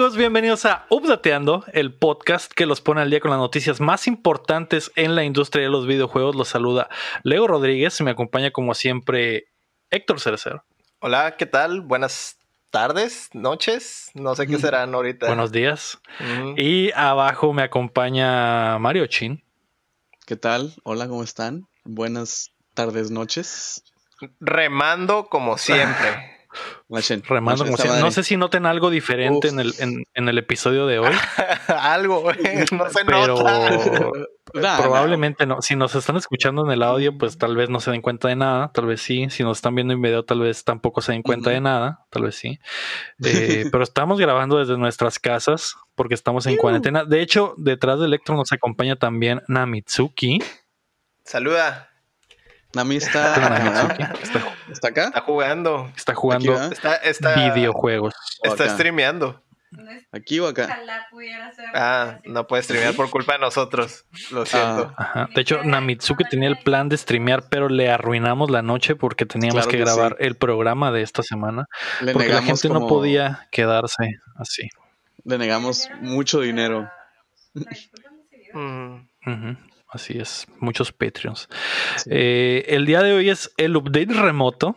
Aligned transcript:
¿Qué 0.00 0.04
tal 0.04 0.06
amigos? 0.06 0.18
Bienvenidos 0.18 0.64
a 0.64 0.86
Updateando, 0.88 1.66
el 1.74 1.92
podcast 1.92 2.50
que 2.50 2.64
los 2.64 2.80
pone 2.80 3.02
al 3.02 3.10
día 3.10 3.20
con 3.20 3.32
las 3.32 3.38
noticias 3.38 3.82
más 3.82 4.06
importantes 4.06 4.90
en 4.96 5.14
la 5.14 5.24
industria 5.24 5.64
de 5.64 5.68
los 5.68 5.86
videojuegos. 5.86 6.34
Los 6.34 6.48
saluda 6.48 6.88
Leo 7.22 7.46
Rodríguez 7.46 8.00
y 8.00 8.04
me 8.04 8.12
acompaña 8.12 8.50
como 8.50 8.72
siempre 8.72 9.48
Héctor 9.90 10.18
Cerecero. 10.18 10.64
Hola, 11.00 11.36
¿qué 11.36 11.44
tal? 11.44 11.82
Buenas 11.82 12.38
tardes, 12.70 13.28
noches, 13.34 14.10
no 14.14 14.34
sé 14.34 14.46
qué 14.46 14.56
serán 14.56 14.94
ahorita. 14.94 15.26
Buenos 15.26 15.52
días. 15.52 16.00
Y 16.56 16.92
abajo 16.92 17.52
me 17.52 17.62
acompaña 17.62 18.78
Mario 18.78 19.06
Chin. 19.06 19.44
¿Qué 20.24 20.36
tal? 20.36 20.76
Hola, 20.82 21.08
¿cómo 21.08 21.22
están? 21.22 21.68
Buenas 21.84 22.54
tardes, 22.72 23.10
noches. 23.10 23.84
Remando 24.40 25.26
como 25.26 25.58
siempre. 25.58 26.36
Remando 27.28 27.64
No 27.64 28.10
sé 28.10 28.24
si 28.24 28.36
noten 28.36 28.66
algo 28.66 28.90
diferente 28.90 29.48
en 29.48 29.60
el, 29.60 29.74
en, 29.78 30.28
el, 30.28 30.38
episodio 30.38 30.86
de 30.86 30.98
hoy. 30.98 31.14
algo, 31.68 32.24
no 32.72 32.90
se 32.90 33.04
nota. 33.04 34.10
probablemente 34.82 35.46
no. 35.46 35.62
Si 35.62 35.76
nos 35.76 35.94
están 35.94 36.16
escuchando 36.16 36.64
en 36.64 36.72
el 36.72 36.82
audio, 36.82 37.16
pues 37.16 37.38
tal 37.38 37.56
vez 37.56 37.70
no 37.70 37.78
se 37.78 37.92
den 37.92 38.02
cuenta 38.02 38.28
de 38.28 38.36
nada. 38.36 38.72
Tal 38.72 38.86
vez 38.86 39.00
sí. 39.00 39.30
Si 39.30 39.44
nos 39.44 39.58
están 39.58 39.76
viendo 39.76 39.94
en 39.94 40.02
video, 40.02 40.24
tal 40.24 40.40
vez 40.40 40.64
tampoco 40.64 41.00
se 41.00 41.12
den 41.12 41.22
cuenta 41.22 41.50
de 41.50 41.60
nada. 41.60 42.06
Tal 42.10 42.24
vez 42.24 42.34
sí. 42.34 42.58
Eh, 43.24 43.66
pero 43.70 43.84
estamos 43.84 44.18
grabando 44.18 44.58
desde 44.58 44.76
nuestras 44.76 45.18
casas 45.20 45.76
porque 45.94 46.14
estamos 46.14 46.46
en 46.46 46.56
cuarentena. 46.56 47.04
De 47.04 47.22
hecho, 47.22 47.54
detrás 47.58 48.00
de 48.00 48.06
Electro 48.06 48.34
nos 48.34 48.50
acompaña 48.52 48.96
también 48.96 49.42
Namitsuki. 49.46 50.40
Saluda. 51.24 51.89
Nami 52.74 52.96
está, 52.96 53.34
está, 54.72 54.88
acá. 54.88 55.06
Está 55.06 55.20
jugando. 55.22 55.90
Está 55.96 56.14
jugando 56.14 56.54
videojuegos. 57.54 58.14
Está 58.42 58.68
streameando. 58.68 59.40
¿Aquí 60.12 60.40
o 60.40 60.48
acá? 60.48 60.80
Ah, 61.74 62.18
no 62.24 62.46
puede 62.46 62.64
streamear 62.64 62.94
por 62.94 63.08
culpa 63.08 63.34
de 63.34 63.38
nosotros. 63.38 64.04
Lo 64.32 64.44
siento. 64.44 64.92
Ah, 64.96 65.28
de 65.32 65.40
hecho, 65.40 65.62
Namitsuki 65.62 66.24
tenía 66.24 66.48
el 66.48 66.58
plan 66.58 66.88
de 66.88 66.96
streamear, 66.96 67.48
pero 67.48 67.68
le 67.68 67.88
arruinamos 67.88 68.50
la 68.50 68.62
noche 68.62 68.96
porque 68.96 69.26
teníamos 69.26 69.68
que, 69.68 69.78
grabar 69.78 70.16
el 70.18 70.36
programa 70.36 70.90
de 70.90 71.02
esta 71.02 71.22
semana. 71.22 71.66
porque 72.12 72.30
la 72.30 72.42
gente 72.42 72.68
no 72.68 72.88
podía 72.88 73.46
quedarse 73.52 74.18
así. 74.36 74.68
Le 75.24 75.38
negamos 75.38 75.88
mucho 76.00 76.40
dinero. 76.40 76.90
Así 79.90 80.18
es, 80.18 80.46
muchos 80.60 80.92
Patreons. 80.92 81.48
Eh, 82.08 82.64
el 82.68 82.86
día 82.86 83.02
de 83.02 83.12
hoy 83.12 83.28
es 83.28 83.52
el 83.56 83.76
update 83.76 84.14
remoto. 84.14 84.76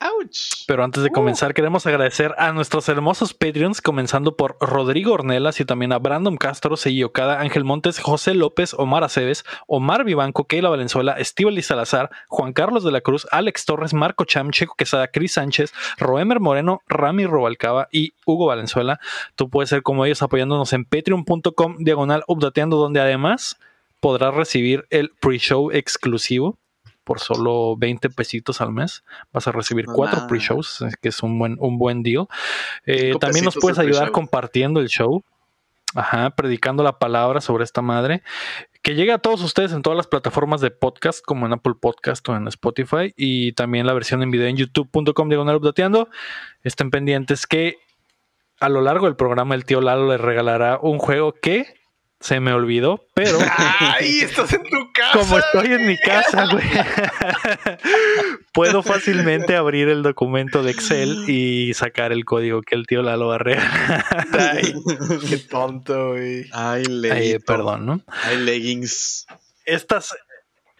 Ouch. 0.00 0.64
Pero 0.68 0.84
antes 0.84 1.02
de 1.02 1.10
comenzar, 1.10 1.54
queremos 1.54 1.86
agradecer 1.86 2.34
a 2.36 2.52
nuestros 2.52 2.88
hermosos 2.88 3.32
Patreons, 3.32 3.80
comenzando 3.80 4.36
por 4.36 4.56
Rodrigo 4.60 5.12
Ornelas 5.12 5.58
y 5.60 5.64
también 5.64 5.92
a 5.92 5.98
Brandon 5.98 6.36
Castro, 6.36 6.76
Seguí 6.76 7.04
Cada, 7.12 7.40
Ángel 7.40 7.64
Montes, 7.64 7.98
José 7.98 8.34
López, 8.34 8.74
Omar 8.74 9.02
Aceves, 9.02 9.44
Omar 9.66 10.04
Vivanco, 10.04 10.46
Keila 10.46 10.68
Valenzuela, 10.68 11.14
Estíbal 11.14 11.60
Salazar, 11.62 12.10
Juan 12.28 12.52
Carlos 12.52 12.84
de 12.84 12.92
la 12.92 13.00
Cruz, 13.00 13.26
Alex 13.30 13.64
Torres, 13.64 13.94
Marco 13.94 14.24
Cham, 14.24 14.50
Checo 14.50 14.74
Quesada, 14.76 15.08
Cris 15.08 15.32
Sánchez, 15.32 15.72
Roemer 15.98 16.38
Moreno, 16.38 16.82
Rami 16.86 17.26
Robalcaba 17.26 17.88
y 17.90 18.12
Hugo 18.26 18.46
Valenzuela. 18.46 19.00
Tú 19.36 19.48
puedes 19.48 19.70
ser 19.70 19.82
como 19.82 20.04
ellos 20.04 20.22
apoyándonos 20.22 20.72
en 20.74 20.84
patreon.com 20.84 21.78
diagonal 21.78 22.24
updateando, 22.28 22.76
donde 22.76 23.00
además 23.00 23.58
podrás 24.00 24.34
recibir 24.34 24.86
el 24.90 25.10
pre-show 25.20 25.70
exclusivo 25.70 26.58
por 27.04 27.20
solo 27.20 27.76
20 27.76 28.10
pesitos 28.10 28.60
al 28.60 28.72
mes. 28.72 29.04
Vas 29.32 29.46
a 29.46 29.52
recibir 29.52 29.86
cuatro 29.86 30.26
pre-shows, 30.26 30.84
que 31.00 31.10
es 31.10 31.22
un 31.22 31.38
buen, 31.38 31.56
un 31.60 31.78
buen 31.78 32.02
deal. 32.02 32.26
Eh, 32.86 33.14
también 33.20 33.44
nos 33.44 33.56
puedes 33.56 33.78
ayudar 33.78 34.10
compartiendo 34.10 34.80
el 34.80 34.88
show. 34.88 35.22
Ajá, 35.94 36.30
predicando 36.30 36.82
la 36.82 36.98
palabra 36.98 37.40
sobre 37.40 37.62
esta 37.62 37.80
madre. 37.80 38.22
Que 38.82 38.94
llegue 38.94 39.12
a 39.12 39.18
todos 39.18 39.42
ustedes 39.42 39.72
en 39.72 39.82
todas 39.82 39.96
las 39.96 40.08
plataformas 40.08 40.60
de 40.60 40.70
podcast, 40.70 41.24
como 41.24 41.46
en 41.46 41.52
Apple 41.52 41.74
Podcast 41.80 42.28
o 42.28 42.36
en 42.36 42.48
Spotify. 42.48 43.14
Y 43.16 43.52
también 43.52 43.86
la 43.86 43.94
versión 43.94 44.22
en 44.22 44.30
video 44.30 44.48
en 44.48 44.56
youtube.com 44.56 45.28
diagonal 45.28 45.56
updateando. 45.56 46.08
Estén 46.62 46.90
pendientes 46.90 47.46
que 47.46 47.78
a 48.60 48.68
lo 48.68 48.80
largo 48.80 49.06
del 49.06 49.16
programa 49.16 49.54
el 49.54 49.64
tío 49.64 49.80
Lalo 49.80 50.10
les 50.10 50.20
regalará 50.20 50.78
un 50.80 50.98
juego 50.98 51.32
que 51.32 51.74
se 52.24 52.40
me 52.40 52.54
olvidó, 52.54 53.06
pero. 53.12 53.38
¡Ay! 53.80 54.20
Estás 54.20 54.50
en 54.54 54.62
tu 54.62 54.90
casa. 54.94 55.18
Como 55.18 55.36
estoy 55.36 55.74
en 55.74 55.86
mi 55.86 55.98
casa, 55.98 56.46
güey. 56.50 56.64
puedo 58.54 58.82
fácilmente 58.82 59.56
abrir 59.56 59.90
el 59.90 60.02
documento 60.02 60.62
de 60.62 60.70
Excel 60.70 61.28
y 61.28 61.74
sacar 61.74 62.12
el 62.12 62.24
código 62.24 62.62
que 62.62 62.76
el 62.76 62.86
tío 62.86 63.02
Lalo 63.02 63.26
va 63.26 63.36
a 63.36 63.40
Ay, 64.54 64.72
qué 65.28 65.36
tonto, 65.36 66.12
güey. 66.12 66.46
Ay, 66.52 66.84
leggings. 66.86 67.44
perdón, 67.44 67.84
¿no? 67.84 68.00
Ay, 68.06 68.38
leggings. 68.38 69.26
Estas 69.66 70.16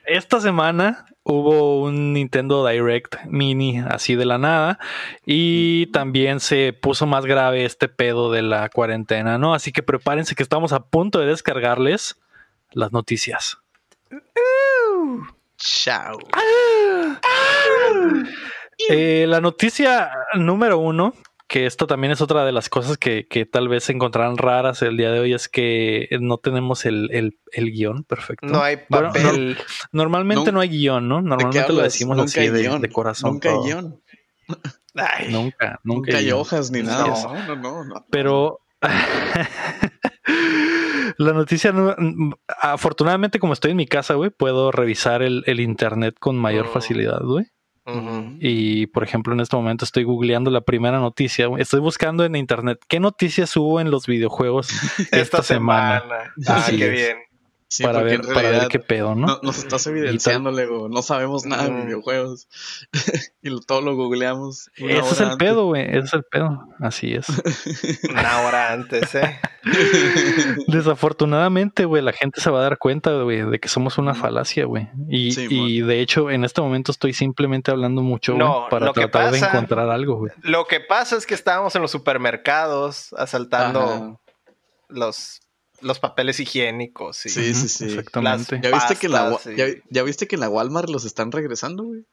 esta 0.06 0.40
semana 0.40 1.06
hubo 1.22 1.82
un 1.82 2.12
Nintendo 2.12 2.66
Direct 2.66 3.16
Mini 3.26 3.78
así 3.78 4.14
de 4.14 4.26
la 4.26 4.38
nada 4.38 4.78
y 5.24 5.86
también 5.86 6.40
se 6.40 6.72
puso 6.72 7.06
más 7.06 7.24
grave 7.24 7.64
este 7.64 7.88
pedo 7.88 8.30
de 8.30 8.42
la 8.42 8.68
cuarentena, 8.68 9.38
¿no? 9.38 9.54
Así 9.54 9.72
que 9.72 9.82
prepárense 9.82 10.34
que 10.34 10.42
estamos 10.42 10.72
a 10.72 10.84
punto 10.84 11.18
de 11.18 11.26
descargarles 11.26 12.20
las 12.72 12.92
noticias. 12.92 13.58
chao. 15.56 16.18
Eh, 18.88 19.24
la 19.28 19.40
noticia 19.40 20.10
número 20.34 20.78
uno 20.78 21.14
que 21.46 21.66
esto 21.66 21.86
también 21.86 22.12
es 22.12 22.20
otra 22.20 22.44
de 22.44 22.52
las 22.52 22.68
cosas 22.68 22.96
que, 22.96 23.26
tal 23.50 23.68
vez 23.68 23.84
se 23.84 23.92
encontrarán 23.92 24.38
raras 24.38 24.82
el 24.82 24.96
día 24.96 25.10
de 25.10 25.20
hoy, 25.20 25.34
es 25.34 25.48
que 25.48 26.08
no 26.20 26.38
tenemos 26.38 26.86
el, 26.86 27.36
guion 27.54 28.04
perfecto. 28.04 28.46
No 28.46 28.62
hay 28.62 28.78
papel. 28.88 29.56
normalmente 29.92 30.52
no, 30.52 30.60
hay 30.60 30.68
guion, 30.68 31.08
¿no? 31.08 31.20
Normalmente 31.20 31.72
lo 31.72 31.82
decimos 31.82 32.18
así 32.18 32.48
de, 32.48 32.90
corazón. 32.90 33.32
Nunca 33.32 33.50
hay 33.50 33.58
guion. 33.64 34.00
nunca, 35.30 35.80
nunca, 35.84 36.18
hay, 36.18 36.30
hojas 36.30 36.70
ni 36.70 36.82
nada. 36.82 37.06
No, 37.06 37.56
no, 37.56 37.84
no. 37.84 38.06
Pero 38.10 38.60
la 41.18 41.32
noticia, 41.32 41.72
afortunadamente 42.60 43.38
como 43.38 43.52
estoy 43.52 43.72
en 43.72 43.76
mi 43.76 43.86
casa, 43.86 44.14
güey, 44.14 44.30
puedo 44.30 44.72
revisar 44.72 45.22
el, 45.22 45.42
el 45.46 45.60
internet 45.60 46.16
con 46.18 46.36
mayor 46.36 46.66
oh. 46.68 46.72
facilidad, 46.72 47.20
güey. 47.22 47.46
Y 48.40 48.86
por 48.86 49.04
ejemplo, 49.04 49.34
en 49.34 49.40
este 49.40 49.56
momento 49.56 49.84
estoy 49.84 50.04
googleando 50.04 50.50
la 50.50 50.62
primera 50.62 50.98
noticia. 50.98 51.48
Estoy 51.58 51.80
buscando 51.80 52.24
en 52.24 52.34
internet 52.36 52.80
qué 52.88 53.00
noticias 53.00 53.56
hubo 53.56 53.80
en 53.80 53.90
los 53.90 54.06
videojuegos 54.06 54.70
esta, 55.12 55.42
semana. 55.42 56.02
Ah, 56.46 56.66
qué 56.70 56.88
bien 56.88 57.16
para, 57.82 58.02
ver, 58.02 58.22
para 58.22 58.50
ver 58.50 58.68
qué 58.68 58.78
pedo, 58.78 59.14
¿no? 59.14 59.40
nos 59.42 59.58
estás 59.58 59.86
evidenciando, 59.86 60.50
Lego. 60.50 60.88
No 60.88 61.02
sabemos 61.02 61.44
nada 61.44 61.64
de 61.64 61.84
videojuegos. 61.84 62.48
y 63.42 63.60
todo 63.66 63.80
lo 63.80 63.96
googleamos. 63.96 64.70
Ese 64.76 64.98
es 64.98 65.20
el 65.20 65.36
pedo, 65.36 65.66
güey. 65.66 65.84
Ese 65.88 65.98
es 65.98 66.14
el 66.14 66.24
pedo. 66.24 66.68
Así 66.80 67.14
es. 67.14 67.26
una 68.10 68.40
hora 68.42 68.72
antes, 68.72 69.14
¿eh? 69.14 69.40
Desafortunadamente, 70.68 71.84
güey, 71.84 72.02
la 72.02 72.12
gente 72.12 72.40
se 72.40 72.50
va 72.50 72.60
a 72.60 72.62
dar 72.62 72.78
cuenta, 72.78 73.10
güey, 73.22 73.42
de 73.42 73.58
que 73.58 73.68
somos 73.68 73.98
una 73.98 74.14
falacia, 74.14 74.66
güey. 74.66 74.88
Y, 75.08 75.34
y 75.54 75.80
de 75.80 76.00
hecho, 76.00 76.30
en 76.30 76.44
este 76.44 76.60
momento 76.60 76.92
estoy 76.92 77.12
simplemente 77.12 77.70
hablando 77.70 78.02
mucho, 78.02 78.36
para 78.70 78.92
tratar 78.92 79.32
de 79.32 79.38
encontrar 79.38 79.88
algo, 79.88 80.16
güey. 80.16 80.32
Lo 80.42 80.66
que 80.66 80.80
pasa 80.80 81.16
es 81.16 81.26
que 81.26 81.34
estábamos 81.34 81.74
en 81.74 81.82
los 81.82 81.90
supermercados 81.90 83.14
asaltando 83.16 84.20
los 84.88 85.40
los 85.84 86.00
papeles 86.00 86.40
higiénicos. 86.40 87.16
Sí, 87.16 87.28
sí, 87.28 87.54
sí, 87.54 87.68
sí. 87.68 87.84
Exactamente. 87.84 88.60
¿Ya 88.62 88.70
viste, 88.70 88.96
que 88.96 89.08
la, 89.08 89.38
ya, 89.90 90.02
viste 90.02 90.26
que 90.26 90.36
en 90.36 90.40
la 90.40 90.48
Walmart 90.48 90.88
los 90.88 91.04
están 91.04 91.30
regresando, 91.30 91.84
güey? 91.84 92.04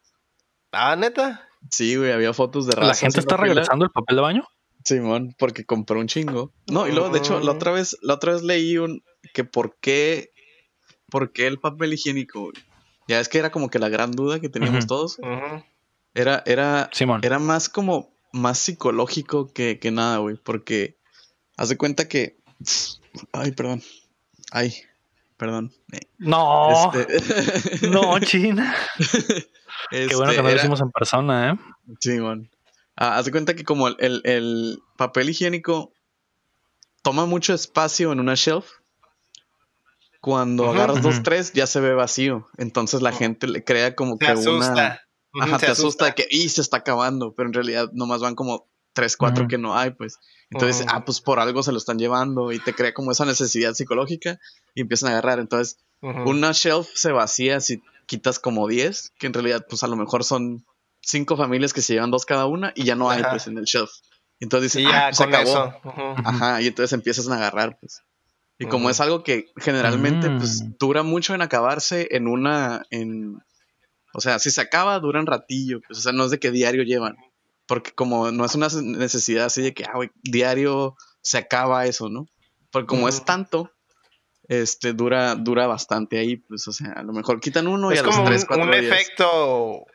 Ah, 0.72 0.96
neta. 0.96 1.48
Sí, 1.70 1.96
güey, 1.96 2.12
había 2.12 2.34
fotos 2.34 2.68
de 2.68 2.76
¿La 2.76 2.94
gente 2.94 3.20
está 3.20 3.38
regresando 3.38 3.86
el 3.86 3.92
papel 3.92 4.16
de 4.16 4.22
baño? 4.22 4.48
Simón, 4.84 5.36
porque 5.38 5.66
compró 5.66 6.00
un 6.00 6.08
chingo. 6.08 6.52
No, 6.68 6.88
y 6.88 6.92
luego, 6.92 7.10
de 7.10 7.20
hecho, 7.20 7.40
la 7.40 7.52
otra 7.52 7.72
vez, 7.72 7.98
la 8.02 8.16
otra 8.16 8.34
vez 8.34 8.42
leí 8.42 8.78
un 8.78 9.04
que 9.34 9.44
por 9.44 9.78
qué, 9.80 10.32
por 11.10 11.32
qué 11.32 11.48
el 11.48 11.60
papel 11.60 11.94
higiénico, 11.94 12.52
Ya 13.08 13.20
es 13.20 13.30
que 13.30 13.38
era 13.38 13.52
como 13.52 13.70
que 13.70 13.80
la 13.80 13.90
gran 13.90 14.12
duda 14.12 14.40
que 14.40 14.50
teníamos 14.50 14.88
todos. 14.88 15.20
Era, 16.14 16.44
era, 16.46 16.90
era 17.22 17.40
más 17.40 17.70
como 17.70 18.12
más 18.34 18.58
psicológico 18.60 19.54
que, 19.54 19.80
que 19.80 19.92
nada, 19.92 20.18
güey. 20.18 20.36
Porque 20.36 20.98
hace 21.58 21.78
cuenta 21.78 22.08
que 22.08 22.38
Ay, 23.34 23.52
perdón. 23.52 23.82
Ay, 24.52 24.74
perdón. 25.38 25.72
No. 26.18 26.92
Este... 26.94 27.88
no, 27.90 28.20
China. 28.22 28.76
Qué 29.90 30.16
bueno 30.16 30.32
que 30.32 30.42
no 30.42 30.50
lo 30.50 30.56
hicimos 30.56 30.82
en 30.82 30.92
persona, 30.92 31.52
¿eh? 31.52 31.58
Sí, 32.00 32.20
man. 32.20 32.50
Ah, 32.96 33.18
haz 33.18 33.26
de 33.26 33.32
cuenta 33.32 33.56
que 33.56 33.64
como 33.64 33.88
el, 33.88 34.22
el, 34.26 34.80
papel 34.98 35.30
higiénico 35.30 35.94
toma 37.02 37.26
mucho 37.26 37.54
espacio 37.54 38.12
en 38.12 38.20
una 38.20 38.36
shelf, 38.36 38.66
cuando 40.20 40.70
agarras 40.70 41.02
dos, 41.02 41.24
tres, 41.24 41.52
ya 41.54 41.66
se 41.66 41.80
ve 41.80 41.96
vacío. 41.96 42.48
Entonces 42.58 43.02
la 43.02 43.12
gente 43.12 43.48
le 43.48 43.64
crea 43.64 43.96
como 43.96 44.20
que 44.20 44.28
asusta. 44.28 45.02
una. 45.34 45.46
Ajá, 45.46 45.58
te 45.58 45.68
asusta. 45.68 46.06
de 46.06 46.14
que 46.14 46.28
y 46.30 46.50
se 46.50 46.62
está 46.62 46.78
acabando, 46.78 47.34
pero 47.34 47.48
en 47.48 47.54
realidad 47.54 47.90
nomás 47.94 48.22
van 48.22 48.36
como 48.36 48.68
tres, 48.94 49.18
cuatro 49.18 49.48
que 49.48 49.58
no 49.58 49.78
hay, 49.78 49.92
pues. 49.92 50.18
Entonces, 50.50 50.86
ah, 50.90 51.06
pues 51.06 51.22
por 51.22 51.40
algo 51.40 51.64
se 51.64 51.72
lo 51.72 51.78
están 51.78 51.98
llevando 51.98 52.52
y 52.52 52.60
te 52.60 52.74
crea 52.74 52.94
como 52.94 53.12
esa 53.12 53.26
necesidad 53.26 53.74
psicológica 53.74 54.40
y 54.76 54.82
empiezan 54.82 55.10
a 55.10 55.12
agarrar. 55.14 55.40
Entonces, 55.40 55.78
una 56.02 56.52
shelf 56.52 56.90
se 56.94 57.12
vacía 57.12 57.60
si 57.60 57.82
quitas 58.06 58.40
como 58.40 58.68
10, 58.68 59.14
que 59.18 59.28
en 59.28 59.34
realidad, 59.34 59.66
pues 59.70 59.84
a 59.84 59.88
lo 59.88 59.96
mejor 59.96 60.24
son 60.24 60.66
cinco 61.02 61.38
familias 61.38 61.74
que 61.74 61.82
se 61.82 61.94
llevan 61.94 62.12
dos 62.12 62.26
cada 62.26 62.46
una 62.46 62.74
y 62.76 62.84
ya 62.84 62.96
no 62.96 63.10
hay, 63.10 63.24
pues, 63.24 63.48
en 63.48 63.58
el 63.58 63.66
shelf. 63.66 63.92
Entonces 64.40 64.74
dices, 64.74 64.92
ah, 64.94 65.06
pues, 65.10 65.18
se 65.18 65.24
acabó. 65.24 65.74
Ajá, 66.18 66.62
y 66.62 66.68
entonces 66.68 66.94
empiezas 66.94 67.30
a 67.30 67.36
agarrar, 67.36 67.78
pues. 67.80 68.02
Y 68.60 68.66
como 68.68 68.92
es 68.92 69.00
algo 69.00 69.24
que 69.24 69.52
generalmente, 69.58 70.30
pues, 70.30 70.62
mm. 70.62 70.74
dura 70.80 71.02
mucho 71.02 71.34
en 71.34 71.42
acabarse 71.42 72.10
en 72.12 72.28
una, 72.28 72.84
en, 72.92 73.40
o 74.14 74.22
sea, 74.22 74.38
si 74.38 74.52
se 74.52 74.62
acaba, 74.62 75.00
dura 75.00 75.20
un 75.20 75.26
ratillo, 75.26 75.82
pues, 75.88 76.00
o 76.00 76.02
sea, 76.02 76.12
no 76.12 76.26
es 76.26 76.32
de 76.32 76.40
que 76.40 76.52
diario 76.52 76.84
llevan. 76.84 77.16
Porque 77.72 77.94
como 77.94 78.32
no 78.32 78.44
es 78.44 78.54
una 78.54 78.68
necesidad 78.82 79.46
así 79.46 79.62
de 79.62 79.74
que, 79.74 79.86
ah, 79.86 79.98
diario 80.24 80.98
se 81.22 81.38
acaba 81.38 81.86
eso, 81.86 82.10
¿no? 82.10 82.28
Porque 82.70 82.88
como 82.88 83.08
es 83.08 83.24
tanto, 83.24 83.72
este, 84.50 84.92
dura, 84.92 85.36
dura 85.36 85.68
bastante 85.68 86.20
ahí, 86.20 86.36
pues, 86.36 86.68
o 86.68 86.74
sea, 86.74 86.92
a 86.92 87.04
lo 87.04 87.14
mejor 87.14 87.40
quitan 87.40 87.68
uno 87.68 87.94
y 87.94 87.98
a 87.98 88.04
los 88.04 88.26
tres, 88.26 88.44
cuatro 88.44 88.66
un 88.66 88.74
efecto, 88.74 89.86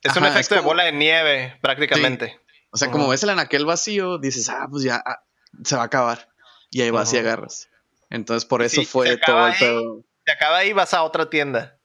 es 0.00 0.16
un 0.16 0.24
efecto 0.24 0.54
de 0.54 0.60
bola 0.60 0.84
de 0.84 0.92
nieve, 0.92 1.58
prácticamente. 1.60 2.38
O 2.70 2.76
sea, 2.76 2.92
como 2.92 3.08
ves 3.08 3.24
el 3.24 3.30
anaquel 3.30 3.66
vacío, 3.66 4.18
dices, 4.18 4.48
ah, 4.48 4.68
pues 4.70 4.84
ya 4.84 5.02
ah, 5.04 5.24
se 5.64 5.74
va 5.74 5.82
a 5.82 5.86
acabar. 5.86 6.28
Y 6.70 6.82
ahí 6.82 6.90
vas 6.90 7.12
y 7.12 7.18
agarras. 7.18 7.70
Entonces, 8.08 8.44
por 8.44 8.62
eso 8.62 8.84
fue 8.84 9.16
todo 9.16 9.48
el 9.48 9.54
pedo. 9.58 10.04
Se 10.24 10.30
acaba 10.30 10.58
ahí, 10.58 10.72
vas 10.72 10.94
a 10.94 11.02
otra 11.02 11.28
tienda. 11.28 11.76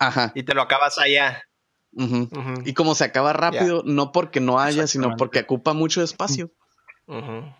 Ajá. 0.00 0.32
Y 0.34 0.42
te 0.42 0.54
lo 0.54 0.62
acabas 0.62 0.98
allá. 0.98 1.44
Y 2.64 2.74
como 2.74 2.94
se 2.94 3.04
acaba 3.04 3.32
rápido, 3.32 3.82
no 3.84 4.12
porque 4.12 4.40
no 4.40 4.58
haya, 4.58 4.86
sino 4.86 5.16
porque 5.16 5.40
ocupa 5.40 5.72
mucho 5.72 6.02
espacio. 6.02 6.50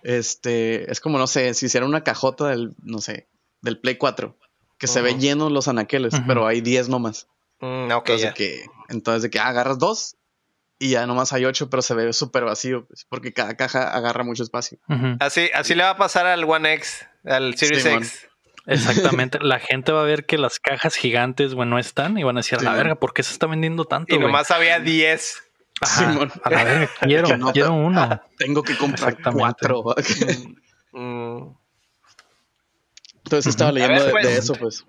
Este, 0.02 0.90
es 0.90 1.00
como, 1.00 1.18
no 1.18 1.26
sé, 1.26 1.52
si 1.54 1.66
hiciera 1.66 1.86
una 1.86 2.04
cajota 2.04 2.48
del, 2.48 2.74
no 2.82 2.98
sé, 2.98 3.28
del 3.60 3.78
Play 3.78 3.96
4, 3.96 4.36
que 4.78 4.86
se 4.86 5.02
ve 5.02 5.18
lleno 5.18 5.50
los 5.50 5.68
anaqueles, 5.68 6.14
pero 6.26 6.46
hay 6.46 6.60
10 6.60 6.88
nomás. 6.88 7.28
Mm, 7.60 7.92
entonces, 7.92 8.22
de 8.22 8.34
que, 8.34 8.64
entonces, 8.88 9.22
de 9.22 9.30
que 9.30 9.38
agarras 9.38 9.78
dos 9.78 10.16
y 10.78 10.90
ya 10.90 11.06
nomás 11.06 11.32
hay 11.32 11.44
8, 11.44 11.70
pero 11.70 11.80
se 11.80 11.94
ve 11.94 12.12
súper 12.12 12.44
vacío, 12.44 12.86
pues, 12.86 13.06
porque 13.08 13.32
cada 13.32 13.56
caja 13.56 13.94
agarra 13.94 14.24
mucho 14.24 14.42
espacio. 14.42 14.78
así, 15.20 15.48
así 15.54 15.74
le 15.74 15.84
va 15.84 15.90
a 15.90 15.96
pasar 15.96 16.26
al 16.26 16.42
One 16.44 16.74
X, 16.74 17.06
al 17.24 17.56
Series 17.56 17.86
X. 17.86 18.28
Exactamente, 18.66 19.38
la 19.40 19.58
gente 19.58 19.92
va 19.92 20.02
a 20.02 20.04
ver 20.04 20.24
que 20.24 20.38
las 20.38 20.58
cajas 20.58 20.94
gigantes, 20.94 21.54
bueno, 21.54 21.72
no 21.72 21.78
están 21.78 22.16
y 22.18 22.22
van 22.22 22.36
a 22.36 22.40
decir, 22.40 22.58
a 22.58 22.62
la 22.62 22.74
verga, 22.74 22.94
¿por 22.94 23.12
qué 23.12 23.22
se 23.22 23.32
está 23.32 23.46
vendiendo 23.46 23.84
tanto? 23.84 24.14
Y 24.14 24.18
nomás 24.18 24.50
había 24.50 24.78
10. 24.78 25.42
a 26.44 26.50
la 26.50 26.64
verga, 26.64 26.90
quiero, 27.00 27.52
quiero 27.52 27.72
uno. 27.74 28.20
Tengo 28.38 28.62
que 28.62 28.76
comprar 28.76 29.16
cuatro. 29.20 29.82
Mm. 30.92 31.48
Entonces 33.24 33.46
estaba 33.46 33.72
leyendo 33.72 34.04
de, 34.04 34.10
pues. 34.10 34.26
eso, 34.26 34.54
pues. 34.54 34.84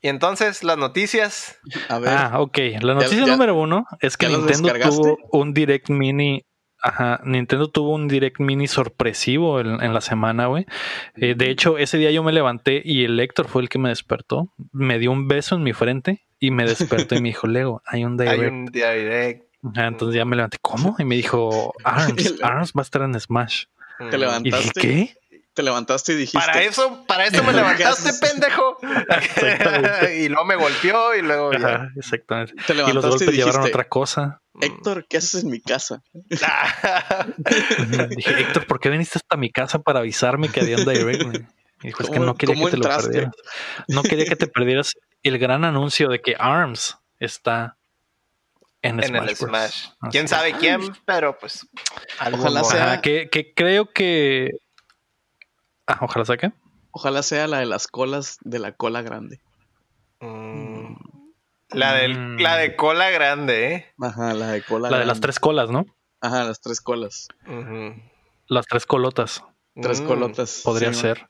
Y 0.00 0.08
entonces, 0.08 0.64
las 0.64 0.76
noticias. 0.76 1.58
A 1.88 1.98
ver. 2.00 2.10
Ah, 2.10 2.40
ok. 2.40 2.58
La 2.80 2.94
noticia 2.94 3.24
número 3.24 3.54
uno 3.54 3.86
es 4.00 4.16
que 4.16 4.26
Nintendo 4.26 4.72
tuvo 4.72 5.18
un 5.30 5.54
Direct 5.54 5.90
Mini 5.90 6.44
Ajá, 6.82 7.20
Nintendo 7.24 7.70
tuvo 7.70 7.94
un 7.94 8.08
Direct 8.08 8.40
Mini 8.40 8.66
sorpresivo 8.66 9.60
en, 9.60 9.94
la 9.94 10.00
semana, 10.00 10.46
güey. 10.46 10.66
Eh, 11.14 11.34
de 11.36 11.48
hecho, 11.48 11.78
ese 11.78 11.96
día 11.96 12.10
yo 12.10 12.24
me 12.24 12.32
levanté 12.32 12.82
y 12.84 13.04
el 13.04 13.18
Héctor 13.20 13.46
fue 13.46 13.62
el 13.62 13.68
que 13.68 13.78
me 13.78 13.88
despertó. 13.88 14.52
Me 14.72 14.98
dio 14.98 15.12
un 15.12 15.28
beso 15.28 15.54
en 15.54 15.62
mi 15.62 15.72
frente 15.72 16.24
y 16.40 16.50
me 16.50 16.64
despertó 16.64 17.14
y 17.14 17.22
me 17.22 17.28
dijo, 17.28 17.46
Lego, 17.46 17.82
hay 17.86 18.04
un 18.04 18.16
Direct. 18.18 18.42
Hay 18.42 18.48
un 18.48 18.66
Direct. 18.66 19.44
entonces 19.76 20.16
ya 20.16 20.24
me 20.24 20.34
levanté, 20.34 20.58
¿cómo? 20.60 20.96
Y 20.98 21.04
me 21.04 21.14
dijo, 21.14 21.72
Arms, 21.84 22.34
Arms 22.42 22.72
va 22.76 22.80
a 22.80 22.82
estar 22.82 23.02
en 23.02 23.18
Smash. 23.18 23.66
¿Te 24.10 24.18
levantaste? 24.18 24.80
Y 24.80 24.90
dije, 24.90 25.14
¿qué? 25.14 25.21
Te 25.54 25.62
levantaste 25.62 26.12
y 26.12 26.16
dijiste. 26.16 26.38
Para 26.38 26.62
eso, 26.62 27.04
para 27.06 27.26
eso 27.26 27.42
me 27.44 27.52
levantaste, 27.52 28.12
pendejo. 28.14 28.78
y 30.16 30.28
luego 30.28 30.44
me 30.44 30.56
golpeó 30.56 31.14
y 31.14 31.22
luego. 31.22 31.52
exactamente. 31.96 32.54
Te 32.66 32.74
levantaste 32.74 32.90
y 32.90 32.94
los 32.94 33.04
golpes 33.04 33.34
llevaron 33.34 33.62
otra 33.62 33.84
cosa. 33.88 34.40
Héctor, 34.60 35.06
¿qué 35.08 35.16
haces 35.18 35.44
en 35.44 35.50
mi 35.50 35.60
casa? 35.60 36.02
Dije, 38.10 38.40
Héctor, 38.40 38.66
¿por 38.66 38.80
qué 38.80 38.90
viniste 38.90 39.18
hasta 39.18 39.36
mi 39.36 39.50
casa 39.50 39.78
para 39.78 40.00
avisarme 40.00 40.48
que 40.48 40.60
había 40.60 40.76
un 40.76 40.84
direct? 40.84 41.48
Y 41.82 41.88
dijo, 41.88 42.02
es 42.02 42.10
que 42.10 42.20
no 42.20 42.34
quería 42.34 42.54
que 42.54 42.70
te 42.70 42.76
lo 42.76 42.88
perdieras. 42.88 43.34
No 43.88 44.02
quería 44.02 44.24
que 44.26 44.36
te 44.36 44.46
perdieras 44.46 44.94
el 45.22 45.38
gran 45.38 45.64
anuncio 45.64 46.08
de 46.08 46.20
que 46.20 46.36
ARMS 46.38 46.98
está 47.18 47.76
en, 48.82 49.02
Smash. 49.02 49.28
El 49.28 49.36
Smash. 49.36 49.86
Quién 50.10 50.28
sabe 50.28 50.54
quién, 50.54 50.80
pero 51.04 51.38
pues. 51.38 51.66
Ojalá 52.32 52.64
sea. 52.64 53.00
que, 53.00 53.28
que 53.30 53.52
creo 53.54 53.90
que 53.90 54.50
Ah, 55.86 55.98
ojalá 56.02 56.24
sea 56.24 56.36
que. 56.36 56.52
Ojalá 56.90 57.22
sea 57.22 57.46
la 57.46 57.58
de 57.58 57.66
las 57.66 57.86
colas 57.86 58.38
de 58.42 58.58
la 58.58 58.72
cola 58.72 59.02
grande. 59.02 59.40
Mm. 60.20 60.94
La, 61.70 61.94
del, 61.94 62.36
la 62.36 62.56
de 62.56 62.76
cola 62.76 63.10
grande, 63.10 63.74
¿eh? 63.74 63.86
Ajá, 63.98 64.34
la 64.34 64.52
de 64.52 64.62
cola 64.62 64.90
La 64.90 64.98
de 64.98 65.06
las 65.06 65.20
tres 65.20 65.40
colas, 65.40 65.70
¿no? 65.70 65.86
Ajá, 66.20 66.44
las 66.44 66.60
tres 66.60 66.80
colas. 66.80 67.28
Las 68.46 68.66
tres 68.66 68.86
colotas. 68.86 69.44
Tres 69.80 70.02
mm. 70.02 70.06
colotas. 70.06 70.60
Podría 70.64 70.92
ser. 70.92 71.28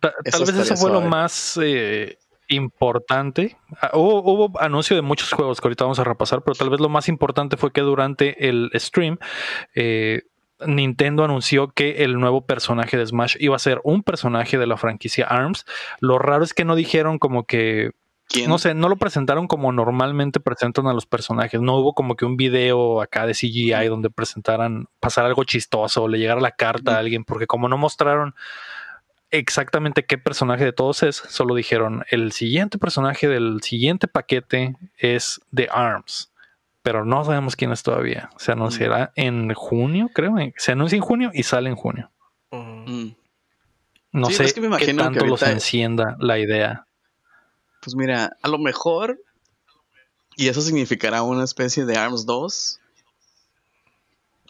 tal 0.00 0.44
vez 0.44 0.56
eso 0.56 0.76
fue 0.76 0.90
lo 0.90 1.00
más 1.00 1.58
eh, 1.62 2.18
importante. 2.48 3.56
Ah, 3.80 3.92
hubo, 3.94 4.22
hubo, 4.22 4.60
anuncio 4.60 4.94
de 4.94 5.02
muchos 5.02 5.32
juegos 5.32 5.60
que 5.60 5.68
ahorita 5.68 5.84
vamos 5.84 5.98
a 5.98 6.04
repasar, 6.04 6.42
pero 6.42 6.54
tal 6.54 6.70
vez 6.70 6.80
lo 6.80 6.88
más 6.88 7.08
importante 7.08 7.56
fue 7.56 7.72
que 7.72 7.80
durante 7.80 8.48
el 8.48 8.70
stream 8.74 9.18
eh, 9.74 10.22
Nintendo 10.66 11.24
anunció 11.24 11.68
que 11.68 12.04
el 12.04 12.18
nuevo 12.18 12.46
personaje 12.46 12.96
de 12.96 13.06
Smash 13.06 13.36
iba 13.40 13.56
a 13.56 13.60
ser 13.60 13.80
un 13.84 14.02
personaje 14.02 14.58
de 14.58 14.66
la 14.66 14.76
franquicia 14.76 15.26
ARMS. 15.26 15.64
Lo 16.00 16.18
raro 16.18 16.44
es 16.44 16.54
que 16.54 16.64
no 16.64 16.76
dijeron 16.76 17.18
como 17.18 17.44
que 17.44 17.92
No 18.46 18.58
sé, 18.58 18.74
no 18.74 18.88
lo 18.88 18.96
presentaron 18.96 19.46
como 19.46 19.72
normalmente 19.72 20.40
presentan 20.40 20.86
a 20.86 20.92
los 20.92 21.06
personajes. 21.06 21.60
No 21.60 21.76
hubo 21.76 21.94
como 21.94 22.16
que 22.16 22.24
un 22.24 22.36
video 22.36 23.00
acá 23.00 23.26
de 23.26 23.34
CGI 23.34 23.88
donde 23.88 24.10
presentaran, 24.10 24.86
pasar 25.00 25.26
algo 25.26 25.44
chistoso 25.44 26.04
o 26.04 26.08
le 26.08 26.18
llegara 26.18 26.40
la 26.40 26.52
carta 26.52 26.96
a 26.96 26.98
alguien, 26.98 27.24
porque 27.24 27.46
como 27.46 27.68
no 27.68 27.76
mostraron 27.76 28.34
exactamente 29.30 30.06
qué 30.06 30.16
personaje 30.16 30.64
de 30.64 30.72
todos 30.72 31.02
es, 31.02 31.16
solo 31.16 31.54
dijeron 31.54 32.04
el 32.10 32.32
siguiente 32.32 32.78
personaje 32.78 33.26
del 33.28 33.60
siguiente 33.62 34.06
paquete 34.06 34.76
es 34.96 35.40
de 35.50 35.68
ARMS 35.72 36.30
pero 36.84 37.06
no 37.06 37.24
sabemos 37.24 37.56
quién 37.56 37.72
es 37.72 37.82
todavía. 37.82 38.28
Se 38.36 38.52
anunciará 38.52 39.10
en 39.16 39.54
junio, 39.54 40.10
creo. 40.12 40.34
Se 40.58 40.72
anuncia 40.72 40.96
en 40.96 41.02
junio 41.02 41.30
y 41.32 41.42
sale 41.42 41.70
en 41.70 41.76
junio. 41.76 42.12
Mm. 42.50 43.12
No 44.12 44.30
sé 44.30 44.52
qué 44.52 44.92
tanto 44.92 45.24
los 45.24 45.42
encienda 45.44 46.14
la 46.20 46.38
idea. 46.38 46.86
Pues 47.80 47.96
mira, 47.96 48.36
a 48.42 48.48
lo 48.48 48.58
mejor, 48.58 49.18
y 50.36 50.48
eso 50.48 50.60
significará 50.60 51.22
una 51.22 51.44
especie 51.44 51.86
de 51.86 51.96
ARMS 51.96 52.26
2, 52.26 52.80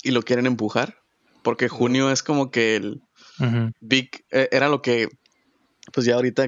y 0.03 0.11
lo 0.11 0.23
quieren 0.23 0.47
empujar, 0.47 0.99
porque 1.45 1.69
junio 1.69 2.11
es 2.11 2.25
como 2.25 2.51
que 2.51 2.75
el 2.75 3.03
Big, 3.81 4.25
eh, 4.33 4.49
era 4.51 4.69
lo 4.69 4.83
que, 4.83 5.09
pues 5.93 6.05
ya 6.05 6.17
ahorita, 6.17 6.47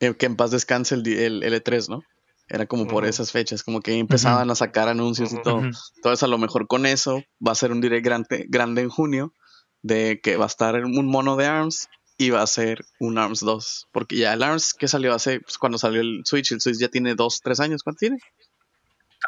eh, 0.00 0.14
que 0.14 0.26
en 0.26 0.34
paz 0.34 0.50
descanse 0.50 0.96
el, 0.96 1.06
el 1.06 1.42
L3, 1.44 1.88
¿no? 1.88 2.02
Era 2.48 2.66
como 2.66 2.86
por 2.86 3.06
esas 3.06 3.32
fechas, 3.32 3.62
como 3.62 3.80
que 3.80 3.94
empezaban 3.94 4.50
a 4.50 4.54
sacar 4.54 4.88
anuncios 4.88 5.32
y 5.32 5.40
todo. 5.40 5.62
Entonces, 5.96 6.22
a 6.22 6.26
lo 6.26 6.38
mejor 6.38 6.66
con 6.66 6.84
eso 6.84 7.22
va 7.46 7.52
a 7.52 7.56
ser 7.56 7.72
un 7.72 7.80
direct 7.80 8.04
grande, 8.04 8.46
grande 8.48 8.82
en 8.82 8.90
junio 8.90 9.32
de 9.80 10.20
que 10.22 10.36
va 10.36 10.44
a 10.44 10.48
estar 10.48 10.84
un 10.84 11.06
mono 11.06 11.36
de 11.36 11.46
ARMS 11.46 11.88
y 12.18 12.30
va 12.30 12.42
a 12.42 12.46
ser 12.46 12.84
un 13.00 13.18
ARMS 13.18 13.40
2. 13.40 13.88
Porque 13.92 14.16
ya 14.16 14.32
el 14.32 14.42
ARMS 14.42 14.74
que 14.74 14.88
salió 14.88 15.14
hace, 15.14 15.40
pues, 15.40 15.58
cuando 15.58 15.78
salió 15.78 16.00
el 16.00 16.22
Switch, 16.24 16.52
el 16.52 16.60
Switch 16.60 16.78
ya 16.78 16.88
tiene 16.88 17.14
dos, 17.14 17.40
tres 17.42 17.58
años. 17.60 17.82
¿Cuánto 17.82 18.00
tiene? 18.00 18.18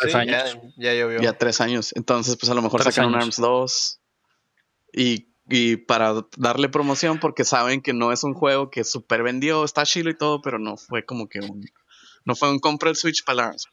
Tres 0.00 0.14
años. 0.14 0.59
Ya, 0.76 0.92
ya 0.92 0.94
llovió. 0.94 1.21
Ya 1.21 1.38
tres 1.38 1.61
años. 1.61 1.92
Entonces, 1.97 2.37
pues 2.37 2.50
a 2.50 2.54
lo 2.54 2.62
mejor 2.62 2.83
sacan 2.83 3.06
un 3.06 3.14
ARMS 3.14 3.37
2 3.37 4.00
y, 4.92 5.28
y, 5.49 5.76
para 5.76 6.14
darle 6.37 6.68
promoción 6.68 7.18
porque 7.18 7.44
saben 7.44 7.80
que 7.80 7.92
no 7.92 8.12
es 8.12 8.23
un 8.23 8.35
juego 8.35 8.71
que 8.71 8.85
super 8.85 9.23
vendió, 9.23 9.64
está 9.64 9.85
chilo 9.85 10.11
y 10.11 10.16
todo, 10.16 10.40
pero 10.40 10.59
no 10.59 10.76
fue 10.76 11.04
como 11.04 11.28
que 11.28 11.40
un 11.40 11.64
no 12.25 12.35
fue 12.35 12.50
un 12.50 12.59
compra 12.59 12.90
el 12.90 12.97
Switch 12.97 13.25
para 13.25 13.47
ARMS. 13.47 13.69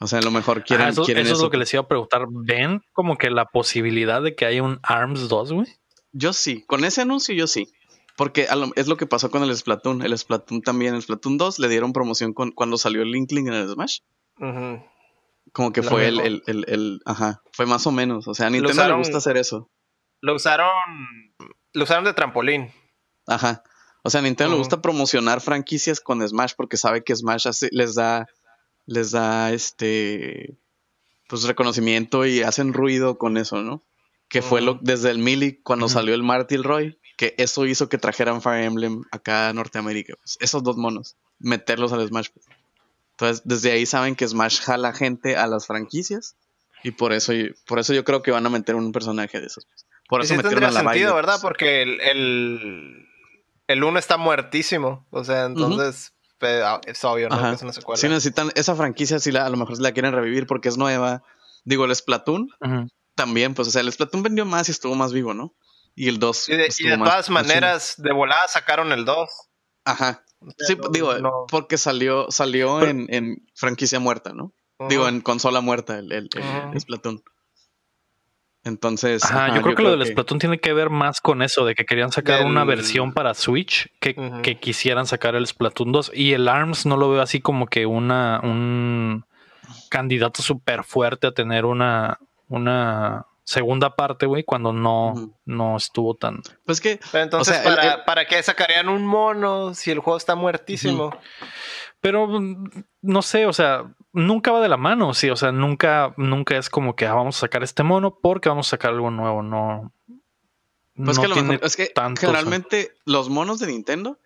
O 0.00 0.06
sea, 0.06 0.18
a 0.18 0.22
lo 0.22 0.30
mejor 0.30 0.64
quieren, 0.64 0.88
eso, 0.88 1.04
quieren 1.04 1.26
eso, 1.26 1.34
es 1.34 1.40
lo 1.40 1.50
que 1.50 1.56
les 1.56 1.72
iba 1.72 1.82
a 1.82 1.88
preguntar. 1.88 2.26
¿Ven 2.28 2.82
como 2.92 3.16
que 3.16 3.30
la 3.30 3.46
posibilidad 3.46 4.22
de 4.22 4.34
que 4.34 4.44
haya 4.44 4.62
un 4.62 4.80
ARMS 4.82 5.28
2, 5.28 5.52
güey? 5.52 5.66
Yo 6.12 6.32
sí. 6.32 6.64
Con 6.66 6.84
ese 6.84 7.02
anuncio 7.02 7.34
yo 7.34 7.46
sí. 7.46 7.68
Porque 8.16 8.46
es 8.76 8.86
lo 8.86 8.96
que 8.96 9.06
pasó 9.06 9.30
con 9.30 9.42
el 9.42 9.56
Splatoon. 9.56 10.02
El 10.02 10.16
Splatoon 10.16 10.62
también, 10.62 10.94
el 10.94 11.02
Splatoon 11.02 11.36
2 11.36 11.58
le 11.58 11.68
dieron 11.68 11.92
promoción 11.92 12.32
con, 12.32 12.52
cuando 12.52 12.76
salió 12.76 13.02
el 13.02 13.10
Linkling 13.10 13.48
en 13.48 13.54
el 13.54 13.68
Smash. 13.68 14.00
Como 15.52 15.72
que 15.72 15.82
fue 15.82 16.08
el, 16.08 16.42
el, 16.46 17.00
Ajá. 17.04 17.42
Fue 17.52 17.66
más 17.66 17.86
o 17.86 17.92
menos. 17.92 18.28
O 18.28 18.34
sea, 18.34 18.46
a 18.46 18.50
Nintendo 18.50 18.86
le 18.86 18.94
gusta 18.94 19.18
hacer 19.18 19.36
eso. 19.36 19.70
Lo 20.20 20.34
usaron. 20.34 20.68
Lo 21.72 21.84
usaron 21.84 22.04
de 22.04 22.14
trampolín. 22.14 22.70
Ajá. 23.26 23.62
O 24.06 24.10
sea, 24.10 24.20
a 24.20 24.22
Nintendo 24.22 24.52
le 24.52 24.58
gusta 24.58 24.82
promocionar 24.82 25.40
franquicias 25.40 25.98
con 25.98 26.26
Smash 26.26 26.52
porque 26.56 26.76
sabe 26.76 27.02
que 27.02 27.16
Smash 27.16 27.46
les 27.70 27.94
da, 27.94 28.26
les 28.84 29.12
da 29.12 29.50
este, 29.50 30.58
pues 31.26 31.44
reconocimiento 31.44 32.26
y 32.26 32.42
hacen 32.42 32.74
ruido 32.74 33.16
con 33.16 33.38
eso, 33.38 33.62
¿no? 33.62 33.82
Que 34.28 34.42
fue 34.42 34.60
lo 34.60 34.78
desde 34.82 35.10
el 35.10 35.18
Mili 35.18 35.54
cuando 35.62 35.88
salió 35.88 36.14
el 36.14 36.22
Martil 36.22 36.64
Roy, 36.64 36.98
que 37.16 37.34
eso 37.38 37.64
hizo 37.64 37.88
que 37.88 37.96
trajeran 37.96 38.42
Fire 38.42 38.64
Emblem 38.64 39.04
acá 39.10 39.48
a 39.48 39.52
Norteamérica. 39.54 40.16
Pues, 40.16 40.36
esos 40.40 40.62
dos 40.62 40.76
monos, 40.76 41.16
meterlos 41.38 41.92
al 41.94 42.06
Smash. 42.06 42.28
Pues. 42.34 42.46
Entonces, 43.12 43.42
desde 43.46 43.72
ahí 43.72 43.86
saben 43.86 44.16
que 44.16 44.28
Smash 44.28 44.60
jala 44.60 44.92
gente 44.92 45.36
a 45.36 45.46
las 45.46 45.66
franquicias 45.66 46.36
y 46.82 46.90
por 46.90 47.14
eso, 47.14 47.32
por 47.66 47.78
eso 47.78 47.94
yo 47.94 48.04
creo 48.04 48.22
que 48.22 48.32
van 48.32 48.44
a 48.44 48.50
meter 48.50 48.74
un 48.74 48.92
personaje 48.92 49.40
de 49.40 49.46
esos. 49.46 49.66
Por 50.08 50.20
eso 50.20 50.34
sí 50.34 50.36
metieron 50.36 50.64
a 50.64 50.70
la 50.70 50.80
sentido, 50.82 51.14
¿verdad? 51.14 51.38
Porque 51.40 51.80
el, 51.80 52.00
el, 52.02 53.03
el 53.66 53.84
uno 53.84 53.98
está 53.98 54.16
muertísimo. 54.16 55.06
O 55.10 55.24
sea, 55.24 55.44
entonces 55.44 56.14
ah, 56.42 56.80
es 56.86 57.04
obvio, 57.04 57.28
¿no? 57.28 57.40
Que 57.40 57.54
es 57.54 57.62
una 57.62 57.72
secuela. 57.72 58.00
Sí 58.00 58.08
necesitan 58.08 58.50
esa 58.54 58.74
franquicia, 58.74 59.18
si 59.18 59.32
la, 59.32 59.46
a 59.46 59.50
lo 59.50 59.56
mejor 59.56 59.80
la 59.80 59.92
quieren 59.92 60.12
revivir 60.12 60.46
porque 60.46 60.68
es 60.68 60.76
nueva. 60.76 61.22
Digo, 61.64 61.84
el 61.84 61.94
Splatoon 61.94 62.48
también, 63.14 63.54
pues, 63.54 63.68
o 63.68 63.70
sea, 63.70 63.80
el 63.80 63.92
Splatoon 63.92 64.22
vendió 64.22 64.44
más 64.44 64.68
y 64.68 64.72
estuvo 64.72 64.94
más 64.94 65.12
vivo, 65.12 65.34
¿no? 65.34 65.54
Y 65.94 66.08
el 66.08 66.18
2. 66.18 66.48
Y 66.48 66.56
de, 66.56 66.98
todas 66.98 67.30
maneras, 67.30 67.94
de 67.98 68.12
volada 68.12 68.48
sacaron 68.48 68.92
el 68.92 69.04
2. 69.04 69.30
Ajá. 69.84 70.24
sí, 70.58 70.76
digo, 70.90 71.46
porque 71.48 71.78
salió, 71.78 72.30
salió 72.30 72.82
en, 72.82 73.06
en, 73.10 73.46
franquicia 73.54 74.00
muerta, 74.00 74.32
¿no? 74.32 74.52
Digo, 74.88 75.08
en 75.08 75.20
consola 75.20 75.60
muerta, 75.60 75.98
el, 75.98 76.10
el, 76.12 76.28
Splatoon. 76.80 77.22
Entonces. 78.64 79.24
Ajá, 79.24 79.54
yo, 79.54 79.62
creo 79.62 79.74
que 79.74 79.82
lo 79.82 79.96
del 79.96 80.06
Splatoon 80.06 80.40
tiene 80.40 80.58
que 80.58 80.72
ver 80.72 80.90
más 80.90 81.20
con 81.20 81.42
eso, 81.42 81.64
de 81.64 81.74
que 81.74 81.84
querían 81.84 82.12
sacar 82.12 82.44
una 82.46 82.64
versión 82.64 83.12
para 83.12 83.34
Switch 83.34 83.90
que, 84.00 84.14
que, 84.42 84.58
quisieran 84.58 85.06
sacar 85.06 85.34
el 85.34 85.46
Splatoon 85.46 85.92
2. 85.92 86.12
Y 86.14 86.32
el 86.32 86.48
ARMS 86.48 86.86
no 86.86 86.96
lo 86.96 87.10
veo 87.10 87.20
así 87.20 87.40
como 87.40 87.66
que 87.66 87.86
una 87.86 88.40
un 88.42 89.24
candidato 89.90 90.42
súper 90.42 90.84
fuerte 90.84 91.26
a 91.26 91.32
tener 91.32 91.64
una, 91.66 92.18
una 92.48 93.26
segunda 93.44 93.94
parte, 93.94 94.26
güey, 94.26 94.44
cuando 94.44 94.72
no, 94.72 95.34
no 95.44 95.76
estuvo 95.76 96.14
tan. 96.14 96.42
Pues 96.64 96.80
que. 96.80 96.98
entonces, 97.12 97.58
¿para, 97.58 98.04
¿para 98.04 98.24
qué 98.26 98.42
sacarían 98.42 98.88
un 98.88 99.06
mono 99.06 99.74
si 99.74 99.90
el 99.90 99.98
juego 99.98 100.16
está 100.16 100.34
muertísimo? 100.34 101.16
Pero 102.00 102.28
no 103.02 103.22
sé, 103.22 103.46
o 103.46 103.52
sea, 103.52 103.84
nunca 104.14 104.52
va 104.52 104.60
de 104.60 104.68
la 104.68 104.76
mano, 104.76 105.12
sí, 105.12 105.28
o 105.28 105.36
sea, 105.36 105.52
nunca, 105.52 106.14
nunca 106.16 106.56
es 106.56 106.70
como 106.70 106.96
que 106.96 107.06
ah, 107.06 107.14
vamos 107.14 107.36
a 107.36 107.40
sacar 107.40 107.62
este 107.62 107.82
mono 107.82 108.18
porque 108.20 108.48
vamos 108.48 108.68
a 108.68 108.70
sacar 108.70 108.92
algo 108.92 109.10
nuevo, 109.10 109.42
no. 109.42 109.92
Pues 110.96 111.18
que 111.18 111.28
lo 111.28 111.36
mejor, 111.36 111.60
es 111.62 111.76
que 111.76 111.92
generalmente 112.18 112.92
los 113.04 113.28
monos 113.28 113.58
de 113.58 113.66
Nintendo, 113.66 114.16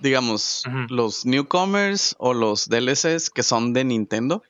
digamos, 0.00 0.64
los 0.88 1.24
newcomers 1.24 2.16
o 2.18 2.34
los 2.34 2.68
DLCs 2.68 3.30
que 3.30 3.44
son 3.44 3.72
de 3.72 3.84
Nintendo, 3.84 4.42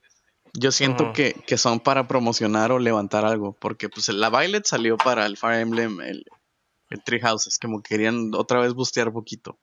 yo 0.54 0.72
siento 0.72 1.12
que, 1.12 1.58
son 1.58 1.80
para 1.80 2.08
promocionar 2.08 2.72
o 2.72 2.78
levantar 2.78 3.26
algo. 3.26 3.52
Porque 3.52 3.90
pues 3.90 4.08
la 4.08 4.30
Violet 4.30 4.64
salió 4.64 4.96
para 4.96 5.26
el 5.26 5.36
Fire 5.36 5.60
Emblem, 5.60 6.00
el, 6.00 6.24
el 6.90 7.04
Tree 7.04 7.20
Houses, 7.20 7.58
como 7.58 7.82
querían 7.82 8.30
otra 8.34 8.60
vez 8.60 8.72
bustear 8.72 9.12
poquito. 9.12 9.58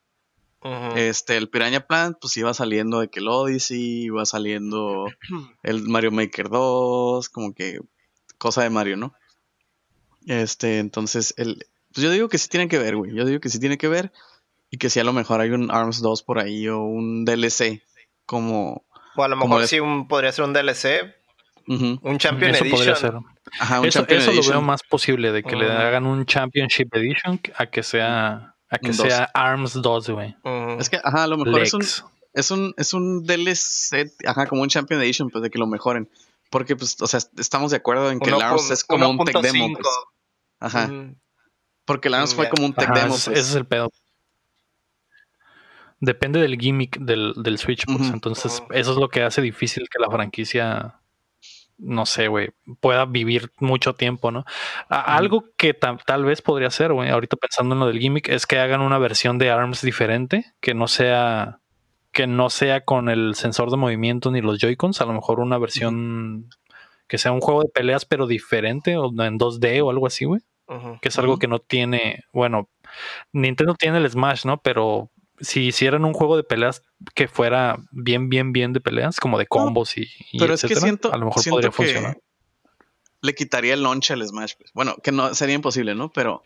Este, 0.96 1.38
el 1.38 1.50
Piranha 1.50 1.88
Plant, 1.88 2.18
pues 2.22 2.38
iba 2.38 2.54
saliendo 2.54 3.00
de 3.00 3.10
que 3.10 3.20
el 3.20 3.28
Odyssey, 3.28 4.04
iba 4.04 4.26
saliendo 4.26 5.06
el 5.64 5.84
Mario 5.84 6.12
Maker 6.12 6.50
2, 6.50 7.30
como 7.30 7.54
que 7.54 7.80
cosa 8.38 8.64
de 8.64 8.70
Mario, 8.70 8.98
¿no? 8.98 9.14
Este, 10.28 10.80
entonces, 10.80 11.34
el, 11.38 11.66
pues 11.94 12.04
yo 12.04 12.12
digo 12.12 12.30
que 12.30 12.38
sí 12.38 12.48
tiene 12.48 12.68
que 12.68 12.78
ver, 12.78 12.96
güey. 12.96 13.14
Yo 13.16 13.26
digo 13.26 13.40
que 13.40 13.50
sí 13.50 13.60
tiene 13.60 13.78
que 13.78 13.88
ver. 13.88 14.12
Y 14.70 14.78
que 14.78 14.90
sí 14.90 15.02
a 15.02 15.04
lo 15.04 15.12
mejor 15.12 15.42
hay 15.42 15.50
un 15.50 15.70
ARMS 15.70 16.02
2 16.02 16.24
por 16.24 16.40
ahí 16.40 16.70
o 16.70 16.80
un 16.80 17.26
DLC 17.26 17.82
como 18.26 18.86
o 19.16 19.24
a 19.24 19.28
lo 19.28 19.36
mejor 19.36 19.68
sí 19.68 19.80
un, 19.80 20.08
podría 20.08 20.32
ser 20.32 20.46
un 20.46 20.54
DLC. 20.54 21.16
Un 21.68 22.18
Champion 22.18 22.52
eso 22.52 22.66
Podría 22.70 22.96
ser. 22.96 23.14
Ajá, 23.60 23.82
eso, 23.86 24.06
lo 24.34 24.44
veo 24.44 24.62
más 24.62 24.82
posible, 24.84 25.32
de 25.32 25.44
que 25.44 25.56
le 25.56 25.72
hagan 25.72 26.06
un 26.06 26.26
Championship 26.26 26.94
Edition 26.94 27.40
a 27.56 27.66
que 27.68 27.84
sea, 27.84 28.51
a 28.72 28.78
que 28.80 28.94
sea 28.94 29.30
ARMS 29.34 29.82
2, 29.82 30.10
güey. 30.10 30.36
Es 30.80 30.90
que, 30.90 30.98
ajá, 31.04 31.24
a 31.24 31.28
lo 31.28 31.38
mejor 31.38 31.62
es 31.62 31.74
un, 31.74 31.86
es 32.34 32.52
un, 32.52 32.74
es 32.78 32.94
un 32.94 33.24
DLC, 33.26 34.12
ajá, 34.26 34.48
como 34.48 34.62
un 34.64 34.70
Champion 34.70 35.02
Edition, 35.02 35.30
pues 35.30 35.44
de 35.44 35.50
que 35.50 35.60
lo 35.60 35.68
mejoren. 35.68 36.10
Porque, 36.50 36.76
pues, 36.76 37.00
o 37.02 37.08
sea, 37.08 37.20
estamos 37.38 37.72
de 37.72 37.78
acuerdo 37.78 38.10
en 38.10 38.20
que 38.20 38.30
el 38.30 38.42
ARMS 38.42 38.72
es 38.72 38.84
como 38.84 39.10
un 39.10 39.24
tech 39.26 39.38
demo. 39.42 39.74
Pues. 39.74 39.88
Ajá. 40.60 40.90
Porque 41.86 42.08
el 42.08 42.14
ARMS 42.16 42.34
fue 42.34 42.50
como 42.50 42.66
un 42.66 42.74
tech 42.74 42.94
demo. 42.94 43.10
Pues. 43.10 43.28
Ese 43.28 43.40
es 43.40 43.56
el 43.56 43.66
pedo 43.66 43.92
depende 46.02 46.42
del 46.42 46.58
gimmick 46.58 47.00
del, 47.00 47.34
del 47.38 47.58
Switch, 47.58 47.86
pues. 47.86 48.10
Entonces, 48.10 48.62
eso 48.72 48.92
es 48.92 48.98
lo 48.98 49.08
que 49.08 49.24
hace 49.24 49.42
difícil 49.42 49.88
que 49.90 50.00
la 50.00 50.10
franquicia, 50.10 51.00
no 51.82 52.06
sé, 52.06 52.28
güey, 52.28 52.52
pueda 52.80 53.06
vivir 53.06 53.52
mucho 53.60 53.96
tiempo, 53.96 54.32
¿no? 54.32 54.46
Algo 54.88 55.46
que 55.58 55.74
tal 55.74 56.24
vez 56.24 56.42
podría 56.42 56.70
ser, 56.70 56.94
güey, 56.94 57.10
ahorita 57.10 57.38
pensando 57.38 57.76
en 57.76 57.80
lo 57.80 57.88
del 57.88 58.00
gimmick, 58.00 58.30
es 58.30 58.46
que 58.46 58.60
hagan 58.60 58.82
una 58.82 59.00
versión 59.00 59.38
de 59.40 59.50
ARMS 59.50 59.82
diferente, 59.82 60.46
que 60.62 60.74
no 60.74 60.88
sea 60.88 61.58
que 62.12 62.28
no 62.28 62.50
sea 62.50 62.82
con 62.82 63.10
el 63.10 63.36
sensor 63.36 63.72
de 63.72 63.78
movimiento 63.78 64.32
ni 64.32 64.42
los 64.42 64.60
Joy-Cons, 64.60 65.00
a 65.02 65.06
lo 65.06 65.14
mejor 65.14 65.40
una 65.40 65.58
versión 65.58 66.50
que 67.08 67.18
sea 67.18 67.32
un 67.32 67.42
juego 67.42 67.64
de 67.64 67.70
peleas 67.70 68.06
pero 68.06 68.28
diferente 68.28 68.98
o 68.98 69.06
en 69.08 69.40
2D 69.40 69.82
o 69.82 69.90
algo 69.90 70.08
así, 70.08 70.26
güey. 70.26 70.42
Que 71.02 71.10
es 71.10 71.20
algo 71.20 71.38
que 71.38 71.50
no 71.50 71.60
tiene, 71.60 72.24
bueno, 72.32 72.70
Nintendo 73.34 73.76
tiene 73.76 73.98
el 73.98 74.10
Smash, 74.10 74.46
¿no? 74.46 74.62
Pero 74.62 75.10
si 75.42 75.68
hicieran 75.68 76.06
un 76.06 76.14
juego 76.14 76.38
de 76.38 76.44
peleas 76.44 76.84
que 77.16 77.28
fuera 77.28 77.78
bien, 77.92 78.30
bien, 78.30 78.54
bien 78.54 78.74
de 78.74 78.82
peleas, 78.82 79.20
como 79.20 79.38
de 79.38 79.48
combos 79.48 79.98
y, 79.98 80.08
Pero 80.38 80.54
es 80.54 80.62
que 80.62 80.76
siento, 80.76 81.14
a 81.14 81.18
lo 81.18 81.26
mejor 81.26 81.44
podría 81.50 81.72
funcionar. 81.72 82.18
Le 83.22 83.36
quitaría 83.36 83.74
el 83.74 83.84
launch 83.84 84.12
al 84.12 84.26
Smash. 84.26 84.54
Pues. 84.58 84.72
Bueno, 84.74 84.96
que 85.04 85.12
no 85.12 85.34
sería 85.36 85.56
imposible, 85.56 85.94
¿no? 85.94 86.12
Pero 86.12 86.44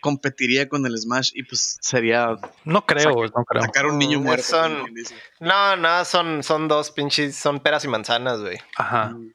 competiría 0.00 0.68
con 0.68 0.86
el 0.86 0.96
Smash 0.96 1.32
y 1.34 1.42
pues 1.42 1.78
sería. 1.80 2.36
No 2.64 2.86
creo, 2.86 3.10
no 3.10 3.44
creo. 3.44 3.62
Sacar 3.62 3.86
un 3.86 3.98
niño 3.98 4.20
mm, 4.20 4.22
muerto. 4.22 4.68
no, 5.40 5.76
no, 5.76 6.04
son, 6.04 6.42
son 6.42 6.68
dos 6.68 6.92
pinches, 6.92 7.36
son 7.36 7.60
peras 7.60 7.84
y 7.84 7.88
manzanas, 7.88 8.40
güey. 8.40 8.58
Ajá. 8.76 9.10
Mm. 9.10 9.32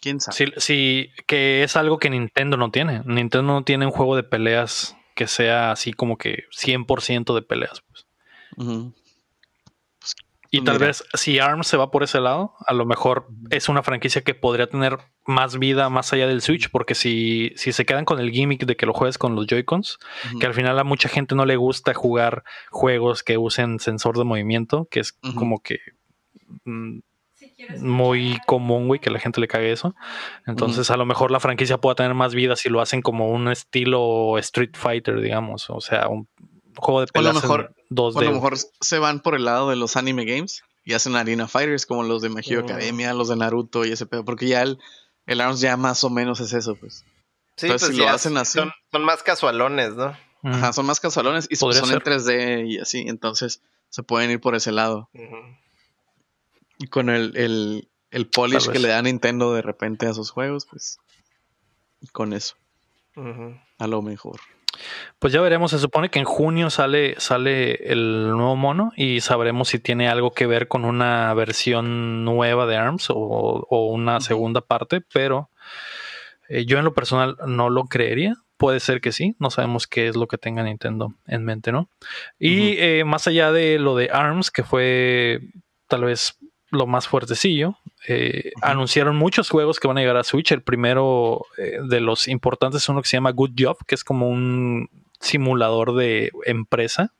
¿Quién 0.00 0.20
sabe? 0.20 0.36
Sí, 0.36 0.52
sí, 0.58 1.10
que 1.26 1.64
es 1.64 1.76
algo 1.76 1.98
que 1.98 2.10
Nintendo 2.10 2.56
no 2.56 2.70
tiene. 2.70 3.02
Nintendo 3.04 3.54
no 3.54 3.64
tiene 3.64 3.86
un 3.86 3.92
juego 3.92 4.14
de 4.14 4.22
peleas 4.22 4.96
que 5.18 5.26
sea 5.26 5.72
así 5.72 5.92
como 5.92 6.16
que 6.16 6.44
100% 6.56 7.34
de 7.34 7.42
peleas. 7.42 7.82
Pues. 7.90 8.06
pues 8.54 10.14
y 10.52 10.62
tal 10.62 10.78
vez 10.78 11.02
si 11.14 11.40
ARMS 11.40 11.66
se 11.66 11.76
va 11.76 11.90
por 11.90 12.04
ese 12.04 12.20
lado, 12.20 12.54
a 12.64 12.72
lo 12.72 12.86
mejor 12.86 13.26
es 13.50 13.68
una 13.68 13.82
franquicia 13.82 14.22
que 14.22 14.34
podría 14.34 14.68
tener 14.68 14.98
más 15.26 15.58
vida 15.58 15.88
más 15.88 16.12
allá 16.12 16.28
del 16.28 16.40
Switch, 16.40 16.70
porque 16.70 16.94
si, 16.94 17.50
si 17.56 17.72
se 17.72 17.84
quedan 17.84 18.04
con 18.04 18.20
el 18.20 18.30
gimmick 18.30 18.64
de 18.64 18.76
que 18.76 18.86
lo 18.86 18.94
juegues 18.94 19.18
con 19.18 19.34
los 19.34 19.48
Joy-Cons, 19.48 19.98
que 20.38 20.46
al 20.46 20.54
final 20.54 20.78
a 20.78 20.84
mucha 20.84 21.08
gente 21.08 21.34
no 21.34 21.44
le 21.44 21.56
gusta 21.56 21.94
jugar 21.94 22.44
juegos 22.70 23.24
que 23.24 23.38
usen 23.38 23.80
sensor 23.80 24.16
de 24.16 24.24
movimiento, 24.24 24.86
que 24.88 25.00
es 25.00 25.18
como 25.34 25.60
que 25.64 25.80
mm, 26.64 27.00
muy 27.80 28.38
común, 28.46 28.86
güey, 28.86 29.00
que 29.00 29.10
la 29.10 29.18
gente 29.18 29.40
le 29.40 29.48
cague 29.48 29.72
eso. 29.72 29.94
Entonces, 30.46 30.90
a 30.90 30.96
lo 30.96 31.06
mejor 31.06 31.30
la 31.30 31.40
franquicia 31.40 31.78
pueda 31.78 31.96
tener 31.96 32.14
más 32.14 32.34
vida 32.34 32.56
si 32.56 32.68
lo 32.68 32.80
hacen 32.80 33.02
como 33.02 33.28
un 33.28 33.48
estilo 33.48 34.38
Street 34.38 34.74
Fighter, 34.74 35.20
digamos. 35.20 35.68
O 35.70 35.80
sea, 35.80 36.08
un 36.08 36.28
juego 36.76 37.00
de 37.00 37.06
peleas 37.08 37.30
a 37.30 37.34
lo 37.34 37.40
mejor, 37.40 37.74
2D. 37.90 38.18
a 38.18 38.24
lo 38.24 38.32
mejor 38.32 38.56
se 38.56 38.98
van 38.98 39.20
por 39.20 39.34
el 39.34 39.44
lado 39.44 39.70
de 39.70 39.76
los 39.76 39.96
anime 39.96 40.24
games 40.24 40.62
y 40.84 40.94
hacen 40.94 41.16
Arena 41.16 41.48
Fighters 41.48 41.84
como 41.84 42.02
los 42.02 42.22
de 42.22 42.30
My 42.30 42.40
Academia, 42.56 43.12
los 43.12 43.28
de 43.28 43.36
Naruto 43.36 43.84
y 43.84 43.92
ese 43.92 44.06
pedo. 44.06 44.24
Porque 44.24 44.46
ya 44.46 44.62
el, 44.62 44.78
el 45.26 45.40
ARMS 45.40 45.60
ya 45.60 45.76
más 45.76 46.02
o 46.04 46.10
menos 46.10 46.40
es 46.40 46.52
eso, 46.52 46.76
pues. 46.76 47.04
Sí, 47.56 47.66
Entonces, 47.66 47.88
pues 47.88 47.98
si 47.98 48.02
lo 48.04 48.08
hacen 48.08 48.36
así. 48.36 48.58
Son, 48.58 49.04
más 49.04 49.22
casualones, 49.22 49.94
¿no? 49.96 50.16
Ajá, 50.44 50.72
son 50.72 50.86
más 50.86 51.00
casualones 51.00 51.48
y 51.50 51.56
son 51.56 51.72
en 51.72 52.00
3D 52.00 52.68
y 52.68 52.78
así. 52.78 53.04
Entonces, 53.08 53.60
se 53.88 54.02
pueden 54.02 54.30
ir 54.30 54.40
por 54.40 54.54
ese 54.54 54.70
lado. 54.70 55.10
Con 56.86 57.10
el, 57.10 57.36
el, 57.36 57.88
el 58.10 58.26
polish 58.26 58.68
que 58.68 58.78
le 58.78 58.88
da 58.88 59.02
Nintendo 59.02 59.52
de 59.52 59.62
repente 59.62 60.06
a 60.06 60.14
sus 60.14 60.30
juegos, 60.30 60.66
pues 60.66 60.98
con 62.12 62.32
eso. 62.32 62.54
A 63.78 63.86
lo 63.88 64.00
mejor. 64.00 64.38
Pues 65.18 65.32
ya 65.32 65.40
veremos, 65.40 65.72
se 65.72 65.78
supone 65.78 66.10
que 66.10 66.20
en 66.20 66.24
junio 66.24 66.70
sale, 66.70 67.14
sale 67.18 67.90
el 67.90 68.28
nuevo 68.30 68.54
mono 68.54 68.92
y 68.96 69.20
sabremos 69.20 69.68
si 69.68 69.78
tiene 69.78 70.08
algo 70.08 70.32
que 70.32 70.46
ver 70.46 70.68
con 70.68 70.84
una 70.84 71.34
versión 71.34 72.24
nueva 72.24 72.66
de 72.66 72.76
ARMS 72.76 73.08
o, 73.10 73.66
una 73.90 74.20
segunda 74.20 74.60
parte, 74.60 75.00
pero 75.12 75.50
eh, 76.48 76.64
yo 76.64 76.78
en 76.78 76.84
lo 76.84 76.94
personal 76.94 77.36
no 77.46 77.70
lo 77.70 77.84
creería. 77.84 78.34
Puede 78.56 78.80
ser 78.80 79.00
que 79.00 79.12
sí, 79.12 79.36
no 79.38 79.50
sabemos 79.50 79.86
qué 79.86 80.08
es 80.08 80.16
lo 80.16 80.26
que 80.26 80.38
tenga 80.38 80.62
Nintendo 80.62 81.14
en 81.26 81.44
mente, 81.44 81.70
¿no? 81.70 81.88
Y 82.38 82.76
eh, 82.78 83.04
más 83.04 83.26
allá 83.28 83.52
de 83.52 83.78
lo 83.78 83.96
de 83.96 84.10
ARMS, 84.12 84.50
que 84.50 84.64
fue 84.64 85.40
tal 85.86 86.04
vez 86.04 86.36
lo 86.70 86.86
más 86.86 87.08
fuertecillo. 87.08 87.78
Eh, 88.06 88.52
anunciaron 88.62 89.16
muchos 89.16 89.50
juegos 89.50 89.80
que 89.80 89.88
van 89.88 89.98
a 89.98 90.00
llegar 90.00 90.16
a 90.16 90.24
Switch. 90.24 90.52
El 90.52 90.62
primero 90.62 91.46
eh, 91.56 91.78
de 91.82 92.00
los 92.00 92.28
importantes 92.28 92.82
es 92.82 92.88
uno 92.88 93.02
que 93.02 93.08
se 93.08 93.16
llama 93.16 93.32
Good 93.32 93.52
Job, 93.58 93.78
que 93.86 93.94
es 93.94 94.04
como 94.04 94.28
un 94.28 94.88
simulador 95.20 95.94
de 95.94 96.30
empresa. 96.46 97.12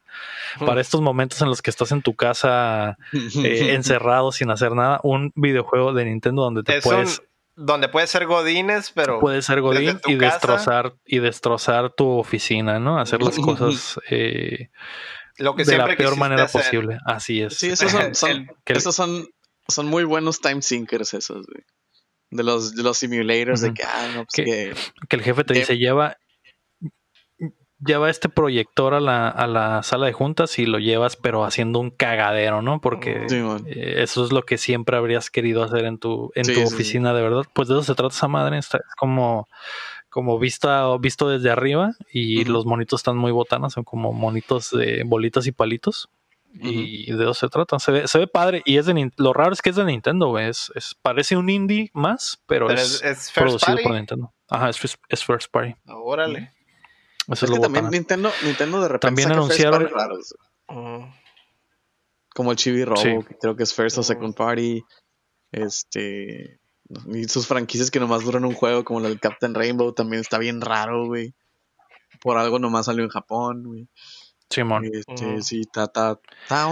Para 0.64 0.80
estos 0.80 1.00
momentos 1.00 1.40
en 1.42 1.48
los 1.48 1.62
que 1.62 1.70
estás 1.70 1.92
en 1.92 2.02
tu 2.02 2.14
casa 2.14 2.96
eh, 3.12 3.74
encerrado 3.74 4.32
sin 4.32 4.50
hacer 4.50 4.72
nada, 4.72 5.00
un 5.02 5.32
videojuego 5.36 5.92
de 5.92 6.06
Nintendo 6.06 6.42
donde 6.42 6.62
te 6.62 6.80
puedes 6.80 7.22
donde 7.54 7.88
puedes 7.88 8.08
ser 8.08 8.26
godines, 8.26 8.92
pero 8.92 9.18
puede 9.18 9.42
ser 9.42 9.60
godín 9.60 10.00
y 10.06 10.14
destrozar 10.14 10.94
y 11.04 11.18
destrozar 11.18 11.90
tu 11.90 12.08
oficina, 12.08 12.78
¿no? 12.78 13.00
Hacer 13.00 13.20
las 13.20 13.36
cosas 13.36 13.98
eh, 14.10 14.70
lo 15.38 15.56
que 15.56 15.64
de 15.64 15.76
la 15.76 15.96
peor 15.96 16.16
manera 16.16 16.46
posible. 16.46 16.98
Así 17.04 17.42
es. 17.42 17.56
Sí, 17.56 17.70
esos 17.70 17.90
son, 17.90 18.48
esos 18.66 18.94
son, 18.94 19.28
son 19.68 19.86
muy 19.86 20.04
buenos 20.04 20.40
time 20.40 20.62
sinkers 20.62 21.14
esos, 21.14 21.46
güey. 21.46 21.64
De 22.30 22.42
los, 22.42 22.74
de 22.74 22.82
los 22.82 22.98
simulators, 22.98 23.62
de 23.62 23.72
que, 23.72 23.82
ah, 23.84 24.10
no, 24.14 24.24
pues 24.26 24.34
que, 24.34 24.74
que, 25.08 25.16
el 25.16 25.22
jefe 25.22 25.44
te 25.44 25.54
dice, 25.54 25.78
lleva, 25.78 26.18
lleva 27.80 28.10
este 28.10 28.28
proyector 28.28 28.94
a 28.94 29.00
la, 29.00 29.28
a 29.28 29.46
la 29.46 29.82
sala 29.82 30.06
de 30.06 30.12
juntas 30.12 30.58
y 30.58 30.66
lo 30.66 30.78
llevas, 30.78 31.16
pero 31.16 31.44
haciendo 31.44 31.78
un 31.78 31.90
cagadero, 31.90 32.60
¿no? 32.60 32.80
Porque 32.80 33.26
eh, 33.30 33.94
eso 34.02 34.24
es 34.24 34.32
lo 34.32 34.42
que 34.42 34.58
siempre 34.58 34.96
habrías 34.96 35.30
querido 35.30 35.62
hacer 35.62 35.84
en 35.84 35.98
tu, 35.98 36.32
en 36.34 36.52
tu 36.52 36.62
oficina, 36.62 37.14
de 37.14 37.22
verdad. 37.22 37.44
Pues 37.54 37.68
de 37.68 37.74
eso 37.74 37.84
se 37.84 37.94
trata 37.94 38.14
esa 38.14 38.28
madre. 38.28 38.58
Es 38.58 38.68
como, 38.98 39.48
como 40.10 40.38
vista, 40.38 40.96
visto 40.98 41.28
desde 41.28 41.50
arriba 41.50 41.92
y 42.12 42.44
los 42.44 42.66
monitos 42.66 43.00
están 43.00 43.16
muy 43.16 43.32
botanas, 43.32 43.72
son 43.74 43.84
como 43.84 44.12
monitos 44.12 44.70
de 44.70 45.02
bolitas 45.06 45.46
y 45.46 45.52
palitos. 45.52 46.10
Y 46.54 47.12
de 47.12 47.24
eso 47.24 47.34
se 47.34 47.48
trata. 47.48 47.78
Se 47.78 47.92
ve, 47.92 48.08
se 48.08 48.18
ve 48.18 48.26
padre. 48.26 48.62
Y 48.64 48.78
es 48.78 48.86
de 48.86 49.10
lo 49.16 49.32
raro 49.32 49.52
es 49.52 49.62
que 49.62 49.70
es 49.70 49.76
de 49.76 49.84
Nintendo, 49.84 50.28
güey. 50.28 50.48
Es, 50.48 50.70
parece 51.02 51.36
un 51.36 51.48
indie 51.48 51.90
más, 51.92 52.42
pero, 52.46 52.70
es, 52.70 53.02
producido 53.34 53.76
por 53.82 53.92
Nintendo. 53.92 54.32
Ajá, 54.48 54.70
es, 54.70 54.98
es 55.08 55.24
first 55.24 55.50
party. 55.50 55.74
Órale. 55.86 56.52
Eso 57.28 57.44
es, 57.44 57.52
que 57.52 57.60
también 57.60 57.90
Nintendo, 57.90 58.30
Nintendo 58.42 58.80
de 58.80 58.88
repente 58.88 59.06
también 59.06 59.32
anunciaron 59.32 59.88
raros. 59.88 60.34
Como 62.34 62.52
el 62.52 62.56
Chibi 62.56 62.84
Robo, 62.84 63.24
que 63.24 63.36
creo 63.36 63.56
que 63.56 63.64
es 63.64 63.74
first 63.74 63.98
o 63.98 64.02
second 64.02 64.34
party. 64.34 64.82
Este. 65.52 66.60
Y 67.12 67.24
sus 67.24 67.46
franquicias 67.46 67.90
que 67.90 68.00
nomás 68.00 68.24
duran 68.24 68.46
un 68.46 68.54
juego, 68.54 68.82
como 68.84 69.00
el 69.00 69.06
del 69.06 69.20
Captain 69.20 69.54
Rainbow, 69.54 69.92
también 69.92 70.20
está 70.20 70.38
bien 70.38 70.62
raro, 70.62 71.06
güey. 71.06 71.34
Por 72.22 72.38
algo 72.38 72.58
nomás 72.58 72.86
salió 72.86 73.04
en 73.04 73.10
Japón, 73.10 73.62
güey. 73.64 73.88
Simón. 74.50 74.84
Este, 74.92 75.42
Sí, 75.42 75.60
está, 75.60 75.84
está, 75.84 76.18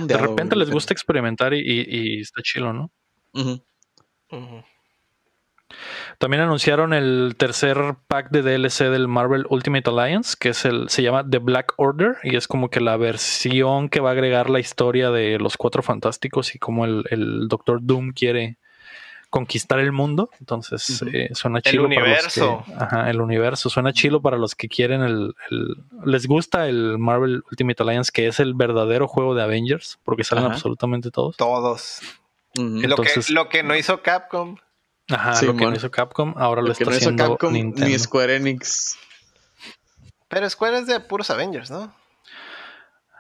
De 0.03 0.17
repente 0.17 0.57
les 0.57 0.71
gusta 0.71 0.95
experimentar 0.95 1.55
y, 1.55 1.61
y, 1.61 2.21
está 2.21 2.43
chilo, 2.43 2.73
¿no? 2.73 2.91
También 6.19 6.43
anunciaron 6.43 6.95
el 6.95 7.35
tercer 7.37 7.77
pack 8.07 8.31
de 8.31 8.43
DLC 8.43 8.85
del 8.91 9.09
Marvel 9.09 9.47
Ultimate 9.51 9.91
Alliance, 9.91 10.37
que 10.39 10.51
es 10.51 10.65
el, 10.65 10.89
se 10.89 11.03
llama 11.03 11.29
The 11.29 11.39
Black 11.39 11.75
Order, 11.77 12.17
y 12.23 12.37
es 12.37 12.49
como 12.49 12.71
que 12.71 12.81
la 12.81 12.97
versión 12.97 13.89
que 13.89 14.01
va 14.01 14.11
a 14.11 14.13
agregar 14.13 14.49
la 14.49 14.61
historia 14.61 15.11
de 15.11 15.39
los 15.39 15.57
cuatro 15.57 15.83
fantásticos 15.83 16.55
y 16.55 16.59
como 16.59 16.85
el, 16.85 17.05
el 17.11 17.49
Doctor 17.49 17.81
Doom 17.83 18.13
quiere 18.13 18.59
conquistar 19.31 19.79
el 19.79 19.93
mundo. 19.93 20.31
Entonces 20.41 21.03
eh, 21.13 21.31
suena 21.33 21.61
chilo. 21.61 21.87
El 21.87 21.87
universo. 21.87 22.65
ajá, 22.79 23.11
el 23.11 23.21
universo. 23.21 23.71
Suena 23.71 23.93
chilo 23.93 24.23
para 24.23 24.37
los 24.37 24.55
que 24.55 24.69
quieren 24.69 25.03
el, 25.03 25.35
Les 26.05 26.27
gusta 26.27 26.69
el 26.69 26.99
Marvel 26.99 27.43
Ultimate 27.51 27.83
Alliance, 27.83 28.11
que 28.13 28.27
es 28.27 28.41
el 28.41 28.55
verdadero 28.55 29.09
juego 29.09 29.35
de 29.35 29.43
Avengers, 29.43 29.99
porque 30.05 30.25
salen 30.25 30.45
absolutamente 30.45 31.11
todos. 31.11 31.37
Todos. 31.37 32.01
lo, 32.55 32.97
que, 32.97 33.11
lo 33.31 33.49
que 33.49 33.63
no 33.63 33.77
hizo 33.77 34.03
Capcom. 34.03 34.57
Ajá, 35.09 35.41
lo 35.43 35.57
que 35.57 35.65
no 35.65 35.75
hizo 35.75 35.91
Capcom, 35.91 36.35
ahora 36.37 36.63
lo, 36.63 36.73
está 36.73 36.91
haciendo 36.91 37.29
Capcom, 37.29 37.53
Nintendo. 37.53 37.87
Ni 37.87 37.99
Square 37.99 38.37
Enix. 38.37 38.99
Pero 40.29 40.51
Square 40.51 40.79
es 40.79 40.87
de 40.87 40.99
puros 40.99 41.31
Avengers, 41.31 41.71
¿no? 41.71 41.95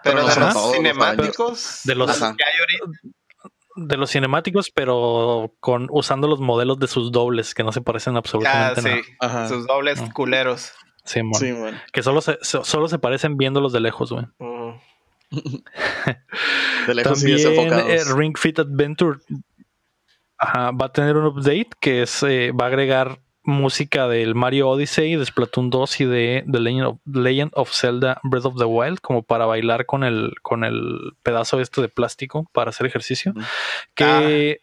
Pero, 0.02 0.26
de 0.26 0.40
los 0.40 0.72
cinemáticos. 0.72 1.80
De 1.84 1.94
los, 1.94 2.20
de 3.76 3.96
los 3.96 4.10
cinemáticos, 4.10 4.70
pero 4.70 5.54
con 5.60 5.88
usando 5.90 6.28
los 6.28 6.40
modelos 6.40 6.78
de 6.78 6.86
sus 6.86 7.12
dobles 7.12 7.54
que 7.54 7.62
no 7.62 7.72
se 7.72 7.80
parecen 7.80 8.16
absolutamente 8.16 8.80
ah, 8.80 9.04
sí. 9.04 9.12
nada. 9.20 9.48
Sus 9.48 9.66
dobles 9.66 10.00
mm. 10.00 10.10
culeros. 10.12 10.72
Sí, 11.04 11.20
Que 11.92 12.02
solo 12.02 12.20
se, 12.20 12.38
solo 12.42 12.88
se 12.88 12.98
parecen 12.98 13.36
viéndolos 13.36 13.72
de 13.72 13.80
lejos, 13.80 14.10
güey. 14.10 14.26
Mm. 14.38 14.72
de 16.86 16.94
lejos 16.94 17.20
También 17.20 17.72
eh, 17.88 18.00
Ring 18.16 18.36
Fit 18.36 18.58
Adventure 18.58 19.18
va 20.40 20.86
a 20.86 20.92
tener 20.92 21.16
un 21.16 21.26
update 21.26 21.70
que 21.80 22.02
es, 22.02 22.22
eh, 22.22 22.52
va 22.52 22.66
a 22.66 22.68
agregar 22.68 23.20
música 23.46 24.08
del 24.08 24.34
Mario 24.34 24.68
Odyssey, 24.68 25.16
de 25.16 25.24
Splatoon 25.24 25.70
2 25.70 26.00
y 26.00 26.04
de 26.04 26.44
The 26.50 26.60
Legend 26.60 27.52
of, 27.54 27.72
Zelda 27.72 28.20
Breath 28.22 28.46
of 28.46 28.58
the 28.58 28.64
Wild, 28.64 29.00
como 29.00 29.22
para 29.22 29.46
bailar 29.46 29.86
con 29.86 30.04
el, 30.04 30.34
con 30.42 30.64
el 30.64 31.14
pedazo 31.22 31.60
este 31.60 31.80
de 31.80 31.88
plástico 31.88 32.48
para 32.52 32.70
hacer 32.70 32.86
ejercicio. 32.86 33.32
Que 33.94 34.60
ah. 34.60 34.62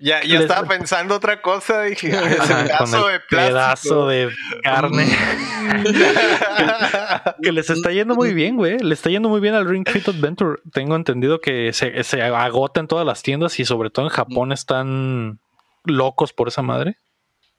Ya, 0.00 0.22
yo 0.22 0.38
estaba 0.38 0.68
pensando 0.68 1.16
otra 1.16 1.42
cosa, 1.42 1.82
dije, 1.82 2.08
ese 2.12 2.54
pedazo 2.54 3.08
de 3.08 3.18
plástico. 3.18 3.26
Pedazo 3.28 4.06
de 4.06 4.30
carne. 4.62 5.06
que, 7.42 7.50
les 7.50 7.68
está 7.68 7.90
yendo 7.90 8.14
muy 8.14 8.32
bien, 8.32 8.56
güey. 8.56 8.78
Le 8.78 8.94
está 8.94 9.10
yendo 9.10 9.28
muy 9.28 9.40
bien 9.40 9.54
al 9.54 9.68
Ring 9.68 9.84
Fit 9.88 10.08
Adventure. 10.08 10.60
Tengo 10.72 10.94
entendido 10.94 11.40
que 11.40 11.72
se, 11.72 12.04
se 12.04 12.22
agota 12.22 12.78
en 12.78 12.86
todas 12.86 13.04
las 13.04 13.24
tiendas 13.24 13.58
y 13.58 13.64
sobre 13.64 13.90
todo 13.90 14.06
en 14.06 14.10
Japón 14.10 14.52
están 14.52 15.40
locos 15.82 16.32
por 16.32 16.46
esa 16.46 16.62
madre. 16.62 16.98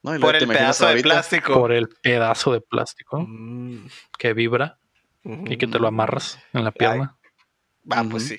Por 0.02 0.36
el 0.36 0.48
pedazo 0.48 0.88
de 0.88 1.02
plástico. 1.02 1.54
Por 1.54 1.72
el 1.72 1.90
pedazo 1.90 2.54
de 2.54 2.62
plástico 2.62 3.26
mm. 3.28 3.88
que 4.18 4.34
vibra 4.34 4.80
y 5.24 5.58
que 5.58 5.68
te 5.68 5.80
lo 5.80 5.88
amarras 5.88 6.40
en 6.54 6.64
la 6.64 6.72
pierna. 6.72 7.18
Ah, 7.90 8.06
pues 8.10 8.28
sí. 8.28 8.38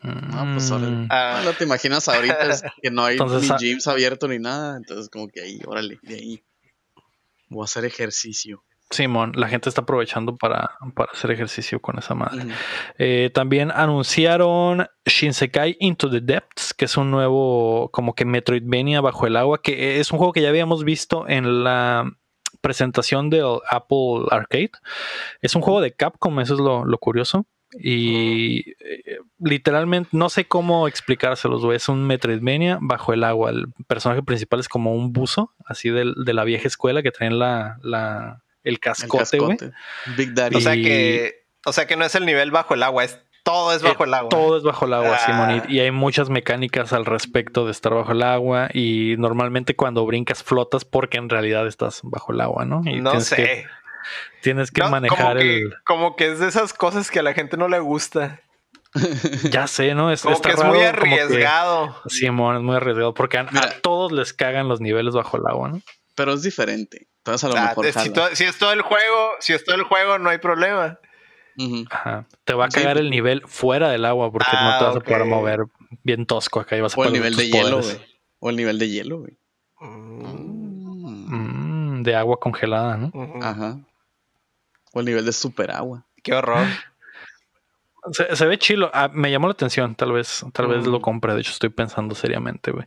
No, 0.00 0.54
pues 0.54 0.70
mm. 0.70 1.08
ah. 1.10 1.42
no 1.44 1.52
te 1.54 1.64
imaginas 1.64 2.08
ahorita 2.08 2.48
que 2.82 2.90
no 2.90 3.04
hay 3.04 3.18
ni 3.18 3.50
ah, 3.50 3.56
gyms 3.58 3.86
abierto 3.88 4.28
ni 4.28 4.38
nada. 4.38 4.76
Entonces, 4.76 5.08
como 5.08 5.28
que 5.28 5.40
ahí, 5.40 5.60
órale, 5.66 5.98
de 6.02 6.14
ahí. 6.14 6.44
Voy 7.48 7.62
a 7.62 7.64
hacer 7.64 7.84
ejercicio. 7.84 8.62
Simón, 8.90 9.32
la 9.34 9.48
gente 9.48 9.68
está 9.68 9.82
aprovechando 9.82 10.36
para, 10.36 10.70
para 10.94 11.12
hacer 11.12 11.30
ejercicio 11.30 11.80
con 11.80 11.98
esa 11.98 12.14
madre. 12.14 12.46
Eh, 12.98 13.30
también 13.34 13.70
anunciaron 13.70 14.86
Shinsekai 15.04 15.76
Into 15.80 16.10
the 16.10 16.20
Depths, 16.20 16.72
que 16.72 16.86
es 16.86 16.96
un 16.96 17.10
nuevo, 17.10 17.90
como 17.92 18.14
que 18.14 18.24
Metroidvania 18.24 19.00
bajo 19.00 19.26
el 19.26 19.36
agua, 19.36 19.60
que 19.62 20.00
es 20.00 20.10
un 20.10 20.18
juego 20.18 20.32
que 20.32 20.42
ya 20.42 20.48
habíamos 20.48 20.84
visto 20.84 21.28
en 21.28 21.64
la 21.64 22.10
presentación 22.60 23.30
del 23.30 23.58
Apple 23.70 24.26
Arcade. 24.30 24.72
Es 25.42 25.54
un 25.54 25.62
juego 25.62 25.80
de 25.80 25.92
Capcom, 25.92 26.40
eso 26.40 26.54
es 26.54 26.60
lo 26.60 26.98
curioso. 26.98 27.46
Y 27.72 28.70
eh, 28.80 29.18
literalmente 29.38 30.10
no 30.12 30.30
sé 30.30 30.46
cómo 30.46 30.88
explicárselos, 30.88 31.64
güey. 31.64 31.76
Es 31.76 31.88
un 31.88 32.06
Metroidvania 32.06 32.78
bajo 32.80 33.12
el 33.12 33.24
agua. 33.24 33.50
El 33.50 33.66
personaje 33.86 34.22
principal 34.22 34.60
es 34.60 34.68
como 34.68 34.94
un 34.94 35.12
buzo, 35.12 35.54
así 35.66 35.90
de, 35.90 36.04
la 36.04 36.44
vieja 36.44 36.66
escuela 36.66 37.02
que 37.02 37.10
traen 37.10 37.38
la, 37.38 37.78
la 37.82 38.42
el 38.68 38.80
cascote, 38.80 39.38
güey. 39.38 39.58
Big 40.16 40.34
Daddy. 40.34 40.56
O 40.56 40.60
sea 40.60 40.74
que, 40.74 41.44
o 41.64 41.72
sea 41.72 41.86
que 41.86 41.96
no 41.96 42.04
es 42.04 42.14
el 42.14 42.26
nivel 42.26 42.50
bajo 42.50 42.74
el 42.74 42.82
agua, 42.82 43.04
es 43.04 43.18
todo 43.48 43.72
es 43.72 43.82
bajo 43.82 44.04
el, 44.04 44.12
agua. 44.12 44.28
Todo 44.28 44.58
es 44.58 44.62
bajo 44.62 44.84
el 44.84 44.92
agua, 44.92 45.18
Simón. 45.24 45.62
Y, 45.68 45.80
hay 45.80 45.90
muchas 45.90 46.28
mecánicas 46.28 46.92
al 46.92 47.06
respecto 47.06 47.64
de 47.64 47.70
estar 47.70 47.94
bajo 47.94 48.12
el 48.12 48.22
agua. 48.22 48.68
Y 48.74 49.14
normalmente 49.16 49.74
cuando 49.74 50.04
brincas 50.04 50.42
flotas 50.42 50.84
porque 50.84 51.16
en 51.16 51.30
realidad 51.30 51.66
estás 51.66 52.00
bajo 52.02 52.32
el 52.32 52.42
agua, 52.42 52.66
¿no? 52.66 52.82
Y 52.84 53.00
no 53.00 53.18
sé. 53.22 53.66
Tienes 54.42 54.70
que 54.70 54.84
manejar 54.84 55.38
como 55.38 55.40
el. 55.40 55.74
como 55.86 56.16
que 56.16 56.30
es 56.30 56.40
de 56.40 56.48
esas 56.48 56.74
cosas 56.74 57.10
que 57.10 57.20
a 57.20 57.22
la 57.22 57.32
gente 57.32 57.56
no 57.56 57.68
le 57.68 57.78
gusta. 57.78 58.42
ya 59.50 59.66
sé, 59.66 59.94
¿no? 59.94 60.10
Es, 60.10 60.22
como 60.22 60.40
que 60.40 60.50
es 60.50 60.64
muy 60.64 60.80
arriesgado. 60.80 61.96
Simón, 62.06 62.56
es 62.56 62.62
muy 62.62 62.76
arriesgado 62.76 63.14
porque 63.14 63.38
a, 63.38 63.48
todos 63.82 64.12
les 64.12 64.32
cagan 64.32 64.68
los 64.68 64.80
niveles 64.80 65.14
bajo 65.14 65.38
el 65.38 65.46
agua, 65.46 65.68
¿no? 65.70 65.82
Pero 66.14 66.34
es 66.34 66.42
diferente. 66.42 67.08
Entonces 67.28 67.44
a 67.44 67.48
lo 67.48 67.60
mejor. 67.60 67.86
Si, 68.34 68.44
es 68.44 68.58
todo 68.58 68.72
el 68.72 68.82
juego, 68.82 69.32
si 69.40 69.52
es 69.52 69.64
todo 69.64 69.76
el 69.76 69.82
juego, 69.82 70.18
no 70.18 70.30
hay 70.30 70.38
problema. 70.38 70.98
Ajá. 71.90 72.26
Te 72.44 72.54
va 72.54 72.66
a 72.66 72.68
cagar 72.68 72.98
el 72.98 73.10
nivel 73.10 73.42
fuera 73.46 73.90
del 73.90 74.04
agua 74.04 74.32
porque 74.32 74.52
no 74.52 74.78
te 74.78 74.84
vas 74.84 74.96
a 74.96 75.00
poder 75.00 75.24
mover 75.24 75.60
bien 76.02 76.24
tosco 76.24 76.60
acá 76.60 76.76
y 76.76 76.80
vas 76.80 76.96
a 76.96 77.00
O 77.00 77.04
el 77.04 77.12
nivel 77.12 77.36
de 77.36 77.50
hielo, 77.50 77.82
güey. 77.82 78.00
O 78.38 78.50
el 78.50 78.56
nivel 78.56 78.78
de 78.78 78.88
hielo, 78.88 79.18
güey. 79.18 79.36
Mm, 79.80 82.02
de 82.02 82.16
agua 82.16 82.38
congelada, 82.38 82.96
¿no? 82.96 83.12
Ajá. 83.42 83.78
O 84.94 85.00
el 85.00 85.06
nivel 85.06 85.26
de 85.26 85.32
super 85.32 85.70
agua. 85.70 86.06
Qué 86.22 86.32
horror. 86.32 86.66
Se, 88.12 88.46
ve 88.46 88.58
chilo. 88.58 88.90
Ah, 88.94 89.10
me 89.12 89.30
llamó 89.30 89.48
la 89.48 89.52
atención. 89.52 89.94
Tal 89.94 90.12
vez, 90.12 90.44
tal 90.52 90.68
vez 90.68 90.86
lo 90.86 90.98
mm. 90.98 91.02
compre. 91.02 91.34
De 91.34 91.40
hecho, 91.40 91.52
estoy 91.52 91.70
pensando 91.70 92.14
seriamente, 92.14 92.70
güey. 92.70 92.84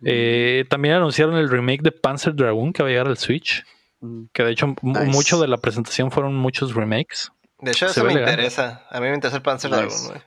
Mm. 0.00 0.06
Eh, 0.06 0.64
también 0.68 0.94
anunciaron 0.94 1.36
el 1.36 1.50
remake 1.50 1.82
de 1.82 1.92
Panzer 1.92 2.34
Dragoon 2.34 2.72
que 2.72 2.82
va 2.82 2.88
a 2.88 2.92
llegar 2.92 3.08
al 3.08 3.18
Switch. 3.18 3.64
Mm. 4.00 4.24
Que 4.32 4.44
de 4.44 4.52
hecho, 4.52 4.74
mucho 4.82 5.40
de 5.40 5.48
la 5.48 5.58
presentación 5.58 6.10
fueron 6.10 6.34
muchos 6.34 6.74
remakes. 6.74 7.30
De 7.58 7.72
hecho, 7.72 7.86
eso 7.86 8.04
me 8.04 8.12
interesa. 8.12 8.86
A 8.90 9.00
mí 9.00 9.08
me 9.08 9.14
interesa 9.14 9.36
el 9.36 9.42
Panzer 9.42 9.70
Dragoon, 9.70 10.06
güey. 10.08 10.20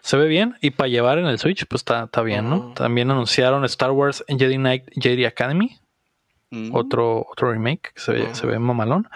Se 0.00 0.16
ve 0.16 0.26
bien 0.26 0.56
y 0.60 0.70
para 0.70 0.88
llevar 0.88 1.18
en 1.18 1.26
el 1.26 1.38
Switch, 1.38 1.66
pues 1.66 1.80
está, 1.80 2.22
bien, 2.22 2.48
¿no? 2.48 2.72
También 2.74 3.10
anunciaron 3.10 3.64
Star 3.64 3.90
Wars 3.90 4.24
Jedi 4.28 4.56
Knight 4.56 4.84
Jedi 4.94 5.24
Academy, 5.24 5.78
Mm. 6.52 6.74
Otro, 6.74 7.26
otro 7.30 7.50
remake 7.50 7.92
que 7.94 8.00
se 8.00 8.12
ve, 8.12 8.34
se 8.34 8.46
ve 8.46 8.58
mamalón. 8.58 9.08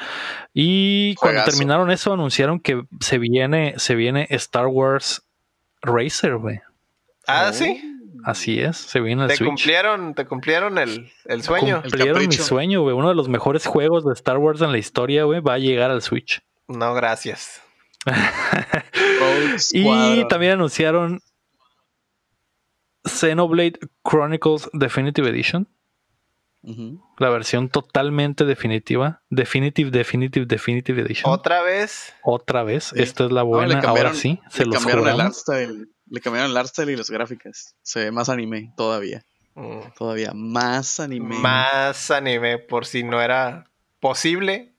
Y 0.54 1.14
cuando 1.16 1.44
terminaron 1.44 1.90
eso, 1.90 2.14
anunciaron 2.14 2.60
que 2.60 2.82
se 3.00 3.18
viene, 3.18 3.74
se 3.76 3.94
viene 3.94 4.26
Star 4.30 4.68
Wars 4.68 5.22
Racer, 5.82 6.38
güey. 6.38 6.60
Ah, 7.26 7.52
sí. 7.52 7.92
Así 8.24 8.58
es, 8.58 8.78
se 8.78 9.00
viene 9.00 9.24
el 9.24 9.28
te 9.28 9.44
Cumplieron, 9.44 10.14
te 10.14 10.24
cumplieron 10.24 10.78
el, 10.78 11.12
el 11.26 11.42
sueño. 11.42 11.82
Cumplieron 11.82 12.26
mi 12.26 12.32
sueño, 12.32 12.80
güey. 12.80 12.96
Uno 12.96 13.10
de 13.10 13.14
los 13.14 13.28
mejores 13.28 13.66
juegos 13.66 14.06
de 14.06 14.14
Star 14.14 14.38
Wars 14.38 14.62
en 14.62 14.72
la 14.72 14.78
historia, 14.78 15.24
güey, 15.24 15.40
va 15.40 15.54
a 15.54 15.58
llegar 15.58 15.90
al 15.90 16.00
Switch. 16.00 16.42
No, 16.68 16.94
gracias. 16.94 17.60
y 19.72 20.26
también 20.28 20.52
anunciaron 20.52 21.20
Xenoblade 23.04 23.78
Chronicles 24.02 24.70
Definitive 24.72 25.28
Edition. 25.28 25.68
La 27.18 27.30
versión 27.30 27.68
totalmente 27.68 28.44
definitiva. 28.44 29.22
Definitive, 29.30 29.90
Definitive, 29.90 30.46
Definitive 30.46 31.02
Edition. 31.02 31.32
¿Otra 31.32 31.62
vez? 31.62 32.12
Otra 32.22 32.64
vez. 32.64 32.92
Esta 32.94 33.24
es 33.26 33.32
la 33.32 33.42
buena. 33.42 33.80
Ahora 33.80 34.14
sí, 34.14 34.40
se 34.50 34.64
los 34.64 34.76
cambiaron 34.76 35.08
el 35.08 35.88
le 36.08 36.20
cambiaaron 36.20 36.50
el 36.50 36.56
art 36.56 36.68
style 36.68 36.90
y 36.90 36.96
las 36.96 37.10
gráficas. 37.10 37.76
Se 37.82 38.04
ve 38.04 38.10
más 38.12 38.28
anime 38.28 38.72
todavía. 38.76 39.24
Mm. 39.54 39.92
Todavía 39.98 40.32
más 40.34 41.00
anime. 41.00 41.38
Más 41.38 42.10
anime, 42.10 42.58
por 42.58 42.86
si 42.86 43.02
no 43.02 43.20
era 43.20 43.70
posible. 44.00 44.74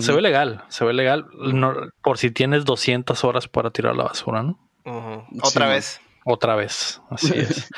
Se 0.00 0.12
ve 0.12 0.20
legal, 0.20 0.64
se 0.68 0.84
ve 0.84 0.92
legal. 0.92 1.26
por 2.02 2.18
si 2.18 2.30
tienes 2.30 2.64
200 2.64 3.24
horas 3.24 3.48
para 3.48 3.70
tirar 3.70 3.96
la 3.96 4.04
basura, 4.04 4.42
¿no? 4.42 4.58
Otra 5.42 5.68
vez. 5.68 6.00
Otra 6.28 6.56
vez, 6.56 7.00
así 7.08 7.32
es. 7.38 7.70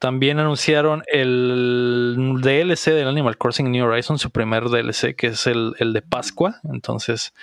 También 0.00 0.40
anunciaron 0.40 1.04
el 1.06 2.40
DLC 2.42 2.86
del 2.90 3.06
Animal 3.06 3.38
Crossing 3.38 3.70
New 3.70 3.86
Horizons, 3.86 4.20
su 4.20 4.32
primer 4.32 4.64
DLC, 4.64 5.14
que 5.14 5.28
es 5.28 5.46
el, 5.46 5.74
el 5.78 5.92
de 5.92 6.02
Pascua. 6.02 6.56
Entonces, 6.64 7.34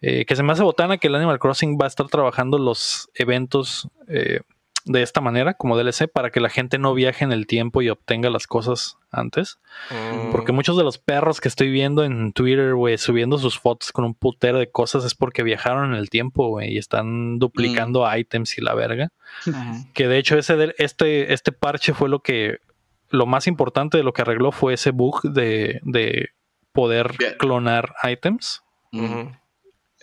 eh, 0.00 0.24
que 0.24 0.34
se 0.34 0.42
me 0.42 0.52
hace 0.52 0.62
botana 0.62 0.96
que 0.96 1.08
el 1.08 1.14
Animal 1.14 1.38
Crossing 1.38 1.76
va 1.78 1.84
a 1.84 1.88
estar 1.88 2.08
trabajando 2.08 2.56
los 2.56 3.10
eventos 3.12 3.90
eh, 4.08 4.40
de 4.88 5.02
esta 5.02 5.20
manera, 5.20 5.54
como 5.54 5.76
DLC, 5.76 6.10
para 6.10 6.30
que 6.30 6.40
la 6.40 6.48
gente 6.48 6.78
no 6.78 6.94
viaje 6.94 7.24
en 7.24 7.32
el 7.32 7.46
tiempo 7.46 7.82
y 7.82 7.90
obtenga 7.90 8.30
las 8.30 8.46
cosas 8.46 8.96
antes. 9.10 9.58
Mm. 9.90 10.32
Porque 10.32 10.52
muchos 10.52 10.76
de 10.76 10.82
los 10.82 10.98
perros 10.98 11.40
que 11.40 11.48
estoy 11.48 11.70
viendo 11.70 12.04
en 12.04 12.32
Twitter, 12.32 12.74
güey, 12.74 12.96
subiendo 12.98 13.38
sus 13.38 13.58
fotos 13.58 13.92
con 13.92 14.04
un 14.04 14.14
putero 14.14 14.58
de 14.58 14.70
cosas 14.70 15.04
es 15.04 15.14
porque 15.14 15.42
viajaron 15.42 15.92
en 15.92 15.98
el 15.98 16.08
tiempo, 16.08 16.48
güey, 16.48 16.72
y 16.72 16.78
están 16.78 17.38
duplicando 17.38 18.04
mm. 18.04 18.18
items 18.18 18.58
y 18.58 18.62
la 18.62 18.74
verga. 18.74 19.10
Que 19.92 20.08
de 20.08 20.18
hecho 20.18 20.38
ese 20.38 20.74
este, 20.78 21.32
este 21.32 21.52
parche 21.52 21.92
fue 21.92 22.08
lo 22.08 22.20
que 22.20 22.58
lo 23.10 23.26
más 23.26 23.46
importante 23.46 23.98
de 23.98 24.04
lo 24.04 24.12
que 24.12 24.22
arregló 24.22 24.52
fue 24.52 24.74
ese 24.74 24.90
bug 24.90 25.22
de, 25.22 25.80
de 25.82 26.30
poder 26.72 27.14
clonar 27.38 27.94
items. 28.10 28.62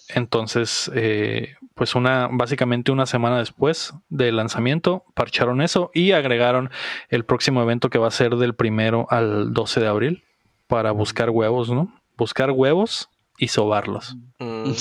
Entonces, 0.10 0.92
eh, 0.94 1.56
pues 1.74 1.96
una, 1.96 2.30
básicamente 2.32 2.92
una 2.92 3.06
semana 3.06 3.40
después 3.40 3.94
del 4.10 4.38
lanzamiento, 4.38 5.04
parcharon 5.14 5.62
eso 5.62 5.92
y 5.94 6.12
agregaron 6.12 6.70
el 7.10 7.26
próximo 7.26 7.62
evento 7.62 7.90
que 7.90 7.98
va 7.98 8.08
a 8.08 8.12
ser 8.12 8.36
del 8.36 8.56
primero 8.56 9.08
al 9.10 9.54
12 9.54 9.80
de 9.80 9.88
abril 9.88 10.24
para 10.68 10.92
buscar 10.92 11.30
huevos, 11.30 11.70
¿no? 11.70 11.94
Buscar 12.18 12.52
huevos 12.52 13.10
y 13.38 13.48
sobarlos. 13.50 14.16
Mm, 14.40 14.72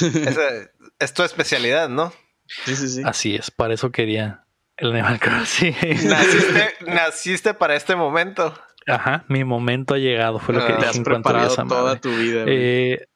es 0.99 1.15
tu 1.15 1.23
especialidad, 1.23 1.89
¿no? 1.89 2.13
Sí, 2.47 2.77
sí, 2.77 2.89
sí. 2.89 3.03
Así 3.05 3.35
es, 3.35 3.51
para 3.51 3.75
eso 3.75 3.91
quería 3.91 4.45
el 4.77 4.93
Animal 4.93 5.19
Crossing. 5.21 5.75
Naciste, 6.05 6.75
naciste 6.87 7.55
para 7.55 7.77
este 7.77 7.97
momento. 7.97 8.55
Ajá, 8.87 9.25
mi 9.29 9.45
momento 9.45 9.95
ha 9.95 9.99
llegado, 9.99 10.39
fue 10.39 10.55
lo 10.55 10.67
que 10.67 10.75
ah, 10.75 10.77
dije 10.77 10.99
en 10.99 11.09
a 11.09 11.67
toda 11.67 12.01
tu 12.01 12.11
vida. 12.11 12.45
Eh, 12.47 13.07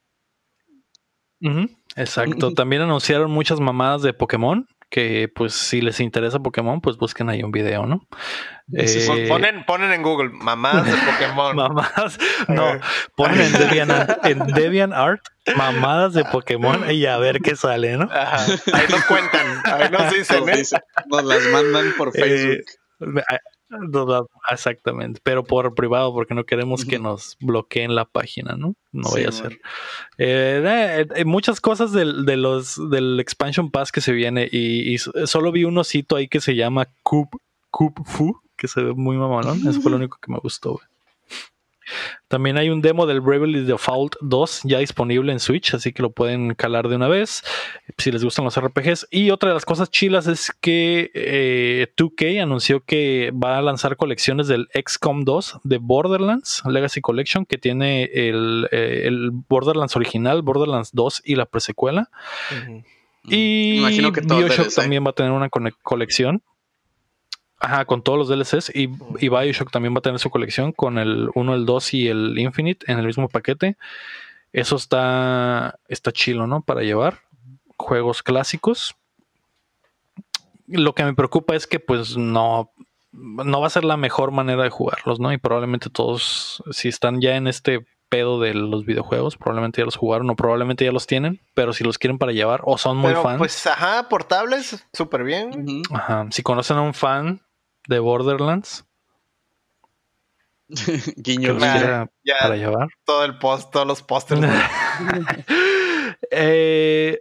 Exacto. 1.99 2.53
También 2.55 2.83
anunciaron 2.83 3.31
muchas 3.31 3.61
mamadas 3.61 4.03
de 4.03 4.13
Pokémon. 4.13 4.67
Que 4.91 5.29
pues 5.35 5.53
si 5.53 5.83
les 5.83 6.01
interesa 6.01 6.39
Pokémon, 6.39 6.81
pues 6.81 6.97
busquen 6.97 7.29
ahí 7.29 7.43
un 7.43 7.51
video, 7.51 7.85
¿no? 7.85 8.01
Eh, 8.73 9.27
ponen, 9.29 9.65
ponen 9.67 9.93
en 9.93 10.03
Google 10.03 10.31
mamadas 10.31 10.87
de 10.87 10.93
Pokémon. 10.93 11.57
mamadas, 11.57 12.19
no, 12.49 12.81
ponen 13.15 13.41
en 13.41 13.53
DeviantArt, 13.69 14.25
en 14.25 14.47
DeviantArt 14.47 15.21
mamadas 15.57 16.15
de 16.15 16.25
Pokémon 16.25 16.91
y 16.91 17.05
a 17.05 17.19
ver 17.19 17.41
qué 17.41 17.55
sale, 17.55 17.99
¿no? 17.99 18.09
Ahí 18.11 18.87
nos 18.91 19.05
cuentan, 19.05 19.47
ahí 19.65 19.91
nos 19.91 20.13
dicen, 20.15 20.49
¿eh? 20.49 20.63
Nos 21.07 21.25
las 21.25 21.43
mandan 21.53 21.93
por 21.99 22.09
eh, 22.09 22.13
Facebook. 22.21 23.25
Exactamente, 24.51 25.21
pero 25.23 25.45
por 25.45 25.75
privado 25.75 26.13
porque 26.13 26.35
no 26.35 26.45
queremos 26.45 26.85
que 26.85 26.99
nos 26.99 27.37
bloqueen 27.41 27.95
la 27.95 28.05
página, 28.05 28.57
¿no? 28.57 28.75
No 28.93 29.09
voy 29.11 29.25
a 29.25 29.33
ser. 29.33 29.61
Eh, 30.17 31.07
eh, 31.15 31.25
muchas 31.25 31.61
cosas 31.61 31.93
del, 31.93 32.25
de 32.25 32.37
los, 32.37 32.79
del 32.91 33.21
expansion 33.21 33.71
pass 33.71 33.93
que 33.93 34.01
se 34.01 34.13
viene 34.13 34.49
y, 34.51 34.97
solo 34.99 35.53
vi 35.53 35.65
un 35.65 35.77
osito 35.79 36.17
ahí 36.17 36.29
que 36.29 36.41
se 36.41 36.57
llama 36.57 36.89
Cube, 37.03 37.29
Fu, 38.05 38.41
que 38.57 38.69
se 38.69 38.83
ve 38.83 38.95
muy 38.95 39.17
mamalón. 39.17 39.67
Eso 39.69 39.81
fue 39.81 39.91
lo 39.91 39.99
único 39.99 40.19
que 40.21 40.33
me 40.33 40.39
gustó, 40.39 40.73
güey. 40.73 40.87
También 42.29 42.59
hay 42.59 42.69
un 42.69 42.83
demo 42.83 43.07
del 43.07 43.21
Bravely 43.21 43.65
Default 43.65 44.17
2 44.21 44.63
ya 44.65 44.79
disponible 44.79 45.33
en 45.33 45.41
Switch, 45.41 45.75
así 45.75 45.93
que 45.93 46.03
lo 46.03 46.11
pueden 46.11 46.55
calar 46.55 46.89
de 46.89 46.97
una 46.97 47.09
vez 47.09 47.43
si 47.97 48.13
les 48.13 48.23
gustan 48.23 48.45
los 48.45 48.59
RPGs. 48.61 49.09
Y 49.11 49.31
otra 49.31 49.49
de 49.49 49.55
las 49.55 49.65
cosas 49.65 49.91
chilas 49.91 50.27
es 50.27 50.53
que 50.61 51.11
2K 51.97 52.23
eh, 52.23 52.41
anunció 52.41 52.85
que 52.85 53.33
va 53.33 53.59
a 53.59 53.63
lanzar 53.63 53.97
colecciones 53.97 54.47
del 54.49 54.69
XCOM 54.75 55.25
2 55.25 55.61
de 55.65 55.79
Borderlands 55.79 56.63
Legacy 56.67 57.01
Collection, 57.01 57.47
que 57.47 57.59
tiene 57.59 58.05
el, 58.05 58.69
eh, 58.71 59.11
Borderlands 59.49 59.97
original, 59.97 60.43
Borderlands 60.43 60.91
2 60.93 61.23
y 61.25 61.35
la 61.37 61.47
presecuela. 61.47 62.11
Y 63.25 63.79
Imagino 63.79 64.13
que 64.13 64.21
Bioshock 64.21 64.75
también 64.75 65.05
va 65.05 65.11
a 65.11 65.15
tener 65.15 65.33
una 65.33 65.49
colección. 65.83 66.43
Ajá, 67.61 67.85
con 67.85 68.03
todos 68.03 68.19
los 68.19 68.29
DLCs. 68.29 68.71
Y, 68.75 68.91
y, 69.19 69.29
Bioshock 69.29 69.71
también 69.71 69.95
va 69.95 69.99
a 69.99 70.03
tener 70.03 70.21
su 70.21 70.31
colección 70.31 70.73
con 70.73 70.99
el 70.99 71.29
1, 71.35 71.55
el 71.55 71.67
2 71.67 71.95
y 71.95 72.09
el 72.09 72.39
Infinite 72.39 72.91
en 72.91 72.99
el 72.99 73.07
mismo 73.07 73.29
paquete. 73.29 73.77
Eso 74.53 74.77
está, 74.77 75.79
está 75.89 76.13
chilo, 76.13 76.47
¿no? 76.47 76.63
Para 76.63 76.83
llevar 76.83 77.21
juegos 77.77 78.23
clásicos. 78.23 78.95
Lo 80.67 80.95
que 80.95 81.05
me 81.05 81.15
preocupa 81.15 81.57
es 81.57 81.67
que 81.67 81.81
pues 81.81 82.17
no, 82.17 82.71
no 83.13 83.61
va 83.61 83.67
a 83.67 83.71
ser 83.71 83.85
la 83.85 83.97
mejor 83.97 84.31
manera 84.31 84.63
de 84.63 84.71
jugarlos, 84.71 85.19
¿no? 85.19 85.33
Y 85.33 85.39
probablemente 85.39 85.91
todos, 85.91 86.63
si 86.71 86.89
están 86.89 87.21
ya 87.21 87.37
en 87.37 87.47
este 87.47 87.87
pedo 88.09 88.41
de 88.41 88.55
los 88.55 88.87
videojuegos, 88.87 89.37
probablemente 89.37 89.81
ya 89.81 89.85
los 89.85 89.97
jugaron 89.97 90.31
o 90.31 90.37
probablemente 90.37 90.85
ya 90.85 90.93
los 90.93 91.07
tienen, 91.07 91.41
pero 91.55 91.73
si 91.73 91.85
los 91.85 91.99
quieren 91.99 92.19
para 92.19 92.33
llevar 92.33 92.61
o 92.65 92.79
son 92.79 92.97
muy 92.97 93.15
fans. 93.15 93.39
Pues 93.39 93.67
ajá, 93.67 94.09
portables, 94.09 94.87
súper 94.93 95.25
bien. 95.25 95.83
Ajá, 95.93 96.27
si 96.31 96.43
conocen 96.43 96.79
a 96.79 96.83
un 96.83 96.95
fan 96.95 97.41
de 97.89 97.99
Borderlands. 97.99 98.85
Guiño 101.17 101.59
para 101.59 102.09
llevar. 102.57 102.89
Todo 103.05 103.25
el 103.25 103.39
post, 103.39 103.73
todos 103.73 103.87
los 103.87 104.03
pósters. 104.03 104.43
eh, 106.31 107.21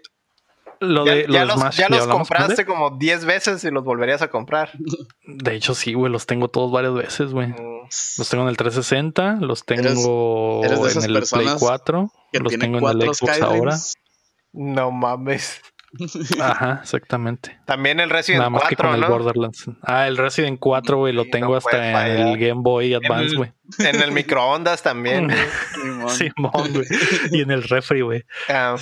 lo 0.80 1.06
ya, 1.06 1.16
de, 1.16 1.28
los, 1.28 1.76
ya 1.76 1.90
los, 1.90 2.08
compraste 2.08 2.66
como 2.66 2.92
10 2.92 3.26
veces 3.26 3.64
y 3.64 3.72
los 3.72 3.84
volverías 3.84 4.22
a 4.22 4.30
comprar. 4.30 4.72
De 5.26 5.56
hecho, 5.56 5.74
sí, 5.74 5.94
güey, 5.94 6.12
los 6.12 6.26
tengo 6.26 6.50
todos 6.50 6.72
varias 6.72 6.94
veces, 6.94 7.32
güey. 7.32 7.48
Mm. 7.48 7.88
Los 8.18 8.30
tengo 8.30 8.44
en 8.44 8.50
el 8.50 8.58
360, 8.58 9.38
los 9.40 9.66
tengo 9.66 10.62
en 10.64 11.04
el 11.04 11.24
Play 11.24 11.48
4, 11.58 12.12
los 12.34 12.58
tengo 12.58 12.92
en 12.92 13.02
el 13.02 13.14
Xbox 13.14 13.42
ahora. 13.42 13.78
No 14.52 14.92
mames. 14.92 15.62
Ajá, 16.42 16.80
exactamente. 16.84 17.60
También 17.66 18.00
el 18.00 18.10
Resident 18.10 18.40
Nada 18.40 18.50
más 18.50 18.62
4, 18.64 18.70
que 18.70 18.84
con 18.84 19.04
el 19.04 19.10
Borderlands. 19.10 19.66
Ah, 19.82 20.08
el 20.08 20.18
Resident 20.18 20.60
4, 20.60 20.98
güey, 20.98 21.14
lo 21.14 21.26
tengo 21.26 21.56
hasta 21.56 22.08
en 22.08 22.28
el 22.28 22.38
Game 22.38 22.62
Boy 22.62 22.94
Advance, 22.94 23.36
güey. 23.36 23.54
En, 23.80 24.02
el 24.02 24.12
microondas 24.12 24.82
también. 24.82 25.30
sí, 26.10 26.30
güey. 26.38 26.86
Y 27.32 27.42
en 27.42 27.52
el 27.52 27.64
refri, 27.64 28.02
güey. 28.02 28.24
Ah. 28.50 28.76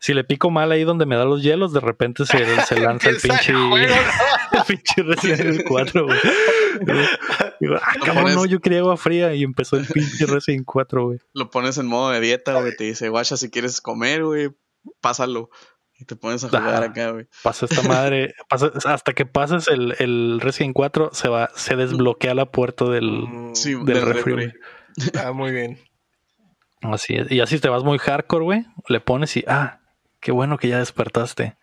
Si 0.00 0.14
le 0.14 0.24
pico 0.24 0.50
mal 0.50 0.72
ahí 0.72 0.84
donde 0.84 1.06
me 1.06 1.16
da 1.16 1.24
los 1.24 1.42
hielos, 1.42 1.72
de 1.72 1.80
repente 1.80 2.24
se, 2.24 2.44
se 2.62 2.80
lanza 2.80 3.10
el 3.10 3.16
pinche, 3.22 3.52
el 3.52 4.62
pinche 4.66 5.02
Resident 5.02 5.62
4, 5.66 6.04
güey. 6.04 6.18
Digo, 7.60 7.76
ah, 7.76 7.92
cabrón, 8.04 8.34
no, 8.34 8.46
yo 8.46 8.60
quería 8.60 8.80
agua 8.80 8.96
fría 8.96 9.34
y 9.34 9.42
empezó 9.42 9.76
el 9.76 9.86
pinche 9.86 10.26
Resident 10.26 10.64
4, 10.64 11.06
güey. 11.06 11.18
Lo 11.34 11.50
pones 11.50 11.76
en 11.78 11.86
modo 11.86 12.10
de 12.10 12.20
dieta, 12.20 12.58
güey. 12.58 12.74
Te 12.74 12.84
dice, 12.84 13.08
guacha, 13.08 13.36
si 13.36 13.50
quieres 13.50 13.80
comer, 13.80 14.24
güey, 14.24 14.50
pásalo 15.00 15.50
te 16.02 16.16
pones 16.16 16.44
a 16.44 16.48
jugar 16.48 16.82
acá, 16.82 17.10
güey. 17.10 17.26
Pasa 17.42 17.66
esta 17.66 17.82
madre. 17.82 18.34
hasta 18.84 19.12
que 19.12 19.26
pases 19.26 19.68
el, 19.68 19.94
el 19.98 20.40
Resident 20.40 20.74
4, 20.74 21.10
se 21.12 21.28
va, 21.28 21.50
se 21.54 21.76
desbloquea 21.76 22.34
la 22.34 22.46
puerta 22.46 22.84
del, 22.86 23.10
mm, 23.10 23.84
del, 23.84 24.02
refri, 24.02 24.52
Ah, 25.18 25.32
muy 25.32 25.52
bien. 25.52 25.78
Así 26.82 27.14
es. 27.14 27.30
Y 27.30 27.40
así 27.40 27.58
te 27.58 27.68
vas 27.68 27.84
muy 27.84 27.98
hardcore, 27.98 28.44
güey. 28.44 28.66
Le 28.88 29.00
pones 29.00 29.36
y, 29.36 29.44
ah, 29.46 29.80
qué 30.20 30.32
bueno 30.32 30.58
que 30.58 30.68
ya 30.68 30.78
despertaste. 30.78 31.56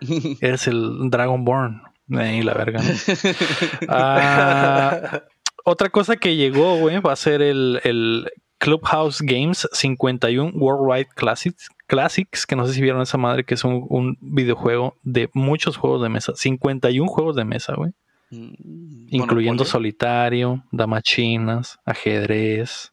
Eres 0.40 0.66
el 0.66 1.10
Dragonborn. 1.10 1.82
Ahí 2.12 2.42
la 2.42 2.54
verga. 2.54 2.80
Ah, 3.88 5.22
otra 5.64 5.88
cosa 5.88 6.16
que 6.16 6.36
llegó, 6.36 6.76
güey, 6.76 7.00
va 7.00 7.12
a 7.12 7.16
ser 7.16 7.40
el, 7.40 7.80
el 7.84 8.30
Clubhouse 8.58 9.20
Games 9.22 9.68
51 9.72 10.52
Worldwide 10.54 11.08
Classics, 11.14 11.68
Classics, 11.86 12.46
que 12.46 12.56
no 12.56 12.66
sé 12.66 12.74
si 12.74 12.82
vieron 12.82 13.02
esa 13.02 13.18
madre, 13.18 13.44
que 13.44 13.54
es 13.54 13.64
un, 13.64 14.16
videojuego 14.20 14.96
de 15.02 15.28
muchos 15.34 15.76
juegos 15.76 16.02
de 16.02 16.08
mesa. 16.08 16.32
51 16.34 17.08
juegos 17.08 17.36
de 17.36 17.44
mesa, 17.44 17.74
güey. 17.74 17.92
Mm, 18.30 19.08
incluyendo 19.10 19.64
solitario, 19.64 20.64
damachinas, 20.72 21.78
ajedrez. 21.84 22.92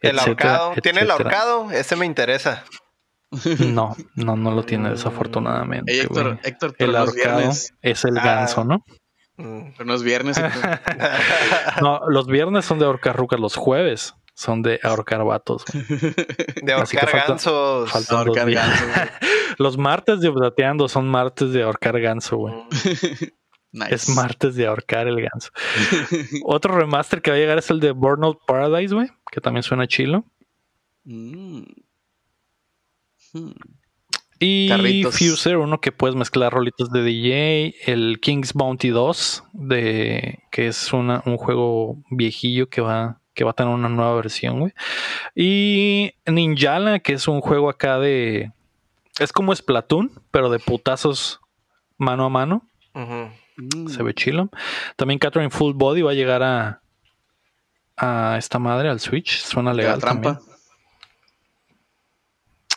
El 0.00 0.18
ahorcado. 0.18 0.72
¿Tiene 0.82 1.00
el 1.00 1.10
ahorcado? 1.10 1.70
Ese 1.70 1.96
me 1.96 2.06
interesa. 2.06 2.64
No, 3.60 3.94
no, 4.16 4.34
no 4.34 4.50
lo 4.50 4.64
tiene 4.64 4.90
desafortunadamente. 4.90 6.00
Héctor, 6.00 6.40
Héctor, 6.42 6.74
el 6.78 6.96
ahorcado 6.96 7.52
es 7.80 8.04
el 8.04 8.14
ganso, 8.14 8.64
¿no? 8.64 8.84
Mm. 9.36 9.70
Pero 9.76 9.84
no 9.84 9.94
es 9.94 10.02
viernes. 10.02 10.36
no, 11.80 12.00
los 12.08 12.26
viernes 12.26 12.64
son 12.64 12.80
de 12.80 12.86
ahorcar 12.86 13.16
rucas, 13.16 13.38
los 13.38 13.54
jueves 13.54 14.14
son 14.40 14.62
de 14.62 14.80
ahorcar 14.82 15.22
vatos. 15.22 15.66
De 16.62 16.72
ahorcar 16.72 17.12
gansos. 17.12 18.10
ahorcar 18.10 18.50
gansos. 18.50 18.88
los 19.58 19.76
martes 19.76 20.20
de 20.20 20.32
Plateando 20.32 20.88
son 20.88 21.08
martes 21.08 21.52
de 21.52 21.62
ahorcar 21.62 22.00
ganso, 22.00 22.38
güey. 22.38 22.54
Es 23.88 24.08
martes 24.08 24.56
de 24.56 24.66
ahorcar 24.66 25.06
el 25.06 25.20
ganso. 25.20 25.50
Otro 26.42 26.76
remaster 26.76 27.22
que 27.22 27.30
va 27.30 27.36
a 27.36 27.38
llegar 27.38 27.58
es 27.58 27.70
el 27.70 27.78
de 27.78 27.92
Burnout 27.92 28.38
Paradise, 28.44 28.92
güey, 28.92 29.08
que 29.30 29.40
también 29.40 29.62
suena 29.62 29.86
chilo. 29.86 30.24
Mm. 31.04 31.62
Hmm. 33.32 33.52
Y 34.40 35.04
Fuser, 35.04 35.58
uno 35.58 35.80
que 35.80 35.92
puedes 35.92 36.16
mezclar 36.16 36.52
rolitos 36.52 36.90
de 36.90 37.04
DJ. 37.04 37.74
El 37.86 38.18
King's 38.20 38.54
Bounty 38.54 38.88
2, 38.88 39.44
de, 39.52 40.40
que 40.50 40.66
es 40.66 40.92
un 40.92 41.36
juego 41.36 42.02
viejillo 42.10 42.68
que 42.68 42.80
va, 42.80 43.19
que 43.34 43.44
va 43.44 43.50
a 43.52 43.54
tener 43.54 43.72
una 43.72 43.88
nueva 43.88 44.14
versión, 44.14 44.60
güey. 44.60 44.72
Y 45.34 46.14
Ninjala, 46.26 47.00
que 47.00 47.14
es 47.14 47.28
un 47.28 47.40
juego 47.40 47.68
acá 47.68 47.98
de. 47.98 48.52
Es 49.18 49.32
como 49.32 49.54
Splatoon, 49.54 50.10
pero 50.30 50.50
de 50.50 50.58
putazos 50.58 51.40
mano 51.96 52.24
a 52.24 52.28
mano. 52.28 52.66
Se 53.88 54.02
ve 54.02 54.14
chilo. 54.14 54.48
También 54.96 55.18
Catherine 55.18 55.50
Full 55.50 55.74
Body 55.74 56.02
va 56.02 56.12
a 56.12 56.14
llegar 56.14 56.42
a, 56.42 56.80
a 57.96 58.36
esta 58.38 58.58
madre, 58.58 58.88
al 58.88 59.00
Switch. 59.00 59.38
Suena 59.38 59.72
legal. 59.74 60.00
trampa. 60.00 60.40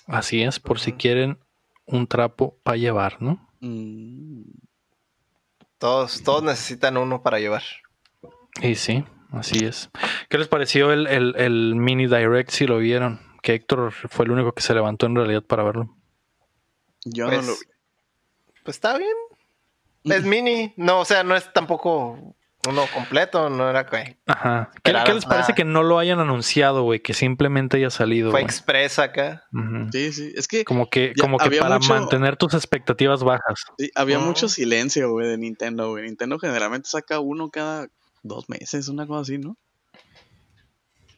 Así 0.08 0.44
es, 0.44 0.60
por 0.60 0.80
si 0.80 0.94
quieren 0.94 1.39
un 1.86 2.08
trapo 2.08 2.58
para 2.63 2.78
llevar, 2.78 3.22
¿no? 3.22 3.48
Mm. 3.62 4.44
Todos, 5.78 6.24
todos 6.24 6.44
necesitan 6.44 6.98
uno 6.98 7.24
para 7.24 7.39
llevar. 7.39 7.63
Y 8.62 8.76
sí, 8.76 9.04
así 9.34 9.65
es. 9.65 9.89
¿Qué 10.30 10.38
les 10.38 10.48
pareció 10.48 10.91
el, 10.91 11.76
mini 11.76 12.08
direct 12.08 12.52
si 12.52 12.65
lo 12.65 12.78
vieron? 12.78 13.19
Que 13.41 13.56
Héctor 13.56 13.91
fue 13.91 14.26
el 14.26 14.32
único 14.32 14.54
que 14.54 14.62
se 14.62 14.74
levantó 14.74 15.06
en 15.06 15.15
realidad 15.15 15.43
para 15.43 15.63
verlo. 15.63 15.96
Yo 17.04 17.26
no 17.26 17.32
pues, 17.32 17.48
lo 17.48 17.54
vi. 17.54 17.65
Pues 18.63 18.78
está 18.78 18.98
bien. 18.98 19.15
Es 20.06 20.24
mini. 20.24 20.74
No, 20.78 21.00
o 21.00 21.06
sea, 21.06 21.24
no 21.24 21.36
es 21.36 21.52
tampoco 21.52 22.36
uno 22.67 22.86
completo, 22.93 23.50
no 23.50 23.69
era 23.69 23.86
que. 23.86 24.17
Ajá. 24.26 24.72
¿Qué, 24.84 24.93
les 24.93 25.26
parece 25.26 25.54
que 25.54 25.65
no 25.65 25.84
lo 25.84 26.00
hayan 26.00 26.19
anunciado, 26.19 26.84
güey? 26.84 27.02
Que 27.02 27.13
simplemente 27.13 27.78
haya 27.78 27.89
salido. 27.89 28.32
Fue 28.32 28.41
express 28.41 29.00
acá. 29.00 29.43
Sí, 29.91 30.13
sí. 30.13 30.32
Es 30.36 30.48
que. 30.48 30.63
Como 30.63 30.89
que, 30.89 31.13
como 31.19 31.38
que 31.38 31.58
para 31.58 31.80
mantener 31.80 32.38
tus 32.38 32.54
expectativas 32.54 33.24
bajas. 33.24 33.65
Sí, 33.78 33.91
había 33.96 34.19
mucho 34.19 34.48
silencio, 34.48 35.12
güey, 35.12 35.28
de 35.28 35.38
Nintendo, 35.38 35.89
güey. 35.89 36.06
Nintendo 36.06 36.39
generalmente 36.39 36.88
saca 36.89 37.19
uno 37.19 37.50
cada 37.50 37.89
dos 38.24 38.50
meses, 38.50 38.88
una 38.88 39.06
cosa 39.06 39.22
así, 39.22 39.38
¿no? 39.38 39.58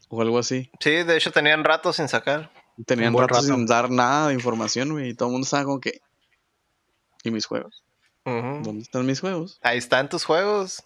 O 0.09 0.21
algo 0.21 0.37
así. 0.37 0.69
Sí, 0.79 0.91
de 0.91 1.17
hecho 1.17 1.31
tenían 1.31 1.63
rato 1.63 1.93
sin 1.93 2.07
sacar. 2.07 2.51
Tenían 2.85 3.17
rato, 3.17 3.41
sin 3.41 3.65
dar 3.65 3.89
nada 3.89 4.27
de 4.27 4.33
información, 4.33 4.91
güey. 4.91 5.09
Y 5.09 5.13
todo 5.15 5.29
el 5.29 5.31
mundo 5.33 5.45
estaba 5.45 5.63
como 5.63 5.79
que. 5.79 6.01
¿Y 7.23 7.31
mis 7.31 7.45
juegos? 7.45 7.83
¿Dónde 8.25 8.81
están 8.81 9.05
mis 9.05 9.19
juegos? 9.19 9.59
Ahí 9.61 9.77
están 9.77 10.09
tus 10.09 10.25
juegos 10.25 10.83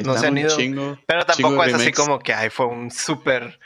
no 0.00 0.16
se 0.16 0.26
han 0.26 0.38
ido. 0.38 0.98
pero 1.06 1.24
tampoco 1.24 1.64
es 1.64 1.74
así 1.74 1.92
como 1.92 2.18
que 2.18 2.32
ay, 2.32 2.50
fue 2.50 2.66
un 2.66 2.90
súper. 2.90 3.58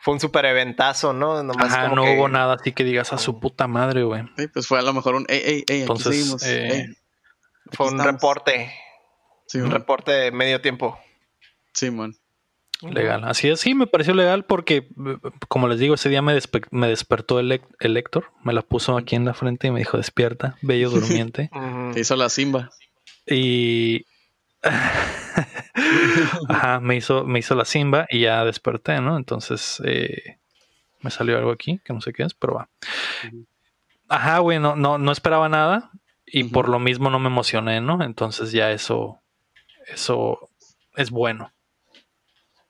Fue 0.00 0.14
un 0.14 0.20
súper 0.20 0.44
eventazo, 0.44 1.12
¿no? 1.12 1.42
Nomás 1.42 1.72
Ajá, 1.72 1.88
no 1.88 2.04
hubo 2.04 2.28
nada 2.28 2.54
así 2.54 2.70
que 2.70 2.84
digas 2.84 3.12
a 3.12 3.18
su 3.18 3.40
puta 3.40 3.66
madre, 3.66 4.04
güey. 4.04 4.22
Sí, 4.36 4.46
pues 4.46 4.68
fue 4.68 4.78
a 4.78 4.82
lo 4.82 4.92
mejor 4.92 5.16
un 5.16 5.26
ey, 5.28 5.42
ey, 5.44 5.64
ey, 5.66 5.82
aquí 5.82 6.02
seguimos. 6.02 6.46
Eh, 6.46 6.86
fue 7.72 7.88
un 7.88 7.98
reporte. 7.98 8.72
Sí, 9.48 9.58
un 9.58 9.72
reporte 9.72 10.12
de 10.12 10.30
medio 10.30 10.60
tiempo. 10.60 10.96
Sí, 11.72 11.90
man. 11.90 12.14
Legal, 12.80 13.24
así 13.24 13.48
es, 13.48 13.58
sí, 13.58 13.74
me 13.74 13.88
pareció 13.88 14.14
legal 14.14 14.44
porque, 14.44 14.88
como 15.48 15.66
les 15.66 15.80
digo, 15.80 15.94
ese 15.94 16.08
día 16.08 16.22
me, 16.22 16.38
me 16.70 16.88
despertó 16.88 17.40
el, 17.40 17.60
el 17.80 17.96
Héctor, 17.96 18.30
me 18.44 18.52
la 18.52 18.62
puso 18.62 18.96
aquí 18.96 19.16
en 19.16 19.24
la 19.24 19.34
frente 19.34 19.66
y 19.66 19.72
me 19.72 19.80
dijo, 19.80 19.96
despierta, 19.96 20.56
bello 20.62 20.88
durmiente. 20.88 21.50
Te 21.92 22.00
hizo 22.00 22.14
la 22.14 22.28
simba. 22.28 22.70
Y, 23.26 24.06
Ajá, 26.48 26.80
me 26.80 26.96
hizo, 26.96 27.24
me 27.24 27.38
hizo 27.38 27.54
la 27.54 27.64
simba 27.64 28.06
y 28.10 28.20
ya 28.20 28.44
desperté, 28.44 29.00
¿no? 29.00 29.16
Entonces 29.16 29.80
eh, 29.84 30.38
me 31.00 31.10
salió 31.10 31.38
algo 31.38 31.50
aquí 31.50 31.80
que 31.84 31.92
no 31.92 32.00
sé 32.00 32.12
qué 32.12 32.24
es, 32.24 32.34
pero 32.34 32.54
va. 32.54 32.68
Ajá, 34.08 34.38
güey, 34.38 34.58
no, 34.58 34.76
no, 34.76 35.12
esperaba 35.12 35.48
nada 35.48 35.90
y 36.26 36.44
por 36.44 36.68
lo 36.68 36.78
mismo 36.78 37.10
no 37.10 37.18
me 37.18 37.28
emocioné, 37.28 37.80
¿no? 37.80 38.02
Entonces 38.02 38.52
ya 38.52 38.72
eso, 38.72 39.20
eso 39.86 40.50
es 40.96 41.10
bueno. 41.10 41.52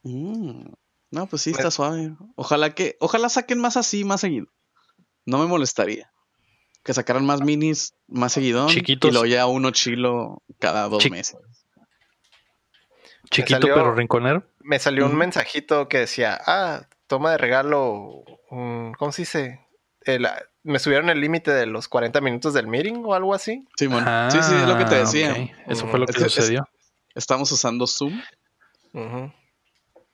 Mm. 0.09 0.73
No, 1.11 1.27
pues 1.27 1.43
sí, 1.43 1.51
está 1.51 1.71
suave. 1.71 2.15
Ojalá 2.37 2.75
que, 2.75 2.97
ojalá 3.01 3.29
saquen 3.29 3.59
más 3.59 3.77
así, 3.77 4.05
más 4.05 4.21
seguido. 4.21 4.47
No 5.25 5.39
me 5.39 5.47
molestaría. 5.47 6.11
Que 6.83 6.95
sacaran 6.95 7.25
más 7.27 7.41
minis 7.41 7.95
más 8.07 8.33
seguido. 8.33 8.69
Chiquitos. 8.69 9.11
Y 9.11 9.15
lo 9.15 9.27
ya 9.27 9.47
uno 9.47 9.71
chilo 9.71 10.43
cada 10.59 10.89
dos 10.89 11.11
meses. 11.11 11.37
Chiquito 13.31 13.61
pero 13.61 13.95
rinconero. 13.95 14.45
Me 14.61 14.79
salió 14.79 15.07
un 15.07 15.17
mensajito 15.17 15.89
que 15.89 15.99
decía, 15.99 16.39
ah, 16.47 16.89
toma 17.07 17.33
de 17.33 17.39
regalo, 17.39 18.23
¿cómo 18.49 19.13
se 19.13 19.23
dice? 19.23 19.61
me 20.63 20.79
subieron 20.79 21.11
el 21.11 21.21
límite 21.21 21.51
de 21.51 21.67
los 21.67 21.89
40 21.89 22.21
minutos 22.23 22.55
del 22.55 22.67
meeting 22.67 23.03
o 23.05 23.15
algo 23.15 23.35
así. 23.35 23.67
Sí, 23.77 23.87
sí, 23.87 24.39
sí, 24.43 24.55
es 24.55 24.69
lo 24.69 24.79
que 24.79 24.85
te 24.85 24.95
ah, 24.95 24.99
decía. 25.01 25.35
Eso 25.67 25.87
fue 25.89 25.99
lo 25.99 26.07
que 26.07 26.15
sucedió. 26.15 26.67
estamos 27.15 27.53
usando 27.53 27.87
Zoom. 27.87 28.21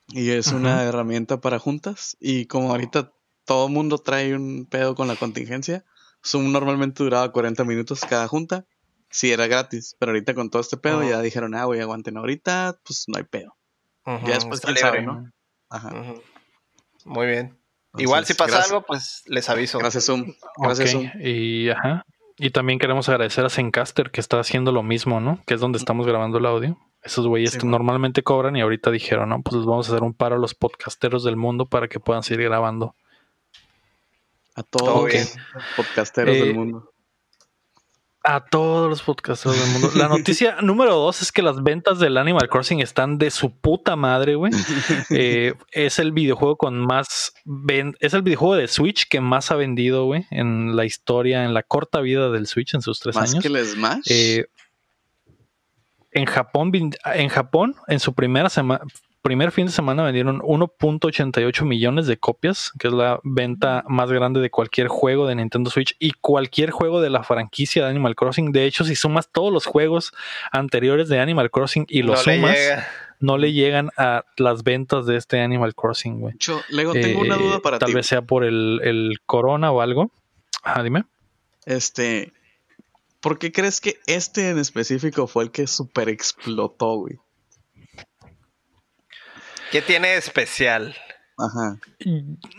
Y 0.09 0.31
es 0.31 0.49
una 0.49 0.83
herramienta 0.85 1.40
para 1.40 1.59
juntas. 1.59 2.17
Y 2.21 2.47
como 2.47 2.71
ahorita 2.71 3.12
todo 3.45 3.67
el 3.67 3.73
mundo 3.73 3.99
trae 3.99 4.35
un 4.35 4.67
pedo 4.67 4.95
con 4.95 5.09
la 5.09 5.17
contingencia, 5.17 5.85
Zoom 6.25 6.53
normalmente 6.53 7.03
duraba 7.03 7.31
40 7.33 7.64
minutos 7.64 8.01
cada 8.09 8.29
junta 8.29 8.67
sí 9.14 9.31
era 9.31 9.47
gratis, 9.47 9.95
pero 10.01 10.11
ahorita 10.11 10.35
con 10.35 10.51
todo 10.51 10.61
este 10.61 10.77
pedo 10.77 11.05
ya 11.05 11.23
dijeron, 11.23 11.55
ah, 11.55 11.64
güey, 11.67 11.81
aguanten 11.81 12.17
ahorita, 12.17 12.81
pues 12.85 13.05
no 13.07 13.17
hay 13.17 13.23
pedo. 13.23 13.57
Ya 14.05 14.35
después 14.35 14.61
quién 14.61 14.77
sabe, 14.77 15.03
¿no? 15.03 15.31
Ajá. 15.71 15.90
Muy 17.05 17.27
bien. 17.27 17.57
Igual 17.97 18.27
si 18.27 18.35
pasa 18.35 18.62
algo, 18.62 18.83
pues 18.83 19.23
les 19.27 19.49
aviso. 19.49 19.79
Gracias, 19.79 20.07
Zoom. 20.07 20.35
Gracias, 20.57 20.90
Zoom. 20.90 21.09
Y, 21.21 21.71
ajá. 21.71 22.05
y 22.37 22.51
también 22.51 22.81
queremos 22.81 23.09
agradecer 23.09 23.45
a 23.45 23.51
Zencaster 23.51 24.11
que 24.11 24.21
está 24.21 24.40
haciendo 24.40 24.73
lo 24.73 24.83
mismo, 24.83 25.21
¿no? 25.21 25.40
Que 25.47 25.55
es 25.55 25.61
donde 25.61 25.79
estamos 25.79 26.09
grabando 26.09 26.38
el 26.38 26.47
audio. 26.47 26.77
Esos 27.05 27.27
güeyes 27.27 27.59
que 27.59 27.67
normalmente 27.67 28.23
cobran 28.23 28.57
y 28.57 28.62
ahorita 28.62 28.90
dijeron, 28.90 29.29
no, 29.29 29.43
pues 29.43 29.57
les 29.57 29.67
vamos 29.67 29.88
a 29.88 29.93
hacer 29.93 30.03
un 30.03 30.14
paro 30.14 30.37
a 30.37 30.38
los 30.38 30.55
podcasteros 30.55 31.23
del 31.23 31.37
mundo 31.37 31.67
para 31.67 31.87
que 31.87 32.01
puedan 32.01 32.23
seguir 32.23 32.45
grabando. 32.45 32.95
A 34.57 34.62
todos 34.62 35.12
los 35.12 35.64
podcasteros 35.77 36.35
del 36.35 36.49
eh, 36.51 36.55
mundo. 36.55 36.95
A 38.27 38.43
todos 38.43 38.88
los 38.88 39.03
podcasters 39.03 39.61
del 39.61 39.71
mundo. 39.73 39.90
La 39.97 40.09
noticia 40.09 40.57
número 40.62 40.95
dos 40.95 41.21
es 41.21 41.31
que 41.31 41.43
las 41.43 41.62
ventas 41.62 41.99
del 41.99 42.17
Animal 42.17 42.49
Crossing 42.49 42.81
están 42.81 43.19
de 43.19 43.31
su 43.31 43.51
puta 43.51 43.97
madre, 43.97 44.35
güey. 44.35 44.51
Eh, 45.11 45.53
es 45.73 45.99
el 45.99 46.12
videojuego 46.12 46.57
con 46.57 46.79
más. 46.79 47.35
Es 48.01 48.14
el 48.14 48.23
videojuego 48.23 48.57
de 48.57 48.69
Switch 48.69 49.07
que 49.09 49.21
más 49.21 49.51
ha 49.51 49.57
vendido, 49.57 50.07
güey, 50.07 50.27
en 50.31 50.75
la 50.75 50.87
historia, 50.87 51.45
en 51.45 51.53
la 51.53 51.62
corta 51.62 52.01
vida 52.01 52.31
del 52.31 52.47
Switch 52.47 52.75
en 52.75 52.81
sus 52.81 53.01
tres 53.01 53.17
años. 53.17 53.35
¿Más 53.35 53.43
que 53.43 53.49
el 53.49 53.67
Smash? 53.67 54.07
Eh, 54.09 54.47
en 56.14 56.24
Japón, 56.27 56.72
en 57.05 57.29
Japón, 57.29 57.77
en 57.88 58.00
su 58.00 58.14
primera 58.14 58.48
semana, 58.48 58.85
primer 59.24 59.53
fin 59.53 59.66
de 59.66 59.72
semana 59.72 60.03
vendieron 60.03 60.40
1.88 60.40 61.64
millones 61.64 62.07
de 62.07 62.18
copias, 62.18 62.72
que 62.79 62.88
es 62.88 62.92
la 62.92 63.20
venta 63.24 63.83
más 63.88 64.12
grande 64.12 64.40
de 64.40 64.50
cualquier 64.50 64.88
juego 64.88 65.27
de 65.27 65.35
Nintendo 65.35 65.70
Switch 65.70 65.96
y 65.98 66.12
cualquier 66.12 66.70
juego 66.70 67.00
de 67.00 67.09
la 67.09 67.24
franquicia 67.24 67.85
de 67.85 67.90
Animal 67.90 68.16
Crossing. 68.16 68.53
De 68.53 68.66
hecho, 68.66 68.85
si 68.85 68.94
sumas 68.94 69.33
todos 69.33 69.50
los 69.50 69.64
juegos 69.64 70.12
anteriores 70.53 71.09
de 71.09 71.20
Animal 71.20 71.50
Crossing 71.50 71.87
y 71.88 72.03
los 72.03 72.20
sumas, 72.20 72.57
no 73.18 73.38
le 73.38 73.55
llegan 73.55 73.90
a 73.96 74.24
las 74.37 74.62
ventas 74.62 75.07
de 75.07 75.16
este 75.16 75.40
Animal 75.40 75.74
Crossing, 75.74 76.20
güey. 76.20 76.35
Yo, 76.38 76.61
Lego, 76.68 76.92
tengo 76.92 77.22
una 77.22 77.37
duda 77.37 77.61
para 77.61 77.79
tal 77.79 77.87
ti. 77.87 77.92
Tal 77.92 77.96
vez 77.96 78.07
sea 78.07 78.20
por 78.20 78.44
el, 78.44 78.81
el 78.85 79.20
Corona 79.24 79.72
o 79.72 79.81
algo. 79.81 80.12
Ajá, 80.62 80.83
dime. 80.83 81.05
Este, 81.64 82.35
¿por 83.25 83.39
qué 83.39 83.53
crees 83.53 83.81
que 83.81 83.97
este 84.07 84.51
en 84.51 84.59
específico 84.59 85.27
fue 85.27 85.45
el 85.45 85.51
que 85.51 85.67
super 85.67 86.11
explotó, 86.11 86.97
güey? 86.97 87.19
¿Qué 89.73 89.81
tiene 89.81 90.09
de 90.09 90.19
especial? 90.19 90.95
Ajá. 91.39 91.79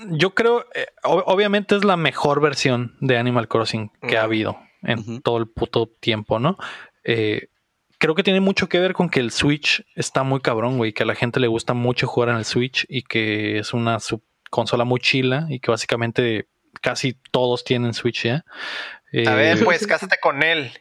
Yo 0.10 0.34
creo, 0.34 0.66
eh, 0.74 0.88
obviamente 1.04 1.76
es 1.76 1.86
la 1.86 1.98
mejor 1.98 2.42
versión 2.42 2.98
de 3.00 3.16
Animal 3.16 3.48
Crossing 3.48 3.92
que 4.02 4.18
ha 4.18 4.24
habido 4.24 4.58
en 4.82 5.22
todo 5.22 5.38
el 5.38 5.48
puto 5.48 5.88
tiempo, 6.00 6.40
¿no? 6.40 6.58
Eh, 7.04 7.50
creo 8.00 8.16
que 8.16 8.24
tiene 8.24 8.40
mucho 8.40 8.68
que 8.68 8.80
ver 8.80 8.94
con 8.94 9.10
que 9.10 9.20
el 9.20 9.30
Switch 9.30 9.86
está 9.94 10.24
muy 10.24 10.40
cabrón, 10.42 10.78
güey, 10.78 10.94
que 10.94 11.04
a 11.04 11.06
la 11.06 11.14
gente 11.14 11.40
le 11.40 11.48
gusta 11.48 11.76
mucho 11.76 12.08
jugar 12.08 12.30
en 12.30 12.38
el 12.38 12.46
Switch 12.46 12.88
y 12.90 13.04
que 13.04 13.60
es 13.60 13.72
una 13.72 14.00
consola 14.50 14.84
muy 14.84 15.00
chila 15.00 15.46
y 15.48 15.60
que 15.60 15.70
básicamente 15.70 16.50
casi 16.82 17.20
todos 17.32 17.64
tienen 17.64 17.94
Switch 17.94 18.24
ya. 18.24 18.46
A 19.26 19.36
ver, 19.36 19.58
eh, 19.58 19.62
pues 19.64 19.86
cásate 19.88 20.18
con 20.22 20.44
él. 20.44 20.72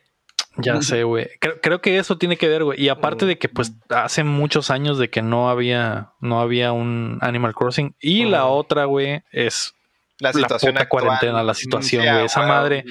Ya 0.56 0.80
sé, 0.82 1.02
güey. 1.02 1.28
Creo, 1.40 1.80
que 1.80 1.98
eso 1.98 2.16
tiene 2.16 2.36
que 2.36 2.48
ver, 2.48 2.64
güey. 2.64 2.80
Y 2.80 2.88
aparte 2.88 3.26
de 3.26 3.38
que, 3.38 3.48
pues, 3.48 3.72
hace 3.88 4.22
muchos 4.22 4.70
años 4.70 4.98
de 4.98 5.10
que 5.10 5.20
no 5.20 5.50
había, 5.50 6.12
no 6.20 6.40
había 6.40 6.72
un 6.72 7.18
Animal 7.22 7.54
Crossing. 7.54 7.96
Y 8.00 8.24
la 8.24 8.46
otra, 8.46 8.84
güey, 8.84 9.22
es 9.32 9.74
la, 10.18 10.32
situación 10.32 10.74
puta 10.74 10.88
cuarentena, 10.88 11.42
la 11.42 11.54
situación, 11.54 12.04
güey. 12.06 12.26
Esa 12.26 12.46
madre 12.46 12.84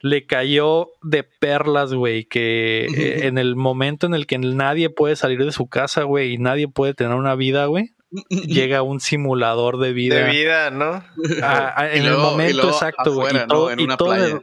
le 0.00 0.26
cayó 0.26 0.90
de 1.02 1.24
perlas, 1.24 1.92
güey. 1.92 2.24
Que 2.24 2.86
eh, 2.86 3.26
en 3.26 3.38
el 3.38 3.56
momento 3.56 4.06
en 4.06 4.14
el 4.14 4.26
que 4.26 4.38
nadie 4.38 4.88
puede 4.88 5.16
salir 5.16 5.44
de 5.44 5.52
su 5.52 5.68
casa, 5.68 6.04
güey, 6.04 6.34
y 6.34 6.38
nadie 6.38 6.68
puede 6.68 6.94
tener 6.94 7.14
una 7.14 7.34
vida, 7.34 7.66
güey. 7.66 7.94
llega 8.28 8.82
un 8.82 9.00
simulador 9.00 9.78
de 9.78 9.92
vida. 9.92 10.16
De 10.16 10.30
vida, 10.30 10.70
¿no? 10.70 11.02
en 11.16 12.04
el 12.04 12.16
momento 12.16 12.68
exacto, 12.68 13.14
güey. 13.14 13.34
en 13.34 13.80
una 13.80 13.96
playa. 13.96 14.40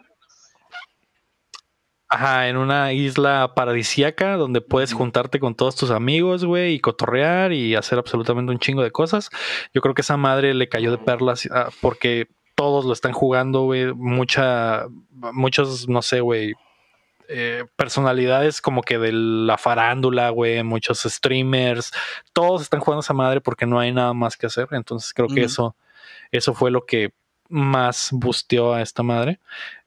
Ajá, 2.12 2.50
en 2.50 2.58
una 2.58 2.92
isla 2.92 3.54
paradisíaca 3.56 4.36
donde 4.36 4.62
puedes 4.62 4.94
juntarte 4.94 5.40
con 5.40 5.54
todos 5.54 5.76
tus 5.76 5.92
amigos, 5.92 6.44
güey, 6.44 6.74
y 6.74 6.80
cotorrear 6.80 7.54
y 7.54 7.76
hacer 7.76 8.00
absolutamente 8.00 8.52
un 8.52 8.58
chingo 8.58 8.82
de 8.82 8.90
cosas. 8.90 9.30
Yo 9.76 9.82
creo 9.82 9.94
que 9.94 10.02
esa 10.02 10.18
madre 10.18 10.56
le 10.56 10.70
cayó 10.70 10.90
de 10.90 10.98
perlas 10.98 11.48
ah, 11.52 11.70
porque 11.82 12.28
todos 12.56 12.86
lo 12.86 12.94
están 12.94 13.14
jugando, 13.14 13.62
güey. 13.62 13.94
Mucha, 13.94 14.88
muchos, 15.12 15.88
no 15.88 16.02
sé, 16.02 16.22
güey, 16.22 16.56
eh, 17.28 17.66
personalidades 17.76 18.60
como 18.60 18.82
que 18.82 18.98
de 18.98 19.12
la 19.14 19.60
farándula, 19.60 20.32
güey, 20.32 20.64
muchos 20.64 21.04
streamers, 21.04 21.92
todos 22.34 22.64
están 22.64 22.80
jugando 22.80 23.02
esa 23.02 23.14
madre 23.14 23.40
porque 23.40 23.68
no 23.68 23.80
hay 23.80 23.92
nada 23.94 24.16
más 24.16 24.36
que 24.36 24.48
hacer. 24.48 24.68
Entonces 24.72 25.14
creo 25.14 25.28
que 25.28 25.44
eso, 25.44 25.76
eso 26.32 26.56
fue 26.56 26.72
lo 26.72 26.88
que 26.88 27.14
más 27.50 28.10
busteó 28.12 28.74
a 28.74 28.82
esta 28.82 29.04
madre. 29.04 29.40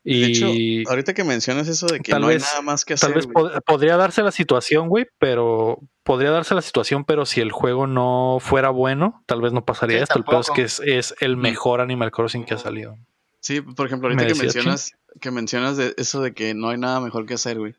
Y 0.05 0.20
de 0.20 0.27
hecho, 0.27 0.90
ahorita 0.90 1.14
que 1.14 1.22
mencionas 1.22 1.68
eso 1.68 1.87
de 1.87 2.01
que 2.01 2.12
no 2.18 2.27
hay 2.27 2.38
nada 2.38 2.61
más 2.61 2.85
que 2.85 2.94
hacer. 2.94 3.12
Tal 3.12 3.14
vez 3.14 3.29
podría 3.64 3.96
darse 3.96 4.22
la 4.22 4.33
situación, 4.33 4.88
güey, 4.88 5.07
pero 5.18 5.79
podría 6.03 6.31
darse 6.31 6.57
la 6.57 6.62
situación, 6.62 7.05
pero 7.05 7.25
si 7.25 7.40
el 7.40 7.53
juego 7.53 7.87
no 7.87 8.38
fuera 8.40 8.70
bueno, 8.70 9.22
tal 9.27 9.40
vez 9.40 9.53
no 9.53 9.64
pasaría 9.64 10.03
esto. 10.03 10.18
El 10.18 10.25
peor 10.25 10.40
es 10.40 10.51
que 10.81 10.96
es, 10.98 11.14
el 11.20 11.37
mejor 11.37 11.81
Animal 11.81 12.11
Crossing 12.11 12.44
que 12.44 12.55
ha 12.55 12.59
salido. 12.59 12.98
Sí, 13.40 13.61
por 13.61 13.87
ejemplo, 13.87 14.09
ahorita 14.09 14.27
que 14.27 14.35
mencionas, 14.35 14.92
que 15.20 15.31
mencionas 15.31 15.77
de 15.77 15.94
eso 15.96 16.20
de 16.20 16.35
que 16.35 16.55
no 16.55 16.70
hay 16.70 16.79
nada 16.79 17.01
mejor 17.01 17.27
que 17.27 17.35
hacer, 17.35 17.59
güey. 17.59 17.75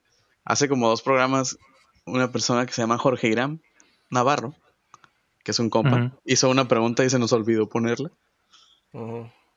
Hace 0.45 0.69
como 0.69 0.89
dos 0.89 1.01
programas, 1.01 1.57
una 2.05 2.31
persona 2.31 2.65
que 2.65 2.73
se 2.73 2.81
llama 2.81 2.97
Jorge 2.97 3.27
Irán 3.27 3.61
Navarro, 4.09 4.55
que 5.43 5.51
es 5.51 5.59
un 5.59 5.69
compa, 5.69 6.11
hizo 6.25 6.49
una 6.49 6.67
pregunta 6.67 7.03
y 7.03 7.09
se 7.09 7.19
nos 7.19 7.33
olvidó 7.33 7.67
ponerla 7.67 8.11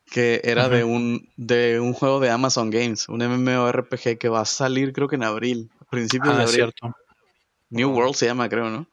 que 0.06 0.40
era 0.44 0.68
de 0.68 0.84
un 0.84 1.28
de 1.36 1.80
un 1.80 1.92
juego 1.92 2.20
de 2.20 2.30
Amazon 2.30 2.70
Games, 2.70 3.08
un 3.08 3.18
MMORPG 3.18 4.18
que 4.18 4.28
va 4.28 4.40
a 4.40 4.44
salir 4.44 4.92
creo 4.92 5.08
que 5.08 5.16
en 5.16 5.24
abril, 5.24 5.70
a 5.80 5.84
principios 5.84 6.34
de 6.34 6.40
ah, 6.40 6.44
abril. 6.44 6.56
Cierto. 6.56 6.96
New 7.70 7.90
World 7.90 8.14
se 8.14 8.26
llama, 8.26 8.48
creo, 8.48 8.70
¿no? 8.70 8.86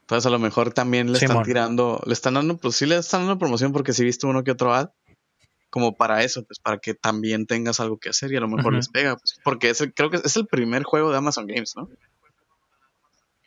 Entonces 0.00 0.26
a 0.26 0.30
lo 0.30 0.38
mejor 0.38 0.72
también 0.72 1.12
le 1.12 1.18
están 1.18 1.42
tirando, 1.42 2.02
le 2.06 2.12
están 2.12 2.34
dando, 2.34 2.56
pues 2.58 2.76
sí 2.76 2.86
le 2.86 2.96
están 2.96 3.22
dando 3.22 3.38
promoción 3.38 3.72
porque 3.72 3.92
si 3.92 4.04
viste 4.04 4.26
uno 4.26 4.44
que 4.44 4.50
otro 4.50 4.74
ad, 4.74 4.90
como 5.70 5.96
para 5.96 6.22
eso, 6.22 6.44
pues 6.44 6.58
para 6.58 6.78
que 6.78 6.94
también 6.94 7.46
tengas 7.46 7.80
algo 7.80 7.98
que 7.98 8.10
hacer 8.10 8.32
y 8.32 8.36
a 8.36 8.40
lo 8.40 8.48
mejor 8.48 8.74
les 8.74 8.88
pega, 8.88 9.16
pues, 9.16 9.40
porque 9.42 9.70
es 9.70 9.82
creo 9.94 10.10
que 10.10 10.18
es 10.18 10.36
el 10.36 10.46
primer 10.46 10.84
juego 10.84 11.10
de 11.10 11.16
Amazon 11.16 11.46
Games, 11.46 11.74
¿no? 11.76 11.88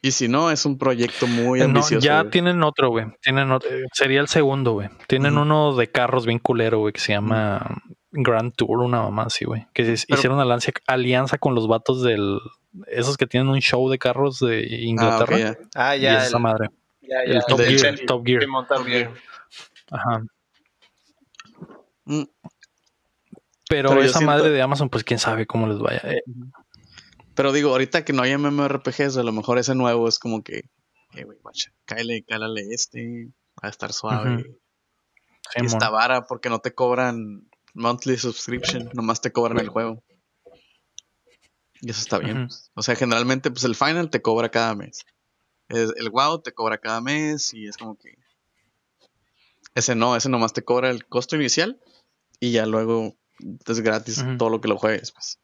Y 0.07 0.11
si 0.11 0.29
no, 0.29 0.51
es 0.51 0.65
un 0.65 0.77
proyecto 0.77 1.27
muy 1.27 1.61
ambicioso. 1.61 2.05
ya 2.05 2.29
tienen 2.29 2.63
otro, 2.63 2.89
güey. 2.89 3.07
Tienen 3.21 3.49
sería 3.91 4.21
el 4.21 4.29
segundo, 4.29 4.71
güey. 4.71 4.87
Tienen 5.07 5.37
uno 5.37 5.75
de 5.75 5.91
carros 5.91 6.25
bien 6.25 6.39
culero, 6.39 6.79
güey, 6.79 6.93
que 6.93 7.01
se 7.01 7.11
llama 7.11 7.81
Grand 8.11 8.55
Tour, 8.55 8.79
una 8.79 9.01
mamá 9.01 9.23
así, 9.23 9.43
güey. 9.43 9.67
Que 9.73 9.81
hicieron 9.81 10.39
una 10.39 10.57
alianza 10.87 11.37
con 11.37 11.55
los 11.55 11.67
vatos 11.67 12.03
del. 12.03 12.39
Esos 12.87 13.17
que 13.17 13.27
tienen 13.27 13.49
un 13.49 13.59
show 13.59 13.89
de 13.89 13.97
carros 13.97 14.39
de 14.39 14.65
Inglaterra. 14.65 15.57
Ah, 15.75 15.97
ya. 15.97 16.13
Y 16.13 16.15
esa 16.27 16.39
madre. 16.39 16.69
El, 17.01 17.41
Top, 17.45 17.59
Gear, 17.59 17.99
Top 18.07 18.25
Gear. 18.25 19.11
Ajá. 19.91 20.23
Mm. 22.05 22.23
Pero, 23.69 24.01
esa 24.01 24.21
madre 24.21 24.51
de 24.51 24.61
Amazon, 24.61 24.87
pues 24.87 25.03
quién 25.03 25.19
sabe 25.19 25.45
cómo 25.45 25.67
les 25.67 25.79
vaya. 25.79 25.99
Eh, 26.05 26.23
pero 27.37 27.53
digo, 27.53 27.69
ahorita 27.69 28.03
que 28.03 28.13
no 28.13 28.23
hay 28.23 28.35
MMORPGs, 28.35 29.15
a 29.15 29.23
lo 29.23 29.31
mejor 29.31 29.59
ese 29.59 29.75
nuevo 29.75 30.07
es 30.09 30.17
como 30.17 30.43
que, 30.43 30.71
eh, 31.13 31.23
güey, 31.23 31.37
guacha, 31.37 31.71
cáele, 31.85 32.23
cálale 32.23 32.63
este, 32.71 33.27
va 33.63 33.67
a 33.67 33.69
estar 33.69 33.93
suave. 33.93 34.59
y 35.55 35.65
esta 35.65 35.91
vara, 35.91 36.25
porque 36.25 36.49
no 36.49 36.57
te 36.57 36.73
cobran 36.73 37.47
monthly 37.75 38.17
subscription, 38.17 38.89
nomás 38.93 39.21
te 39.21 39.31
cobran 39.31 39.59
el 39.59 39.69
juego. 39.69 40.03
Y 41.79 41.91
eso 41.91 42.01
está 42.01 42.17
bien. 42.17 42.49
O 42.73 42.81
sea, 42.81 42.95
generalmente, 42.95 43.51
pues 43.51 43.65
el 43.65 43.75
final 43.75 44.09
te 44.09 44.23
cobra 44.23 44.49
cada 44.49 44.73
mes. 44.73 45.05
El 45.69 46.09
WoW 46.09 46.41
te 46.41 46.53
cobra 46.53 46.79
cada 46.79 47.01
mes 47.01 47.53
y 47.53 47.67
es 47.67 47.77
como 47.77 47.99
que. 47.99 48.17
Ese 49.75 49.93
no, 49.93 50.15
ese 50.15 50.27
nomás 50.27 50.53
te 50.53 50.63
cobra 50.63 50.89
el 50.89 51.05
costo 51.05 51.35
inicial 51.35 51.79
y 52.39 52.51
ya 52.51 52.65
luego 52.65 53.15
es 53.67 53.79
gratis 53.81 54.25
todo 54.39 54.49
lo 54.49 54.59
que 54.59 54.69
lo 54.69 54.77
juegues, 54.79 55.11
pues. 55.11 55.37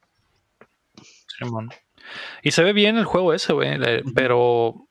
Y 2.42 2.52
se 2.52 2.64
ve 2.64 2.74
bien 2.74 2.98
el 2.98 3.06
juego 3.06 3.34
ese, 3.34 3.54
güey, 3.54 3.78
pero 4.16 4.88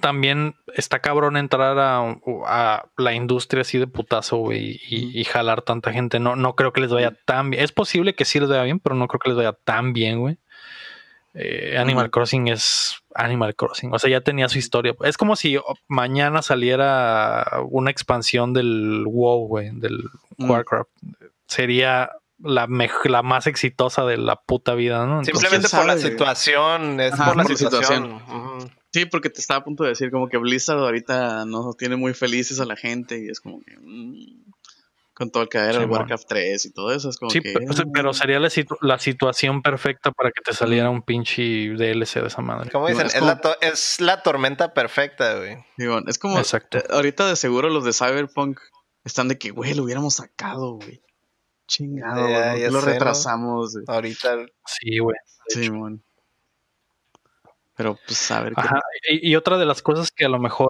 también 0.00 0.56
está 0.74 0.98
cabrón 1.00 1.36
entrar 1.36 1.78
a, 1.78 2.84
la 2.96 3.12
industria 3.12 3.62
así 3.62 3.78
de 3.78 3.86
putazo, 3.86 4.38
güey, 4.38 4.80
y, 4.88 5.24
jalar 5.24 5.62
tanta 5.62 5.92
gente. 5.92 6.18
No, 6.18 6.36
no 6.36 6.56
creo 6.56 6.72
que 6.72 6.80
les 6.80 6.90
vaya 6.90 7.16
tan 7.24 7.50
bien. 7.50 7.62
Es 7.62 7.72
posible 7.72 8.14
que 8.14 8.24
sí 8.24 8.40
les 8.40 8.48
vaya 8.48 8.62
bien, 8.62 8.80
pero 8.80 8.96
no 8.96 9.06
creo 9.08 9.20
que 9.20 9.28
les 9.30 9.36
vaya 9.36 9.52
tan 9.52 9.92
bien, 9.92 10.20
güey. 10.20 10.38
Eh, 11.34 11.76
Animal 11.78 12.10
Crossing 12.10 12.48
es 12.48 12.96
Animal 13.14 13.54
Crossing. 13.54 13.92
O 13.92 13.98
sea, 13.98 14.10
ya 14.10 14.20
tenía 14.20 14.48
su 14.48 14.58
historia. 14.58 14.94
Es 15.04 15.16
como 15.16 15.36
si 15.36 15.58
mañana 15.86 16.42
saliera 16.42 17.60
una 17.68 17.90
expansión 17.90 18.52
del 18.52 19.04
WoW, 19.06 19.46
güey, 19.46 19.70
del 19.72 20.02
Warcraft. 20.38 20.90
Sería 21.46 22.10
la, 22.42 22.66
la 23.04 23.22
más 23.22 23.46
exitosa 23.46 24.04
de 24.04 24.16
la 24.16 24.36
puta 24.36 24.74
vida, 24.74 25.06
¿no? 25.06 25.24
Simplemente 25.24 25.68
por 25.68 25.86
la 25.86 25.98
situación, 25.98 27.00
es 27.00 27.14
por 27.14 27.36
la 27.36 27.44
situación. 27.44 28.22
Sí, 28.92 29.06
porque 29.06 29.30
te 29.30 29.40
estaba 29.40 29.60
a 29.60 29.64
punto 29.64 29.84
de 29.84 29.90
decir 29.90 30.10
como 30.10 30.28
que 30.28 30.36
Blizzard 30.36 30.78
ahorita 30.78 31.44
no 31.44 31.74
tiene 31.74 31.96
muy 31.96 32.12
felices 32.12 32.58
a 32.58 32.64
la 32.64 32.76
gente 32.76 33.22
y 33.22 33.28
es 33.28 33.40
como 33.40 33.60
que... 33.60 33.76
Mm, 33.80 34.50
con 35.20 35.30
todo 35.30 35.42
el 35.42 35.50
caer 35.50 35.78
del 35.78 35.90
Warcraft 35.90 36.26
3 36.28 36.64
y 36.64 36.72
todo 36.72 36.94
eso. 36.94 37.10
Es 37.10 37.18
como 37.18 37.30
sí, 37.30 37.42
pero, 37.92 38.14
sería 38.14 38.40
la, 38.40 38.98
situación 38.98 39.60
perfecta 39.60 40.12
para 40.12 40.30
que 40.30 40.40
te 40.42 40.54
saliera 40.54 40.88
un 40.88 41.02
pinche 41.02 41.42
DLC 41.42 42.22
de 42.22 42.28
esa 42.28 42.40
madre. 42.40 42.70
Como 42.70 42.88
dicen, 42.88 43.04
es, 43.04 43.20
la 43.20 43.38
es, 43.60 44.00
la 44.00 44.22
tormenta 44.22 44.72
perfecta, 44.72 45.36
güey. 45.36 45.58
es 46.06 46.18
como, 46.18 46.38
Exacto. 46.38 46.78
ahorita 46.88 47.28
de 47.28 47.36
seguro 47.36 47.68
los 47.68 47.84
de 47.84 47.92
Cyberpunk 47.92 48.60
están 49.04 49.28
de 49.28 49.36
que, 49.36 49.50
güey, 49.50 49.74
lo 49.74 49.82
hubiéramos 49.82 50.14
sacado, 50.14 50.76
güey. 50.76 51.02
Chingado, 51.70 52.28
ya, 52.28 52.68
lo 52.68 52.80
retrasamos. 52.80 53.78
Ahorita. 53.86 54.44
Sí, 54.66 54.98
güey. 54.98 55.16
Sí, 55.46 55.68
bueno. 55.68 56.00
Pero 57.76 57.96
pues 58.04 58.28
a 58.32 58.42
ver. 58.42 58.54
Ajá. 58.56 58.80
Y, 59.08 59.36
otra 59.36 59.56
de 59.56 59.66
las 59.66 59.80
cosas 59.80 60.10
que 60.10 60.24
a 60.24 60.28
lo 60.28 60.40
mejor 60.40 60.68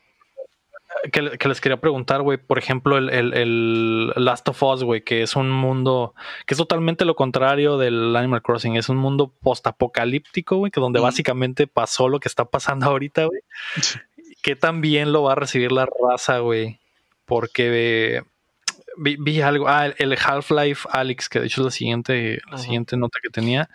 que, 1.10 1.48
les 1.48 1.60
quería 1.62 1.80
preguntar, 1.80 2.20
güey, 2.20 2.36
por 2.36 2.58
ejemplo, 2.58 2.98
el, 2.98 3.08
el, 3.08 4.08
Last 4.14 4.46
of 4.50 4.62
Us, 4.62 4.84
güey, 4.84 5.02
que 5.02 5.22
es 5.22 5.36
un 5.36 5.50
mundo 5.50 6.14
que 6.44 6.52
es 6.52 6.58
totalmente 6.58 7.06
lo 7.06 7.16
contrario 7.16 7.78
del 7.78 8.14
Animal 8.14 8.42
Crossing, 8.42 8.76
es 8.76 8.90
un 8.90 8.98
mundo 8.98 9.32
postapocalíptico, 9.40 10.58
güey, 10.58 10.70
que 10.70 10.82
donde 10.82 11.00
básicamente 11.00 11.66
pasó 11.66 12.10
lo 12.10 12.20
que 12.20 12.28
está 12.28 12.44
pasando 12.44 12.86
ahorita, 12.86 13.24
güey. 13.24 13.40
que 14.42 14.54
también 14.54 15.14
lo 15.14 15.22
va 15.22 15.32
a 15.32 15.36
recibir 15.36 15.72
la 15.72 15.86
raza, 15.86 16.40
güey, 16.40 16.78
porque 17.24 18.22
vi, 18.96 19.40
algo. 19.40 19.68
Ah, 19.68 19.86
el, 19.86 20.16
Half-Life 20.16 20.88
Alex, 20.90 21.28
que 21.28 21.40
de 21.40 21.46
hecho 21.46 21.60
es 21.62 21.64
la 21.66 21.70
siguiente, 21.70 22.40
la 22.50 22.58
siguiente 22.58 22.96
nota 22.96 23.18
que 23.22 23.30
tenía. 23.30 23.68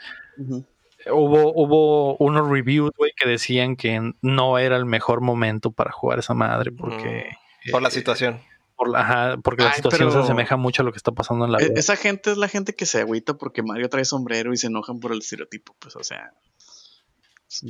Hubo, 1.07 1.53
hubo 1.53 2.17
unos 2.17 2.49
reviews, 2.49 2.91
güey, 2.97 3.11
que 3.15 3.29
decían 3.29 3.75
que 3.75 4.13
no 4.21 4.57
era 4.57 4.75
el 4.75 4.85
mejor 4.85 5.21
momento 5.21 5.71
para 5.71 5.91
jugar 5.91 6.19
esa 6.19 6.33
madre 6.33 6.71
porque... 6.71 7.29
Mm. 7.65 7.71
Por 7.71 7.81
la 7.81 7.89
eh, 7.89 7.91
situación. 7.91 8.41
Por 8.75 8.89
la, 8.89 9.39
porque 9.43 9.63
la 9.63 9.73
situación 9.73 10.11
se 10.11 10.19
asemeja 10.19 10.57
mucho 10.57 10.81
a 10.81 10.85
lo 10.85 10.91
que 10.91 10.97
está 10.97 11.11
pasando 11.11 11.45
en 11.45 11.51
la 11.51 11.59
e, 11.59 11.69
vida. 11.69 11.79
Esa 11.79 11.95
gente 11.95 12.31
es 12.31 12.37
la 12.37 12.47
gente 12.47 12.73
que 12.73 12.85
se 12.85 13.01
agüita 13.01 13.35
porque 13.35 13.63
Mario 13.63 13.89
trae 13.89 14.05
sombrero 14.05 14.51
y 14.51 14.57
se 14.57 14.67
enojan 14.67 14.99
por 14.99 15.11
el 15.11 15.19
estereotipo, 15.19 15.75
pues, 15.79 15.95
o 15.95 16.03
sea... 16.03 16.33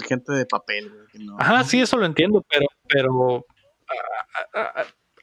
gente 0.07 0.31
de 0.31 0.45
papel, 0.45 0.91
Ajá, 1.37 1.63
sí, 1.65 1.81
eso 1.81 1.97
lo 1.97 2.05
entiendo, 2.05 2.43
pero... 2.49 2.65
pero 2.87 3.45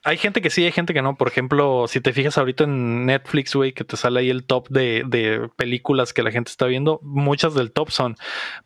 hay 0.04 0.16
gente 0.16 0.42
que 0.42 0.50
sí, 0.50 0.64
hay 0.64 0.72
gente 0.72 0.94
que 0.94 1.02
no. 1.02 1.16
Por 1.16 1.28
ejemplo, 1.28 1.86
si 1.88 2.00
te 2.00 2.12
fijas 2.12 2.38
ahorita 2.38 2.64
en 2.64 3.06
Netflix, 3.06 3.54
güey, 3.54 3.72
que 3.72 3.84
te 3.84 3.96
sale 3.96 4.20
ahí 4.20 4.30
el 4.30 4.44
top 4.44 4.68
de, 4.68 5.48
películas 5.56 6.12
que 6.12 6.22
la 6.22 6.30
gente 6.30 6.50
está 6.50 6.66
viendo, 6.66 7.00
muchas 7.02 7.54
del 7.54 7.72
top 7.72 7.90
son 7.90 8.16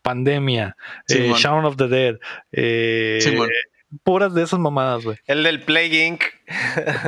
Pandemia, 0.02 0.76
eh, 1.08 1.32
Shaun 1.36 1.64
of 1.64 1.76
the 1.76 1.88
Dead, 1.88 2.16
eh, 2.52 3.18
puras 4.02 4.34
de 4.34 4.42
esas 4.42 4.58
mamadas, 4.58 5.04
güey. 5.04 5.18
El 5.26 5.42
del 5.42 5.62
Plague 5.62 6.06
Inc. 6.06 6.22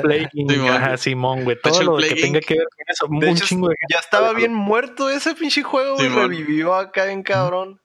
Plague 0.02 0.28
Inc. 0.32 0.50
Ajá, 0.68 0.96
Simón, 0.96 1.44
güey. 1.44 1.56
Todo 1.62 1.82
lo 1.82 1.96
que 1.96 2.14
tenga 2.14 2.40
que 2.40 2.54
ver 2.54 2.66
con 2.66 2.84
eso. 2.88 3.06
un 3.30 3.36
chingo 3.36 3.68
de 3.68 3.76
Ya 3.90 3.98
estaba 3.98 4.32
bien 4.34 4.52
muerto 4.52 5.08
ese 5.10 5.34
pinche 5.34 5.62
juego, 5.62 5.96
güey. 5.96 6.08
Revivió 6.08 6.74
acá 6.74 7.10
en 7.10 7.22
cabrón. 7.22 7.80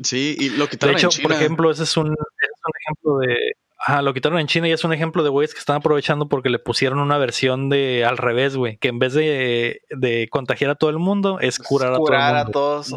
Sí, 0.00 0.36
y 0.38 0.50
lo 0.50 0.68
quitaron 0.68 0.94
de 0.94 1.02
hecho, 1.02 1.22
por 1.22 1.32
ejemplo, 1.32 1.70
ese 1.72 1.82
es 1.82 1.96
un, 1.96 2.06
es 2.06 2.12
un 2.12 2.72
ejemplo 2.80 3.18
de 3.18 3.52
Ajá, 3.78 4.02
lo 4.02 4.12
quitaron 4.12 4.40
en 4.40 4.48
China 4.48 4.68
y 4.68 4.72
es 4.72 4.82
un 4.82 4.92
ejemplo 4.92 5.22
de 5.22 5.28
güeyes 5.28 5.54
que 5.54 5.60
están 5.60 5.76
aprovechando 5.76 6.28
porque 6.28 6.50
le 6.50 6.58
pusieron 6.58 6.98
una 6.98 7.16
versión 7.16 7.68
de 7.68 8.04
al 8.04 8.18
revés, 8.18 8.56
güey, 8.56 8.76
que 8.76 8.88
en 8.88 8.98
vez 8.98 9.14
de, 9.14 9.82
de, 9.90 10.28
contagiar 10.30 10.72
a 10.72 10.74
todo 10.74 10.90
el 10.90 10.98
mundo, 10.98 11.38
es 11.40 11.58
curar, 11.58 11.92
a, 11.92 11.96
todo 11.96 12.06
el 12.06 12.12
mundo. 12.12 12.40
a 12.40 12.50
todos. 12.50 12.92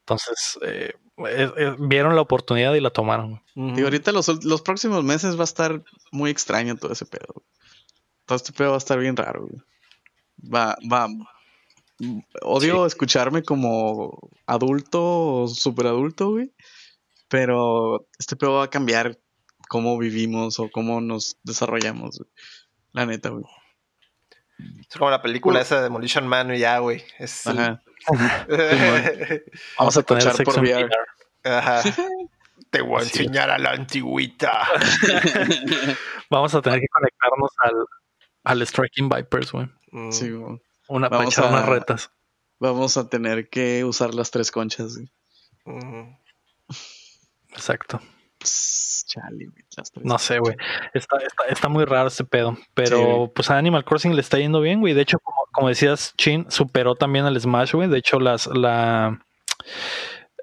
Entonces, 0.00 0.58
eh, 0.62 0.94
vieron 1.78 2.14
la 2.14 2.22
oportunidad 2.22 2.72
y 2.74 2.80
la 2.80 2.90
tomaron. 2.90 3.42
Y 3.54 3.82
ahorita 3.82 4.10
los, 4.10 4.42
los, 4.42 4.62
próximos 4.62 5.04
meses 5.04 5.36
va 5.36 5.42
a 5.42 5.44
estar 5.44 5.82
muy 6.10 6.30
extraño 6.30 6.76
todo 6.76 6.92
ese 6.92 7.04
pedo. 7.04 7.42
Todo 8.24 8.36
este 8.36 8.52
pedo 8.52 8.70
va 8.70 8.76
a 8.76 8.78
estar 8.78 8.98
bien 8.98 9.16
raro, 9.16 9.46
güey. 9.46 9.62
Va, 10.52 10.76
va. 10.90 11.08
Odio 12.42 12.86
escucharme 12.86 13.42
como 13.42 14.30
adulto 14.46 15.42
o 15.42 15.48
super 15.48 15.86
adulto, 15.88 16.30
güey 16.30 16.50
pero 17.34 18.06
este 18.16 18.36
pedo 18.36 18.52
va 18.52 18.64
a 18.66 18.70
cambiar 18.70 19.18
cómo 19.68 19.98
vivimos 19.98 20.60
o 20.60 20.70
cómo 20.70 21.00
nos 21.00 21.36
desarrollamos, 21.42 22.22
La 22.92 23.06
neta, 23.06 23.30
güey. 23.30 23.42
Es 24.88 24.96
como 24.96 25.10
la 25.10 25.20
película 25.20 25.60
esa 25.60 25.78
de 25.78 25.82
Demolition 25.82 26.28
Man 26.28 26.54
y 26.54 26.60
ya, 26.60 26.78
güey. 26.78 27.02
Es 27.18 27.44
Ajá. 27.48 27.82
Vamos 29.80 29.96
a 29.96 30.02
tener 30.04 30.44
por 30.44 30.60
VR. 30.60 30.88
Ajá. 31.42 31.82
Te 32.70 32.82
voy 32.82 33.00
a 33.00 33.02
enseñar 33.02 33.50
a 33.50 33.58
la 33.58 33.72
antigüita. 33.72 34.68
Vamos 36.30 36.54
a 36.54 36.62
tener 36.62 36.78
que 36.78 36.86
conectarnos 36.86 37.50
al, 37.58 37.84
al 38.44 38.64
Striking 38.64 39.08
Vipers, 39.08 39.50
güey. 39.50 39.68
Mm. 39.90 40.12
Sí, 40.12 40.30
güey. 40.30 40.62
Una, 40.86 41.08
Vamos 41.08 41.36
a, 41.36 41.48
unas 41.48 41.66
retas. 41.66 42.12
Vamos 42.60 42.96
a 42.96 43.08
tener 43.08 43.48
que 43.48 43.84
usar 43.84 44.14
las 44.14 44.30
tres 44.30 44.52
conchas, 44.52 44.98
güey. 44.98 45.10
Exacto. 47.54 48.00
no 50.02 50.18
sé, 50.18 50.38
güey. 50.38 50.56
Está, 50.92 51.18
está, 51.48 51.68
muy 51.68 51.84
raro 51.84 52.08
este 52.08 52.24
pedo. 52.24 52.58
Pero 52.74 53.32
pues 53.34 53.50
a 53.50 53.56
Animal 53.56 53.84
Crossing 53.84 54.14
le 54.14 54.20
está 54.20 54.38
yendo 54.38 54.60
bien, 54.60 54.80
güey. 54.80 54.92
De 54.92 55.02
hecho, 55.02 55.18
como, 55.52 55.68
decías, 55.68 56.14
Chin 56.18 56.46
superó 56.50 56.94
también 56.94 57.24
al 57.24 57.40
Smash, 57.40 57.72
güey. 57.72 57.88
De 57.88 57.98
hecho, 57.98 58.18
las, 58.18 58.46
la, 58.48 59.24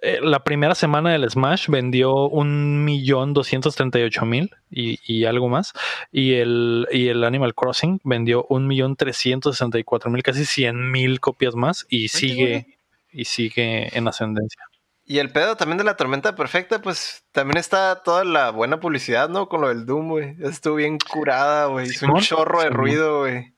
eh, 0.01 0.19
la 0.21 0.43
primera 0.43 0.73
semana 0.73 1.11
del 1.11 1.29
Smash 1.29 1.67
vendió 1.67 2.27
un 2.27 2.83
millón 2.83 3.33
doscientos 3.33 3.75
treinta 3.75 3.99
y 3.99 4.03
ocho 4.03 4.25
mil 4.25 4.49
y 4.71 5.25
algo 5.25 5.47
más. 5.49 5.73
Y 6.11 6.35
el, 6.35 6.87
y 6.91 7.09
el 7.09 7.23
Animal 7.23 7.53
Crossing 7.53 7.99
vendió 8.03 8.45
un 8.49 8.67
millón 8.67 8.95
trescientos 8.95 9.57
sesenta 9.57 9.77
y 9.77 9.83
cuatro 9.83 10.09
mil, 10.09 10.23
casi 10.23 10.45
cien 10.45 10.91
mil 10.91 11.19
copias 11.19 11.55
más. 11.55 11.85
Y 11.89 12.07
sigue, 12.07 12.77
y 13.11 13.25
sigue 13.25 13.95
en 13.95 14.07
ascendencia. 14.07 14.63
Y 15.11 15.19
el 15.19 15.29
pedo 15.29 15.57
también 15.57 15.77
de 15.77 15.83
la 15.83 15.97
tormenta 15.97 16.35
perfecta, 16.35 16.81
pues 16.81 17.25
también 17.33 17.57
está 17.57 18.01
toda 18.01 18.23
la 18.23 18.49
buena 18.49 18.79
publicidad, 18.79 19.27
¿no? 19.27 19.49
Con 19.49 19.59
lo 19.59 19.67
del 19.67 19.85
Doom, 19.85 20.07
güey. 20.07 20.37
Estuvo 20.39 20.75
bien 20.75 20.97
curada, 20.99 21.65
güey. 21.65 21.89
Hizo 21.89 22.05
un 22.05 22.21
chorro 22.21 22.61
de 22.61 22.69
ruido, 22.69 23.19
güey. 23.19 23.53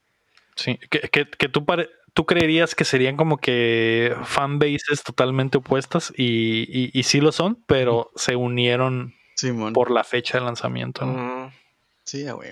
Sí, 0.55 0.79
que, 0.89 1.01
que, 1.01 1.29
que 1.29 1.49
tú, 1.49 1.63
tú 2.15 2.25
creerías 2.25 2.73
que 2.73 2.85
serían 2.85 3.17
como 3.17 3.37
que 3.37 4.15
fanbases 4.23 5.03
totalmente 5.03 5.59
opuestas 5.59 6.11
y, 6.17 6.89
y, 6.91 7.03
sí 7.03 7.21
lo 7.21 7.31
son, 7.31 7.63
pero 7.67 8.09
se 8.15 8.35
unieron 8.35 9.13
por 9.75 9.91
la 9.91 10.03
fecha 10.03 10.39
de 10.39 10.45
lanzamiento, 10.45 11.05
¿no? 11.05 11.53
Sí, 12.03 12.27
güey. 12.31 12.49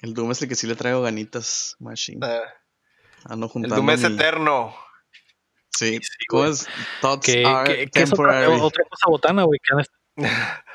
El 0.00 0.12
Doom 0.12 0.32
es 0.32 0.42
el 0.42 0.50
que 0.50 0.54
sí 0.54 0.66
le 0.66 0.74
traigo 0.74 1.00
ganitas, 1.00 1.76
Machine. 1.78 2.20
Uh, 2.22 3.64
el 3.64 3.70
Doom 3.70 3.88
es 3.88 4.04
eterno. 4.04 4.74
Sí, 5.70 5.98
¿cómo 6.28 6.46
es? 6.46 6.66
Thoughts 7.00 7.26
que, 7.26 7.42
es 7.94 8.12
otra, 8.12 8.44
cosa 8.90 9.06
botana, 9.08 9.44
güey. 9.44 9.60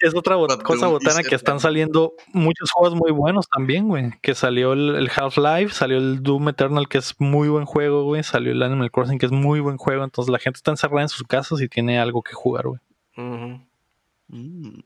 es, 0.00 0.14
otra 0.14 0.36
cosa 0.62 0.88
botana 0.88 1.22
que 1.22 1.34
están 1.34 1.60
saliendo 1.60 2.14
muchos 2.32 2.70
juegos 2.72 2.98
muy 2.98 3.12
buenos 3.12 3.48
también, 3.48 3.88
güey. 3.88 4.12
Que 4.22 4.34
salió 4.34 4.72
el, 4.72 5.10
Half-Life, 5.14 5.72
salió 5.72 5.98
el 5.98 6.22
Doom 6.22 6.48
Eternal, 6.48 6.88
que 6.88 6.98
es 6.98 7.14
muy 7.20 7.48
buen 7.48 7.64
juego, 7.64 8.04
güey. 8.04 8.22
Salió 8.22 8.52
el 8.52 8.62
Animal 8.62 8.90
Crossing, 8.90 9.18
que 9.18 9.26
es 9.26 9.32
muy 9.32 9.60
buen 9.60 9.76
juego. 9.76 10.04
Entonces 10.04 10.32
la 10.32 10.38
gente 10.38 10.58
está 10.58 10.72
encerrada 10.72 11.02
en 11.02 11.08
sus 11.08 11.26
casas 11.26 11.60
y 11.60 11.68
tiene 11.68 12.00
algo 12.00 12.22
que 12.22 12.32
jugar, 12.32 12.66
güey. 12.66 12.80
Mm. 13.16 14.80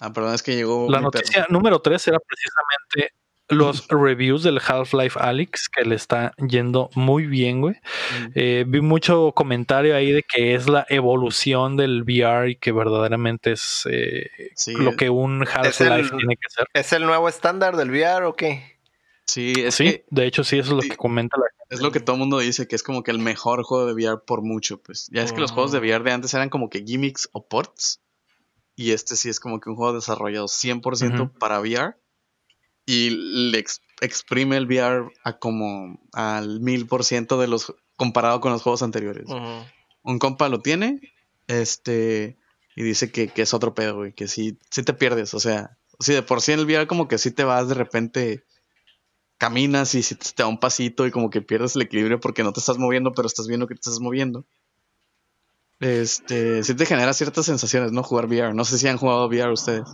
Ah, 0.00 0.12
perdón, 0.12 0.34
es 0.34 0.42
que 0.42 0.54
llegó. 0.54 0.88
La 0.90 1.00
noticia 1.00 1.46
número 1.48 1.80
3 1.80 2.08
era 2.08 2.18
precisamente 2.18 3.14
los 3.48 3.88
reviews 3.88 4.42
del 4.42 4.58
Half-Life 4.58 5.18
Alyx, 5.20 5.68
que 5.68 5.84
le 5.84 5.94
está 5.94 6.32
yendo 6.48 6.90
muy 6.94 7.26
bien, 7.26 7.60
güey. 7.60 7.76
Eh, 8.34 8.64
vi 8.66 8.80
mucho 8.80 9.32
comentario 9.32 9.94
ahí 9.94 10.12
de 10.12 10.22
que 10.22 10.54
es 10.54 10.68
la 10.68 10.86
evolución 10.88 11.76
del 11.76 12.02
VR 12.02 12.50
y 12.50 12.56
que 12.56 12.72
verdaderamente 12.72 13.52
es 13.52 13.86
eh, 13.90 14.30
lo 14.78 14.96
que 14.96 15.10
un 15.10 15.46
Half-Life 15.46 16.16
tiene 16.16 16.36
que 16.36 16.48
ser. 16.48 16.66
¿Es 16.72 16.92
el 16.92 17.04
nuevo 17.04 17.28
estándar 17.28 17.76
del 17.76 17.90
VR 17.90 18.24
o 18.26 18.34
qué? 18.34 18.74
Sí, 19.26 19.54
es 19.56 19.74
sí, 19.74 20.02
de 20.10 20.26
hecho 20.26 20.44
sí, 20.44 20.58
eso 20.58 20.76
es 20.76 20.84
lo 20.84 20.90
que 20.90 20.96
comenta 20.96 21.36
la 21.38 21.46
gente. 21.50 21.74
Es 21.74 21.80
lo 21.80 21.92
que 21.92 22.00
todo 22.00 22.16
el 22.16 22.20
mundo 22.20 22.38
dice, 22.38 22.68
que 22.68 22.76
es 22.76 22.82
como 22.82 23.02
que 23.02 23.10
el 23.10 23.18
mejor 23.18 23.62
juego 23.62 23.86
de 23.86 23.94
VR 23.94 24.20
por 24.24 24.42
mucho, 24.42 24.82
pues. 24.82 25.08
Ya 25.10 25.22
es 25.22 25.32
que 25.32 25.40
los 25.40 25.50
juegos 25.50 25.72
de 25.72 25.78
VR 25.78 26.04
de 26.04 26.12
antes 26.12 26.34
eran 26.34 26.50
como 26.50 26.68
que 26.68 26.84
gimmicks 26.84 27.28
o 27.32 27.46
ports. 27.46 28.00
Y 28.76 28.90
este 28.90 29.16
sí 29.16 29.28
es 29.28 29.40
como 29.40 29.60
que 29.60 29.70
un 29.70 29.76
juego 29.76 29.94
desarrollado 29.94 30.46
100% 30.46 31.32
para 31.38 31.60
VR 31.60 31.96
y 32.86 33.10
le 33.10 33.64
exprime 34.00 34.56
el 34.56 34.66
VR 34.66 35.10
a 35.22 35.38
como 35.38 36.00
al 36.12 36.60
mil 36.60 36.86
por 36.86 37.04
ciento 37.04 37.40
de 37.40 37.48
los 37.48 37.74
comparado 37.96 38.40
con 38.40 38.52
los 38.52 38.62
juegos 38.62 38.82
anteriores. 38.82 39.26
Un 40.02 40.18
compa 40.18 40.48
lo 40.48 40.60
tiene, 40.60 41.00
este, 41.46 42.36
y 42.76 42.82
dice 42.82 43.10
que, 43.10 43.30
es 43.34 43.54
otro 43.54 43.74
pedo, 43.74 43.96
güey, 43.96 44.12
que 44.12 44.28
si 44.28 44.58
sí, 44.70 44.82
te 44.82 44.94
pierdes, 44.94 45.32
o 45.34 45.40
sea, 45.40 45.78
si 46.00 46.12
de 46.12 46.22
por 46.22 46.40
sí 46.40 46.52
en 46.52 46.60
el 46.60 46.66
VR 46.66 46.86
como 46.86 47.08
que 47.08 47.18
si 47.18 47.30
te 47.30 47.44
vas 47.44 47.68
de 47.68 47.74
repente, 47.74 48.44
caminas 49.38 49.94
y 49.94 50.02
si 50.02 50.16
te, 50.16 50.30
da 50.36 50.46
un 50.46 50.58
pasito 50.58 51.06
y 51.06 51.10
como 51.10 51.30
que 51.30 51.40
pierdes 51.40 51.76
el 51.76 51.82
equilibrio 51.82 52.20
porque 52.20 52.42
no 52.42 52.52
te 52.52 52.60
estás 52.60 52.78
moviendo, 52.78 53.12
pero 53.12 53.26
estás 53.26 53.46
viendo 53.46 53.66
que 53.66 53.74
te 53.74 53.80
estás 53.80 54.00
moviendo. 54.00 54.44
Este, 55.80 56.62
sí 56.62 56.74
te 56.74 56.86
genera 56.86 57.12
ciertas 57.12 57.46
sensaciones, 57.46 57.92
¿no? 57.92 58.02
Jugar 58.02 58.26
VR. 58.26 58.54
No 58.54 58.64
sé 58.64 58.78
si 58.78 58.88
han 58.88 58.96
jugado 58.96 59.26
VR 59.26 59.52
ustedes. 59.52 59.88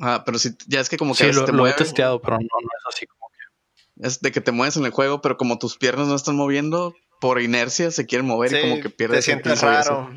Ah, 0.00 0.22
pero 0.24 0.38
si 0.38 0.56
ya 0.66 0.80
es 0.80 0.88
que 0.88 0.96
como 0.96 1.14
que 1.14 1.32
sí, 1.32 1.40
lo, 1.52 1.66
he 1.66 1.72
testeado, 1.72 2.20
pero 2.20 2.36
no, 2.36 2.42
no 2.42 2.68
es 2.78 2.94
así 2.94 3.06
como 3.06 3.28
que. 3.28 4.06
Es 4.06 4.20
de 4.20 4.32
que 4.32 4.40
te 4.40 4.52
mueves 4.52 4.76
en 4.76 4.84
el 4.84 4.90
juego, 4.90 5.20
pero 5.20 5.36
como 5.36 5.58
tus 5.58 5.76
piernas 5.76 6.08
no 6.08 6.16
están 6.16 6.36
moviendo, 6.36 6.94
por 7.20 7.40
inercia 7.40 7.90
se 7.90 8.06
quieren 8.06 8.26
mover 8.26 8.52
y 8.52 8.60
como 8.60 8.82
que 8.82 8.90
pierdes. 8.90 9.20
Te 9.20 9.32
sientes 9.32 9.60
raro. 9.62 10.10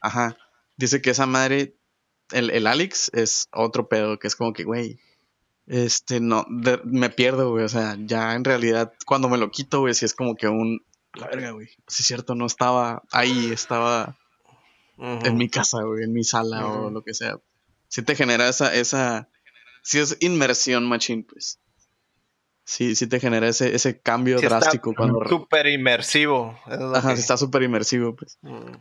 Ajá. 0.00 0.36
Dice 0.76 1.00
que 1.00 1.10
esa 1.10 1.26
madre, 1.26 1.76
el, 2.32 2.50
el 2.50 2.66
Alex 2.66 3.10
es 3.14 3.48
otro 3.52 3.88
pedo, 3.88 4.18
que 4.18 4.26
es 4.26 4.34
como 4.34 4.52
que, 4.52 4.64
güey, 4.64 4.98
este, 5.66 6.20
no, 6.20 6.44
me 6.48 7.10
pierdo, 7.10 7.50
güey. 7.50 7.64
O 7.64 7.68
sea, 7.68 7.96
ya 8.00 8.34
en 8.34 8.44
realidad, 8.44 8.92
cuando 9.06 9.28
me 9.28 9.38
lo 9.38 9.50
quito, 9.50 9.80
güey, 9.80 9.94
si 9.94 10.04
es 10.04 10.14
como 10.14 10.34
que 10.34 10.48
un. 10.48 10.84
La 11.14 11.28
verga, 11.28 11.50
güey. 11.50 11.68
Sí, 11.86 12.02
es 12.02 12.06
cierto, 12.06 12.34
no 12.34 12.46
estaba 12.46 13.02
ahí, 13.12 13.52
estaba 13.52 14.16
en 14.98 15.36
mi 15.36 15.48
casa, 15.48 15.82
güey, 15.82 16.04
en 16.04 16.12
mi 16.12 16.24
sala 16.24 16.66
o 16.66 16.90
lo 16.90 17.02
que 17.02 17.14
sea 17.14 17.38
si 17.92 18.00
te 18.00 18.14
genera 18.16 18.48
esa, 18.48 18.74
esa, 18.74 19.28
si 19.82 19.98
es 19.98 20.16
inmersión 20.20 20.88
machine, 20.88 21.26
pues. 21.28 21.60
Sí, 22.64 22.96
sí 22.96 23.06
te 23.06 23.20
genera 23.20 23.46
ese, 23.48 23.74
ese 23.74 24.00
cambio 24.00 24.40
drástico. 24.40 24.94
cuando 24.94 25.20
súper 25.28 25.66
inmersivo. 25.66 26.58
Ajá, 26.64 27.12
está 27.12 27.36
súper 27.36 27.64
inmersivo, 27.64 28.16
pues. 28.16 28.38
Mm. 28.40 28.76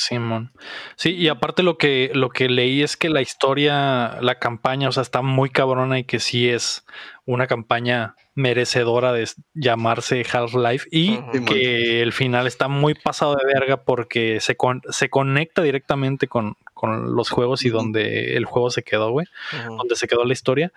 Simón. 0.00 0.52
Sí, 0.96 1.14
y 1.14 1.28
aparte 1.28 1.62
lo 1.62 1.76
que, 1.76 2.10
lo 2.14 2.30
que 2.30 2.48
leí 2.48 2.82
es 2.82 2.96
que 2.96 3.10
la 3.10 3.20
historia, 3.20 4.18
la 4.22 4.38
campaña, 4.38 4.88
o 4.88 4.92
sea, 4.92 5.02
está 5.02 5.20
muy 5.20 5.50
cabrona 5.50 5.98
y 5.98 6.04
que 6.04 6.20
sí 6.20 6.48
es 6.48 6.86
una 7.26 7.46
campaña 7.46 8.16
merecedora 8.34 9.12
de 9.12 9.28
llamarse 9.52 10.24
Half-Life 10.32 10.88
y 10.90 11.18
que 11.44 12.00
el 12.00 12.12
final 12.14 12.46
está 12.46 12.68
muy 12.68 12.94
pasado 12.94 13.36
de 13.36 13.44
verga 13.52 13.84
porque 13.84 14.40
se, 14.40 14.56
se 14.88 15.10
conecta 15.10 15.62
directamente 15.62 16.28
con, 16.28 16.56
los 16.82 17.28
juegos 17.28 17.66
y 17.66 17.68
donde 17.68 18.36
el 18.38 18.46
juego 18.46 18.70
se 18.70 18.82
quedó, 18.82 19.10
güey, 19.10 19.26
donde 19.76 19.96
se 19.96 20.08
quedó 20.08 20.24
la 20.24 20.32
historia, 20.32 20.72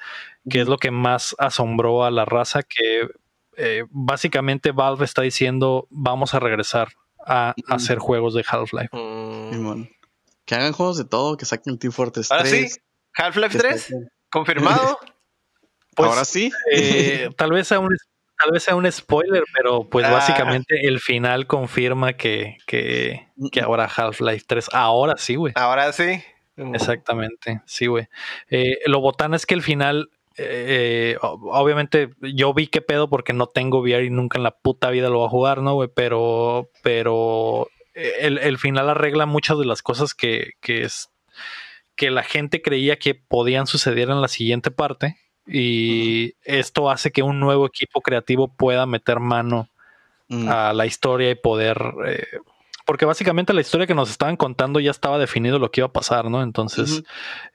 que 0.50 0.60
es 0.60 0.68
lo 0.68 0.78
que 0.78 0.92
más 0.92 1.34
asombró 1.40 2.04
a 2.04 2.12
la 2.12 2.26
raza, 2.26 2.62
que 2.62 3.08
eh, 3.56 3.86
básicamente 3.90 4.74
Valve 4.74 5.06
está 5.06 5.22
diciendo 5.22 5.88
vamos 5.90 6.34
a 6.34 6.42
regresar 6.42 6.90
a 7.26 7.54
hacer 7.70 8.00
juegos 8.00 8.34
de 8.34 8.44
Half-Life. 8.48 8.90
Mm. 8.92 9.88
Que 10.46 10.56
hagan 10.56 10.74
juegos 10.74 10.98
de 10.98 11.06
todo, 11.06 11.38
que 11.38 11.46
saquen 11.46 11.78
Team 11.78 11.94
Fortress 11.94 12.30
3. 12.30 12.40
Ahora 12.40 12.50
sí, 12.50 12.80
Half-Life 13.16 13.58
3, 13.58 13.96
confirmado. 14.30 14.98
Pues, 15.96 16.10
Ahora 16.10 16.26
sí. 16.26 16.52
Eh, 16.72 17.30
tal 17.38 17.52
vez 17.52 17.68
sea 17.68 17.78
un 17.78 17.96
tal 18.40 18.52
vez 18.52 18.64
sea 18.64 18.76
un 18.76 18.92
spoiler, 18.92 19.44
pero 19.56 19.88
pues 19.88 20.08
ah. 20.08 20.12
básicamente 20.12 20.88
el 20.88 21.00
final 21.00 21.46
confirma 21.46 22.14
que, 22.14 22.58
que, 22.66 23.28
que 23.52 23.62
ahora 23.62 23.86
Half-Life 23.86 24.46
3. 24.48 24.70
Ahora 24.74 25.18
sí, 25.18 25.36
güey. 25.36 25.54
Ahora 25.56 25.94
sí. 25.94 26.24
Exactamente, 26.56 27.62
sí, 27.66 27.88
güey. 27.88 28.08
Eh, 28.50 28.80
lo 28.86 29.02
botán 29.02 29.34
es 29.34 29.46
que 29.46 29.54
el 29.54 29.62
final 29.62 30.10
eh, 30.38 31.18
obviamente 31.22 32.10
yo 32.22 32.54
vi 32.54 32.68
qué 32.68 32.82
pedo 32.82 33.10
porque 33.10 33.34
no 33.34 33.48
tengo 33.48 33.80
VR 33.80 34.06
y 34.06 34.10
nunca 34.10 34.38
en 34.38 34.44
la 34.44 34.58
puta 34.58 34.90
vida 34.90 35.10
lo 35.10 35.20
voy 35.20 35.28
a 35.28 35.30
jugar, 35.30 35.62
¿no, 35.62 35.76
güey? 35.76 35.90
Pero, 35.94 36.70
pero 36.82 37.68
eh, 37.94 38.40
el, 38.42 38.58
final 38.58 38.90
arregla 38.90 39.26
muchas 39.26 39.58
de 39.60 39.66
las 39.66 39.82
cosas 39.82 40.14
que, 40.14 40.54
que, 40.62 40.84
es, 40.84 41.10
que 41.96 42.12
la 42.12 42.24
gente 42.24 42.62
creía 42.62 42.98
que 42.98 43.16
podían 43.16 43.68
suceder 43.68 44.10
en 44.10 44.22
la 44.22 44.28
siguiente 44.28 44.72
parte. 44.72 45.18
Y 45.46 46.36
esto 46.44 46.90
hace 46.90 47.12
que 47.12 47.22
un 47.22 47.40
nuevo 47.40 47.66
equipo 47.66 48.02
creativo 48.02 48.48
pueda 48.48 48.86
meter 48.86 49.20
mano 49.20 49.68
mm. 50.30 50.48
a 50.48 50.74
la 50.74 50.86
historia 50.86 51.30
y 51.32 51.36
poder 51.36 51.78
eh, 52.08 52.26
porque 52.86 53.06
básicamente 53.06 53.54
la 53.54 53.62
historia 53.62 53.88
que 53.88 53.94
nos 53.94 54.10
estaban 54.10 54.36
contando 54.36 54.80
ya 54.80 54.92
estaba 54.92 55.18
definido 55.18 55.60
lo 55.60 55.72
que 55.72 55.82
iba 55.82 55.88
a 55.88 55.94
pasar, 55.94 56.30
¿no? 56.30 56.44
Entonces, 56.44 57.04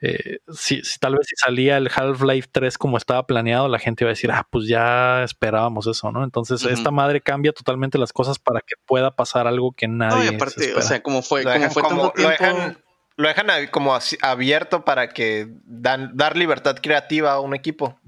eh, 0.01 0.39
si, 0.53 0.81
tal 1.01 1.17
vez 1.17 1.27
si 1.27 1.37
salía 1.37 1.77
el 1.77 1.91
Half-Life 1.95 2.49
3 2.53 2.79
como 2.79 2.97
estaba 2.97 3.27
planeado, 3.27 3.69
la 3.69 3.79
gente 3.79 4.05
iba 4.05 4.11
a 4.11 4.15
decir, 4.15 4.31
ah, 4.31 4.47
pues 4.51 4.67
ya 4.69 5.23
esperábamos 5.23 5.87
eso, 5.87 6.11
¿no? 6.13 6.25
Entonces, 6.25 6.65
esta 6.65 6.91
madre 6.91 7.21
cambia 7.21 7.53
totalmente 7.53 7.99
las 7.99 8.13
cosas 8.13 8.39
para 8.39 8.61
que 8.61 8.75
pueda 8.87 9.15
pasar 9.15 9.47
algo 9.47 9.73
que 9.73 9.89
nadie. 9.89 10.17
No, 10.17 10.33
y 10.33 10.35
aparte, 10.35 10.75
o 10.75 10.83
sea, 10.83 11.03
como 11.03 11.23
fue, 11.23 11.45
como 11.45 11.71
fue 11.71 11.83
tanto 11.83 12.13
tiempo 12.13 12.79
lo 13.19 13.27
dejan 13.27 13.67
como 13.73 13.99
abierto 14.23 14.85
para 14.85 15.09
que 15.09 15.49
dan, 15.65 16.13
dar 16.17 16.37
libertad 16.37 16.77
creativa 16.81 17.33
a 17.33 17.41
un 17.41 17.53
equipo. 17.53 17.99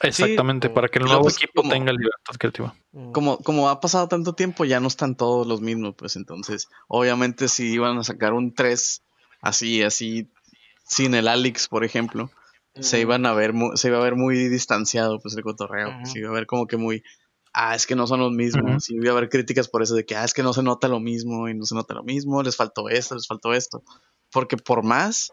Exactamente, 0.00 0.68
para 0.70 0.88
que 0.88 0.98
el 0.98 1.06
nuevo 1.06 1.22
pues, 1.22 1.36
equipo 1.36 1.62
tenga 1.62 1.92
libertad 1.92 2.34
creativa. 2.38 2.74
Mm. 2.92 3.12
Como, 3.12 3.38
como 3.38 3.68
ha 3.68 3.80
pasado 3.80 4.08
tanto 4.08 4.34
tiempo, 4.34 4.64
ya 4.64 4.80
no 4.80 4.88
están 4.88 5.16
todos 5.16 5.46
los 5.46 5.60
mismos, 5.60 5.94
pues 5.96 6.16
entonces, 6.16 6.68
obviamente 6.88 7.48
si 7.48 7.72
iban 7.72 7.96
a 7.98 8.04
sacar 8.04 8.32
un 8.32 8.54
3 8.54 9.02
así, 9.40 9.82
así, 9.82 10.30
sin 10.84 11.14
el 11.14 11.28
Alex, 11.28 11.68
por 11.68 11.84
ejemplo, 11.84 12.30
se 12.74 13.00
iban 13.00 13.24
a 13.24 13.32
ver, 13.32 13.54
se 13.76 13.88
iba 13.88 13.98
a 13.98 14.02
ver 14.02 14.16
muy 14.16 14.48
distanciado, 14.48 15.20
pues 15.20 15.36
el 15.36 15.42
cotorreo, 15.42 15.92
se 16.04 16.18
iba 16.18 16.30
a 16.30 16.34
ver 16.34 16.46
como 16.46 16.66
que 16.66 16.76
muy, 16.76 17.02
ah, 17.52 17.74
es 17.74 17.86
que 17.86 17.94
no 17.94 18.06
son 18.06 18.20
los 18.20 18.32
mismos, 18.32 18.90
y 18.90 18.96
iba 18.96 19.10
a 19.10 19.16
haber 19.16 19.28
críticas 19.28 19.68
por 19.68 19.82
eso 19.82 19.94
de 19.94 20.04
que, 20.04 20.16
ah, 20.16 20.24
es 20.24 20.34
que 20.34 20.42
no 20.42 20.52
se 20.52 20.62
nota 20.62 20.88
lo 20.88 20.98
mismo, 20.98 21.48
y 21.48 21.54
no 21.54 21.64
se 21.64 21.74
nota 21.74 21.94
lo 21.94 22.02
mismo, 22.02 22.42
les 22.42 22.56
faltó 22.56 22.88
esto, 22.88 23.14
les 23.14 23.26
faltó 23.26 23.54
esto. 23.54 23.82
Porque 24.32 24.56
por 24.56 24.82
más, 24.82 25.30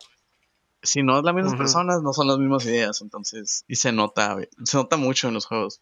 si 0.84 1.04
no 1.04 1.18
es 1.18 1.24
las 1.24 1.36
mismas 1.36 1.56
personas, 1.56 2.02
no 2.02 2.14
son 2.14 2.28
las 2.28 2.38
mismas 2.38 2.66
ideas. 2.66 3.02
Entonces, 3.02 3.64
y 3.68 3.76
se 3.76 3.92
nota, 3.92 4.38
Se 4.64 4.78
nota 4.78 4.98
mucho 4.98 5.28
en 5.28 5.34
los 5.34 5.46
juegos. 5.46 5.82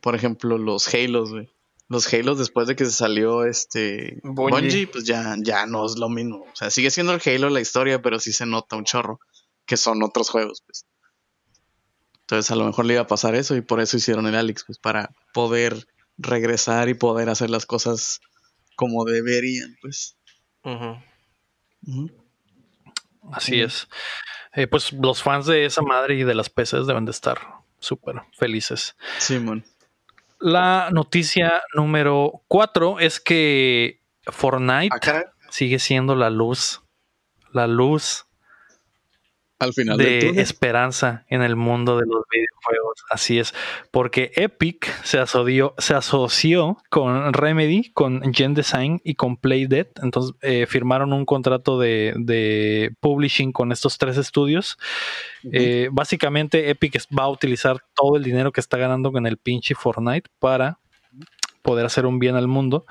por 0.00 0.14
ejemplo, 0.14 0.58
los 0.58 0.92
Halos, 0.92 1.30
güey. 1.30 1.48
Los 1.88 2.12
Halos 2.12 2.38
después 2.38 2.68
de 2.68 2.76
que 2.76 2.84
se 2.84 2.92
salió 2.92 3.44
este 3.44 4.20
Bungie. 4.22 4.86
pues 4.88 5.04
ya, 5.04 5.36
ya 5.38 5.66
no 5.66 5.86
es 5.86 5.96
lo 5.96 6.08
mismo. 6.08 6.44
O 6.52 6.56
sea, 6.56 6.70
sigue 6.70 6.90
siendo 6.90 7.14
el 7.14 7.22
Halo 7.24 7.48
la 7.48 7.60
historia, 7.60 8.02
pero 8.02 8.20
sí 8.20 8.32
se 8.32 8.44
nota 8.44 8.76
un 8.76 8.84
chorro 8.84 9.20
que 9.64 9.76
son 9.76 10.02
otros 10.02 10.30
juegos, 10.30 10.62
pues. 10.66 10.84
Entonces 12.20 12.50
a 12.50 12.56
lo 12.56 12.66
mejor 12.66 12.84
le 12.84 12.94
iba 12.94 13.02
a 13.02 13.06
pasar 13.06 13.34
eso 13.34 13.56
y 13.56 13.62
por 13.62 13.80
eso 13.80 13.96
hicieron 13.96 14.26
el 14.26 14.34
Alex, 14.34 14.64
pues 14.66 14.78
para 14.78 15.10
poder 15.32 15.86
regresar 16.18 16.90
y 16.90 16.94
poder 16.94 17.30
hacer 17.30 17.48
las 17.48 17.64
cosas 17.64 18.20
como 18.76 19.04
deberían, 19.04 19.76
pues. 19.80 20.16
Así 23.32 23.60
es. 23.60 23.88
Eh, 24.54 24.66
pues 24.66 24.92
los 24.92 25.22
fans 25.22 25.46
de 25.46 25.64
esa 25.64 25.82
madre 25.82 26.14
y 26.14 26.24
de 26.24 26.34
las 26.34 26.48
PCs 26.48 26.86
deben 26.86 27.04
de 27.04 27.10
estar 27.10 27.38
súper 27.78 28.22
felices. 28.32 28.96
Simón. 29.18 29.64
La 30.40 30.90
noticia 30.92 31.62
número 31.74 32.42
cuatro 32.46 33.00
es 33.00 33.20
que 33.20 34.00
Fortnite 34.26 34.94
sigue 35.50 35.78
siendo 35.78 36.14
la 36.14 36.30
luz. 36.30 36.82
La 37.52 37.66
luz 37.66 38.27
al 39.58 39.72
final 39.72 39.96
de 39.98 40.40
esperanza 40.40 41.24
en 41.28 41.42
el 41.42 41.56
mundo 41.56 41.98
de 41.98 42.06
los 42.06 42.22
videojuegos. 42.30 43.04
Así 43.10 43.38
es, 43.38 43.54
porque 43.90 44.30
Epic 44.36 44.86
se 45.02 45.18
asoció, 45.18 45.74
se 45.78 45.94
asoció 45.94 46.78
con 46.90 47.32
Remedy, 47.32 47.90
con 47.92 48.32
Gen 48.32 48.54
Design 48.54 49.00
y 49.04 49.14
con 49.14 49.36
Playdead. 49.36 49.88
Entonces 50.02 50.36
eh, 50.42 50.66
firmaron 50.66 51.12
un 51.12 51.24
contrato 51.24 51.78
de, 51.78 52.92
publishing 53.00 53.52
con 53.52 53.72
estos 53.72 53.98
tres 53.98 54.16
estudios. 54.16 54.78
Eh, 55.52 55.88
básicamente 55.92 56.70
Epic 56.70 56.98
va 57.16 57.24
a 57.24 57.28
utilizar 57.28 57.78
todo 57.94 58.16
el 58.16 58.22
dinero 58.22 58.52
que 58.52 58.60
está 58.60 58.76
ganando 58.76 59.12
con 59.12 59.26
el 59.26 59.38
pinche 59.38 59.74
Fortnite 59.74 60.30
para 60.38 60.78
poder 61.62 61.84
hacer 61.84 62.06
un 62.06 62.18
bien 62.18 62.34
al 62.34 62.48
mundo. 62.48 62.86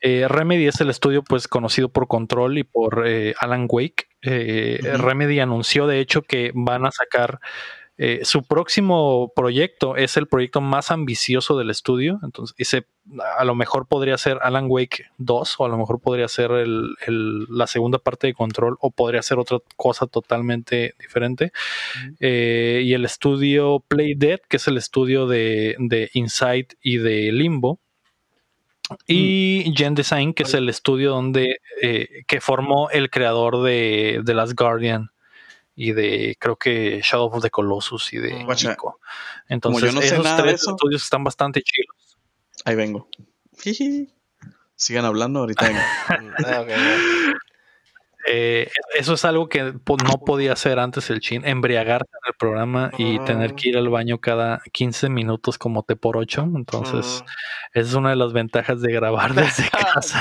Eh, 0.00 0.26
Remedy 0.28 0.66
es 0.66 0.80
el 0.80 0.88
estudio 0.88 1.22
pues 1.22 1.48
conocido 1.48 1.90
por 1.90 2.08
Control 2.08 2.56
y 2.56 2.64
por 2.64 3.06
eh, 3.06 3.34
Alan 3.38 3.66
Wake. 3.68 4.06
Eh, 4.22 4.80
Remedy 4.98 5.40
anunció 5.40 5.86
de 5.86 6.00
hecho 6.00 6.22
que 6.22 6.52
van 6.54 6.86
a 6.86 6.92
sacar 6.92 7.40
su 8.24 8.42
próximo 8.42 9.32
proyecto 9.36 9.94
es 9.94 10.16
el 10.16 10.26
proyecto 10.26 10.60
más 10.60 10.90
ambicioso 10.90 11.56
del 11.56 11.70
estudio. 11.70 12.18
Entonces, 12.24 12.56
ese 12.58 12.86
a 13.38 13.44
lo 13.44 13.54
mejor 13.54 13.86
podría 13.86 14.18
ser 14.18 14.38
Alan 14.42 14.66
Wake 14.68 15.06
2, 15.18 15.54
o 15.58 15.64
a 15.64 15.68
lo 15.68 15.76
mejor 15.76 16.00
podría 16.00 16.26
ser 16.26 16.50
la 16.50 17.66
segunda 17.68 17.98
parte 17.98 18.26
de 18.26 18.34
Control, 18.34 18.76
o 18.80 18.90
podría 18.90 19.22
ser 19.22 19.38
otra 19.38 19.58
cosa 19.76 20.08
totalmente 20.08 20.94
diferente. 20.98 21.52
y 22.18 22.92
el 22.92 23.04
estudio 23.04 23.84
Play 23.86 24.14
Dead, 24.14 24.40
que 24.48 24.56
es 24.56 24.66
el 24.66 24.78
estudio 24.78 25.28
de, 25.28 25.76
de 25.78 26.10
Insight 26.14 26.72
y 26.82 26.98
de 26.98 27.30
Limbo, 27.30 27.78
y 29.06 29.64
mm. 29.66 29.74
Gen 29.74 29.94
Design, 29.94 30.34
que 30.34 30.42
es 30.44 30.54
el 30.54 30.68
estudio 30.68 31.10
donde 31.10 31.60
eh, 31.80 32.24
que 32.26 32.40
formó 32.40 32.90
el 32.90 33.10
creador 33.10 33.62
de, 33.62 34.22
The 34.24 34.34
Last 34.34 34.54
Guardian 34.58 35.10
y 35.74 35.92
de 35.92 36.36
creo 36.38 36.56
que 36.56 37.00
Shadow 37.02 37.30
of 37.32 37.42
the 37.42 37.50
Colossus 37.50 38.12
y 38.12 38.18
de 38.18 38.46
Chico. 38.54 39.00
Entonces, 39.48 39.94
esos 39.94 40.36
tres 40.36 40.66
estudios 40.66 41.02
están 41.02 41.24
bastante 41.24 41.62
chilos. 41.62 42.18
Ahí 42.64 42.74
vengo. 42.74 43.08
Sigan 44.74 45.04
hablando 45.04 45.40
ahorita. 45.40 45.70
Ah, 46.44 46.64
eh, 48.28 48.70
eso 48.94 49.14
es 49.14 49.24
algo 49.24 49.48
que 49.48 49.62
no 49.62 50.24
podía 50.24 50.52
hacer 50.52 50.78
antes 50.78 51.10
el 51.10 51.20
chin, 51.20 51.44
embriagarse 51.44 52.10
en 52.10 52.28
el 52.28 52.34
programa 52.34 52.90
y 52.96 53.18
tener 53.20 53.54
que 53.54 53.70
ir 53.70 53.76
al 53.76 53.88
baño 53.88 54.18
cada 54.18 54.62
15 54.72 55.08
minutos 55.08 55.58
como 55.58 55.82
T 55.82 55.96
por 55.96 56.16
8. 56.16 56.48
Entonces, 56.54 57.24
esa 57.74 57.88
es 57.88 57.94
una 57.94 58.10
de 58.10 58.16
las 58.16 58.32
ventajas 58.32 58.80
de 58.80 58.92
grabar 58.92 59.34
desde 59.34 59.68
casa. 59.94 60.20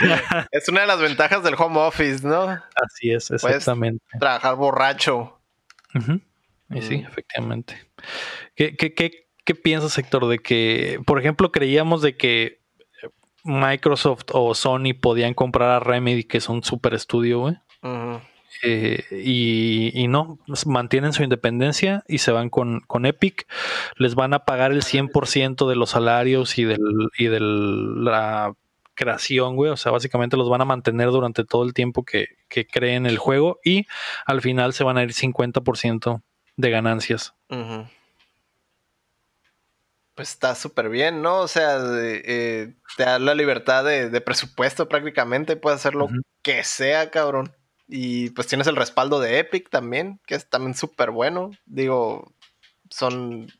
es 0.51 0.67
una 0.69 0.81
de 0.81 0.87
las 0.87 0.99
ventajas 0.99 1.43
del 1.43 1.55
home 1.57 1.79
office, 1.79 2.25
¿no? 2.25 2.43
Así 2.75 3.11
es, 3.11 3.29
exactamente. 3.29 4.03
trabajar 4.19 4.55
borracho. 4.55 5.39
Y 6.69 6.81
sí, 6.81 7.03
efectivamente. 7.07 7.77
¿Qué, 8.55 8.75
qué, 8.75 8.93
qué, 8.93 9.27
qué 9.45 9.55
piensas, 9.55 9.97
Héctor, 9.97 10.27
de 10.27 10.39
que, 10.39 10.99
por 11.05 11.19
ejemplo, 11.19 11.51
creíamos 11.51 12.01
de 12.01 12.15
que 12.15 12.61
Microsoft 13.43 14.25
o 14.31 14.55
Sony 14.55 14.93
podían 14.99 15.33
comprar 15.33 15.69
a 15.69 15.79
Remedy, 15.79 16.23
que 16.23 16.37
es 16.37 16.49
un 16.49 16.63
super 16.63 16.93
estudio, 16.93 17.39
güey? 17.41 17.57
Eh, 18.63 19.03
y, 19.23 20.07
no, 20.07 20.37
mantienen 20.65 21.13
su 21.13 21.23
independencia 21.23 22.03
y 22.07 22.19
se 22.19 22.31
van 22.31 22.49
con, 22.49 23.05
Epic. 23.05 23.47
Les 23.95 24.15
van 24.15 24.33
a 24.33 24.45
pagar 24.45 24.71
el 24.71 24.83
100% 24.83 25.67
de 25.67 25.75
los 25.75 25.91
salarios 25.91 26.57
y, 26.57 26.65
del, 26.65 26.79
y 27.17 27.25
de 27.25 27.39
la 27.39 28.53
creación, 28.93 29.55
güey. 29.55 29.71
O 29.71 29.77
sea, 29.77 29.91
básicamente 29.91 30.37
los 30.37 30.49
van 30.49 30.61
a 30.61 30.65
mantener 30.65 31.09
durante 31.09 31.43
todo 31.43 31.63
el 31.63 31.73
tiempo 31.73 32.03
que, 32.03 32.27
creen 32.71 33.05
el 33.05 33.17
juego 33.17 33.59
y 33.63 33.87
al 34.25 34.41
final 34.41 34.73
se 34.73 34.83
van 34.83 34.97
a 34.97 35.03
ir 35.03 35.13
50% 35.13 36.21
de 36.57 36.69
ganancias. 36.69 37.33
Pues 40.15 40.29
está 40.29 40.53
súper 40.55 40.89
bien, 40.89 41.21
¿no? 41.21 41.39
O 41.39 41.47
sea, 41.47 41.79
eh, 41.97 42.73
te 42.97 43.03
da 43.03 43.17
la 43.19 43.33
libertad 43.33 43.85
de, 43.85 44.21
presupuesto 44.21 44.89
prácticamente, 44.89 45.55
puedes 45.55 45.79
hacer 45.79 45.95
lo 45.95 46.09
que 46.41 46.63
sea, 46.63 47.09
cabrón. 47.09 47.55
Y 47.93 48.29
pues 48.29 48.47
tienes 48.47 48.67
el 48.67 48.77
respaldo 48.77 49.19
de 49.19 49.39
Epic 49.39 49.69
también, 49.69 50.21
que 50.25 50.35
es 50.35 50.49
también 50.49 50.75
súper 50.75 51.11
bueno. 51.11 51.51
Digo, 51.65 52.31
son... 52.89 53.51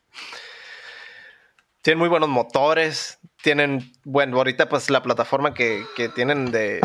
Tienen 1.82 1.98
muy 1.98 2.08
buenos 2.08 2.30
motores, 2.30 3.18
tienen, 3.42 3.92
bueno, 4.04 4.38
ahorita 4.38 4.70
pues 4.70 4.88
la 4.88 5.02
plataforma 5.02 5.52
que, 5.52 5.84
tienen 6.14 6.50
de, 6.50 6.80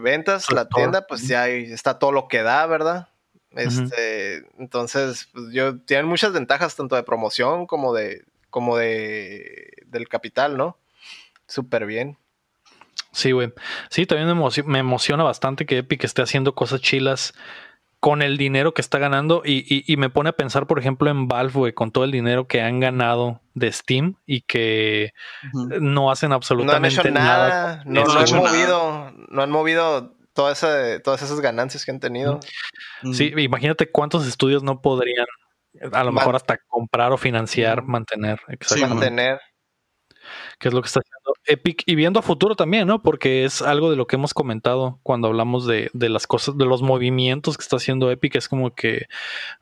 ventas, 0.00 0.52
la 0.52 0.68
tienda, 0.68 1.06
pues 1.08 1.26
ya 1.26 1.48
está 1.48 1.98
todo 1.98 2.12
lo 2.12 2.28
que 2.28 2.42
da, 2.42 2.66
¿verdad? 2.66 3.08
Este, 3.50 4.46
entonces, 4.58 5.28
pues 5.32 5.46
yo, 5.52 5.80
tienen 5.80 6.06
muchas 6.06 6.32
ventajas 6.34 6.76
tanto 6.76 6.94
de 6.94 7.02
promoción 7.02 7.66
como 7.66 7.94
de, 7.94 8.24
como 8.50 8.76
de, 8.76 9.72
del 9.86 10.08
capital, 10.08 10.56
¿no? 10.56 10.78
Súper 11.48 11.86
bien. 11.86 12.18
Sí, 13.16 13.32
güey. 13.32 13.50
Sí, 13.88 14.04
también 14.04 14.28
me, 14.66 14.78
emociona 14.78 15.24
bastante 15.24 15.64
que 15.64 15.78
Epic 15.78 16.04
esté 16.04 16.20
haciendo 16.20 16.54
cosas 16.54 16.82
chilas 16.82 17.32
con 17.98 18.20
el 18.20 18.36
dinero 18.36 18.74
que 18.74 18.82
está 18.82 18.98
ganando 18.98 19.40
y, 19.42 19.96
me 19.96 20.10
pone 20.10 20.28
a 20.28 20.32
pensar, 20.34 20.66
por 20.66 20.78
ejemplo, 20.78 21.08
en 21.08 21.26
Valve, 21.26 21.52
güey, 21.54 21.72
con 21.72 21.92
todo 21.92 22.04
el 22.04 22.10
dinero 22.10 22.46
que 22.46 22.60
han 22.60 22.78
ganado 22.78 23.40
de 23.54 23.72
Steam 23.72 24.16
y 24.26 24.42
que 24.42 25.14
no 25.80 26.10
hacen 26.10 26.34
absolutamente 26.34 27.10
nada. 27.10 27.82
No, 27.86 28.02
han 28.02 28.36
movido, 28.36 29.12
no 29.30 29.42
han 29.42 29.50
movido 29.50 30.14
todas 30.34 30.62
esas 30.62 31.40
ganancias 31.40 31.86
que 31.86 31.92
han 31.92 32.00
tenido. 32.00 32.40
Sí, 33.14 33.32
imagínate 33.34 33.90
cuántos 33.90 34.26
estudios 34.26 34.62
no 34.62 34.82
podrían, 34.82 35.26
a 35.90 36.04
lo 36.04 36.12
mejor 36.12 36.36
hasta 36.36 36.58
comprar 36.68 37.12
o 37.12 37.16
financiar, 37.16 37.82
mantener. 37.82 38.42
Exactamente. 38.48 38.94
mantener 38.94 39.40
que 40.58 40.68
es 40.68 40.74
lo 40.74 40.82
que 40.82 40.86
está 40.86 41.00
haciendo 41.00 41.34
Epic 41.46 41.82
y 41.86 41.94
viendo 41.94 42.18
a 42.18 42.22
futuro 42.22 42.56
también, 42.56 42.86
¿no? 42.88 43.02
Porque 43.02 43.44
es 43.44 43.62
algo 43.62 43.90
de 43.90 43.96
lo 43.96 44.06
que 44.06 44.16
hemos 44.16 44.34
comentado 44.34 44.98
cuando 45.02 45.28
hablamos 45.28 45.66
de, 45.66 45.90
las 45.94 46.26
cosas, 46.26 46.56
de 46.58 46.66
los 46.66 46.82
movimientos 46.82 47.56
que 47.56 47.62
está 47.62 47.76
haciendo 47.76 48.10
Epic, 48.10 48.36
es 48.36 48.48
como 48.48 48.74
que 48.74 49.06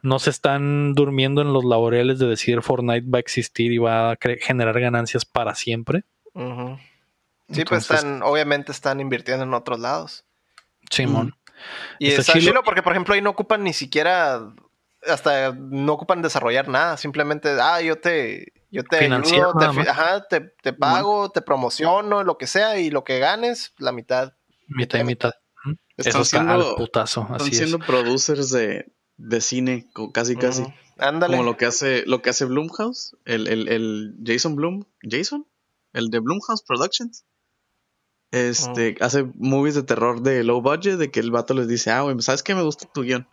no 0.02 0.18
se 0.18 0.30
están 0.30 0.94
durmiendo 0.94 1.42
en 1.42 1.52
los 1.52 1.64
laureles 1.64 2.18
de 2.18 2.26
decir 2.26 2.62
Fortnite 2.62 3.08
va 3.08 3.18
a 3.18 3.20
existir 3.20 3.72
y 3.72 3.78
va 3.78 4.12
a 4.12 4.18
generar 4.40 4.80
ganancias 4.80 5.24
para 5.24 5.54
siempre. 5.54 6.04
Sí, 7.50 7.64
pues 7.64 7.90
están, 7.90 8.22
obviamente 8.22 8.72
están 8.72 9.00
invirtiendo 9.00 9.44
en 9.44 9.54
otros 9.54 9.78
lados. 9.78 10.24
Simón. 10.90 11.36
Y 11.98 12.08
está, 12.08 12.32
chido 12.32 12.62
porque, 12.64 12.82
por 12.82 12.92
ejemplo, 12.92 13.14
ahí 13.14 13.22
no 13.22 13.30
ocupan 13.30 13.62
ni 13.62 13.72
siquiera, 13.72 14.40
hasta 15.06 15.52
no 15.52 15.92
ocupan 15.92 16.22
desarrollar 16.22 16.68
nada, 16.68 16.96
simplemente, 16.96 17.50
ah, 17.60 17.80
yo 17.80 17.98
te, 17.98 18.52
yo 18.74 18.82
te 18.82 18.96
ayudo, 18.96 19.54
te, 20.62 20.72
pago, 20.72 21.30
te 21.30 21.42
promociono, 21.42 22.24
lo 22.24 22.38
que 22.38 22.46
sea, 22.48 22.78
y 22.80 22.90
lo 22.90 23.04
que 23.04 23.20
ganes, 23.20 23.72
la 23.78 23.92
mitad. 23.92 24.34
Mitad 24.66 24.98
y 24.98 25.04
mitad. 25.04 25.32
Están 25.96 26.22
Eso 26.22 26.24
siendo, 26.24 26.76
putazo. 26.76 27.28
Están 27.30 27.52
siendo 27.52 27.78
producers 27.78 28.50
de, 28.50 29.40
cine, 29.40 29.88
casi 30.12 30.34
casi. 30.34 30.64
Ándale. 30.98 31.36
Como 31.36 31.48
lo 31.48 31.56
que 31.56 31.66
hace, 31.66 32.04
lo 32.06 32.20
que 32.20 32.30
hace 32.30 32.46
Blumhouse, 32.46 33.16
el, 33.24 33.46
el, 33.46 34.16
Jason 34.24 34.56
Blum, 34.56 34.84
Jason, 35.02 35.46
el 35.92 36.10
de 36.10 36.18
Blumhouse 36.18 36.64
Productions. 36.66 37.24
Este, 38.32 38.96
hace 39.00 39.24
movies 39.36 39.76
de 39.76 39.84
terror 39.84 40.20
de 40.20 40.42
low 40.42 40.60
budget, 40.60 40.98
de 40.98 41.12
que 41.12 41.20
el 41.20 41.30
vato 41.30 41.54
les 41.54 41.68
dice, 41.68 41.92
ah, 41.92 42.00
güey, 42.00 42.20
¿sabes 42.20 42.42
qué? 42.42 42.56
Me 42.56 42.62
gusta 42.62 42.88
tu 42.92 43.02
guion. 43.02 43.28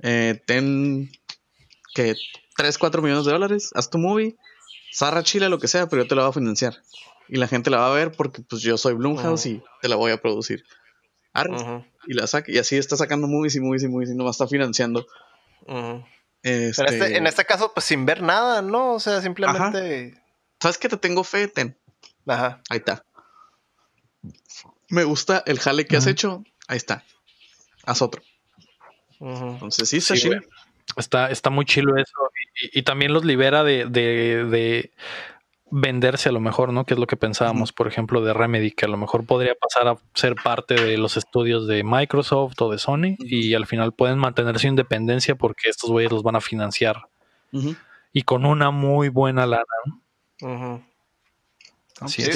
Eh, 0.00 0.42
ten, 0.44 1.08
que 1.94 2.16
3, 2.56 2.78
4 2.78 3.02
millones 3.02 3.24
de 3.24 3.32
dólares, 3.32 3.70
haz 3.74 3.88
tu 3.88 3.98
movie 3.98 4.36
Sarra 4.92 5.22
Chile, 5.22 5.48
lo 5.48 5.58
que 5.58 5.68
sea, 5.68 5.88
pero 5.88 6.02
yo 6.02 6.08
te 6.08 6.14
la 6.14 6.22
voy 6.22 6.30
a 6.30 6.34
financiar. 6.34 6.76
Y 7.28 7.36
la 7.36 7.48
gente 7.48 7.70
la 7.70 7.78
va 7.78 7.88
a 7.88 7.94
ver 7.94 8.12
porque 8.12 8.42
pues 8.42 8.62
yo 8.62 8.76
soy 8.76 8.94
Blumhouse 8.94 9.46
y 9.46 9.62
te 9.80 9.88
la 9.88 9.96
voy 9.96 10.12
a 10.12 10.20
producir. 10.20 10.64
Y 12.06 12.12
la 12.14 12.26
saca, 12.26 12.52
y 12.52 12.58
así 12.58 12.76
está 12.76 12.96
sacando 12.96 13.26
movies 13.26 13.56
y 13.56 13.60
movies 13.60 13.84
y 13.84 13.88
movies 13.88 14.10
y 14.10 14.14
no 14.14 14.24
va 14.24 14.30
a 14.30 14.32
estar 14.32 14.48
financiando. 14.48 15.06
Este 16.42 16.72
pero 16.76 16.90
este, 16.90 17.16
en 17.16 17.26
este 17.26 17.44
caso, 17.44 17.72
pues 17.72 17.86
sin 17.86 18.04
ver 18.04 18.20
nada, 18.22 18.60
¿no? 18.60 18.94
O 18.94 19.00
sea, 19.00 19.22
simplemente. 19.22 20.20
¿Sabes 20.60 20.76
que 20.76 20.88
te 20.88 20.96
tengo 20.96 21.24
fe? 21.24 21.48
Ten. 21.48 21.78
Ajá. 22.26 22.60
Ahí 22.68 22.78
está. 22.78 23.04
Me 24.88 25.04
gusta 25.04 25.42
el 25.46 25.58
jale 25.58 25.86
que 25.86 25.96
has 25.96 26.06
hecho. 26.06 26.44
Ahí 26.68 26.76
está. 26.76 27.04
Haz 27.84 28.02
otro. 28.02 28.22
Entonces 29.20 29.88
sí, 29.88 29.98
está 29.98 30.14
Está, 30.96 31.30
está 31.30 31.50
muy 31.50 31.64
chilo 31.64 31.96
eso. 31.96 32.16
Y, 32.72 32.82
también 32.82 33.12
los 33.12 33.24
libera 33.24 33.64
de, 33.64 33.86
de, 33.86 34.90
venderse 35.70 36.28
a 36.28 36.32
lo 36.32 36.40
mejor, 36.40 36.72
¿no? 36.72 36.84
Que 36.84 36.94
es 36.94 37.00
lo 37.00 37.06
que 37.06 37.16
pensábamos, 37.16 37.72
por 37.72 37.88
ejemplo, 37.88 38.22
de 38.22 38.34
Remedy, 38.34 38.72
que 38.72 38.84
a 38.84 38.88
lo 38.88 38.98
mejor 38.98 39.24
podría 39.24 39.54
pasar 39.54 39.88
a 39.88 39.96
ser 40.14 40.34
parte 40.34 40.74
de 40.74 40.98
los 40.98 41.16
estudios 41.16 41.66
de 41.66 41.82
Microsoft 41.82 42.60
o 42.60 42.70
de 42.70 42.78
Sony 42.78 43.16
y 43.18 43.54
al 43.54 43.66
final 43.66 43.92
pueden 43.92 44.18
mantener 44.18 44.58
su 44.58 44.66
independencia 44.66 45.34
porque 45.34 45.70
estos 45.70 45.90
güeyes 45.90 46.12
los 46.12 46.22
van 46.22 46.36
a 46.36 46.40
financiar. 46.40 46.96
Y 48.12 48.22
con 48.22 48.44
una 48.44 48.70
muy 48.70 49.08
buena 49.08 49.46
lana. 49.46 49.64
¿no? 50.40 50.84
Así 52.00 52.22
es. 52.22 52.28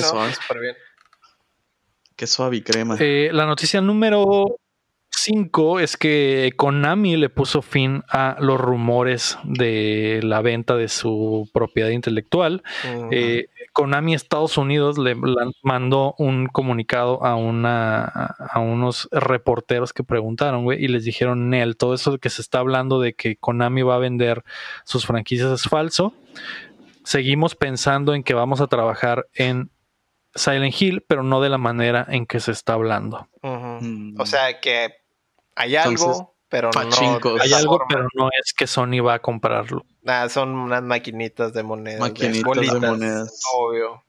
Qué 2.17 2.27
suave 2.27 2.57
y 2.57 2.63
crema. 2.63 2.97
Eh, 2.99 3.29
la 3.33 3.45
noticia 3.45 3.83
número 3.83 4.59
5 5.11 5.81
es 5.81 5.97
que 5.97 6.53
Konami 6.57 7.17
le 7.17 7.29
puso 7.29 7.63
fin 7.63 8.03
a 8.09 8.37
los 8.39 8.61
rumores 8.61 9.39
de 9.45 10.21
la 10.23 10.41
venta 10.41 10.77
de 10.77 10.89
su 10.89 11.49
propiedad 11.53 11.89
intelectual. 11.89 12.63
Eh, 13.11 13.49
Konami 13.73 14.15
Estados 14.15 14.57
Unidos 14.57 14.99
le 14.99 15.17
mandó 15.63 16.15
un 16.19 16.47
comunicado 16.47 17.25
a 17.25 17.35
una 17.35 18.05
a 18.05 18.61
unos 18.61 19.09
reporteros 19.11 19.93
que 19.93 20.05
preguntaron, 20.05 20.65
güey, 20.65 20.85
y 20.85 20.89
les 20.89 21.05
dijeron, 21.05 21.51
Nel, 21.51 21.77
todo 21.77 21.95
eso 21.95 22.19
que 22.19 22.31
se 22.31 22.41
está 22.41 22.61
hablando 22.61 23.01
de 23.01 23.15
que 23.15 23.37
Konami 23.37 23.83
va 23.83 23.97
a 23.97 23.99
vender 23.99 24.45
sus 24.85 25.07
franquicias 25.07 25.51
es 25.51 25.69
falso. 25.69 26.15
Seguimos 27.05 27.55
pensando 27.55 28.15
en 28.15 28.23
que 28.23 28.35
vamos 28.35 28.61
a 28.61 28.67
trabajar 28.67 29.27
en 29.35 29.71
Silent 30.37 30.81
Hill, 30.81 31.05
pero 31.07 31.23
no 31.23 31.41
de 31.41 31.49
la 31.49 31.59
manera 31.59 32.07
en 32.09 32.27
que 32.27 32.41
se 32.41 32.53
está 32.53 32.75
hablando. 32.75 33.29
O 33.43 34.27
sea 34.27 34.61
que 34.61 34.95
hay 35.55 35.77
algo, 35.77 36.37
pero 36.49 36.71
no. 36.73 36.81
Hay 37.41 37.53
algo, 37.53 37.81
pero 37.89 38.09
no 38.15 38.29
es 38.39 38.53
que 38.53 38.67
Sony 38.67 39.01
va 39.05 39.15
a 39.15 39.19
comprarlo. 39.21 39.85
Nada, 40.03 40.29
son 40.29 40.51
unas 40.51 40.83
maquinitas 40.83 41.53
de 41.53 41.63
monedas. 41.63 42.01
Maquinitas 42.01 42.81
de, 42.81 42.81
monedas. 42.81 43.43
Obvio. 43.55 44.05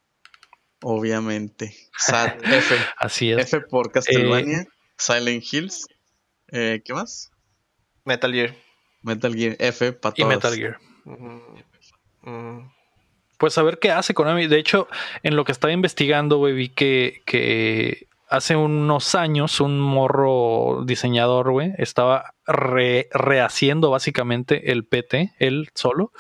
Obviamente. 0.83 1.75
F. 2.43 2.75
Así 2.97 3.31
es. 3.31 3.53
F 3.53 3.61
por 3.61 3.91
Castlevania. 3.91 4.59
Eh, 4.59 4.67
Silent 4.97 5.43
Hills. 5.51 5.87
Eh, 6.51 6.81
¿Qué 6.85 6.93
más? 6.93 7.31
Metal 8.05 8.31
Gear. 8.31 8.55
Metal 9.01 9.33
Gear 9.33 9.55
F 9.59 9.93
para 9.93 10.13
Y 10.17 10.23
Metal 10.25 10.53
Gear. 10.55 10.79
Pues 13.37 13.57
a 13.57 13.63
ver 13.63 13.79
qué 13.79 13.91
hace 13.91 14.13
Konami. 14.13 14.47
De 14.47 14.59
hecho, 14.59 14.87
en 15.23 15.35
lo 15.35 15.45
que 15.45 15.51
estaba 15.51 15.71
investigando, 15.71 16.37
güey, 16.37 16.53
vi 16.53 16.69
que, 16.69 17.21
que 17.25 18.07
hace 18.29 18.55
unos 18.55 19.15
años 19.15 19.59
un 19.61 19.79
morro 19.79 20.83
diseñador, 20.85 21.51
güey, 21.51 21.73
estaba 21.77 22.33
rehaciendo 22.45 23.89
básicamente 23.89 24.71
el 24.71 24.85
PT, 24.85 25.33
él 25.39 25.69
solo, 25.73 26.11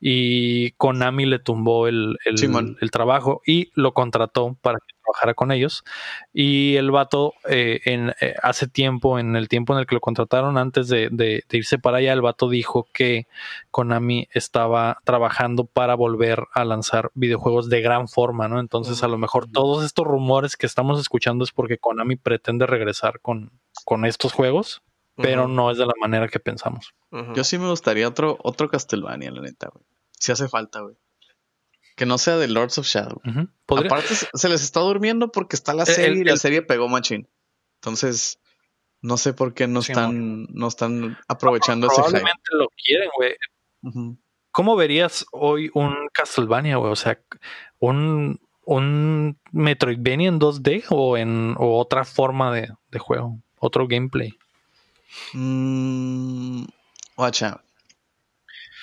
y 0.00 0.72
Konami 0.72 1.26
le 1.26 1.38
tumbó 1.38 1.88
el, 1.88 2.16
el, 2.24 2.90
trabajo 2.90 3.42
y 3.46 3.70
lo 3.74 3.92
contrató 3.92 4.56
para 4.60 4.78
que 4.78 4.94
trabajara 5.08 5.34
con 5.34 5.52
ellos. 5.52 5.84
Y 6.32 6.76
el 6.76 6.90
vato, 6.90 7.34
eh, 7.48 7.80
en, 7.84 8.14
eh, 8.20 8.34
hace 8.42 8.68
tiempo, 8.68 9.18
en 9.18 9.36
el 9.36 9.48
tiempo 9.48 9.72
en 9.72 9.80
el 9.80 9.86
que 9.86 9.94
lo 9.94 10.00
contrataron, 10.00 10.58
antes 10.58 10.88
de, 10.88 11.44
irse 11.50 11.78
para 11.78 11.98
allá, 11.98 12.12
el 12.12 12.22
vato 12.22 12.48
dijo 12.48 12.88
que 12.92 13.26
Konami 13.70 14.28
estaba 14.32 14.98
trabajando 15.04 15.64
para 15.64 15.94
volver 15.94 16.44
a 16.52 16.64
lanzar 16.64 17.10
videojuegos 17.14 17.68
de 17.68 17.80
gran 17.80 18.08
forma, 18.08 18.48
¿no? 18.48 18.60
Entonces, 18.60 19.02
a 19.02 19.08
lo 19.08 19.18
mejor 19.18 19.50
todos 19.50 19.84
estos 19.84 20.06
rumores 20.06 20.56
que 20.56 20.66
estamos 20.66 21.00
escuchando 21.00 21.44
es 21.44 21.52
porque 21.52 21.78
Konami 21.78 22.16
pretende 22.16 22.66
regresar 22.66 23.20
con, 23.20 23.50
con 23.84 24.04
estos 24.04 24.32
juegos 24.32 24.82
pero 25.20 25.48
no 25.48 25.70
es 25.70 25.78
de 25.78 25.84
la 25.84 25.94
manera 26.00 26.28
que 26.28 26.38
pensamos. 26.38 26.94
Yo 27.34 27.42
sí 27.42 27.58
me 27.58 27.68
gustaría 27.68 28.06
otro, 28.06 28.38
otro 28.40 28.68
Castlevania, 28.68 29.30
la 29.30 29.40
neta, 29.40 29.68
güey. 29.72 29.84
Si 30.12 30.32
hace 30.32 30.48
falta, 30.48 30.80
güey. 30.80 30.96
Que 31.98 32.06
no 32.06 32.16
sea 32.16 32.36
de 32.36 32.46
Lords 32.46 32.78
of 32.78 32.86
Shadow. 32.86 33.20
Aparte, 33.66 34.14
se 34.32 34.48
les 34.48 34.62
está 34.62 34.78
durmiendo 34.78 35.32
porque 35.32 35.56
está 35.56 35.74
la 35.74 35.84
serie 35.84 36.20
y 36.20 36.24
la 36.24 36.36
serie 36.36 36.62
pegó 36.62 36.88
machín. 36.88 37.28
Entonces, 37.80 38.38
no 39.02 39.16
sé 39.16 39.32
por 39.32 39.52
qué 39.52 39.66
no 39.66 39.80
están, 39.80 40.46
no 40.50 40.68
están 40.68 41.18
aprovechando 41.26 41.88
ese 41.88 41.96
Probablemente 41.96 42.50
lo 42.52 42.68
quieren, 42.68 43.10
güey. 43.16 44.16
¿Cómo 44.52 44.76
verías 44.76 45.26
hoy 45.32 45.72
un 45.74 46.08
Castlevania, 46.12 46.76
güey? 46.76 46.92
O 46.92 46.96
sea, 46.96 47.20
un, 47.80 48.40
un 48.64 49.36
Metroidvania 49.50 50.28
en 50.28 50.38
2D 50.38 50.84
o 50.90 51.16
en 51.16 51.56
otra 51.58 52.04
forma 52.04 52.54
de, 52.54 52.68
de 52.92 52.98
juego, 53.00 53.40
otro 53.58 53.88
gameplay. 53.88 54.38
Mmm. 55.32 56.62
Guacha. 57.16 57.60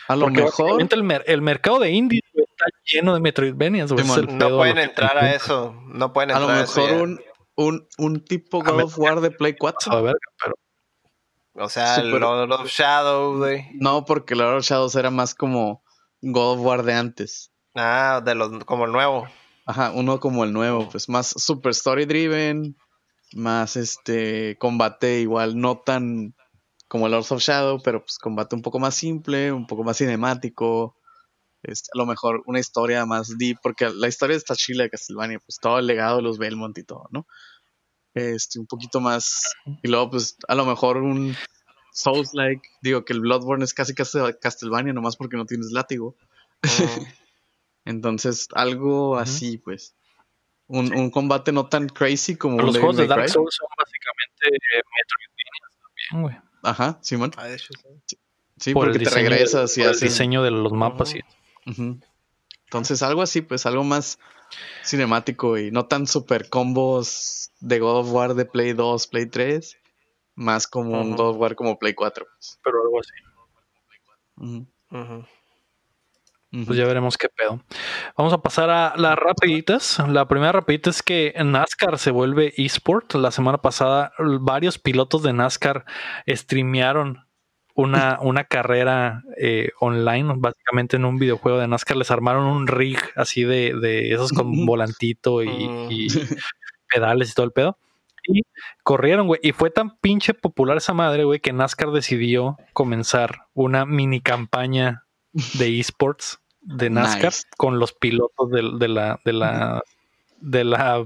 A 0.09 0.15
lo 0.17 0.29
mejor. 0.29 0.85
El, 1.25 1.41
mercado 1.41 1.79
de 1.79 1.91
indie 1.91 2.21
está 2.65 2.79
lleno 2.85 3.13
de 3.13 3.19
Metroidvanias. 3.19 3.91
no 3.91 4.57
pueden 4.57 4.77
entrar 4.77 5.17
a 5.17 5.33
eso. 5.33 5.75
No 5.87 6.13
pueden 6.13 6.31
entrar 6.31 6.49
a 6.49 6.53
lo 6.53 6.61
mejor 6.61 6.91
un, 7.01 7.21
un, 7.55 7.87
un, 7.97 8.23
tipo 8.23 8.63
God 8.63 8.83
of 8.83 8.97
War 8.97 9.21
de 9.21 9.31
Play 9.31 9.55
4. 9.57 9.91
A 9.91 10.01
ver, 10.01 10.15
pero. 10.41 10.55
O 11.57 11.69
sea, 11.69 11.95
el 11.95 12.11
Lord 12.11 12.51
of 12.51 12.67
Shadows, 12.67 13.37
güey. 13.37 13.69
No, 13.75 14.03
porque 14.05 14.35
Lord 14.35 14.57
of 14.57 14.65
Shadows 14.65 14.95
era 14.95 15.09
más 15.09 15.33
como 15.35 15.83
God 16.21 16.59
of 16.59 16.65
War 16.65 16.83
de 16.83 16.93
antes. 16.93 17.51
Ah, 17.75 18.21
de 18.23 18.35
los, 18.35 18.63
como 18.65 18.85
el 18.85 18.91
nuevo. 18.91 19.27
Ajá, 19.65 19.91
uno 19.91 20.19
como 20.19 20.43
el 20.43 20.53
nuevo, 20.53 20.87
pues 20.89 21.09
más 21.09 21.27
super 21.27 21.71
story 21.71 22.05
driven, 22.05 22.75
más 23.33 23.75
este 23.75 24.57
combate 24.59 25.21
igual 25.21 25.59
no 25.59 25.79
tan 25.79 26.35
como 26.87 27.07
el 27.07 27.13
Lords 27.13 27.31
of 27.31 27.41
Shadow, 27.41 27.81
pero 27.83 28.01
pues 28.01 28.19
combate 28.19 28.55
un 28.55 28.61
poco 28.61 28.79
más 28.79 28.93
simple, 28.93 29.51
un 29.51 29.65
poco 29.65 29.83
más 29.83 29.97
cinemático, 29.97 30.95
este, 31.67 31.89
a 31.93 31.97
lo 31.97 32.05
mejor 32.05 32.43
una 32.45 32.59
historia 32.59 33.05
más 33.05 33.37
deep, 33.37 33.57
porque 33.61 33.89
la 33.89 34.07
historia 34.07 34.33
de 34.33 34.39
esta 34.39 34.55
chile 34.55 34.83
de 34.83 34.89
Castlevania, 34.89 35.39
pues 35.39 35.59
todo 35.59 35.79
el 35.79 35.87
legado 35.87 36.17
de 36.17 36.23
los 36.23 36.37
Belmont 36.37 36.77
y 36.77 36.83
todo, 36.83 37.07
¿no? 37.11 37.25
este, 38.15 38.59
un 38.59 38.65
poquito 38.65 39.01
más, 39.01 39.53
y 39.83 39.89
luego 39.89 40.11
pues 40.11 40.37
a 40.47 40.55
lo 40.55 40.65
mejor 40.65 40.97
un 40.97 41.35
Souls-like, 41.91 42.67
digo 42.81 43.05
que 43.05 43.13
el 43.13 43.19
Bloodborne 43.19 43.63
es 43.63 43.73
casi 43.73 43.93
casi 43.93 44.19
Castlevania, 44.41 44.93
nomás 44.93 45.17
porque 45.17 45.37
no 45.37 45.45
tienes 45.45 45.71
látigo. 45.71 46.15
Entonces, 47.85 48.47
algo 48.53 49.17
así, 49.17 49.57
pues. 49.57 49.95
Un, 50.67 50.93
un, 50.95 51.11
combate 51.11 51.51
no 51.51 51.67
tan 51.67 51.87
crazy 51.87 52.35
como 52.35 52.59
Los 52.59 52.75
juegos 52.75 52.97
de 52.97 53.05
Dark 53.05 53.29
Souls 53.29 53.53
son 53.53 53.67
básicamente 53.77 54.47
eh, 54.47 54.81
Metroidvania 54.97 55.61
también, 55.69 56.21
güey. 56.23 56.35
Ajá, 56.63 56.99
Simón. 57.03 57.31
Ah, 57.37 57.45
de 57.45 57.55
hecho, 57.55 57.73
sí. 58.07 58.17
Sí, 58.57 58.73
Por 58.73 58.87
porque 58.87 59.03
te 59.03 59.09
regresas 59.11 59.77
y 59.77 59.83
el 59.83 59.99
diseño 59.99 60.41
de 60.41 60.49
los 60.49 60.71
mapas 60.71 61.13
y 61.13 61.21
Entonces, 61.65 63.01
algo 63.01 63.21
así, 63.21 63.41
pues 63.41 63.65
algo 63.65 63.83
más 63.83 64.19
cinemático 64.83 65.57
y 65.57 65.71
no 65.71 65.85
tan 65.87 66.07
super 66.07 66.49
combos 66.49 67.51
de 67.59 67.79
God 67.79 67.99
of 67.99 68.11
War 68.11 68.35
de 68.35 68.45
Play 68.45 68.73
2, 68.73 69.07
Play 69.07 69.25
3, 69.25 69.77
más 70.35 70.67
como 70.67 71.01
un 71.01 71.15
God 71.15 71.29
of 71.29 71.37
War 71.37 71.55
como 71.55 71.79
Play 71.79 71.93
4. 71.93 72.25
Pues. 72.25 72.59
Pero 72.63 72.77
algo 72.83 72.99
así. 72.99 73.11
Pues 76.65 76.77
ya 76.77 76.85
veremos 76.85 77.17
qué 77.17 77.27
pedo. 77.27 77.61
Vamos 78.17 78.31
a 78.31 78.37
pasar 78.37 78.69
a 78.69 78.95
las 78.95 79.17
rapiditas. 79.17 79.99
La 80.07 80.25
primera 80.27 80.53
rapidita 80.53 80.89
es 80.89 81.03
que 81.03 81.33
NASCAR 81.43 81.97
se 81.99 82.11
vuelve 82.11 82.53
eSport. 82.55 83.13
La 83.15 83.31
semana 83.31 83.57
pasada 83.57 84.13
varios 84.17 84.79
pilotos 84.79 85.21
de 85.23 85.33
NASCAR 85.33 85.83
streamearon 86.27 87.24
una, 87.75 88.17
una 88.21 88.45
carrera 88.45 89.23
eh, 89.37 89.69
online, 89.79 90.33
básicamente 90.37 90.95
en 90.95 91.05
un 91.05 91.19
videojuego 91.19 91.59
de 91.59 91.67
NASCAR. 91.67 91.97
Les 91.97 92.09
armaron 92.09 92.45
un 92.45 92.67
rig 92.67 92.97
así 93.15 93.43
de, 93.43 93.75
de 93.79 94.13
esos 94.13 94.31
con 94.31 94.65
volantito 94.65 95.43
y, 95.43 96.07
pedales 96.89 97.31
y 97.31 97.33
todo 97.33 97.45
el 97.45 97.51
pedo. 97.51 97.77
Y 98.27 98.41
corrieron, 98.83 99.27
güey. 99.27 99.39
Y 99.43 99.51
fue 99.51 99.69
tan 99.69 99.97
pinche 99.97 100.33
popular 100.33 100.77
esa 100.77 100.93
madre, 100.93 101.25
güey, 101.25 101.39
que 101.39 101.53
NASCAR 101.53 101.91
decidió 101.91 102.57
comenzar 102.73 103.47
una 103.53 103.85
mini 103.85 104.21
campaña 104.21 105.03
de 105.59 105.79
esports 105.79 106.39
de 106.61 106.89
NASCAR 106.89 107.33
con 107.57 107.77
los 107.77 107.93
pilotos 107.93 108.49
de, 108.49 108.87
la 108.87 109.19
de 109.23 109.33
la 109.33 109.83
de 110.39 110.63
la 110.63 111.05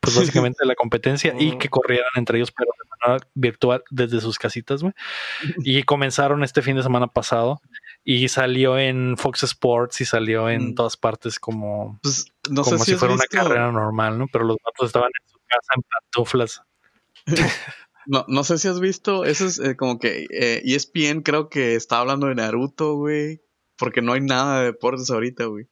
pues 0.00 0.16
básicamente 0.16 0.58
de 0.60 0.66
la 0.66 0.74
competencia 0.74 1.34
y 1.38 1.58
que 1.58 1.68
corrieran 1.68 2.10
entre 2.16 2.38
ellos 2.38 2.52
pero 2.52 2.70
de 2.82 2.88
manera 2.90 3.26
virtual 3.34 3.84
desde 3.90 4.20
sus 4.20 4.38
casitas 4.38 4.82
güey. 4.82 4.94
Y 5.64 5.82
comenzaron 5.82 6.44
este 6.44 6.62
fin 6.62 6.76
de 6.76 6.82
semana 6.82 7.06
pasado 7.08 7.60
y 8.04 8.28
salió 8.28 8.78
en 8.78 9.16
Fox 9.16 9.42
Sports 9.44 10.00
y 10.00 10.04
salió 10.04 10.48
en 10.48 10.70
mm. 10.70 10.74
todas 10.74 10.96
partes 10.96 11.38
como 11.38 11.98
pues, 12.02 12.26
no 12.50 12.62
como 12.62 12.78
si, 12.78 12.94
fuera 12.94 13.14
una 13.14 13.26
carrera 13.26 13.72
normal 13.72 14.18
no 14.18 14.26
pero 14.32 14.44
los 14.44 14.56
vatos 14.64 14.86
estaban 14.86 15.10
en 15.20 15.28
su 15.28 15.38
casa 15.46 15.72
en 15.76 15.82
pantuflas. 15.82 16.62
No, 18.08 18.24
no 18.28 18.44
sé 18.44 18.56
si 18.58 18.68
has 18.68 18.78
visto, 18.78 19.24
eso 19.24 19.46
es 19.46 19.58
eh, 19.58 19.74
como 19.74 19.98
que 19.98 20.28
eh, 20.30 20.62
ESPN 20.64 21.22
creo 21.22 21.48
que 21.48 21.74
está 21.74 21.98
hablando 21.98 22.28
de 22.28 22.36
Naruto, 22.36 22.94
güey 22.94 23.40
porque 23.76 24.02
no 24.02 24.12
hay 24.12 24.20
nada 24.20 24.60
de 24.60 24.66
deportes 24.66 25.10
ahorita, 25.10 25.44
güey. 25.46 25.68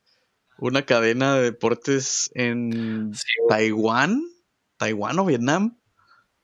Una 0.59 0.83
cadena 0.83 1.37
de 1.37 1.43
deportes 1.43 2.31
en 2.35 3.13
Taiwán, 3.49 4.23
Taiwán 4.77 5.19
o 5.19 5.25
Vietnam, 5.25 5.79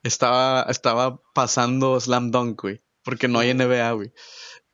estaba, 0.03 0.63
estaba 0.69 1.21
pasando 1.35 1.99
Slam 2.01 2.31
Dunk, 2.31 2.61
güey, 2.61 2.83
porque 3.05 3.29
no 3.29 3.39
hay 3.39 3.55
NBA, 3.55 3.93
güey. 3.93 4.13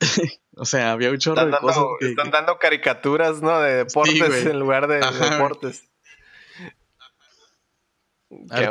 o 0.56 0.64
sea, 0.64 0.92
había 0.92 1.10
un 1.10 1.18
chorro 1.18 1.46
de 1.46 1.58
cosas. 1.58 1.84
están 2.00 2.30
dando 2.30 2.58
caricaturas, 2.58 3.42
¿no? 3.42 3.60
De 3.60 3.84
deportes 3.84 4.46
en 4.46 4.58
lugar 4.58 4.86
de, 4.88 5.00
deportes. 5.00 5.88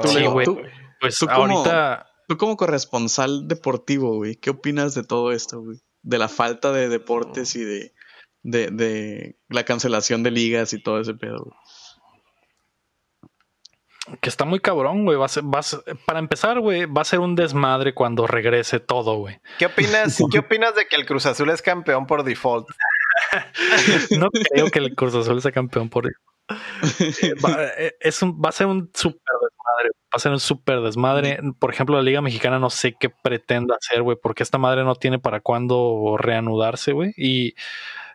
sí, 0.05 0.25
güey. 0.25 0.47
Pues 0.99 1.17
tú 1.17 1.29
ahorita. 1.29 2.07
Como, 2.07 2.25
tú 2.27 2.37
como 2.37 2.57
corresponsal 2.57 3.47
deportivo, 3.47 4.15
güey, 4.15 4.35
¿qué 4.35 4.49
opinas 4.49 4.95
de 4.95 5.03
todo 5.03 5.31
esto, 5.31 5.61
güey? 5.61 5.79
De 6.01 6.17
la 6.17 6.27
falta 6.27 6.71
de 6.71 6.89
deportes 6.89 7.55
y 7.55 7.63
de 7.63 7.93
de, 8.45 8.69
de 8.69 9.37
la 9.49 9.65
cancelación 9.65 10.23
de 10.23 10.31
ligas 10.31 10.71
y 10.73 10.81
todo 10.81 10.99
ese 10.99 11.15
pedo. 11.15 11.51
Que 14.21 14.29
está 14.29 14.45
muy 14.45 14.59
cabrón, 14.59 15.03
güey. 15.03 15.17
Va 15.17 15.25
a 15.25 15.29
ser, 15.29 15.43
va 15.43 15.61
para 16.05 16.19
empezar, 16.19 16.59
güey, 16.59 16.85
va 16.85 17.01
a 17.01 17.05
ser 17.05 17.19
un 17.19 17.35
desmadre 17.35 17.95
cuando 17.95 18.27
regrese 18.27 18.79
todo, 18.79 19.17
güey. 19.17 19.39
¿Qué 19.57 19.65
opinas, 19.65 20.17
¿Qué 20.31 20.39
opinas 20.39 20.75
de 20.75 20.85
que 20.85 20.95
el 20.95 21.07
Cruz 21.07 21.25
Azul 21.25 21.49
es 21.49 21.61
campeón 21.63 22.05
por 22.05 22.23
default? 22.23 22.67
no 24.19 24.29
creo 24.29 24.69
que 24.69 24.79
el 24.79 24.95
Cruz 24.95 25.15
Azul 25.15 25.41
sea 25.41 25.51
campeón 25.51 25.89
por 25.89 26.05
default. 26.05 26.25
Eh, 27.23 27.33
va, 27.43 27.65
eh, 27.79 27.95
es 27.99 28.21
un, 28.21 28.39
va 28.39 28.49
a 28.49 28.51
ser 28.51 28.67
un 28.67 28.91
super 28.93 29.33
desmadre. 29.41 29.89
Va 29.89 30.17
a 30.17 30.19
ser 30.19 30.31
un 30.31 30.39
super 30.39 30.81
desmadre. 30.81 31.39
Por 31.57 31.73
ejemplo, 31.73 31.95
la 31.95 32.03
Liga 32.03 32.21
Mexicana 32.21 32.59
no 32.59 32.69
sé 32.69 32.95
qué 32.99 33.09
pretende 33.09 33.73
hacer, 33.73 34.03
güey, 34.03 34.17
porque 34.21 34.43
esta 34.43 34.59
madre 34.59 34.83
no 34.83 34.93
tiene 34.93 35.17
para 35.17 35.39
cuándo 35.39 36.15
reanudarse, 36.19 36.91
güey. 36.91 37.11
Y 37.17 37.55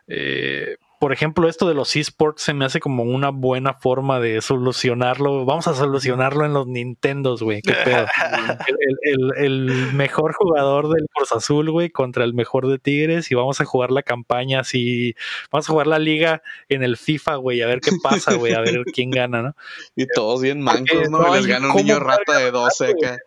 eh, 0.07 0.77
por 1.01 1.13
ejemplo, 1.13 1.49
esto 1.49 1.67
de 1.67 1.73
los 1.73 1.95
esports 1.95 2.43
se 2.43 2.53
me 2.53 2.63
hace 2.63 2.79
como 2.79 3.01
una 3.01 3.29
buena 3.31 3.73
forma 3.73 4.19
de 4.19 4.39
solucionarlo. 4.39 5.45
Vamos 5.45 5.67
a 5.67 5.73
solucionarlo 5.73 6.45
en 6.45 6.53
los 6.53 6.67
Nintendos, 6.67 7.41
güey. 7.41 7.63
¿Qué 7.63 7.73
pedo? 7.73 8.05
el, 9.35 9.93
mejor 9.93 10.33
jugador 10.33 10.89
del 10.89 11.07
Cruz 11.11 11.31
Azul, 11.31 11.71
güey, 11.71 11.89
contra 11.89 12.23
el 12.23 12.35
mejor 12.35 12.67
de 12.67 12.77
Tigres 12.77 13.31
y 13.31 13.35
vamos 13.35 13.59
a 13.59 13.65
jugar 13.65 13.89
la 13.89 14.03
campaña 14.03 14.59
así. 14.59 15.15
Vamos 15.51 15.67
a 15.67 15.71
jugar 15.71 15.87
la 15.87 15.97
liga 15.97 16.43
en 16.69 16.83
el 16.83 16.97
FIFA, 16.97 17.37
güey, 17.37 17.63
a 17.63 17.65
ver 17.65 17.81
qué 17.81 17.93
pasa, 18.03 18.35
güey, 18.35 18.53
a 18.53 18.61
ver 18.61 18.83
quién 18.93 19.09
gana, 19.09 19.41
¿no? 19.41 19.55
Y 19.95 20.05
todos 20.05 20.39
bien 20.39 20.61
mancos, 20.61 21.09
¿no? 21.09 21.33
les 21.33 21.47
gana 21.47 21.67
un 21.67 21.77
niño 21.77 21.99
rata 21.99 22.37
de 22.37 22.51
12 22.51 22.85
acá 22.85 23.17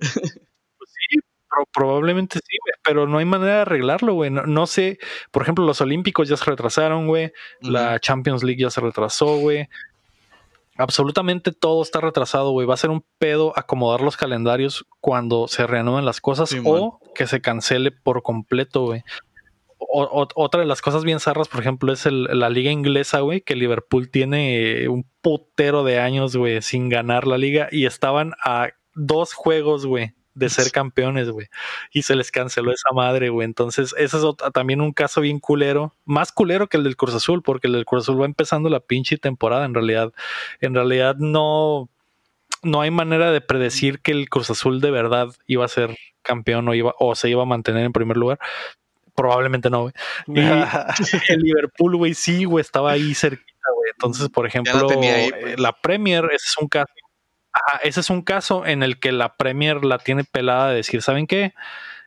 probablemente 1.72 2.38
sí, 2.38 2.56
pero 2.84 3.06
no 3.06 3.18
hay 3.18 3.24
manera 3.24 3.56
de 3.56 3.60
arreglarlo, 3.62 4.14
güey. 4.14 4.30
No, 4.30 4.66
sé, 4.66 4.98
por 5.30 5.42
ejemplo, 5.42 5.64
los 5.64 5.80
Olímpicos 5.80 6.28
ya 6.28 6.36
se 6.36 6.44
retrasaron, 6.44 7.06
güey. 7.06 7.32
La 7.60 7.98
Champions 8.00 8.42
League 8.42 8.62
ya 8.62 8.70
se 8.70 8.80
retrasó, 8.80 9.36
güey. 9.36 9.68
Absolutamente 10.76 11.52
todo 11.52 11.82
está 11.82 12.00
retrasado, 12.00 12.50
güey. 12.52 12.66
Va 12.66 12.74
a 12.74 12.78
ser 12.78 12.90
un 12.90 13.04
pedo 13.18 13.52
acomodar 13.56 14.00
los 14.00 14.16
calendarios 14.16 14.86
cuando 15.00 15.46
se 15.46 15.66
reanuden 15.66 16.04
las 16.04 16.20
cosas 16.20 16.54
o 16.64 16.98
que 17.14 17.26
se 17.26 17.40
cancele 17.40 17.92
por 17.92 18.22
completo, 18.22 18.86
güey. 18.86 19.02
otra 19.78 20.60
de 20.60 20.66
las 20.66 20.80
cosas 20.80 21.04
bien 21.04 21.20
zarras, 21.20 21.48
por 21.48 21.60
ejemplo, 21.60 21.92
es 21.92 22.06
la 22.06 22.48
liga 22.48 22.70
inglesa, 22.70 23.20
güey, 23.20 23.42
que 23.42 23.54
Liverpool 23.54 24.10
tiene 24.10 24.88
un 24.88 25.04
putero 25.20 25.84
de 25.84 25.98
años, 26.00 26.34
güey, 26.36 26.62
sin 26.62 26.88
ganar 26.88 27.26
la 27.26 27.36
liga 27.36 27.68
y 27.70 27.84
estaban 27.84 28.32
a 28.42 28.70
dos 28.94 29.34
juegos, 29.34 29.86
güey, 29.86 30.14
de 30.34 30.48
ser 30.48 30.72
campeones, 30.72 31.30
güey. 31.30 31.48
Y 31.92 32.02
se 32.02 32.16
les 32.16 32.30
canceló 32.30 32.72
esa 32.72 32.92
madre, 32.94 33.28
güey. 33.28 33.44
Entonces, 33.44 33.94
ese 33.98 34.16
es 34.16 34.24
también 34.52 34.80
un 34.80 34.92
caso 34.92 35.20
bien 35.20 35.38
culero. 35.38 35.94
Más 36.04 36.32
culero 36.32 36.68
que 36.68 36.76
el 36.76 36.84
del 36.84 36.96
Cruz 36.96 37.14
Azul, 37.14 37.42
porque 37.42 37.66
el 37.66 37.74
del 37.74 37.84
Cruz 37.84 38.04
Azul 38.04 38.20
va 38.20 38.26
empezando 38.26 38.68
la 38.68 38.80
pinche 38.80 39.18
temporada, 39.18 39.64
en 39.64 39.74
realidad. 39.74 40.12
En 40.60 40.74
realidad 40.74 41.16
no, 41.16 41.88
no 42.62 42.80
hay 42.80 42.90
manera 42.90 43.30
de 43.30 43.40
predecir 43.40 44.00
que 44.00 44.12
el 44.12 44.28
Cruz 44.28 44.50
Azul 44.50 44.80
de 44.80 44.90
verdad 44.90 45.28
iba 45.46 45.64
a 45.64 45.68
ser 45.68 45.96
campeón 46.22 46.68
o, 46.68 46.74
iba, 46.74 46.94
o 46.98 47.14
se 47.14 47.28
iba 47.28 47.42
a 47.42 47.46
mantener 47.46 47.84
en 47.84 47.92
primer 47.92 48.16
lugar. 48.16 48.38
Probablemente 49.14 49.68
no, 49.68 49.82
güey. 49.82 49.94
Y 50.28 50.40
el 51.28 51.40
Liverpool, 51.40 51.96
güey, 51.96 52.14
sí, 52.14 52.44
güey, 52.44 52.62
estaba 52.62 52.92
ahí 52.92 53.14
cerquita, 53.14 53.68
güey. 53.76 53.90
Entonces, 53.92 54.28
por 54.30 54.46
ejemplo, 54.46 54.86
pues. 54.86 55.60
la 55.60 55.72
Premier, 55.72 56.24
ese 56.26 56.46
es 56.46 56.56
un 56.58 56.68
caso 56.68 56.92
ese 57.82 58.00
es 58.00 58.10
un 58.10 58.22
caso 58.22 58.66
en 58.66 58.82
el 58.82 58.98
que 58.98 59.12
la 59.12 59.36
Premier 59.36 59.84
la 59.84 59.98
tiene 59.98 60.24
pelada 60.24 60.70
de 60.70 60.76
decir, 60.76 61.02
¿saben 61.02 61.26
qué? 61.26 61.54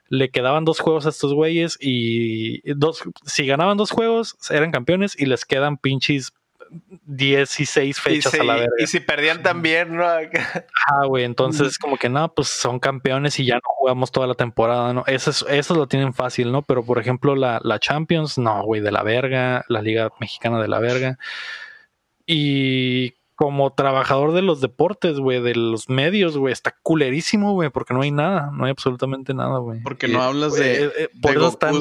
Le 0.07 0.29
quedaban 0.29 0.65
dos 0.65 0.79
juegos 0.79 1.05
a 1.05 1.09
estos 1.09 1.33
güeyes 1.33 1.77
y 1.79 2.61
dos, 2.73 3.03
si 3.25 3.45
ganaban 3.45 3.77
dos 3.77 3.91
juegos, 3.91 4.35
eran 4.49 4.71
campeones 4.71 5.19
y 5.19 5.25
les 5.25 5.45
quedan 5.45 5.77
pinches 5.77 6.33
16 7.05 7.99
fechas 7.99 8.33
a 8.33 8.43
la 8.43 8.55
verga. 8.55 8.73
Y 8.79 8.87
si 8.87 8.99
perdían 8.99 9.43
también, 9.43 9.95
¿no? 9.95 10.05
ah, 10.87 11.05
güey, 11.07 11.23
entonces 11.23 11.77
como 11.77 11.97
que 11.97 12.09
no, 12.09 12.33
pues 12.33 12.47
son 12.47 12.79
campeones 12.79 13.39
y 13.39 13.45
ya 13.45 13.55
no 13.55 13.61
jugamos 13.63 14.11
toda 14.11 14.27
la 14.27 14.35
temporada, 14.35 14.93
¿no? 14.93 15.03
Eso, 15.07 15.29
es, 15.29 15.45
eso 15.47 15.75
lo 15.75 15.87
tienen 15.87 16.13
fácil, 16.13 16.51
¿no? 16.51 16.61
Pero 16.61 16.83
por 16.83 16.99
ejemplo, 16.99 17.35
la, 17.35 17.59
la 17.63 17.79
Champions, 17.79 18.37
no, 18.37 18.63
güey, 18.63 18.81
de 18.81 18.91
la 18.91 19.03
verga, 19.03 19.65
la 19.69 19.81
Liga 19.81 20.11
Mexicana 20.19 20.61
de 20.61 20.67
la 20.67 20.79
verga. 20.79 21.17
Y 22.25 23.13
como 23.35 23.73
trabajador 23.73 24.33
de 24.33 24.41
los 24.41 24.61
deportes, 24.61 25.19
güey, 25.19 25.41
de 25.41 25.55
los 25.55 25.89
medios, 25.89 26.37
güey, 26.37 26.53
está 26.53 26.75
culerísimo, 26.81 27.53
güey, 27.53 27.69
porque 27.69 27.93
no 27.93 28.01
hay 28.01 28.11
nada, 28.11 28.49
no 28.53 28.65
hay 28.65 28.71
absolutamente 28.71 29.33
nada, 29.33 29.59
güey. 29.59 29.81
Porque 29.81 30.07
no 30.07 30.21
hablas 30.21 30.53
de. 30.53 30.85
Eh, 30.85 30.91
eh, 30.97 31.09
por 31.21 31.35
eso 31.35 31.47
están 31.49 31.73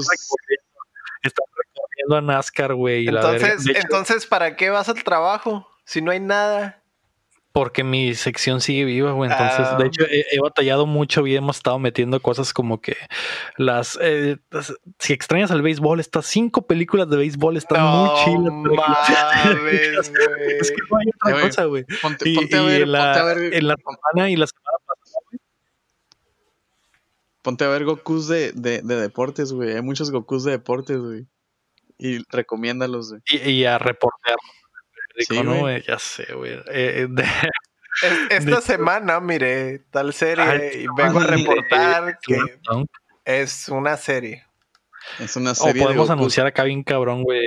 recorriendo, 1.23 2.17
a 2.17 2.21
NASCAR, 2.21 2.75
güey. 2.75 3.09
Entonces, 3.09 3.67
entonces, 3.67 4.27
¿para 4.27 4.57
qué 4.57 4.71
vas 4.71 4.89
al 4.89 5.03
trabajo 5.05 5.67
si 5.85 6.03
no 6.03 6.11
hay 6.11 6.21
nada? 6.21 6.83
Porque 7.55 7.85
mi 7.85 8.17
sección 8.17 8.61
sigue 8.61 8.85
viva, 8.85 9.13
güey. 9.13 9.31
Entonces, 9.31 9.79
de 9.79 9.85
ah. 9.85 9.87
hecho, 9.87 10.03
he, 10.11 10.41
batallado 10.41 10.87
mucho 10.87 11.25
y 11.25 11.37
hemos 11.37 11.59
estado 11.59 11.79
metiendo 11.79 12.19
cosas 12.21 12.53
como 12.53 12.81
que 12.81 12.97
las. 13.57 13.97
Eh, 14.03 14.39
si 14.99 15.13
extrañas 15.13 15.53
al 15.53 15.63
béisbol, 15.63 16.01
estas 16.01 16.27
cinco 16.27 16.67
películas 16.67 17.09
de 17.09 17.17
béisbol 17.17 17.57
están 17.57 17.87
muy 17.87 18.09
chilas. 18.25 18.53
es 20.61 20.71
que 20.73 20.77
no 20.91 20.99
hay 20.99 21.07
otra 21.15 21.43
cosa, 21.43 21.65
güey. 21.67 21.85
Ponte, 22.03 22.57
a 22.57 22.63
ver, 22.65 22.83
en 22.83 22.91
la, 22.91 23.33
en 23.33 23.69
la 23.69 23.77
semana 23.77 24.31
y 24.31 24.35
la 24.35 24.49
semana 24.49 24.79
pasada 24.85 25.21
Ponte 27.41 27.65
a 27.65 27.69
ver 27.69 27.85
Gokus 27.85 28.27
de, 28.27 28.51
de, 28.51 28.83
de 28.83 28.97
deportes, 28.97 29.53
güey. 29.53 29.77
Hay 29.77 29.83
muchos 29.83 30.11
Gokus 30.11 30.43
de 30.43 30.51
deportes, 30.51 30.99
güey. 30.99 31.29
Y 31.99 32.19
recomiéndalos, 32.31 33.11
güey. 33.11 33.23
Y, 33.49 33.65
a 33.65 33.79
Sí, 35.19 35.43
no, 35.43 35.77
ya 35.79 35.99
sé, 35.99 36.33
güey. 36.35 36.53
Eh, 36.53 37.09
eh, 37.09 37.09
esta 38.31 38.61
semana 38.61 39.21
miré 39.21 39.81
tal 39.91 40.13
serie 40.13 40.83
y 40.83 40.87
vengo 40.97 41.21
a 41.21 41.27
reportar 41.27 42.19
que 42.21 42.39
es 43.25 43.69
una 43.69 43.97
serie. 43.97 44.45
Es 45.21 45.37
una 45.37 45.55
serie. 45.55 45.83
O 45.83 45.85
podemos 45.85 46.11
anunciar 46.11 46.47
acá 46.47 46.65
bien 46.65 46.83
cabrón, 46.83 47.23
güey. 47.23 47.47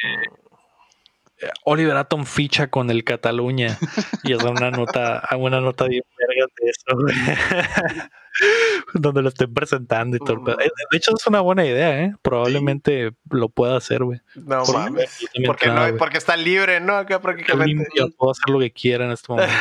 Oliver 1.66 1.96
Atom 1.98 2.26
ficha 2.26 2.68
con 2.68 2.90
el 2.90 3.04
Cataluña 3.04 3.78
y 4.24 4.34
es 4.34 4.44
una 4.44 4.72
nota, 4.72 5.28
una 5.38 5.62
nota 5.62 5.86
bien 5.86 6.04
verga 6.18 6.48
de 6.60 6.70
eso, 6.70 8.10
Donde 8.94 9.22
lo 9.22 9.30
estén 9.30 9.54
presentando 9.54 10.18
y 10.18 10.20
todo. 10.20 10.44
De 10.46 10.98
hecho, 10.98 11.12
es 11.16 11.28
una 11.28 11.42
buena 11.42 11.66
idea, 11.66 12.04
¿eh? 12.04 12.16
Probablemente 12.22 13.12
lo 13.30 13.50
pueda 13.50 13.78
hacer, 13.78 14.04
güey. 14.04 14.20
No 14.36 14.64
mames. 14.66 15.28
Porque, 15.46 15.68
no, 15.68 15.98
porque 15.98 16.18
está 16.18 16.38
libre, 16.38 16.80
¿no? 16.80 16.96
Acá 16.96 17.22
prácticamente. 17.22 17.88
Yo 17.96 18.10
puedo 18.12 18.32
hacer 18.32 18.50
lo 18.50 18.60
que 18.60 18.72
quiera 18.72 19.06
en 19.06 19.12
este 19.12 19.32
momento. 19.32 19.54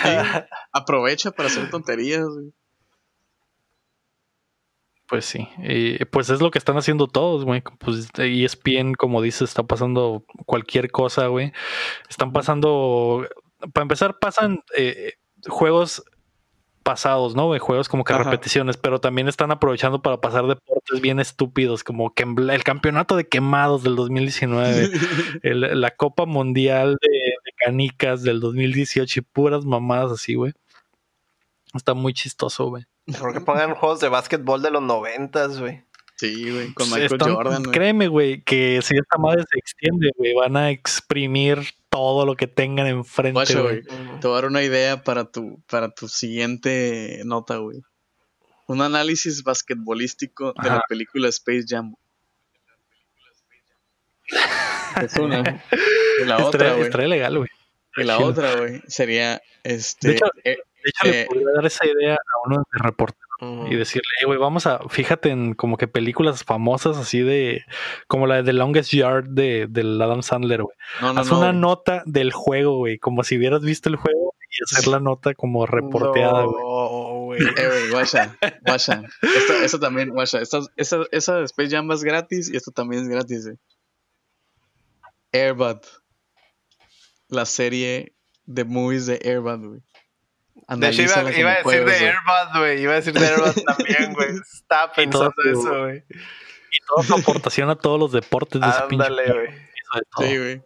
Aprovecha 0.73 1.31
para 1.31 1.49
hacer 1.49 1.71
tonterías, 1.71 2.25
güey. 2.27 2.53
Pues 5.09 5.25
sí, 5.25 5.49
y 5.59 6.05
pues 6.07 6.31
es 6.31 6.41
lo 6.41 6.51
que 6.51 6.59
están 6.59 6.77
haciendo 6.77 7.07
todos, 7.07 7.45
güey. 7.45 7.63
Pues 7.79 8.09
ESPN, 8.19 8.95
como 8.95 9.23
dices, 9.23 9.43
está 9.43 9.63
pasando 9.63 10.25
cualquier 10.47 10.91
cosa, 10.91 11.29
güey. 11.29 11.53
Están 12.11 12.33
pasando, 12.33 13.25
para 13.73 13.83
empezar, 13.83 14.19
pasan 14.19 14.65
eh, 14.77 15.13
juegos 15.47 16.03
pasados, 16.87 17.35
¿no? 17.35 17.59
Juegos 17.59 17.89
como 17.89 18.05
que 18.05 18.17
repeticiones, 18.17 18.77
pero 18.77 19.01
también 19.01 19.27
están 19.27 19.51
aprovechando 19.51 20.03
para 20.03 20.21
pasar 20.21 20.47
deportes 20.47 21.01
bien 21.01 21.19
estúpidos, 21.19 21.83
como 21.83 22.15
que 22.15 22.23
el 22.23 22.63
campeonato 22.63 23.17
de 23.17 23.27
quemados 23.27 23.83
del 23.83 23.97
2019, 23.97 24.91
la 25.43 25.91
Copa 25.91 26.27
Mundial 26.27 26.97
de, 27.03 27.09
de, 27.09 27.53
Canicas 27.57 28.23
del 28.23 28.39
2018 28.39 29.19
y 29.19 29.23
puras 29.25 29.65
mamadas 29.65 30.13
así, 30.13 30.37
güey. 30.37 30.53
Está 31.75 31.95
muy 31.95 32.15
chistoso, 32.15 32.67
güey. 32.69 32.85
Mejor 33.07 33.33
que 33.33 33.41
pongan 33.41 33.75
juegos 33.75 33.99
de 33.99 34.09
básquetbol 34.09 34.63
de 34.63 34.71
los 34.71 34.83
noventas, 34.83 35.59
güey. 35.59 35.83
Sí, 36.15 36.53
güey, 36.53 36.73
con 36.73 36.89
Michael 36.89 37.19
Jordan, 37.21 37.63
güey. 37.65 37.75
Créeme, 37.75 38.07
güey, 38.07 38.43
que 38.43 38.81
si 38.83 38.97
esta 38.97 39.19
madre 39.19 39.43
se 39.51 39.59
extiende, 39.59 40.13
güey, 40.17 40.35
van 40.35 40.57
a 40.57 40.71
exprimir 40.71 41.59
todo 41.97 42.27
lo 42.27 42.37
que 42.37 42.47
tengan 42.47 42.87
enfrente, 42.87 43.55
güey. 43.55 43.83
Te 44.21 44.27
voy 44.27 44.33
a 44.33 44.35
dar 44.35 44.45
una 44.45 44.63
idea 44.63 45.03
para 45.03 45.25
tu, 45.25 45.63
para 45.67 45.89
tu 45.89 46.09
siguiente 46.09 47.23
nota, 47.25 47.57
güey. 47.57 47.81
Un 48.67 48.83
análisis 48.83 49.43
basquetbolístico 49.43 50.53
de 50.63 50.69
la 50.69 50.83
película 50.87 51.29
Space 51.29 51.65
Jam. 51.67 51.95
es 55.03 55.17
una. 55.17 55.65
Y 56.21 56.25
la 56.27 56.45
otra, 56.45 56.75
güey. 56.75 57.09
legal, 57.09 57.39
güey. 57.39 57.49
Y 57.97 58.05
la 58.05 58.19
otra, 58.19 58.57
güey, 58.57 58.83
sería 58.89 59.41
este. 59.65 60.09
De 60.09 60.15
hecho, 60.17 60.27
eh, 60.45 60.59
de 60.85 60.91
hecho, 60.91 61.05
le 61.05 61.21
eh, 61.23 61.27
podría 61.27 61.47
dar 61.55 61.65
esa 61.65 61.87
idea 61.87 62.15
a 62.15 62.47
uno 62.47 62.59
de 62.59 62.79
reporteros 62.79 63.26
y 63.41 63.75
decirle, 63.77 64.03
güey, 64.25 64.39
vamos 64.39 64.67
a, 64.67 64.81
fíjate 64.89 65.31
en 65.31 65.55
como 65.55 65.77
que 65.77 65.89
películas 65.89 66.45
famosas 66.45 66.97
así 66.97 67.21
de, 67.21 67.65
como 68.09 68.27
la 68.27 68.37
de 68.37 68.45
The 68.45 68.53
Longest 68.55 68.93
Yard 68.93 69.29
de, 69.29 69.67
del 69.69 70.01
Adam 70.01 70.23
Sandler, 70.23 70.63
güey. 70.63 70.77
Haz 71.01 71.31
una 71.31 71.53
nota 71.53 72.03
del 72.07 72.33
juego, 72.33 72.79
güey, 72.79 72.99
como 72.99 73.25
si 73.25 73.37
hubieras 73.37 73.63
visto 73.63 73.89
el 73.89 73.97
juego 73.97 74.35
y 74.51 74.63
hacer 74.63 74.89
la 74.89 75.01
nota 75.01 75.35
como 75.35 75.67
reporteada, 75.67 76.45
güey. 76.45 77.43
eh, 77.43 77.45
güey, 77.67 77.91
guacha, 77.91 78.37
guacha. 78.65 79.03
Esto, 79.63 79.79
también, 79.79 80.11
guacha. 80.11 80.41
Esta, 80.41 80.61
esa, 80.77 81.03
esa 81.11 81.43
Space 81.43 81.71
Jam 81.71 81.91
es 81.93 82.03
gratis 82.03 82.51
y 82.53 82.57
esto 82.57 82.71
también 82.71 83.03
es 83.03 83.09
gratis, 83.09 83.45
güey. 83.45 83.59
Airbud. 85.33 85.81
La 87.29 87.45
serie 87.45 88.15
de 88.45 88.65
movies 88.65 89.07
de 89.07 89.21
Airbud, 89.25 89.69
güey. 89.69 89.81
De 90.69 90.89
hecho, 90.89 91.03
iba, 91.03 91.33
iba 91.33 91.53
a 91.53 91.63
decir 91.63 91.85
de 91.85 91.95
Airbud, 91.95 92.59
güey. 92.59 92.81
Iba 92.83 92.93
a 92.93 92.97
decir 92.97 93.13
de 93.13 93.27
Airbud 93.27 93.63
también, 93.65 94.13
güey. 94.15 94.29
Estaba 94.53 94.93
pensando 94.93 95.35
eso, 95.45 95.81
güey. 95.83 96.05
Y 96.73 96.79
toda 96.87 97.03
su 97.05 97.15
aportación 97.15 97.71
a 97.71 97.77
todos 97.77 97.99
los 97.99 98.13
deportes 98.13 98.61
de 98.61 98.69
ese 98.69 98.83
pinche. 98.89 99.09
güey. 99.09 99.49
Sí, 100.19 100.39
güey. 100.39 100.63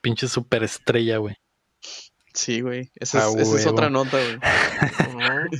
Pinche 0.00 0.28
superestrella, 0.28 1.18
güey. 1.18 1.36
Sí, 2.32 2.60
güey. 2.60 2.90
Esa, 2.94 3.28
es, 3.28 3.34
esa 3.36 3.56
es 3.56 3.66
otra 3.66 3.90
nota, 3.90 4.16
güey. 4.18 4.38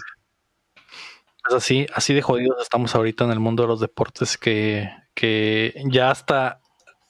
pues 1.45 1.55
así, 1.55 1.87
así 1.93 2.15
de 2.15 2.23
jodidos 2.23 2.63
estamos 2.63 2.95
ahorita 2.95 3.25
en 3.25 3.33
el 3.33 3.41
mundo 3.41 3.65
de 3.65 3.69
los 3.69 3.81
deportes 3.81 4.39
que, 4.39 4.89
que 5.15 5.75
ya 5.87 6.11
hasta 6.11 6.61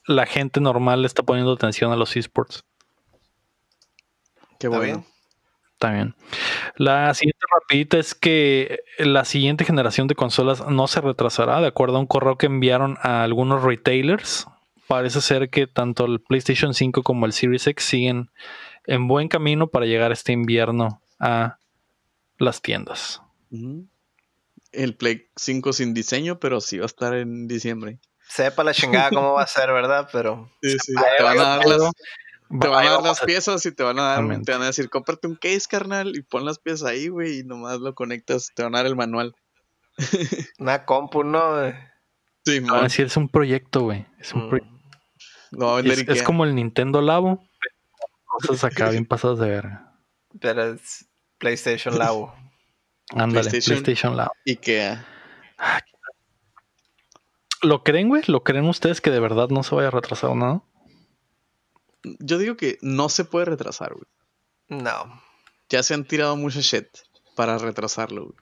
la 0.05 0.25
gente 0.25 0.59
normal 0.59 1.01
le 1.01 1.07
está 1.07 1.23
poniendo 1.23 1.53
atención 1.53 1.91
a 1.91 1.95
los 1.95 2.15
esports. 2.15 2.63
Qué 4.59 4.67
bueno. 4.67 5.05
También. 5.81 6.13
La 6.75 7.11
siguiente 7.15 7.43
rapidita 7.51 7.97
es 7.97 8.13
que 8.13 8.81
la 8.99 9.25
siguiente 9.25 9.65
generación 9.65 10.07
de 10.07 10.13
consolas 10.13 10.63
no 10.67 10.87
se 10.87 11.01
retrasará, 11.01 11.59
de 11.59 11.65
acuerdo 11.65 11.97
a 11.97 12.01
un 12.01 12.05
correo 12.05 12.37
que 12.37 12.45
enviaron 12.45 12.99
a 13.01 13.23
algunos 13.23 13.63
retailers. 13.63 14.45
Parece 14.85 15.21
ser 15.21 15.49
que 15.49 15.65
tanto 15.65 16.05
el 16.05 16.19
PlayStation 16.19 16.75
5 16.75 17.01
como 17.01 17.25
el 17.25 17.33
Series 17.33 17.65
X 17.65 17.83
siguen 17.83 18.29
en 18.85 19.07
buen 19.07 19.27
camino 19.27 19.69
para 19.69 19.87
llegar 19.87 20.11
este 20.11 20.33
invierno 20.33 21.01
a 21.19 21.57
las 22.37 22.61
tiendas. 22.61 23.23
El 24.71 24.95
Play 24.95 25.29
5 25.35 25.73
sin 25.73 25.95
diseño, 25.95 26.39
pero 26.39 26.61
sí 26.61 26.77
va 26.77 26.83
a 26.83 26.93
estar 26.93 27.15
en 27.15 27.47
diciembre. 27.47 27.97
Sepa 28.27 28.63
la 28.63 28.75
chingada 28.75 29.09
cómo 29.09 29.33
va 29.33 29.41
a 29.41 29.47
ser, 29.47 29.73
¿verdad? 29.73 30.07
Pero. 30.11 30.51
Sí, 30.61 30.77
sí. 30.77 30.93
Te 31.17 31.23
van 31.23 31.39
a 31.39 31.43
dar 31.43 31.65
las, 31.65 31.91
te 32.59 32.67
van 32.67 32.87
a 32.87 32.91
dar 32.91 33.03
las 33.03 33.21
piezas 33.21 33.65
y 33.65 33.71
te 33.71 33.83
van 33.83 33.99
a 33.99 34.03
dar, 34.03 34.41
te 34.41 34.51
van 34.51 34.61
a 34.61 34.67
decir, 34.67 34.89
cómprate 34.89 35.27
un 35.27 35.35
case, 35.35 35.67
carnal, 35.69 36.15
y 36.15 36.21
pon 36.21 36.45
las 36.45 36.59
piezas 36.59 36.89
ahí, 36.89 37.07
güey, 37.07 37.39
y 37.39 37.43
nomás 37.43 37.79
lo 37.79 37.95
conectas, 37.95 38.51
te 38.53 38.63
van 38.63 38.75
a 38.75 38.79
dar 38.79 38.87
el 38.87 38.95
manual. 38.95 39.35
Una 40.59 40.85
compu, 40.85 41.23
¿no? 41.23 41.41
Sí, 42.45 42.59
man. 42.61 42.83
decir, 42.83 43.05
es 43.05 43.17
un 43.17 43.29
proyecto, 43.29 43.81
güey. 43.81 44.05
Es 44.19 44.33
un 44.33 44.49
mm. 44.49 46.09
es, 46.09 46.23
como 46.23 46.43
el 46.43 46.55
Nintendo 46.55 47.01
Labo. 47.01 47.43
Cosas 48.25 48.63
acá 48.71 48.89
bien 48.89 49.05
pasadas 49.05 49.39
de 49.39 49.49
verga. 49.49 49.95
Pero 50.39 50.73
es 50.73 51.07
PlayStation 51.37 51.97
Labo. 51.97 52.33
Ándale, 53.15 53.49
PlayStation, 53.49 54.15
Labo. 54.15 54.31
Ikea. 54.45 55.05
¿Lo 57.61 57.83
creen, 57.83 58.07
güey? 58.07 58.23
¿Lo 58.27 58.43
creen 58.43 58.65
ustedes 58.65 59.01
que 59.01 59.11
de 59.11 59.19
verdad 59.19 59.49
no 59.49 59.61
se 59.61 59.75
vaya 59.75 59.89
a 59.89 59.91
retrasar 59.91 60.35
nada? 60.35 60.63
Yo 62.03 62.37
digo 62.37 62.57
que 62.57 62.77
no 62.81 63.09
se 63.09 63.25
puede 63.25 63.45
retrasar, 63.45 63.93
güey. 63.93 64.05
No. 64.67 65.21
Ya 65.69 65.83
se 65.83 65.93
han 65.93 66.05
tirado 66.05 66.35
mucho 66.35 66.61
shit 66.61 66.87
para 67.35 67.57
retrasarlo, 67.57 68.25
güey. 68.25 68.35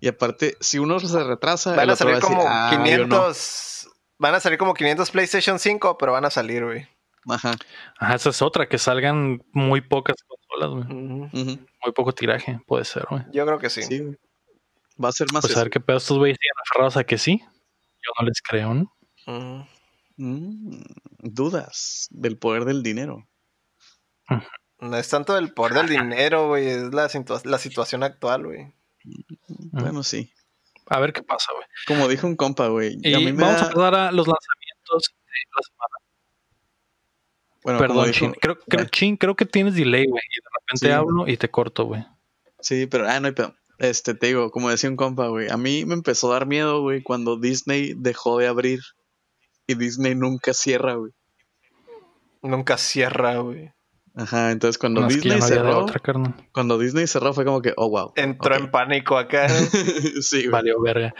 Y 0.00 0.08
aparte, 0.08 0.56
si 0.60 0.78
uno 0.78 0.98
se 0.98 1.22
retrasa, 1.22 1.76
van 1.76 1.90
a 1.90 1.96
salir 1.96 2.18
como 2.20 2.42
500. 2.70 3.86
Ah, 3.86 3.90
van 4.18 4.34
a 4.34 4.40
salir 4.40 4.58
como 4.58 4.74
500 4.74 5.10
PlayStation 5.10 5.58
5, 5.58 5.96
pero 5.96 6.12
van 6.12 6.24
a 6.24 6.30
salir, 6.30 6.64
güey. 6.64 6.88
Ajá. 7.28 7.54
Ajá, 7.98 8.14
esa 8.14 8.30
es 8.30 8.42
otra, 8.42 8.68
que 8.68 8.78
salgan 8.78 9.44
muy 9.52 9.80
pocas 9.80 10.16
consolas, 10.26 10.70
güey. 10.88 11.28
Muy 11.32 11.92
poco 11.94 12.12
tiraje, 12.12 12.60
puede 12.66 12.84
ser, 12.84 13.06
güey. 13.08 13.22
Yo 13.32 13.46
creo 13.46 13.58
que 13.60 13.70
sí. 13.70 13.82
Sí, 13.82 14.16
Va 15.02 15.08
a 15.08 15.12
ser 15.12 15.28
más. 15.32 15.42
Pues 15.42 15.56
a 15.56 15.60
ver 15.60 15.70
qué 15.70 15.80
pedo 15.80 15.98
estos 15.98 16.18
güeyes 16.18 16.36
siguen 16.40 16.54
aferrados 16.66 16.96
a 16.96 17.04
que 17.04 17.18
sí. 17.18 17.40
Yo 17.40 18.12
no 18.18 18.26
les 18.26 18.42
creo, 18.42 18.74
¿no? 18.74 19.68
Mm, 20.22 20.82
dudas 21.18 22.06
del 22.12 22.38
poder 22.38 22.64
del 22.64 22.84
dinero. 22.84 23.26
No 24.78 24.96
es 24.96 25.08
tanto 25.08 25.36
el 25.36 25.52
poder 25.52 25.74
del 25.74 25.88
dinero, 25.88 26.46
güey, 26.46 26.68
es 26.68 26.94
la, 26.94 27.08
la 27.42 27.58
situación 27.58 28.04
actual, 28.04 28.46
güey. 28.46 28.72
Bueno, 29.48 30.04
sí. 30.04 30.32
A 30.86 31.00
ver 31.00 31.12
qué 31.12 31.24
pasa, 31.24 31.52
güey. 31.52 31.66
Como 31.88 32.06
dijo 32.06 32.28
un 32.28 32.36
compa, 32.36 32.68
güey. 32.68 32.98
Y 33.02 33.32
vamos 33.32 33.62
a 33.62 33.70
dar 33.74 33.94
a 33.96 34.12
los 34.12 34.28
lanzamientos 34.28 35.12
de 35.26 35.40
la 35.56 35.62
semana. 35.66 35.96
Bueno, 37.64 37.78
Perdón, 37.80 38.12
Chin. 38.12 38.32
Creo, 38.40 38.58
creo, 38.60 39.16
creo 39.18 39.34
que 39.34 39.46
tienes 39.46 39.74
delay, 39.74 40.06
güey. 40.06 40.22
Y 40.22 40.40
de 40.40 40.48
repente 40.60 40.92
hablo 40.92 41.26
y 41.26 41.36
te 41.36 41.50
corto, 41.50 41.86
güey. 41.86 42.06
Sí, 42.60 42.86
pero, 42.86 43.08
ah, 43.08 43.18
no 43.18 43.26
hay 43.26 43.32
pedo. 43.32 43.56
Este, 43.78 44.14
te 44.14 44.28
digo, 44.28 44.52
como 44.52 44.70
decía 44.70 44.88
un 44.88 44.96
compa, 44.96 45.26
güey. 45.26 45.50
A 45.50 45.56
mí 45.56 45.84
me 45.84 45.94
empezó 45.94 46.30
a 46.30 46.34
dar 46.34 46.46
miedo, 46.46 46.80
güey, 46.80 47.02
cuando 47.02 47.36
Disney 47.36 47.94
dejó 47.96 48.38
de 48.38 48.46
abrir 48.46 48.78
y 49.72 49.74
Disney 49.74 50.14
nunca 50.14 50.54
cierra, 50.54 50.94
güey. 50.94 51.12
Nunca 52.42 52.76
cierra, 52.78 53.38
güey. 53.38 53.72
Ajá, 54.14 54.50
entonces 54.50 54.76
cuando 54.78 55.06
Disney 55.06 55.40
cerró, 55.40 55.86
cuando 56.52 56.78
Disney 56.78 57.06
cerró 57.06 57.32
fue 57.32 57.44
como 57.44 57.62
que, 57.62 57.72
oh 57.76 57.88
wow. 57.88 58.12
Entró 58.16 58.54
en 58.56 58.70
pánico 58.70 59.16
acá. 59.16 59.48
sí, 60.20 60.40
güey. 60.40 60.50
Valió 60.50 60.80
verga. 60.80 61.14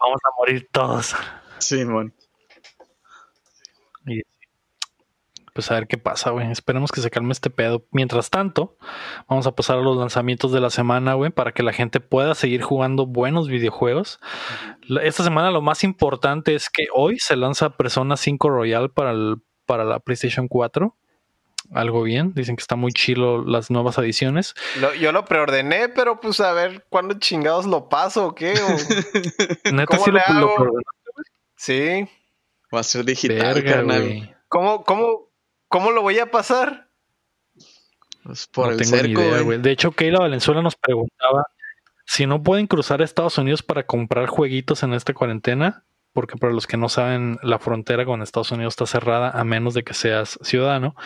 Vamos 0.00 0.18
a 0.24 0.36
morir 0.38 0.68
todos. 0.72 1.14
Sí, 1.58 1.84
man. 1.84 2.12
Pues 5.58 5.72
a 5.72 5.74
ver 5.74 5.88
qué 5.88 5.98
pasa, 5.98 6.30
güey. 6.30 6.48
Esperemos 6.52 6.92
que 6.92 7.00
se 7.00 7.10
calme 7.10 7.32
este 7.32 7.50
pedo. 7.50 7.84
Mientras 7.90 8.30
tanto, 8.30 8.78
vamos 9.26 9.44
a 9.48 9.56
pasar 9.56 9.78
a 9.78 9.80
los 9.80 9.96
lanzamientos 9.96 10.52
de 10.52 10.60
la 10.60 10.70
semana, 10.70 11.14
güey, 11.14 11.32
para 11.32 11.50
que 11.50 11.64
la 11.64 11.72
gente 11.72 11.98
pueda 11.98 12.36
seguir 12.36 12.62
jugando 12.62 13.06
buenos 13.06 13.48
videojuegos. 13.48 14.20
Esta 15.02 15.24
semana 15.24 15.50
lo 15.50 15.60
más 15.60 15.82
importante 15.82 16.54
es 16.54 16.70
que 16.70 16.86
hoy 16.94 17.18
se 17.18 17.34
lanza 17.34 17.70
Persona 17.70 18.16
5 18.16 18.48
Royal 18.48 18.92
para, 18.92 19.10
el, 19.10 19.38
para 19.66 19.82
la 19.82 19.98
PlayStation 19.98 20.46
4 20.46 20.94
algo 21.74 22.04
bien. 22.04 22.34
Dicen 22.34 22.54
que 22.54 22.62
está 22.62 22.76
muy 22.76 22.92
chilo 22.92 23.44
las 23.44 23.68
nuevas 23.68 23.98
ediciones. 23.98 24.54
yo 25.00 25.10
lo 25.10 25.24
preordené, 25.24 25.88
pero 25.88 26.20
pues 26.20 26.38
a 26.38 26.52
ver 26.52 26.86
cuándo 26.88 27.18
chingados 27.18 27.66
lo 27.66 27.88
paso 27.88 28.28
o 28.28 28.34
qué. 28.36 28.54
Neta 29.72 29.98
sí 29.98 30.12
lo, 30.12 30.20
lo 30.38 30.54
Sí. 31.56 32.08
Va 32.72 32.78
a 32.78 32.84
ser 32.84 33.04
digital, 33.04 33.64
carnal. 33.64 34.36
¿Cómo, 34.48 34.84
cómo, 34.84 35.27
¿Cómo 35.68 35.90
lo 35.90 36.02
voy 36.02 36.18
a 36.18 36.30
pasar? 36.30 36.88
Pues 38.24 38.46
por 38.46 38.72
el 38.72 38.84
cerco, 38.84 39.22
güey. 39.44 39.58
De 39.58 39.70
hecho, 39.70 39.92
Keila 39.92 40.20
Valenzuela 40.20 40.62
nos 40.62 40.76
preguntaba 40.76 41.46
si 42.06 42.26
no 42.26 42.42
pueden 42.42 42.66
cruzar 42.66 43.00
a 43.00 43.04
Estados 43.04 43.38
Unidos 43.38 43.62
para 43.62 43.84
comprar 43.84 44.26
jueguitos 44.26 44.82
en 44.82 44.94
esta 44.94 45.12
cuarentena, 45.14 45.84
porque 46.12 46.36
para 46.36 46.52
los 46.52 46.66
que 46.66 46.76
no 46.76 46.88
saben, 46.88 47.38
la 47.42 47.58
frontera 47.58 48.04
con 48.04 48.22
Estados 48.22 48.50
Unidos 48.50 48.72
está 48.72 48.86
cerrada 48.86 49.30
a 49.30 49.44
menos 49.44 49.74
de 49.74 49.84
que 49.84 49.94
seas 49.94 50.38
ciudadano. 50.42 50.96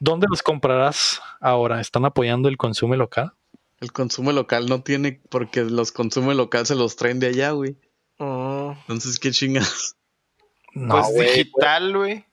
¿Dónde 0.00 0.26
los 0.28 0.42
comprarás 0.42 1.20
ahora? 1.40 1.80
¿Están 1.80 2.04
apoyando 2.04 2.48
el 2.48 2.56
consumo 2.56 2.96
local? 2.96 3.32
El 3.80 3.92
consumo 3.92 4.32
local 4.32 4.66
no 4.66 4.82
tiene, 4.82 5.20
porque 5.28 5.62
los 5.62 5.92
consumos 5.92 6.36
local 6.36 6.66
se 6.66 6.74
los 6.74 6.96
traen 6.96 7.20
de 7.20 7.28
allá, 7.28 7.50
güey. 7.50 7.76
Oh. 8.18 8.74
Entonces, 8.80 9.18
¿qué 9.18 9.30
chingas? 9.30 9.96
No, 10.72 11.02
pues 11.02 11.16
digital, 11.16 11.96
güey. 11.96 12.24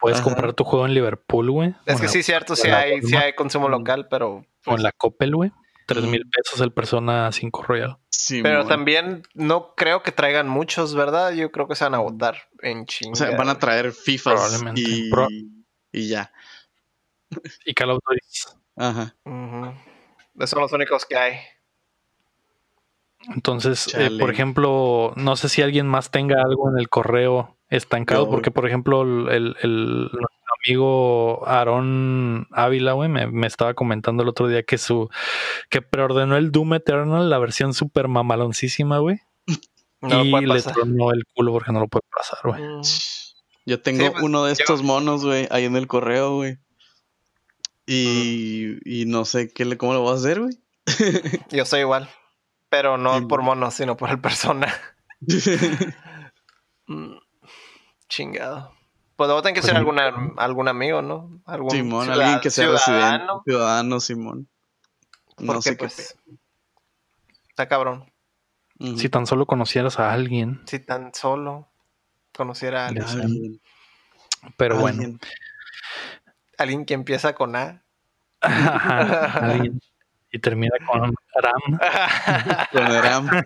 Puedes 0.00 0.20
comprar 0.20 0.52
tu 0.52 0.64
juego 0.64 0.86
en 0.86 0.94
Liverpool, 0.94 1.50
güey. 1.50 1.74
Es 1.86 2.00
que 2.00 2.08
sí, 2.08 2.22
cierto, 2.22 2.54
sí 2.54 2.68
hay, 2.68 3.02
sí 3.02 3.16
hay 3.16 3.34
consumo 3.34 3.68
local, 3.68 4.06
pero. 4.08 4.46
Con 4.64 4.74
pues 4.74 4.82
la 4.82 4.92
Coppel, 4.92 5.34
güey. 5.34 5.52
Tres 5.86 6.04
mil 6.04 6.28
pesos 6.28 6.60
el 6.60 6.70
Persona 6.70 7.32
5 7.32 7.62
Royal. 7.62 7.96
Sí, 8.10 8.42
pero 8.42 8.66
también 8.66 9.22
no 9.32 9.74
creo 9.74 10.02
que 10.02 10.12
traigan 10.12 10.46
muchos, 10.46 10.94
¿verdad? 10.94 11.32
Yo 11.32 11.50
creo 11.50 11.66
que 11.66 11.74
se 11.74 11.84
van 11.84 11.94
a 11.94 11.98
votar 11.98 12.36
en 12.60 12.84
chinga. 12.84 13.12
O 13.12 13.16
sea, 13.16 13.36
van 13.36 13.48
a 13.48 13.58
traer 13.58 13.92
FIFA 13.92 14.34
y, 14.74 15.10
y 15.92 16.08
ya. 16.08 16.30
Y 17.64 17.74
Call 17.74 17.90
of 17.90 18.00
Duty. 18.06 18.20
Ajá. 18.76 19.14
Esos 20.36 20.50
son 20.50 20.60
los 20.60 20.72
únicos 20.72 21.06
que 21.06 21.16
hay. 21.16 21.38
Entonces, 23.34 23.92
eh, 23.94 24.10
por 24.18 24.30
ejemplo, 24.30 25.12
no 25.16 25.36
sé 25.36 25.48
si 25.48 25.62
alguien 25.62 25.86
más 25.86 26.10
tenga 26.10 26.40
algo 26.42 26.70
en 26.70 26.78
el 26.78 26.88
correo 26.88 27.57
estancado, 27.70 28.30
porque 28.30 28.50
por 28.50 28.66
ejemplo, 28.66 29.02
el, 29.02 29.56
el, 29.60 30.10
amigo 30.66 31.46
Aaron 31.46 32.46
Ávila, 32.50 32.92
güey, 32.92 33.08
me, 33.08 33.46
estaba 33.46 33.74
comentando 33.74 34.22
el 34.22 34.28
otro 34.28 34.48
día 34.48 34.62
que 34.62 34.78
su 34.78 35.08
que 35.70 35.82
preordenó 35.82 36.36
el 36.36 36.50
Doom 36.50 36.74
Eternal, 36.74 37.28
la 37.28 37.38
versión 37.38 37.74
super 37.74 38.08
mamaloncísima, 38.08 38.98
güey. 38.98 39.20
y 40.02 40.46
le 40.46 40.62
tronó 40.62 41.12
el 41.12 41.24
culo 41.34 41.52
porque 41.52 41.72
no 41.72 41.80
lo 41.80 41.88
puede 41.88 42.06
pasar, 42.14 42.40
güey. 42.44 42.62
Mm. 42.62 42.80
Yo 43.66 43.82
tengo 43.82 44.12
pues, 44.12 44.22
uno 44.22 44.44
de 44.44 44.52
estos 44.52 44.82
monos, 44.82 45.24
güey, 45.24 45.46
ahí 45.50 45.66
en 45.66 45.76
el 45.76 45.86
correo, 45.86 46.36
güey. 46.36 46.58
Y, 47.86 48.78
y 48.84 49.04
no 49.04 49.24
sé 49.24 49.52
qué 49.52 49.64
le, 49.64 49.76
cómo 49.76 49.92
lo 49.92 50.00
voy 50.00 50.12
a 50.12 50.16
hacer, 50.16 50.40
güey. 50.40 50.58
Yo 51.50 51.66
soy 51.66 51.80
igual. 51.80 52.08
Pero 52.70 52.98
no 52.98 53.28
por 53.28 53.42
mono, 53.42 53.70
sino 53.70 53.96
por 53.96 54.10
el 54.10 54.20
persona. 54.20 54.74
Chingado. 58.08 58.72
Pues 59.16 59.26
luego 59.26 59.42
tiene 59.42 59.54
que 59.54 59.60
pues 59.60 59.70
ser 59.70 59.76
alguna, 59.76 60.32
algún 60.36 60.68
amigo, 60.68 61.02
¿no? 61.02 61.40
Algún 61.44 61.72
Simón, 61.72 62.08
alguien 62.08 62.38
que 62.40 62.50
sea 62.50 62.66
ciudadano. 62.78 63.18
residente. 63.18 63.42
Ciudadano, 63.46 64.00
Simón. 64.00 64.48
No 65.38 65.60
sé 65.60 65.74
pues, 65.74 66.16
Está 67.48 67.66
cabrón. 67.66 68.12
Si 68.96 69.08
tan 69.08 69.26
solo 69.26 69.46
conocieras 69.46 69.98
a 69.98 70.12
alguien. 70.12 70.62
Si 70.66 70.78
tan 70.78 71.12
solo 71.12 71.68
conociera 72.36 72.84
a 72.84 72.88
alguien. 72.88 73.60
Pero 74.56 74.78
bueno. 74.78 75.18
Alguien 76.56 76.84
que 76.84 76.94
empieza 76.94 77.34
con 77.34 77.56
A. 77.56 77.82
alguien. 78.40 79.80
Y 80.30 80.38
termina 80.38 80.76
con 80.86 81.12
Ram. 81.34 81.78
con 82.72 83.02
Ram 83.02 83.42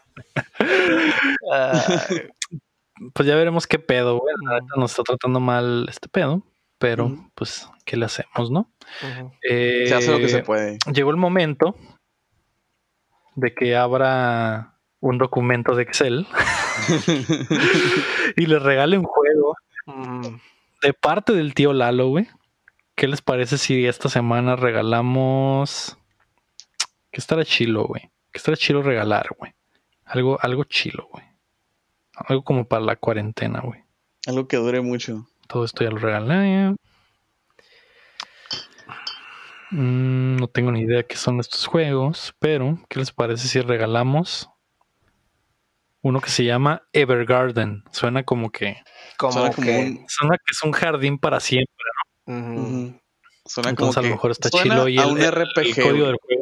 pues 3.13 3.27
ya 3.27 3.35
veremos 3.35 3.67
qué 3.67 3.79
pedo, 3.79 4.19
güey. 4.19 4.35
Nos 4.77 4.93
está 4.93 5.03
tratando 5.03 5.41
mal 5.41 5.87
este 5.89 6.09
pedo, 6.09 6.43
pero 6.79 7.31
pues, 7.35 7.69
¿qué 7.85 7.97
le 7.97 8.07
hacemos, 8.07 8.51
no? 8.51 8.71
se 9.01 9.95
hace 9.95 10.11
lo 10.11 10.19
que 10.19 10.29
se 10.29 10.39
eh, 10.39 10.43
puede. 10.43 10.79
Llegó 10.93 11.11
el 11.11 11.17
momento 11.17 11.77
de 13.35 13.55
que 13.55 13.77
abra 13.77 14.79
un 15.01 15.19
documento 15.19 15.75
de 15.75 15.83
Excel 15.83 16.27
y 18.37 18.47
le 18.47 18.59
regale 18.59 18.99
un 18.99 19.05
juego 19.05 19.57
de 20.83 20.93
parte 20.93 21.33
del 21.33 21.55
tío 21.55 21.73
Lalo, 21.73 22.09
güey. 22.09 22.29
¿Qué 22.95 23.09
les 23.09 23.23
parece 23.23 23.59
si 23.59 23.87
esta 23.87 24.09
semana 24.09 24.55
regalamos? 24.55 25.99
¿Qué 27.11 27.21
estará 27.21 27.45
chilo, 27.45 27.85
güey? 27.85 28.11
¿Qué 28.31 28.39
estará 28.39 28.57
chilo 28.57 28.83
regalar, 28.83 29.29
güey? 29.39 29.55
Algo, 30.05 30.39
algo 30.43 30.65
chilo, 30.65 31.09
güey. 31.11 31.25
Algo 32.27 32.45
como 32.45 32.67
para 32.67 32.83
la 32.83 32.97
cuarentena, 32.97 33.61
güey. 33.61 33.83
Algo 34.27 34.47
que 34.47 34.57
dure 34.57 34.81
mucho. 34.81 35.27
Todo 35.49 35.65
esto 35.65 35.85
ya 35.85 35.91
lo 35.91 35.99
regalé. 35.99 36.75
Mm, 39.71 40.37
no 40.37 40.49
tengo 40.49 40.71
ni 40.71 40.81
idea 40.81 41.03
qué 41.03 41.17
son 41.17 41.41
estos 41.41 41.67
juegos, 41.67 42.35
pero 42.39 42.79
¿qué 42.89 42.99
les 42.99 43.11
parece 43.11 43.49
si 43.49 43.61
regalamos 43.61 44.51
uno 46.03 46.21
que 46.21 46.31
se 46.31 46.45
llama 46.45 46.83
Evergarden? 46.93 47.83
Suena 47.91 48.23
como 48.23 48.51
que. 48.51 48.77
Como 49.17 49.33
suena, 49.33 49.51
que... 49.51 50.05
suena 50.09 50.37
que 50.37 50.51
es 50.51 50.63
un 50.63 50.73
jardín 50.73 51.19
para 51.19 51.41
siempre, 51.41 51.75
¿no? 52.27 53.01
Suena 53.45 53.71
Entonces 53.71 53.97
a 53.97 54.03
lo 54.03 54.09
mejor 54.09 54.31
está 54.31 54.51
chilo 54.51 54.89
y 54.89 54.99
el, 54.99 55.17
RPG, 55.17 55.83
código 55.83 56.07
del 56.07 56.17
juego 56.17 56.42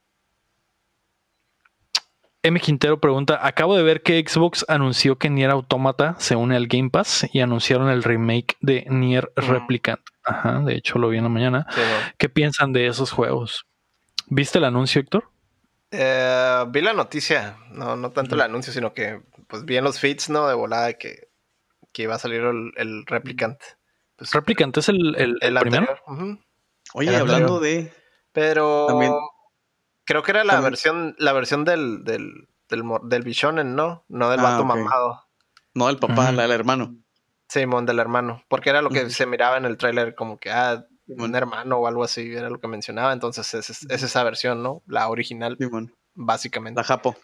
M. 2.43 2.59
Quintero 2.59 2.99
pregunta: 2.99 3.45
Acabo 3.45 3.75
de 3.75 3.83
ver 3.83 4.01
que 4.01 4.23
Xbox 4.27 4.65
anunció 4.67 5.17
que 5.17 5.29
Nier 5.29 5.51
Automata 5.51 6.15
se 6.19 6.35
une 6.35 6.55
al 6.55 6.67
Game 6.67 6.89
Pass 6.89 7.27
y 7.31 7.41
anunciaron 7.41 7.89
el 7.89 8.03
remake 8.03 8.57
de 8.61 8.85
Nier 8.89 9.31
Replicant. 9.35 10.01
Ajá, 10.23 10.59
de 10.59 10.75
hecho 10.75 10.97
lo 10.97 11.09
vi 11.09 11.17
en 11.17 11.23
la 11.23 11.29
mañana. 11.29 11.67
¿Qué 12.17 12.29
piensan 12.29 12.73
de 12.73 12.87
esos 12.87 13.11
juegos? 13.11 13.65
¿Viste 14.27 14.57
el 14.57 14.65
anuncio, 14.65 15.01
Héctor? 15.01 15.29
Eh, 15.91 16.65
vi 16.69 16.81
la 16.81 16.93
noticia, 16.93 17.57
no, 17.69 17.95
no 17.95 18.11
tanto 18.11 18.35
el 18.35 18.41
anuncio, 18.41 18.71
sino 18.71 18.93
que 18.93 19.21
pues 19.47 19.65
vi 19.65 19.77
en 19.77 19.83
los 19.83 19.99
feeds, 19.99 20.29
¿no? 20.29 20.47
De 20.47 20.53
volada 20.55 20.93
que, 20.93 21.27
que 21.91 22.03
iba 22.03 22.15
a 22.15 22.19
salir 22.19 22.41
el, 22.41 23.05
Replicant. 23.05 23.59
Pues, 24.15 24.31
Replicant 24.31 24.77
es 24.77 24.89
el, 24.89 25.15
el, 25.17 25.59
primero. 25.59 25.99
Oye, 26.93 27.15
hablando 27.15 27.59
de. 27.59 27.91
Pero. 28.31 28.87
Creo 30.11 30.23
que 30.23 30.31
era 30.31 30.43
la 30.43 30.59
versión, 30.59 31.15
la 31.19 31.31
versión 31.31 31.63
del, 31.63 32.03
del, 32.03 32.49
del, 32.67 32.83
del 33.03 33.21
Bishonen, 33.23 33.77
¿no? 33.77 34.03
No 34.09 34.29
del 34.29 34.41
ah, 34.41 34.43
vato 34.43 34.65
mamado. 34.65 35.25
No 35.73 35.87
del 35.87 35.99
papá, 35.99 36.33
la 36.33 36.41
del 36.41 36.51
hermano. 36.51 36.97
Simón, 37.47 37.85
del 37.85 37.97
hermano. 37.97 38.43
Porque 38.49 38.71
era 38.71 38.81
lo 38.81 38.89
que 38.89 39.09
se 39.09 39.25
miraba 39.25 39.55
en 39.55 39.63
el 39.63 39.77
tráiler, 39.77 40.13
como 40.13 40.37
que, 40.37 40.51
ah, 40.51 40.85
un 41.07 41.33
hermano 41.33 41.77
o 41.77 41.87
algo 41.87 42.03
así, 42.03 42.29
era 42.29 42.49
lo 42.49 42.59
que 42.59 42.67
mencionaba. 42.67 43.13
Entonces 43.13 43.53
es, 43.53 43.89
esa 43.89 44.23
versión, 44.25 44.61
¿no? 44.61 44.83
La 44.85 45.07
original, 45.07 45.57
básicamente. 46.13 46.77
La 46.77 46.83
japo. 46.83 47.15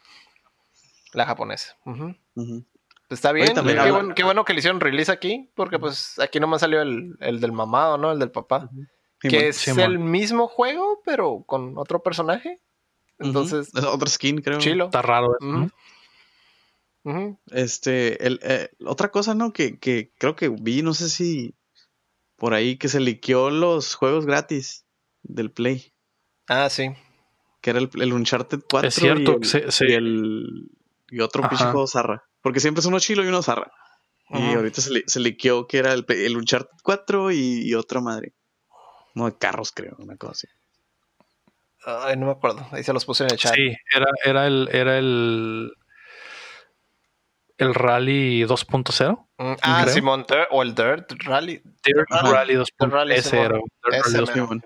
La 1.12 1.26
japonesa. 1.26 1.76
Está 3.10 3.34
bien, 3.34 3.54
qué, 4.16 4.24
bueno, 4.24 4.46
que 4.46 4.54
le 4.54 4.60
hicieron 4.60 4.80
release 4.80 5.12
aquí, 5.12 5.52
porque 5.56 5.78
pues 5.78 6.20
aquí 6.20 6.40
nomás 6.40 6.62
salió 6.62 6.82
el, 6.82 7.18
el 7.20 7.42
del 7.42 7.52
mamado, 7.52 7.98
¿no? 7.98 8.14
El 8.14 8.20
del 8.20 8.32
papá. 8.32 8.70
que 9.20 9.50
es 9.50 9.68
el 9.68 10.00
mismo 10.00 10.48
juego, 10.48 11.02
pero 11.04 11.44
con 11.46 11.78
otro 11.78 12.02
personaje. 12.02 12.62
Entonces. 13.20 13.70
Es 13.76 13.84
otra 13.84 14.10
skin, 14.10 14.42
creo. 14.42 14.60
Chilo. 14.60 14.86
Está 14.86 15.02
raro. 15.02 15.36
Este, 17.52 18.26
el, 18.28 18.40
eh, 18.44 18.70
otra 18.86 19.12
cosa, 19.12 19.34
¿no? 19.34 19.54
Que, 19.54 19.80
que, 19.80 20.12
creo 20.18 20.36
que 20.36 20.50
vi, 20.50 20.82
no 20.82 20.94
sé 20.94 21.10
si, 21.10 21.56
por 22.36 22.54
ahí 22.54 22.78
que 22.78 22.90
se 22.90 23.00
liqueó 23.00 23.50
los 23.50 23.96
juegos 23.96 24.26
gratis 24.26 24.86
del 25.24 25.52
Play. 25.52 25.94
Ah, 26.50 26.70
sí. 26.70 26.90
Que 27.62 27.70
era 27.70 27.80
el, 27.80 27.90
el 28.00 28.14
Uncharted 28.14 28.60
4 28.70 28.88
Es 28.90 28.96
cierto, 28.96 29.34
y, 29.34 29.36
el, 29.36 29.72
se- 29.72 29.86
y, 29.88 29.94
el- 29.94 30.70
y 31.10 31.22
otro 31.22 31.48
pinche 31.48 31.64
juego 31.66 31.88
Zarra. 31.88 32.24
Porque 32.42 32.60
siempre 32.60 32.82
es 32.82 32.86
uno 32.86 33.00
chilo 33.00 33.24
y 33.24 33.28
uno 33.28 33.42
Zarra. 33.42 33.72
Y 34.30 34.36
Ajá. 34.38 34.56
ahorita 34.58 34.82
se, 34.82 34.92
li- 34.92 35.04
se 35.08 35.22
liqueó 35.22 35.66
que 35.68 35.78
era 35.78 35.94
el, 35.94 36.06
el 36.10 36.36
Uncharted 36.36 36.76
4 36.84 37.32
y, 37.32 37.62
y 37.64 37.74
otra 37.74 38.02
madre. 38.02 38.34
No, 39.16 39.26
de 39.26 39.38
carros, 39.38 39.72
creo, 39.72 39.96
una 40.00 40.18
cosa 40.18 40.32
así. 40.34 40.48
Ay, 41.90 42.18
no 42.18 42.26
me 42.26 42.32
acuerdo. 42.34 42.68
Ahí 42.72 42.84
se 42.84 42.92
los 42.92 43.06
puse 43.06 43.24
en 43.24 43.32
el 43.32 43.38
chat. 43.38 43.54
Sí, 43.56 43.74
era, 43.96 44.08
era 44.26 44.46
el, 44.48 44.68
era 44.74 44.98
el, 44.98 45.72
el 47.58 47.74
Rally 47.74 48.44
2.0. 48.44 49.26
Mm, 49.38 49.54
ah, 49.62 49.80
creo. 49.84 49.94
Simón, 49.94 50.26
Dirt- 50.26 50.48
o 50.52 50.62
el 50.64 50.76
Dirt 50.76 51.12
Rally. 51.24 51.62
Dirt 51.84 52.08
Rally. 52.10 52.32
Rally 52.32 52.56
Dirt 52.56 52.68
2.0. 52.80 52.90
Rally, 52.92 53.16
Ese 53.16 53.40
era. 53.40 53.56
Dirt 53.56 53.66
Rally 54.06 54.14
mero. 54.14 54.48
2.0. 54.48 54.62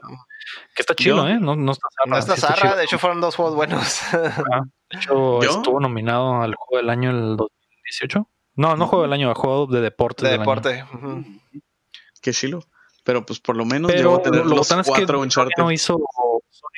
Que 0.76 0.82
está 0.82 0.96
chido, 0.96 1.28
¿eh? 1.28 1.38
No, 1.40 1.56
no 1.56 1.72
está 1.74 1.88
zarra. 1.96 2.10
No 2.10 2.18
está 2.18 2.34
sí 2.34 2.40
está 2.42 2.48
zarra, 2.56 2.62
chido. 2.62 2.76
de 2.78 2.84
hecho 2.86 2.98
fueron 3.00 3.22
dos 3.22 3.36
juegos 3.36 3.56
buenos. 3.56 4.02
De 4.92 4.98
hecho, 4.98 5.42
¿Yo? 5.42 5.50
estuvo 5.52 5.80
nominado 5.80 6.42
al 6.42 6.54
juego 6.56 6.78
del 6.82 6.90
año 6.90 7.12
el 7.12 7.38
2018. 7.38 8.28
No, 8.56 8.76
no 8.76 8.88
juego 8.88 9.04
del 9.04 9.14
año, 9.14 9.32
a 9.32 9.36
juego 9.36 9.66
de 9.68 9.80
deportes. 9.80 10.24
de 10.24 10.32
del 10.32 10.42
año. 10.42 10.50
deporte. 10.50 10.84
ujú. 10.94 11.24
Qué 12.22 12.34
chilo. 12.34 12.64
Pero 13.06 13.26
pues 13.26 13.40
por 13.40 13.56
lo 13.56 13.64
menos 13.64 13.90
Pero 13.90 14.02
llegó 14.10 14.16
a 14.18 14.22
tener 14.24 14.40
lo 14.46 14.56
los 14.56 14.68
botán 14.68 14.80
es 14.82 14.88
que 14.88 14.92
cuatro 14.92 15.22
Uncharted. 15.22 15.54
no 15.58 15.72
hizo. 15.72 15.98
Sony. 16.50 16.70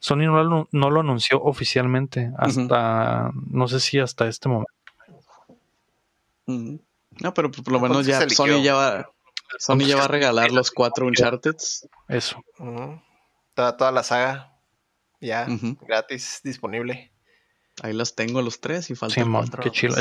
Sony 0.00 0.26
no 0.26 0.42
lo, 0.42 0.68
no 0.72 0.90
lo 0.90 1.00
anunció 1.00 1.42
oficialmente 1.42 2.32
hasta. 2.38 3.30
No 3.50 3.68
sé 3.68 3.80
si 3.80 3.98
hasta 3.98 4.26
este 4.26 4.48
momento. 4.48 4.72
No, 6.46 7.34
pero 7.34 7.50
pues, 7.50 7.62
por 7.62 7.72
lo 7.74 7.80
Pues 7.80 7.90
menos 7.90 8.06
sí 8.06 8.12
ya 8.12 8.20
se 8.20 8.30
Sony 8.30 8.62
ya 8.62 8.74
va, 8.74 9.10
Sony 9.58 9.80
ya 9.80 9.96
va 9.96 10.04
a 10.04 10.08
regalar 10.08 10.50
los 10.50 10.70
cuatro 10.70 11.06
Uncharted. 11.06 11.56
Eso. 12.08 12.42
Toda, 13.54 13.76
toda 13.76 13.92
la 13.92 14.02
saga 14.02 14.56
ya 15.20 15.46
gratis 15.86 16.40
disponible. 16.42 17.12
Ahí 17.82 17.92
las 17.92 18.14
tengo 18.14 18.42
los 18.42 18.60
tres 18.60 18.90
y 18.90 18.94
faltan 18.94 19.24
Simón, 19.24 19.42
cuatro. 19.42 19.62
qué 19.62 19.70
chido. 19.70 19.96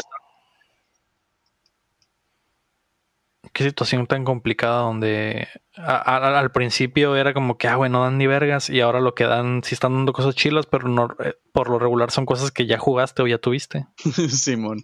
Qué 3.53 3.63
situación 3.63 4.05
tan 4.07 4.23
complicada 4.23 4.81
donde 4.81 5.47
a- 5.75 5.95
a- 6.17 6.39
al 6.39 6.51
principio 6.51 7.15
era 7.15 7.33
como 7.33 7.57
que, 7.57 7.67
ah, 7.67 7.75
güey, 7.75 7.89
no 7.89 8.03
dan 8.03 8.17
ni 8.17 8.27
vergas 8.27 8.69
y 8.69 8.79
ahora 8.81 8.99
lo 8.99 9.15
que 9.15 9.25
dan, 9.25 9.61
sí 9.63 9.73
están 9.73 9.93
dando 9.93 10.13
cosas 10.13 10.35
chilas, 10.35 10.65
pero 10.65 10.87
no, 10.87 11.15
eh, 11.23 11.35
por 11.51 11.69
lo 11.69 11.79
regular 11.79 12.11
son 12.11 12.25
cosas 12.25 12.51
que 12.51 12.65
ya 12.67 12.77
jugaste 12.77 13.21
o 13.23 13.27
ya 13.27 13.37
tuviste. 13.37 13.87
Simón. 14.29 14.83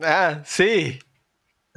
Ah, 0.00 0.42
sí. 0.44 0.98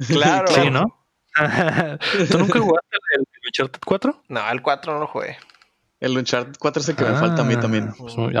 Claro. 0.08 0.48
Sí, 0.48 0.70
¿no? 0.70 1.06
¿Tú 2.30 2.38
nunca 2.38 2.58
jugaste 2.60 2.96
el, 3.14 3.20
el 3.20 3.46
Uncharted 3.48 3.80
4? 3.84 4.22
No, 4.28 4.50
el 4.50 4.62
4 4.62 4.92
no 4.94 5.00
lo 5.00 5.06
jugué. 5.06 5.38
El 6.00 6.16
Uncharted 6.16 6.54
4 6.58 6.80
es 6.82 6.88
el 6.88 6.96
que 6.96 7.04
me 7.04 7.14
falta 7.14 7.42
a 7.42 7.44
mí 7.44 7.54
Ah, 7.54 7.60
también. 7.60 7.92
Pues 7.98 8.16
ahora, 8.18 8.40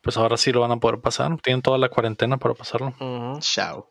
pues 0.00 0.16
ahora 0.16 0.36
sí 0.36 0.52
lo 0.52 0.60
van 0.60 0.72
a 0.72 0.76
poder 0.76 1.00
pasar. 1.00 1.36
Tienen 1.40 1.62
toda 1.62 1.78
la 1.78 1.88
cuarentena 1.88 2.36
para 2.38 2.54
pasarlo. 2.54 2.94
Chao. 3.40 3.88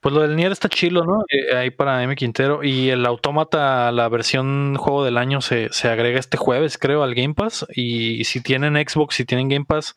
Pues 0.00 0.14
lo 0.14 0.20
del 0.22 0.36
Nier 0.36 0.52
está 0.52 0.68
chilo, 0.68 1.04
¿no? 1.04 1.24
Eh, 1.30 1.56
ahí 1.56 1.70
para 1.70 2.02
M. 2.02 2.14
Quintero. 2.16 2.62
Y 2.62 2.90
el 2.90 3.04
Autómata, 3.06 3.90
la 3.92 4.08
versión 4.08 4.76
juego 4.76 5.04
del 5.04 5.16
año, 5.18 5.40
se, 5.40 5.68
se 5.72 5.88
agrega 5.88 6.18
este 6.20 6.36
jueves, 6.36 6.78
creo, 6.78 7.02
al 7.02 7.14
Game 7.14 7.34
Pass. 7.34 7.66
Y 7.74 8.24
si 8.24 8.40
tienen 8.40 8.74
Xbox, 8.76 9.16
si 9.16 9.24
tienen 9.24 9.48
Game 9.48 9.64
Pass, 9.64 9.96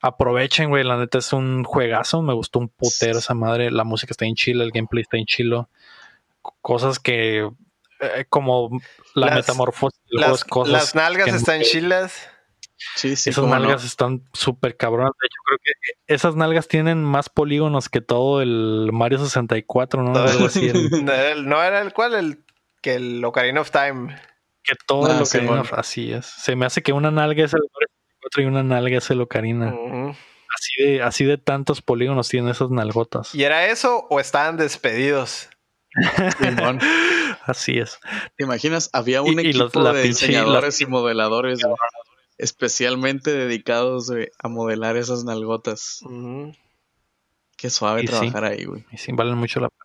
aprovechen, 0.00 0.70
güey. 0.70 0.82
La 0.82 0.96
neta 0.96 1.18
es 1.18 1.32
un 1.32 1.62
juegazo. 1.64 2.22
Me 2.22 2.32
gustó 2.34 2.58
un 2.58 2.68
putero 2.68 3.18
esa 3.18 3.34
madre. 3.34 3.70
La 3.70 3.84
música 3.84 4.12
está 4.12 4.24
en 4.24 4.34
chilo, 4.34 4.64
el 4.64 4.70
gameplay 4.72 5.02
está 5.02 5.18
en 5.18 5.26
chilo. 5.26 5.68
Cosas 6.62 6.98
que, 6.98 7.48
eh, 8.00 8.24
como 8.28 8.70
la 9.14 9.26
Las- 9.26 9.36
metamorfosis 9.36 10.00
Las, 10.08 10.44
cosas. 10.44 10.72
las 10.72 10.94
nalgas 10.94 11.28
están 11.34 11.60
chilas. 11.62 12.28
Sí, 12.96 13.16
sí, 13.16 13.30
esas 13.30 13.44
no. 13.44 13.50
nalgas 13.50 13.84
están 13.84 14.22
súper 14.32 14.76
cabronas. 14.76 15.12
De 15.20 15.26
hecho, 15.26 15.40
creo 15.46 15.58
que 15.64 16.14
esas 16.14 16.36
nalgas 16.36 16.68
tienen 16.68 17.02
más 17.02 17.28
polígonos 17.28 17.88
que 17.88 18.00
todo 18.00 18.40
el 18.42 18.90
Mario 18.92 19.18
64, 19.18 20.02
¿no? 20.02 20.18
Algo 20.18 20.46
así. 20.46 20.68
el- 20.68 20.90
No 21.04 21.12
era 21.12 21.32
el, 21.32 21.48
no 21.48 21.62
era 21.62 21.80
el 21.80 21.92
cual, 21.92 22.14
el 22.14 22.44
que 22.80 22.94
el 22.94 23.24
Ocarina 23.24 23.60
of 23.60 23.70
Time. 23.70 24.16
que 24.62 24.74
todo 24.86 25.06
Ah, 25.10 25.18
el 25.18 25.26
sí, 25.26 25.38
Ocarina, 25.38 25.62
bueno. 25.62 25.76
así 25.76 26.12
es. 26.12 26.26
Se 26.26 26.54
me 26.56 26.66
hace 26.66 26.82
que 26.82 26.92
una 26.92 27.10
nalga 27.10 27.44
es 27.44 27.52
el 27.54 27.60
Mario 27.60 27.88
64 27.88 28.42
y 28.42 28.46
una 28.46 28.62
nalga 28.62 28.98
es 28.98 29.10
el 29.10 29.20
Ocarina. 29.20 29.74
Así 30.54 30.82
de, 30.84 31.02
así 31.02 31.24
de 31.24 31.38
tantos 31.38 31.82
polígonos 31.82 32.28
tienen 32.28 32.50
esas 32.50 32.70
nalgotas. 32.70 33.34
¿Y 33.34 33.42
era 33.44 33.66
eso 33.66 34.06
o 34.10 34.20
estaban 34.20 34.56
despedidos? 34.56 35.48
Simón. 36.40 36.78
Así 37.46 37.78
es. 37.78 37.98
¿Te 38.36 38.44
imaginas? 38.44 38.90
Había 38.92 39.22
un 39.22 39.40
Y- 39.40 39.46
y 39.46 39.48
equipo 39.50 39.64
los- 39.64 39.72
de 39.94 40.02
pinche- 40.02 40.26
diseñadores 40.26 40.80
y 40.82 40.86
modeladores 40.86 41.60
especialmente 42.38 43.32
dedicados 43.32 44.10
a 44.42 44.48
modelar 44.48 44.96
esas 44.96 45.24
nalgotas. 45.24 46.00
Ujú. 46.02 46.54
Qué 47.56 47.70
suave 47.70 48.02
Y 48.04 48.06
sí. 48.06 48.12
trabajar 48.12 48.44
ahí, 48.44 48.64
güey. 48.64 48.84
Y 48.92 48.96
sí, 48.98 49.12
valen 49.12 49.36
mucho 49.36 49.60
la 49.60 49.68
pena. 49.68 49.84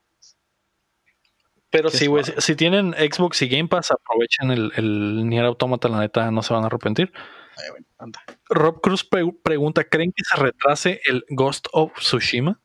Pero 1.72 1.90
Qué 1.90 1.98
sí, 1.98 2.06
güey, 2.06 2.24
si, 2.38 2.56
tienen 2.56 2.94
Xbox 2.94 3.42
y 3.42 3.48
Game 3.50 3.68
Pass, 3.68 3.90
aprovechen 3.92 4.52
el, 4.52 4.72
el 4.76 5.28
Nier 5.28 5.46
Automata, 5.46 5.90
la 5.90 6.02
neta, 6.02 6.30
no 6.30 6.44
se 6.44 6.54
van 6.54 6.64
a 6.64 6.68
arrepentir. 6.68 7.12
Ay, 7.58 7.70
güey, 7.72 7.82
anda. 7.98 8.22
Rob 8.48 8.80
Cruz 8.80 9.04
pre- 9.04 9.34
pregunta, 9.44 9.84
¿creen 9.84 10.12
que 10.16 10.24
se 10.24 10.38
retrase 10.38 11.02
el 11.06 11.26
Ghost 11.30 11.68
of 11.72 11.92
Tsushima? 11.98 12.62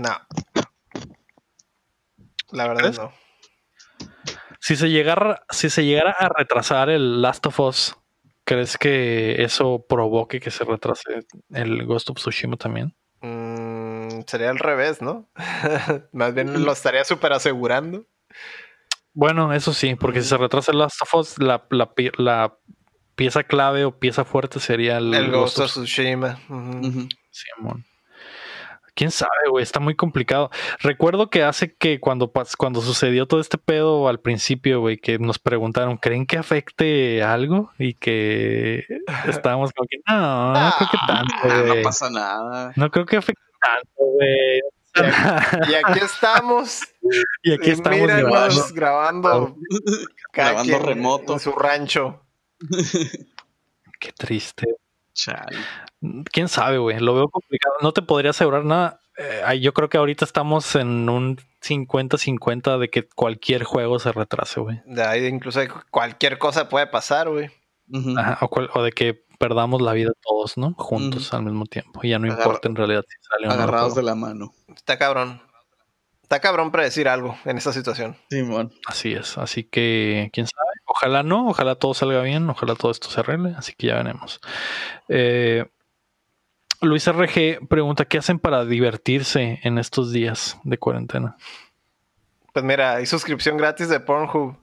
No. 0.00 0.16
La 2.52 2.68
verdad 2.68 2.82
¿Crees? 2.84 2.98
no. 2.98 3.12
Si 4.60 4.76
se 4.76 4.88
llegara, 4.88 5.44
si 5.50 5.68
se 5.68 5.84
llegara 5.84 6.12
a 6.12 6.28
retrasar 6.30 6.88
el 6.88 7.20
Last 7.20 7.44
of 7.46 7.60
Us, 7.60 7.96
¿crees 8.46 8.78
que 8.78 9.42
eso 9.42 9.84
provoque 9.86 10.40
que 10.40 10.50
se 10.50 10.64
retrase 10.64 11.26
el 11.52 11.84
Ghost 11.84 12.08
of 12.08 12.16
Tsushima 12.16 12.56
también? 12.56 12.96
Mm, 13.20 14.22
sería 14.26 14.48
al 14.48 14.58
revés, 14.58 15.02
¿no? 15.02 15.28
Más 16.12 16.32
bien 16.32 16.64
lo 16.64 16.72
estaría 16.72 17.04
súper 17.04 17.34
asegurando. 17.34 18.06
Bueno, 19.12 19.52
eso 19.52 19.72
sí, 19.72 19.94
porque 19.94 20.22
si 20.22 20.28
se 20.28 20.36
retrasa 20.36 20.72
el 20.72 20.78
Last 20.78 21.00
of 21.02 21.14
Us, 21.14 21.38
la, 21.38 21.66
la 21.70 21.94
pi- 21.94 22.10
la 22.18 22.56
pieza 23.14 23.42
clave 23.44 23.84
o 23.86 23.98
pieza 23.98 24.24
fuerte 24.24 24.60
sería 24.60 24.98
el, 24.98 25.12
El 25.14 25.30
Ghost 25.30 25.58
of 25.58 25.64
of 25.64 25.70
Tsushima. 25.72 26.38
Ujú. 26.48 27.08
Simón. 27.30 27.84
Quién 28.96 29.10
sabe, 29.10 29.50
güey, 29.50 29.62
está 29.62 29.78
muy 29.78 29.94
complicado. 29.94 30.50
Recuerdo 30.80 31.28
que 31.28 31.42
hace 31.42 31.74
que 31.76 32.00
cuando, 32.00 32.32
cuando 32.56 32.80
sucedió 32.80 33.26
todo 33.26 33.40
este 33.40 33.58
pedo 33.58 34.08
al 34.08 34.20
principio, 34.20 34.80
güey, 34.80 34.96
que 34.96 35.18
nos 35.18 35.38
preguntaron, 35.38 35.98
¿creen 35.98 36.24
que 36.26 36.38
afecte 36.38 37.22
algo? 37.22 37.70
Y 37.78 37.92
que 37.92 38.86
estábamos 39.28 39.72
como 39.72 39.86
que, 39.88 39.98
no, 40.08 40.52
no 40.54 40.72
creo 40.78 40.88
que 40.90 40.98
tanto, 41.06 41.34
Ah, 41.42 41.62
güey. 41.66 41.76
no 41.76 41.82
pasa 41.82 42.08
nada. 42.10 42.72
No 42.74 42.90
creo 42.90 43.04
que 43.04 43.16
afecte 43.18 43.42
tanto, 43.60 43.90
güey. 44.12 44.60
Y 45.68 45.74
aquí 45.74 45.98
estamos. 46.02 46.80
y 47.42 47.52
aquí 47.52 47.70
estamos 47.72 48.00
míranos 48.00 48.72
grabando. 48.72 49.28
grabando. 49.28 49.56
Grabando 50.32 50.78
remoto. 50.78 51.32
En 51.34 51.40
su 51.40 51.52
rancho. 51.52 52.22
Qué 54.00 54.12
triste. 54.16 54.66
Chale. 55.16 55.56
Quién 56.30 56.48
sabe, 56.48 56.76
güey. 56.78 57.00
Lo 57.00 57.14
veo 57.14 57.28
complicado. 57.28 57.74
No 57.80 57.92
te 57.92 58.02
podría 58.02 58.30
asegurar 58.30 58.64
nada. 58.64 59.00
Eh, 59.16 59.60
yo 59.60 59.72
creo 59.72 59.88
que 59.88 59.96
ahorita 59.96 60.26
estamos 60.26 60.74
en 60.76 61.08
un 61.08 61.38
50-50 61.62 62.78
de 62.78 62.90
que 62.90 63.08
cualquier 63.08 63.64
juego 63.64 63.98
se 63.98 64.12
retrase, 64.12 64.60
güey. 64.60 64.80
De 64.84 65.02
ahí 65.02 65.24
incluso 65.26 65.60
cualquier 65.90 66.38
cosa 66.38 66.68
puede 66.68 66.86
pasar, 66.86 67.30
güey. 67.30 67.50
Ajá, 68.18 68.38
o, 68.42 68.48
cual- 68.50 68.68
o 68.74 68.82
de 68.82 68.92
que 68.92 69.24
perdamos 69.38 69.80
la 69.80 69.92
vida 69.94 70.10
todos, 70.22 70.58
¿no? 70.58 70.74
Juntos 70.76 71.32
al 71.32 71.44
mismo 71.44 71.64
tiempo. 71.64 72.00
Y 72.02 72.10
ya 72.10 72.18
no 72.18 72.26
Agarra- 72.26 72.42
importa 72.42 72.68
en 72.68 72.76
realidad 72.76 73.04
si 73.08 73.16
sale 73.26 73.48
o 73.48 73.50
Agarrados 73.52 73.94
de 73.94 74.02
la 74.02 74.14
mano. 74.14 74.52
Está 74.74 74.98
cabrón. 74.98 75.40
Está 76.22 76.40
cabrón 76.40 76.70
predecir 76.72 77.08
algo 77.08 77.38
en 77.44 77.56
esta 77.56 77.72
situación. 77.72 78.16
Simón. 78.28 78.72
Así 78.86 79.12
es. 79.14 79.38
Así 79.38 79.64
que, 79.64 80.28
quién 80.32 80.46
sabe. 80.46 80.68
Ojalá 80.86 81.22
no. 81.22 81.48
Ojalá 81.48 81.74
todo 81.74 81.94
salga 81.94 82.22
bien. 82.22 82.48
Ojalá 82.48 82.74
todo 82.74 82.90
esto 82.90 83.10
se 83.10 83.20
arregle. 83.20 83.54
Así 83.58 83.74
que 83.76 83.88
ya 83.88 83.96
veremos. 83.96 84.40
Eh, 85.08 85.66
Luis 86.80 87.06
RG 87.06 87.66
pregunta: 87.68 88.04
¿Qué 88.04 88.18
hacen 88.18 88.38
para 88.38 88.64
divertirse 88.64 89.60
en 89.62 89.78
estos 89.78 90.12
días 90.12 90.58
de 90.64 90.78
cuarentena? 90.78 91.36
Pues 92.52 92.64
mira, 92.64 92.94
hay 92.94 93.06
suscripción 93.06 93.56
gratis 93.56 93.88
de 93.88 94.00
Pornhub. 94.00 94.56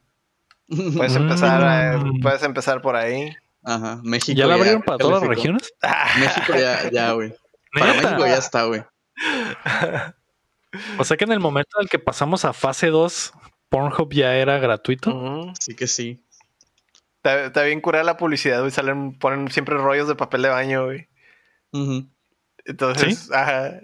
Puedes 0.95 1.16
empezar, 1.16 1.98
Mm. 2.00 2.22
puedes 2.22 2.41
empezar 2.44 2.82
por 2.82 2.95
ahí. 2.95 3.36
Ajá. 3.64 4.00
México. 4.04 4.38
¿Ya 4.38 4.48
la 4.48 4.56
abrieron 4.56 4.82
para 4.82 4.98
todas 4.98 5.22
las 5.22 5.30
regiones? 5.30 5.74
México 6.20 6.54
ya, 6.58 6.90
ya, 6.91 7.12
güey. 7.12 7.34
Para 7.74 7.94
¿Neta? 7.94 8.10
México 8.10 8.28
ya 8.28 8.38
está, 8.38 8.64
güey. 8.66 8.84
O 10.98 11.04
sea 11.04 11.18
que 11.18 11.26
en 11.26 11.32
el 11.32 11.40
momento 11.40 11.70
en 11.78 11.84
el 11.84 11.90
que 11.90 12.00
pasamos 12.00 12.45
a 12.45 12.54
fase 12.54 12.88
2, 12.88 13.32
Pornhub 13.74 14.14
ya 14.14 14.36
era 14.36 14.60
gratuito. 14.60 15.50
Así 15.50 15.76
que 15.76 15.88
sí. 15.88 16.24
Está, 17.18 17.45
está 17.45 17.64
bien 17.64 17.82
curada 17.82 18.04
la 18.04 18.18
publicidad, 18.18 18.60
güey. 18.60 18.70
Salen, 18.70 19.18
ponen 19.18 19.50
siempre 19.50 19.76
rollos 19.78 20.08
de 20.08 20.14
papel 20.14 20.44
de 20.44 20.50
baño, 20.50 20.86
güey. 20.86 21.08
Entonces, 22.66 23.32
ajá. 23.32 23.80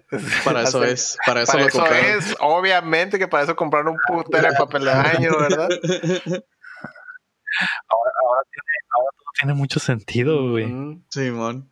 Para 0.45 0.61
eso 0.69 0.83
es, 0.83 1.17
para 1.25 1.41
eso, 1.41 1.57
lo 1.57 1.69
compraron. 1.69 2.05
es, 2.05 2.35
obviamente 2.39 3.17
que 3.17 3.27
para 3.27 3.45
eso 3.45 3.55
compraron 3.55 3.95
un 3.95 3.99
putero 4.07 4.51
de 4.51 4.55
papel 4.55 4.85
de 4.85 4.93
baño, 4.93 5.31
¿verdad? 5.39 5.69
Ahora, 7.89 8.11
ahora, 8.23 8.41
tiene, 8.51 8.71
ahora 8.95 9.09
todo 9.17 9.31
tiene 9.39 9.53
mucho 9.55 9.79
sentido, 9.79 10.51
güey. 10.51 11.01
Simón. 11.09 11.69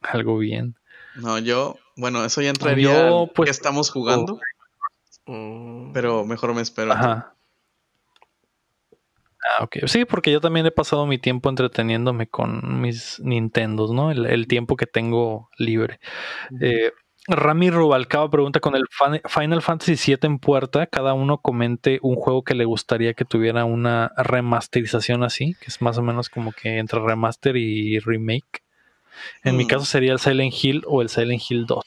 Algo 0.00 0.38
bien. 0.38 0.76
No, 1.16 1.38
yo, 1.38 1.76
bueno, 1.96 2.24
eso 2.24 2.40
ya 2.40 2.50
entraría 2.50 3.08
yo, 3.08 3.28
pues, 3.34 3.48
que 3.48 3.50
estamos 3.50 3.90
jugando. 3.90 4.38
Oh. 5.26 5.90
Pero 5.92 6.24
mejor 6.24 6.54
me 6.54 6.62
espero. 6.62 6.92
Ajá. 6.92 7.35
Ah, 9.46 9.64
ok. 9.64 9.86
Sí, 9.86 10.04
porque 10.04 10.32
yo 10.32 10.40
también 10.40 10.66
he 10.66 10.70
pasado 10.70 11.06
mi 11.06 11.18
tiempo 11.18 11.48
entreteniéndome 11.48 12.26
con 12.26 12.80
mis 12.80 13.20
Nintendos, 13.20 13.92
¿no? 13.92 14.10
El, 14.10 14.46
tiempo 14.46 14.76
que 14.76 14.86
tengo 14.86 15.50
libre. 15.58 16.00
Eh, 16.60 16.92
Rami 17.28 17.70
Rubalcaba 17.70 18.30
pregunta 18.30 18.60
con 18.60 18.76
el 18.76 18.84
Final 19.28 19.62
Fantasy 19.62 19.94
VII 19.94 20.18
en 20.22 20.38
puerta, 20.38 20.86
cada 20.86 21.12
uno 21.12 21.38
comente 21.38 21.98
un 22.02 22.14
juego 22.14 22.44
que 22.44 22.54
le 22.54 22.64
gustaría 22.64 23.14
que 23.14 23.24
tuviera 23.24 23.64
una 23.64 24.12
remasterización 24.16 25.24
así, 25.24 25.54
que 25.60 25.66
es 25.66 25.82
más 25.82 25.98
o 25.98 26.02
menos 26.02 26.28
como 26.28 26.52
que 26.52 26.78
entre 26.78 27.00
remaster 27.00 27.56
y 27.56 27.98
remake. 27.98 28.62
En 29.42 29.56
mi 29.56 29.64
mm. 29.64 29.68
caso 29.68 29.84
sería 29.84 30.12
el 30.12 30.20
Silent 30.20 30.54
Hill 30.62 30.82
o 30.86 31.02
el 31.02 31.08
Silent 31.08 31.42
Hill 31.48 31.66
2. 31.66 31.84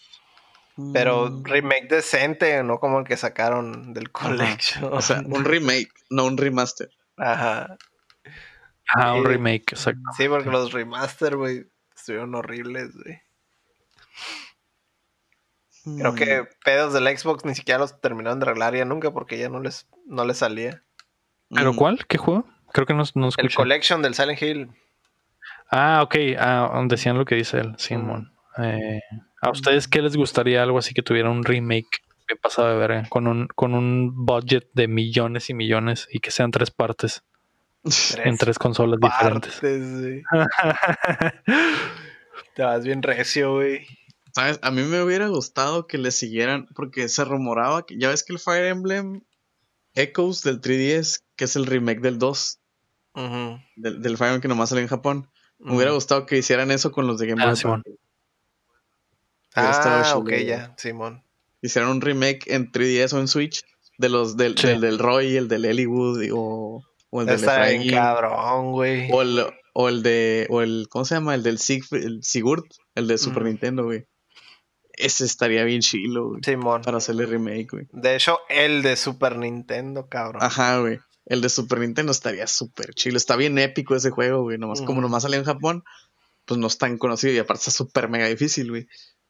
Pero 0.93 1.29
mm. 1.29 1.43
remake 1.45 1.87
decente, 1.87 2.61
no 2.63 2.79
como 2.79 2.99
el 2.99 3.05
que 3.05 3.15
sacaron 3.15 3.93
del 3.93 4.11
collection. 4.11 4.91
O 4.93 5.01
sea, 5.01 5.21
un 5.25 5.45
remake, 5.45 5.91
no 6.09 6.25
un 6.25 6.37
remaster. 6.37 6.89
Ajá. 7.19 7.77
Ah, 8.95 9.13
un 9.13 9.25
remake, 9.25 9.73
exacto. 9.73 10.01
Sí, 10.17 10.27
porque 10.27 10.49
los 10.49 10.71
remaster, 10.71 11.35
güey, 11.35 11.65
estuvieron 11.95 12.33
horribles, 12.33 12.95
güey. 12.95 13.21
Creo 15.97 16.15
que 16.15 16.41
mm. 16.41 16.47
pedos 16.63 16.93
del 16.93 17.17
Xbox 17.17 17.45
ni 17.45 17.55
siquiera 17.55 17.79
los 17.79 17.99
terminaron 18.01 18.39
de 18.39 18.45
arreglar 18.45 18.75
ya 18.75 18.85
nunca 18.85 19.11
porque 19.11 19.37
ya 19.37 19.49
no 19.49 19.59
les, 19.59 19.87
no 20.05 20.25
les 20.25 20.37
salía. 20.37 20.83
¿Pero 21.49 21.73
cuál? 21.75 22.05
¿Qué 22.07 22.17
juego? 22.17 22.45
Creo 22.73 22.85
que 22.85 22.93
no, 22.93 23.03
no 23.15 23.29
El 23.37 23.53
Collection 23.53 24.01
del 24.01 24.13
Silent 24.13 24.41
Hill. 24.41 24.69
Ah, 25.71 26.01
ok. 26.03 26.15
Ah, 26.37 26.83
decían 26.87 27.17
lo 27.17 27.25
que 27.25 27.35
dice 27.35 27.59
él, 27.59 27.75
Simón. 27.77 28.33
Eh, 28.57 29.01
¿A 29.41 29.49
ustedes 29.49 29.87
qué 29.87 30.01
les 30.01 30.15
gustaría 30.15 30.61
algo 30.61 30.77
así 30.77 30.93
que 30.93 31.01
tuviera 31.01 31.29
un 31.29 31.43
remake 31.43 32.03
bien 32.29 32.39
pasado 32.41 32.69
de 32.69 32.75
ver 32.87 33.09
con 33.09 33.27
un, 33.27 33.47
con 33.47 33.73
un 33.73 34.25
budget 34.25 34.69
de 34.73 34.87
millones 34.87 35.49
y 35.49 35.53
millones 35.53 36.07
y 36.11 36.19
que 36.19 36.31
sean 36.31 36.51
tres 36.51 36.71
partes 36.71 37.23
en 38.23 38.37
tres 38.37 38.59
consolas 38.59 38.99
diferentes? 38.99 39.59
Te 42.55 42.63
vas 42.63 42.83
bien 42.83 43.01
recio, 43.01 43.53
güey. 43.55 43.87
¿Sabes? 44.33 44.59
A 44.61 44.69
mí 44.69 44.83
me 44.83 45.01
hubiera 45.01 45.27
gustado 45.27 45.87
que 45.87 45.97
le 45.97 46.11
siguieran, 46.11 46.67
porque 46.75 47.09
se 47.09 47.25
rumoraba 47.25 47.85
que 47.85 47.97
ya 47.97 48.09
ves 48.09 48.23
que 48.23 48.33
el 48.33 48.39
Fire 48.39 48.65
Emblem 48.65 49.23
Echoes 49.95 50.43
del 50.43 50.61
3DS, 50.61 51.23
que 51.35 51.45
es 51.45 51.55
el 51.55 51.65
remake 51.65 52.01
del 52.01 52.19
2, 52.19 52.59
del, 53.75 54.17
Fire 54.17 54.27
Emblem 54.27 54.41
que 54.41 54.47
nomás 54.47 54.69
sale 54.69 54.81
en 54.81 54.87
Japón, 54.87 55.31
me 55.57 55.75
hubiera 55.75 55.91
gustado 55.91 56.27
que 56.27 56.37
hicieran 56.37 56.69
eso 56.69 56.91
con 56.91 57.07
los 57.07 57.17
de 57.17 57.27
Game 57.27 57.43
Boy. 57.43 57.81
Ah, 59.55 60.11
ah 60.11 60.17
ok, 60.17 60.31
ya, 60.45 60.75
Simón. 60.77 61.23
Hicieron 61.61 61.91
un 61.91 62.01
remake 62.01 62.43
en 62.47 62.71
3DS 62.71 63.13
o 63.13 63.19
en 63.19 63.27
Switch 63.27 63.63
de 63.97 64.09
los 64.09 64.37
del, 64.37 64.55
del, 64.55 64.97
Roy, 64.97 65.35
el 65.35 65.49
del 65.49 65.65
Ellwood 65.65 66.29
o, 66.31 66.81
o 67.09 67.21
el 67.21 67.27
del 67.27 67.35
Efraín. 67.35 67.91
cabrón, 67.91 68.71
güey. 68.71 69.09
O 69.11 69.21
el, 69.21 69.45
o 69.73 69.89
el 69.89 70.03
de, 70.03 70.47
o 70.49 70.61
el, 70.61 70.87
¿cómo 70.89 71.03
se 71.05 71.15
llama? 71.15 71.35
El 71.35 71.43
del 71.43 71.59
Sigurd, 71.59 72.63
el 72.95 73.07
de 73.07 73.17
Super 73.17 73.43
Nintendo, 73.43 73.83
güey. 73.83 74.05
Ese 74.93 75.25
estaría 75.25 75.63
bien 75.63 75.81
chilo, 75.81 76.29
güey. 76.29 76.41
Simón. 76.43 76.81
Para 76.81 76.97
hacerle 76.97 77.25
remake, 77.25 77.67
güey. 77.71 77.87
De 77.91 78.15
hecho, 78.15 78.39
el 78.49 78.81
de 78.81 78.95
Super 78.95 79.37
Nintendo, 79.37 80.07
cabrón. 80.07 80.43
Ajá, 80.43 80.79
güey. 80.79 80.99
El 81.25 81.41
de 81.41 81.49
Super 81.49 81.79
Nintendo 81.79 82.11
estaría 82.11 82.47
súper 82.47 82.93
chilo. 82.93 83.17
Está 83.17 83.35
bien 83.35 83.57
épico 83.59 83.95
ese 83.95 84.09
juego, 84.09 84.43
güey. 84.43 84.57
Nomás, 84.57 84.81
como 84.81 84.99
nomás 84.99 85.23
salió 85.23 85.37
en 85.37 85.45
Japón, 85.45 85.83
pues 86.45 86.57
no 86.57 86.67
es 86.67 86.77
tan 86.77 86.97
conocido 86.97 87.33
y 87.33 87.37
aparte 87.37 87.59
está 87.59 87.71
súper 87.71 88.09
mega 88.09 88.27
difícil, 88.27 88.71
güey. 88.71 88.87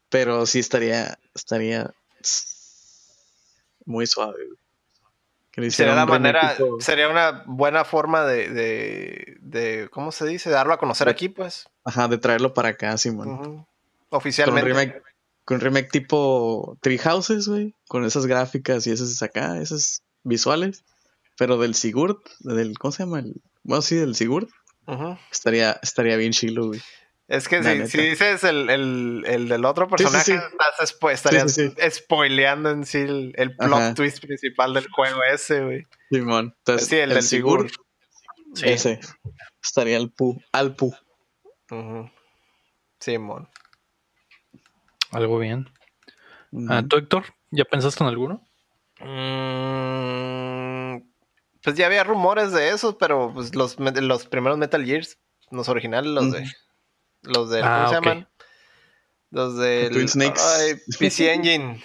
Pero 0.10 0.46
sí 0.46 0.60
estaría, 0.60 1.20
estaría 1.36 1.94
muy 3.86 4.08
suave. 4.08 4.46
Sería 5.70 5.94
una 5.94 6.06
manera, 6.06 6.56
sería 6.80 7.10
una 7.10 7.44
buena 7.46 7.84
forma 7.84 8.24
de, 8.24 8.50
de, 8.50 9.38
de, 9.42 9.90
¿cómo 9.92 10.12
se 10.12 10.26
dice? 10.26 10.50
Darlo 10.50 10.74
a 10.74 10.78
conocer 10.78 11.10
aquí, 11.10 11.28
pues. 11.28 11.68
Ajá, 11.84 12.08
de 12.08 12.18
traerlo 12.18 12.54
para 12.54 12.70
acá, 12.70 12.98
Simón. 12.98 13.66
Oficialmente. 14.10 14.62
Con 14.62 14.72
un, 14.72 14.78
remake, 14.78 15.04
con 15.44 15.60
remake 15.60 15.90
tipo 15.90 16.78
Tree 16.82 16.98
Houses, 17.00 17.48
güey. 17.48 17.76
Con 17.88 18.06
esas 18.06 18.26
gráficas 18.26 18.88
y 18.88 18.92
esas 18.92 19.22
acá, 19.22 19.60
esas 19.60 20.04
visuales. 20.24 20.86
Pero 21.38 21.58
del 21.58 21.76
Sigurd, 21.76 22.18
del, 22.40 22.78
¿cómo 22.78 22.92
se 22.92 23.04
llama? 23.04 23.20
El, 23.20 23.42
bueno, 23.64 23.82
sí, 23.82 23.96
del 23.96 24.16
Sigurd. 24.16 24.50
estaría, 25.32 25.80
estaría 25.82 26.16
bien 26.16 26.32
chilo, 26.32 26.68
güey. 26.68 26.82
Es 27.30 27.48
que 27.48 27.64
si, 27.64 27.88
si, 27.88 28.10
dices 28.10 28.44
el, 28.44 28.72
el, 28.72 29.24
el, 29.28 29.48
del 29.48 29.64
otro 29.64 29.88
personaje, 29.88 30.34
estás 30.34 30.98
estarías 31.12 31.60
spoileando 31.92 32.72
en 32.72 32.88
sí 32.88 32.98
el, 32.98 33.56
plot 33.56 33.96
twist 33.96 34.20
principal 34.20 34.74
del 34.74 34.90
juego 34.90 35.20
ese, 35.32 35.64
güey. 35.64 35.88
Simón. 36.10 36.56
Entonces, 36.58 36.88
sí, 36.88 36.98
el, 36.98 37.12
del 37.12 37.22
Sigur. 37.22 37.70
Ese. 38.64 39.00
Estaría 39.64 39.98
el 39.98 40.12
Pu. 40.12 40.42
Al 40.52 40.76
Pu. 40.76 40.92
Simón. 43.00 43.48
Algo 45.12 45.38
bien. 45.38 45.70
Ah, 46.68 46.84
¿Tú, 46.88 46.98
Héctor? 46.98 47.26
¿Ya 47.52 47.66
pensaste 47.66 48.04
en 48.04 48.10
alguno? 48.10 48.44
Mm, 49.02 51.04
pues 51.62 51.76
ya 51.76 51.86
había 51.86 52.04
rumores 52.04 52.54
de 52.54 52.70
eso, 52.70 52.98
pero 52.98 53.32
pues 53.36 53.54
los, 53.54 53.78
los 53.80 54.26
primeros 54.26 54.58
Metal 54.58 54.84
Gears, 54.84 55.20
los 55.52 55.70
originales, 55.70 56.12
los 56.12 56.32
de 56.32 56.44
los 57.24 57.50
del, 57.50 57.62
¿cómo 57.62 57.74
ah, 57.74 57.88
se 57.88 57.96
llaman? 57.96 58.28
Los 59.32 59.58
del 59.58 59.92
Twin 59.92 60.08
Snakes. 60.08 60.42
Ay, 60.42 60.74
PC 60.98 61.34
Engine. 61.34 61.84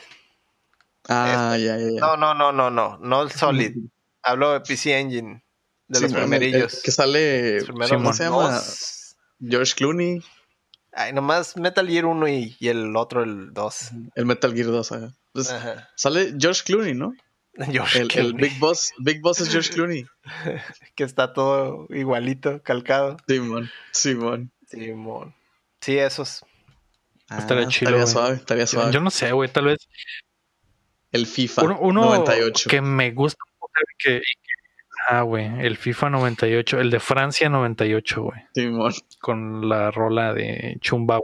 ah, 1.08 1.56
ya, 1.58 1.76
ya, 1.76 1.90
ya. 1.90 2.00
No, 2.00 2.16
no, 2.16 2.34
no, 2.34 2.52
no, 2.52 2.70
no, 2.70 2.98
no 2.98 3.22
el 3.22 3.30
Solid. 3.30 3.76
Hablo 4.22 4.52
de 4.52 4.60
PC 4.60 4.98
Engine. 4.98 5.44
De 5.88 6.00
los 6.00 6.12
primerillos. 6.12 6.80
que 6.82 6.90
sale. 6.90 7.58
¿Cómo 7.90 8.14
se 8.14 8.24
llama? 8.24 8.60
George 9.40 9.74
Clooney. 9.74 10.22
Ay, 10.92 11.12
nomás 11.12 11.56
Metal 11.56 11.86
Gear 11.86 12.06
1 12.06 12.28
y, 12.28 12.56
y 12.60 12.68
el 12.68 12.96
otro, 12.96 13.22
el 13.22 13.52
2. 13.52 13.90
El 14.14 14.26
Metal 14.26 14.54
Gear 14.54 14.68
2, 14.68 14.92
pues, 15.32 15.50
ajá. 15.50 15.90
Sale 15.96 16.34
George 16.38 16.62
Clooney, 16.64 16.94
¿no? 16.94 17.12
George 17.70 18.00
el, 18.00 18.08
Clooney. 18.08 18.30
el, 18.30 18.34
Big 18.36 18.58
Boss, 18.60 18.92
Big 18.98 19.20
Boss 19.20 19.40
es 19.40 19.50
George 19.50 19.72
Clooney. 19.72 20.06
que 20.94 21.04
está 21.04 21.32
todo 21.32 21.86
igualito, 21.90 22.62
calcado. 22.62 23.16
Simón, 23.26 23.70
Simón. 23.90 24.52
Simón. 24.66 25.34
Sí, 25.80 25.98
esos. 25.98 26.44
Ah, 27.28 27.38
estaría 27.38 27.68
chido. 27.68 27.90
Estaría 27.90 28.06
suave, 28.06 28.36
estaría 28.36 28.66
suave. 28.66 28.92
Yo 28.92 29.00
no 29.00 29.10
sé, 29.10 29.32
güey, 29.32 29.50
tal 29.50 29.66
vez. 29.66 29.88
El 31.12 31.26
FIFA 31.26 31.62
uno, 31.80 32.04
98. 32.04 32.68
Que 32.68 32.80
me 32.80 33.12
gusta 33.12 33.38
que, 33.98 34.20
Ah, 35.08 35.22
güey, 35.22 35.46
el 35.60 35.76
FIFA 35.76 36.10
98, 36.10 36.80
el 36.80 36.90
de 36.90 36.98
Francia 36.98 37.48
98, 37.48 38.22
güey. 38.22 38.40
Simón. 38.54 38.92
Con 39.20 39.68
la 39.68 39.90
rola 39.90 40.32
de 40.32 40.78
Chumba 40.80 41.20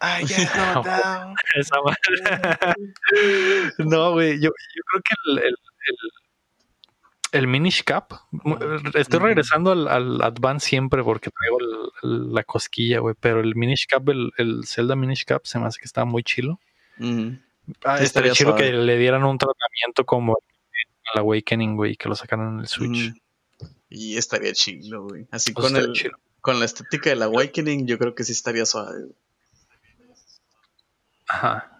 Ay, 0.00 0.26
ya 0.26 0.36
no, 3.78 4.12
güey, 4.12 4.34
yo, 4.34 4.50
yo, 4.50 4.82
creo 4.84 5.02
que 5.02 5.14
el, 5.24 5.38
el 5.38 5.56
el 5.88 5.96
Minish 7.32 7.84
Cap. 7.84 8.12
Estoy 8.94 9.20
regresando 9.20 9.72
al, 9.72 10.22
Advance 10.22 10.68
siempre 10.68 11.02
porque 11.02 11.30
traigo 11.30 11.58
la 12.02 12.44
cosquilla, 12.44 13.00
güey. 13.00 13.14
Pero 13.18 13.40
el 13.40 13.54
Minish 13.54 13.86
Cap, 13.88 14.08
el, 14.08 14.32
el, 14.38 14.66
Zelda 14.66 14.96
Minish 14.96 15.24
Cap, 15.24 15.42
se 15.44 15.58
me 15.58 15.66
hace 15.66 15.78
que 15.78 15.86
estaba 15.86 16.04
muy 16.04 16.22
chilo. 16.22 16.58
Ah, 17.84 18.00
estaría 18.00 18.32
chido 18.32 18.54
que 18.54 18.72
le 18.72 18.96
dieran 18.98 19.24
un 19.24 19.38
tratamiento 19.38 20.04
como 20.04 20.38
el 21.14 21.20
Awakening, 21.20 21.76
güey, 21.76 21.96
que 21.96 22.08
lo 22.08 22.14
sacaran 22.14 22.54
en 22.54 22.60
el 22.60 22.68
Switch. 22.68 23.14
Y 23.90 24.16
estaría 24.16 24.52
chido, 24.52 25.04
güey. 25.04 25.26
Así 25.30 25.52
con, 25.52 25.76
el, 25.76 25.92
con 26.40 26.58
la 26.58 26.64
estética 26.64 27.10
del 27.10 27.22
Awakening, 27.22 27.86
yo 27.86 27.98
creo 27.98 28.14
que 28.14 28.24
sí 28.24 28.32
estaría 28.32 28.66
suave. 28.66 29.06
Ajá 31.28 31.77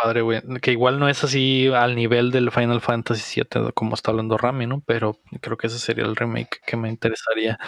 padre, 0.00 0.22
güey. 0.22 0.42
Que 0.60 0.72
igual 0.72 0.98
no 0.98 1.08
es 1.08 1.24
así 1.24 1.68
al 1.68 1.94
nivel 1.94 2.30
del 2.30 2.50
Final 2.50 2.80
Fantasy 2.80 3.40
VII, 3.40 3.72
como 3.74 3.94
está 3.94 4.10
hablando 4.10 4.36
Rami, 4.36 4.66
¿no? 4.66 4.82
Pero 4.86 5.20
creo 5.40 5.56
que 5.56 5.66
ese 5.66 5.78
sería 5.78 6.04
el 6.04 6.16
remake 6.16 6.60
que 6.66 6.76
me 6.76 6.88
interesaría 6.88 7.58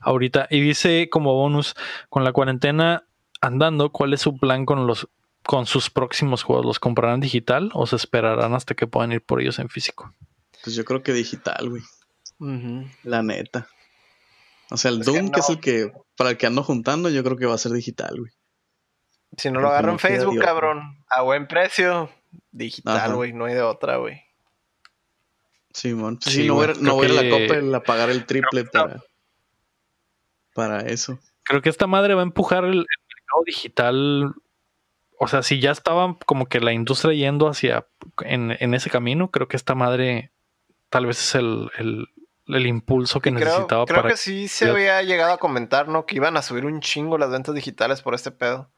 ahorita. 0.00 0.46
Y 0.50 0.60
dice 0.60 1.08
como 1.10 1.34
bonus, 1.34 1.74
con 2.08 2.24
la 2.24 2.32
cuarentena 2.32 3.04
andando, 3.40 3.90
¿cuál 3.90 4.12
es 4.12 4.20
su 4.20 4.36
plan 4.36 4.66
con 4.66 4.86
los 4.86 5.08
con 5.44 5.66
sus 5.66 5.88
próximos 5.88 6.42
juegos? 6.42 6.66
¿Los 6.66 6.78
comprarán 6.78 7.20
digital 7.20 7.70
o 7.72 7.86
se 7.86 7.96
esperarán 7.96 8.54
hasta 8.54 8.74
que 8.74 8.86
puedan 8.86 9.12
ir 9.12 9.22
por 9.22 9.40
ellos 9.40 9.58
en 9.58 9.68
físico? 9.70 10.12
Pues 10.62 10.76
yo 10.76 10.84
creo 10.84 11.02
que 11.02 11.12
digital, 11.12 11.70
güey. 11.70 11.82
La 13.02 13.22
neta. 13.22 13.68
O 14.70 14.76
sea, 14.76 14.90
el 14.90 15.00
Doom, 15.00 15.30
que, 15.30 15.40
es 15.40 15.48
el 15.48 15.60
que, 15.60 15.92
para 16.16 16.30
el 16.30 16.36
que 16.36 16.46
ando 16.46 16.62
juntando, 16.62 17.08
yo 17.08 17.24
creo 17.24 17.36
que 17.36 17.46
va 17.46 17.54
a 17.54 17.58
ser 17.58 17.72
digital, 17.72 18.18
güey. 18.18 18.32
Si 19.36 19.50
no 19.50 19.60
lo 19.60 19.68
agarro 19.68 19.92
en 19.92 19.98
Facebook, 19.98 20.38
cabrón, 20.40 21.04
a 21.08 21.22
buen 21.22 21.46
precio, 21.46 22.10
digital, 22.50 23.14
güey, 23.14 23.32
no 23.32 23.44
hay 23.44 23.54
de 23.54 23.62
otra, 23.62 23.96
güey. 23.96 24.22
Simón, 25.72 26.18
sí, 26.20 26.46
no, 26.46 26.54
voy, 26.54 26.68
no 26.80 26.94
voy 26.94 27.06
a 27.06 27.22
la 27.22 27.30
Coppel 27.30 27.74
a 27.74 27.82
pagar 27.82 28.10
el 28.10 28.26
triple 28.26 28.64
para, 28.64 29.00
para 30.54 30.80
eso. 30.80 31.18
Creo 31.44 31.62
que 31.62 31.68
esta 31.68 31.86
madre 31.86 32.14
va 32.14 32.22
a 32.22 32.24
empujar 32.24 32.64
el, 32.64 32.78
mercado 32.78 33.44
digital. 33.46 34.34
O 35.18 35.28
sea, 35.28 35.42
si 35.42 35.60
ya 35.60 35.70
estaba 35.70 36.16
como 36.26 36.46
que 36.46 36.60
la 36.60 36.72
industria 36.72 37.14
yendo 37.14 37.48
hacia 37.48 37.86
en, 38.24 38.56
en 38.58 38.74
ese 38.74 38.90
camino, 38.90 39.30
creo 39.30 39.46
que 39.46 39.56
esta 39.56 39.74
madre 39.74 40.32
tal 40.90 41.06
vez 41.06 41.18
es 41.18 41.34
el, 41.34 41.70
el, 42.46 42.66
impulso 42.66 43.20
que 43.20 43.30
necesitaba 43.30 43.84
creo, 43.84 44.00
creo 44.00 44.10
que 44.10 44.16
sí 44.16 44.48
se 44.48 44.70
había 44.70 45.02
llegado 45.02 45.32
a 45.32 45.38
comentar, 45.38 45.88
¿no? 45.88 46.06
Que 46.06 46.16
iban 46.16 46.36
a 46.36 46.42
subir 46.42 46.64
un 46.64 46.80
chingo 46.80 47.18
las 47.18 47.30
ventas 47.30 47.54
digitales 47.54 48.02
por 48.02 48.14
este 48.14 48.30
pedo. 48.30 48.70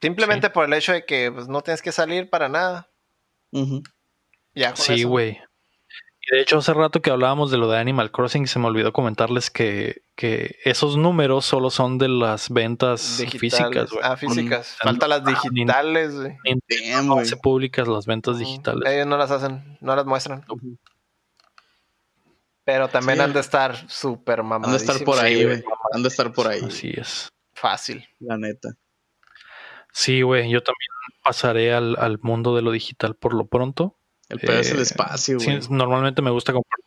Simplemente 0.00 0.50
por 0.50 0.64
el 0.64 0.72
hecho 0.72 0.92
de 0.92 1.04
que 1.04 1.30
pues, 1.32 1.48
no 1.48 1.62
tienes 1.62 1.82
que 1.82 1.92
salir 1.92 2.30
para 2.30 2.48
nada. 2.48 2.88
Ya, 4.54 4.74
sí, 4.76 5.04
güey 5.04 5.38
de 6.30 6.40
hecho, 6.40 6.58
hace 6.58 6.74
rato 6.74 7.00
que 7.00 7.10
hablábamos 7.10 7.50
de 7.50 7.58
lo 7.58 7.70
de 7.70 7.78
Animal 7.78 8.10
Crossing, 8.10 8.48
se 8.48 8.58
me 8.58 8.66
olvidó 8.66 8.92
comentarles 8.92 9.50
que, 9.50 10.02
esos 10.64 10.96
números 10.96 11.44
solo 11.44 11.70
son 11.70 11.98
de 11.98 12.08
las 12.08 12.50
ventas 12.50 13.22
físicas, 13.38 13.90
Ah, 14.02 14.16
físicas. 14.16 14.76
Falta 14.80 15.06
las 15.06 15.24
digitales, 15.24 16.14
güey. 16.14 16.36
No 17.04 17.24
se 17.24 17.36
públicas 17.36 17.86
las 17.86 18.06
ventas 18.06 18.38
digitales. 18.38 18.90
Ellos 18.90 19.06
no 19.06 19.16
las 19.16 19.30
hacen, 19.30 19.78
no 19.80 19.94
las 19.94 20.04
muestran. 20.06 20.44
Pero 22.64 22.88
también 22.88 23.20
han 23.20 23.32
de 23.32 23.40
estar 23.40 23.88
súper 23.88 24.42
mamadas. 24.42 24.66
Han 24.66 24.72
de 24.72 24.92
estar 24.92 25.04
por 25.04 25.20
ahí, 25.20 25.44
güey. 25.44 25.62
Han 25.92 26.02
de 26.02 26.08
estar 26.08 26.32
por 26.32 26.48
ahí. 26.48 26.60
Así 26.64 26.92
es. 26.96 27.28
Fácil. 27.54 28.04
La 28.18 28.36
neta. 28.36 28.70
Sí, 29.96 30.20
güey. 30.20 30.50
Yo 30.50 30.62
también 30.62 30.90
pasaré 31.24 31.72
al, 31.72 31.96
al 31.98 32.18
mundo 32.18 32.54
de 32.54 32.60
lo 32.60 32.70
digital 32.70 33.16
por 33.16 33.32
lo 33.32 33.46
pronto. 33.46 33.96
El 34.28 34.40
pedo 34.40 34.60
es 34.60 34.70
el 34.70 34.80
eh, 34.80 34.82
espacio, 34.82 35.38
güey. 35.38 35.58
normalmente 35.70 36.20
me 36.20 36.30
gusta 36.30 36.52
comprar. 36.52 36.78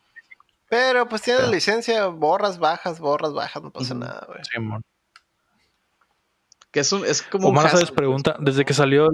Pero 0.68 1.08
pues 1.08 1.22
tiene 1.22 1.48
licencia, 1.48 2.06
borras 2.06 2.60
bajas, 2.60 3.00
borras 3.00 3.32
bajas, 3.32 3.64
no 3.64 3.72
pasa 3.72 3.94
nada, 3.94 4.24
güey. 4.28 4.38
Sí, 4.44 4.56
amor. 4.56 4.82
Que 6.70 6.80
es, 6.80 6.92
un, 6.92 7.04
es 7.04 7.22
como 7.22 7.48
Omar 7.48 7.64
un 7.64 7.70
sabes 7.72 7.90
pregunta, 7.90 8.36
desde 8.38 8.64
que 8.64 8.74
salió 8.74 9.08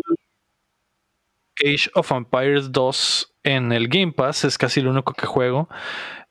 Age 1.65 1.89
of 1.95 2.13
Empires 2.13 2.71
2 2.73 3.35
en 3.45 3.73
el 3.73 3.89
Game 3.89 4.13
Pass, 4.13 4.45
es 4.45 4.59
casi 4.59 4.83
lo 4.83 4.91
único 4.91 5.15
que 5.15 5.25
juego. 5.25 5.71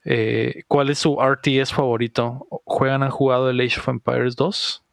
Eh, 0.03 0.65
¿Cuál 0.67 0.91
es 0.91 0.99
su 0.99 1.17
RTS 1.19 1.73
favorito? 1.73 2.45
¿Juegan, 2.63 3.01
han 3.01 3.09
jugado 3.09 3.49
el 3.49 3.59
Age 3.59 3.79
of 3.79 3.87
Empires 3.87 4.35
2? 4.35 4.83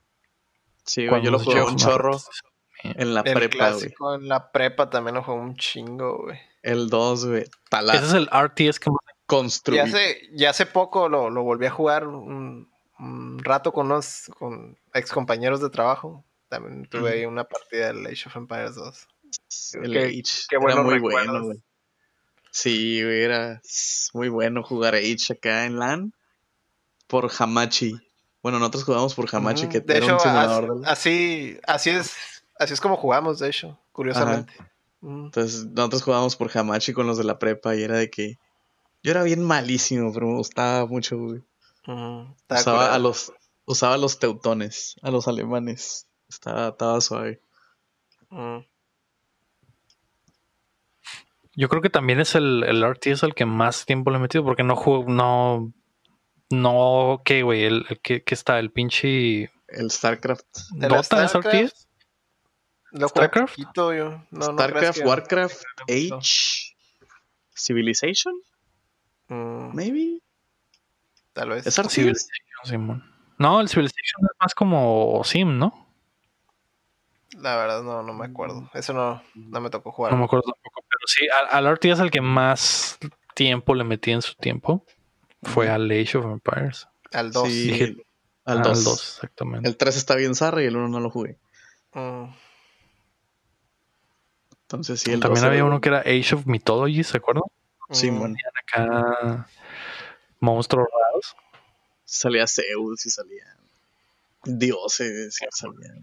Sí, 0.84 1.06
güey, 1.06 1.22
yo 1.22 1.30
lo 1.30 1.38
jugué 1.38 1.62
un 1.62 1.76
chorro 1.76 2.18
en 2.82 3.14
la 3.14 3.22
prepa, 3.22 3.72
güey. 3.72 3.94
En 4.16 4.28
la 4.28 4.50
prepa 4.50 4.90
también 4.90 5.14
lo 5.14 5.22
jugué 5.22 5.38
un 5.38 5.56
chingo, 5.56 6.24
güey. 6.24 6.38
El 6.62 6.88
2, 6.88 7.26
güey. 7.26 7.42
Ese 7.42 8.06
es 8.06 8.12
el 8.12 8.28
RTS 8.28 8.78
que 8.80 8.90
construí. 9.26 9.76
Ya 9.76 9.84
hace, 9.84 10.28
ya 10.32 10.50
hace 10.50 10.66
poco 10.66 11.08
lo, 11.08 11.30
lo 11.30 11.42
volví 11.42 11.66
a 11.66 11.70
jugar 11.70 12.06
un, 12.06 12.68
rato 13.38 13.72
con 13.72 13.86
unos 13.86 14.30
con 14.38 14.78
ex 14.94 15.10
compañeros 15.10 15.60
de 15.60 15.70
trabajo. 15.70 16.24
También 16.48 16.86
tuve 16.86 17.12
ahí 17.12 17.24
una 17.24 17.44
partida 17.44 17.88
del 17.88 18.06
Age 18.06 18.24
of 18.26 18.36
Empires 18.36 18.74
2. 18.74 19.08
El 19.82 19.96
Age. 19.96 20.22
Qué 20.48 20.56
bueno 20.58 20.80
era 20.80 20.82
muy 20.82 20.98
bueno, 20.98 21.44
güey. 21.44 21.62
Sí, 22.50 23.02
güey, 23.02 23.22
era 23.22 23.62
muy 24.12 24.28
bueno 24.28 24.62
jugar 24.62 24.94
Age 24.94 25.32
acá 25.32 25.64
en 25.64 25.78
LAN 25.78 26.12
por 27.06 27.30
Hamachi. 27.36 27.98
Bueno, 28.42 28.58
nosotros 28.58 28.84
jugamos 28.84 29.14
por 29.14 29.28
Hamachi, 29.34 29.68
que 29.68 29.80
de 29.80 29.96
era 29.96 30.04
hecho, 30.04 30.14
un 30.14 30.20
simulador. 30.20 30.82
Así, 30.84 31.58
así 31.66 31.90
es, 31.90 32.41
así 32.58 32.74
es 32.74 32.80
como 32.80 32.96
jugamos, 32.96 33.38
de 33.38 33.48
hecho, 33.48 33.78
curiosamente. 33.92 34.52
Entonces, 35.02 35.66
nosotros 35.66 36.02
jugábamos 36.02 36.36
por 36.36 36.56
Hamachi 36.56 36.92
con 36.92 37.06
los 37.06 37.18
de 37.18 37.24
la 37.24 37.38
prepa 37.38 37.74
y 37.74 37.82
era 37.82 37.98
de 37.98 38.08
que 38.08 38.38
yo 39.02 39.10
era 39.10 39.24
bien 39.24 39.42
malísimo, 39.42 40.12
pero 40.12 40.28
me 40.28 40.36
gustaba 40.36 40.86
mucho, 40.86 41.18
güey. 41.18 41.42
Usaba 42.48 42.94
a 42.94 42.98
los 42.98 43.32
usaba 43.64 43.96
los 43.96 44.18
teutones, 44.18 44.96
a 45.02 45.10
los 45.10 45.26
alemanes. 45.26 46.06
Estaba, 46.28 46.68
estaba 46.68 47.00
suave. 47.00 47.40
Yo 51.54 51.68
creo 51.68 51.82
que 51.82 51.90
también 51.90 52.20
es 52.20 52.34
el, 52.34 52.64
el 52.64 52.82
RTS 52.82 53.24
el 53.24 53.34
que 53.34 53.44
más 53.44 53.84
tiempo 53.84 54.10
le 54.10 54.16
he 54.16 54.20
metido 54.20 54.44
porque 54.44 54.62
no 54.62 54.76
juego, 54.76 55.04
no, 55.08 55.72
no, 56.50 57.20
¿qué, 57.24 57.42
güey? 57.42 57.64
El, 57.64 58.00
que, 58.02 58.22
está, 58.26 58.58
el 58.58 58.70
pinche... 58.70 59.50
El 59.68 59.90
StarCraft. 59.90 60.46
¿Dota 60.70 61.24
es 61.24 61.34
RTS? 61.34 61.88
StarCraft, 62.94 63.58
StarCraft, 63.58 65.04
Warcraft, 65.04 65.64
Age, 65.88 66.74
Civilization, 67.54 68.34
mm. 69.28 69.74
maybe. 69.74 70.20
Tal 71.32 71.50
vez. 71.50 71.66
Es 71.66 71.74
Civilization, 71.74 73.02
No, 73.38 73.60
el 73.60 73.68
Civilization 73.68 74.24
es 74.24 74.36
más 74.40 74.54
como 74.54 75.22
Sim, 75.24 75.58
¿no? 75.58 75.88
La 77.38 77.56
verdad 77.56 77.82
no, 77.82 78.02
no 78.02 78.12
me 78.12 78.26
acuerdo. 78.26 78.70
Eso 78.74 78.92
no, 78.92 79.22
no 79.34 79.60
me 79.60 79.70
tocó 79.70 79.90
jugar. 79.90 80.12
No 80.12 80.18
me 80.18 80.24
acuerdo 80.24 80.52
tampoco, 80.52 80.84
pero 80.88 81.06
sí, 81.06 81.26
al, 81.50 81.66
al 81.66 81.78
es 81.82 81.98
el 81.98 82.10
que 82.10 82.20
más 82.20 82.98
tiempo 83.34 83.74
le 83.74 83.84
metí 83.84 84.10
en 84.10 84.22
su 84.22 84.34
tiempo. 84.34 84.84
Fue 85.42 85.68
al 85.68 85.90
Age 85.90 86.18
of 86.18 86.26
Empires. 86.26 86.88
Al 87.12 87.32
2. 87.32 87.48
Sí, 87.48 87.96
al 88.44 88.62
2. 88.62 89.14
exactamente. 89.14 89.68
El 89.68 89.76
3 89.76 89.96
está 89.96 90.14
bien 90.14 90.34
zarra 90.34 90.62
y 90.62 90.66
el 90.66 90.76
1 90.76 90.88
no 90.88 91.00
lo 91.00 91.10
jugué. 91.10 91.38
Mm. 91.94 92.26
Entonces 94.72 95.00
sí, 95.00 95.20
También 95.20 95.44
había 95.44 95.64
uno 95.64 95.82
que 95.82 95.90
era 95.90 95.98
Age 95.98 96.34
of 96.34 96.46
Mythology, 96.46 97.04
¿se 97.04 97.18
acuerdan? 97.18 97.44
Sí, 97.90 98.08
bueno. 98.08 98.34
acá 98.66 99.46
monstruos 100.40 100.88
raros. 100.90 101.36
Salía 102.06 102.46
Zeus 102.46 103.04
y 103.04 103.10
salían 103.10 103.58
dioses 104.44 105.38
y 105.42 105.46
salían 105.50 106.00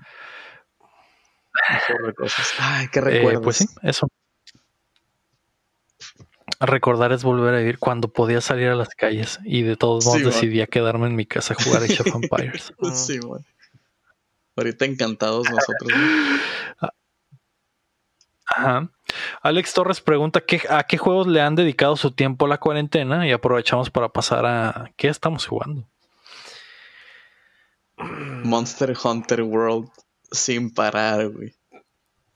cosas. 2.15 2.53
Ay, 2.59 2.87
qué 2.91 3.01
recuerdos. 3.01 3.39
Eh, 3.39 3.43
pues 3.43 3.57
sí, 3.57 3.65
eso. 3.81 4.07
Recordar 6.59 7.11
es 7.11 7.23
volver 7.23 7.55
a 7.55 7.57
vivir 7.57 7.79
cuando 7.79 8.07
podía 8.09 8.41
salir 8.41 8.67
a 8.67 8.75
las 8.75 8.89
calles 8.89 9.39
y 9.45 9.63
de 9.63 9.77
todos 9.77 10.05
modos 10.05 10.23
decidí 10.23 10.65
quedarme 10.67 11.07
en 11.07 11.15
mi 11.15 11.25
casa 11.25 11.55
a 11.57 11.63
jugar 11.63 11.83
Age 11.83 12.01
of 12.01 12.07
Empires. 12.15 12.73
sí, 12.93 13.19
bueno. 13.19 13.45
Ahorita 14.55 14.85
encantados 14.85 15.49
nosotros. 15.49 15.91
Ah, 15.95 16.39
Ajá. 18.55 18.89
Alex 19.41 19.73
Torres 19.73 20.01
pregunta 20.01 20.43
a 20.69 20.84
qué 20.84 20.97
juegos 20.97 21.27
le 21.27 21.41
han 21.41 21.55
dedicado 21.55 21.95
su 21.95 22.11
tiempo 22.11 22.45
a 22.45 22.49
la 22.49 22.59
cuarentena 22.59 23.27
y 23.27 23.31
aprovechamos 23.31 23.89
para 23.89 24.09
pasar 24.09 24.45
a 24.45 24.91
qué 24.95 25.07
estamos 25.07 25.45
jugando. 25.45 25.88
Monster 27.97 28.95
Hunter 29.03 29.41
World 29.43 29.89
sin 30.31 30.73
parar, 30.73 31.30
güey. 31.30 31.53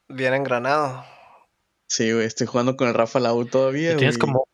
Bien 0.08 0.34
engranado. 0.34 1.06
Sí, 1.88 2.12
güey, 2.12 2.26
estoy 2.26 2.48
jugando 2.48 2.76
con 2.76 2.88
el 2.88 2.94
Rafa 2.94 3.20
Lau 3.20 3.46
todavía. 3.46 3.96
tienes 3.98 4.18
como 4.18 4.48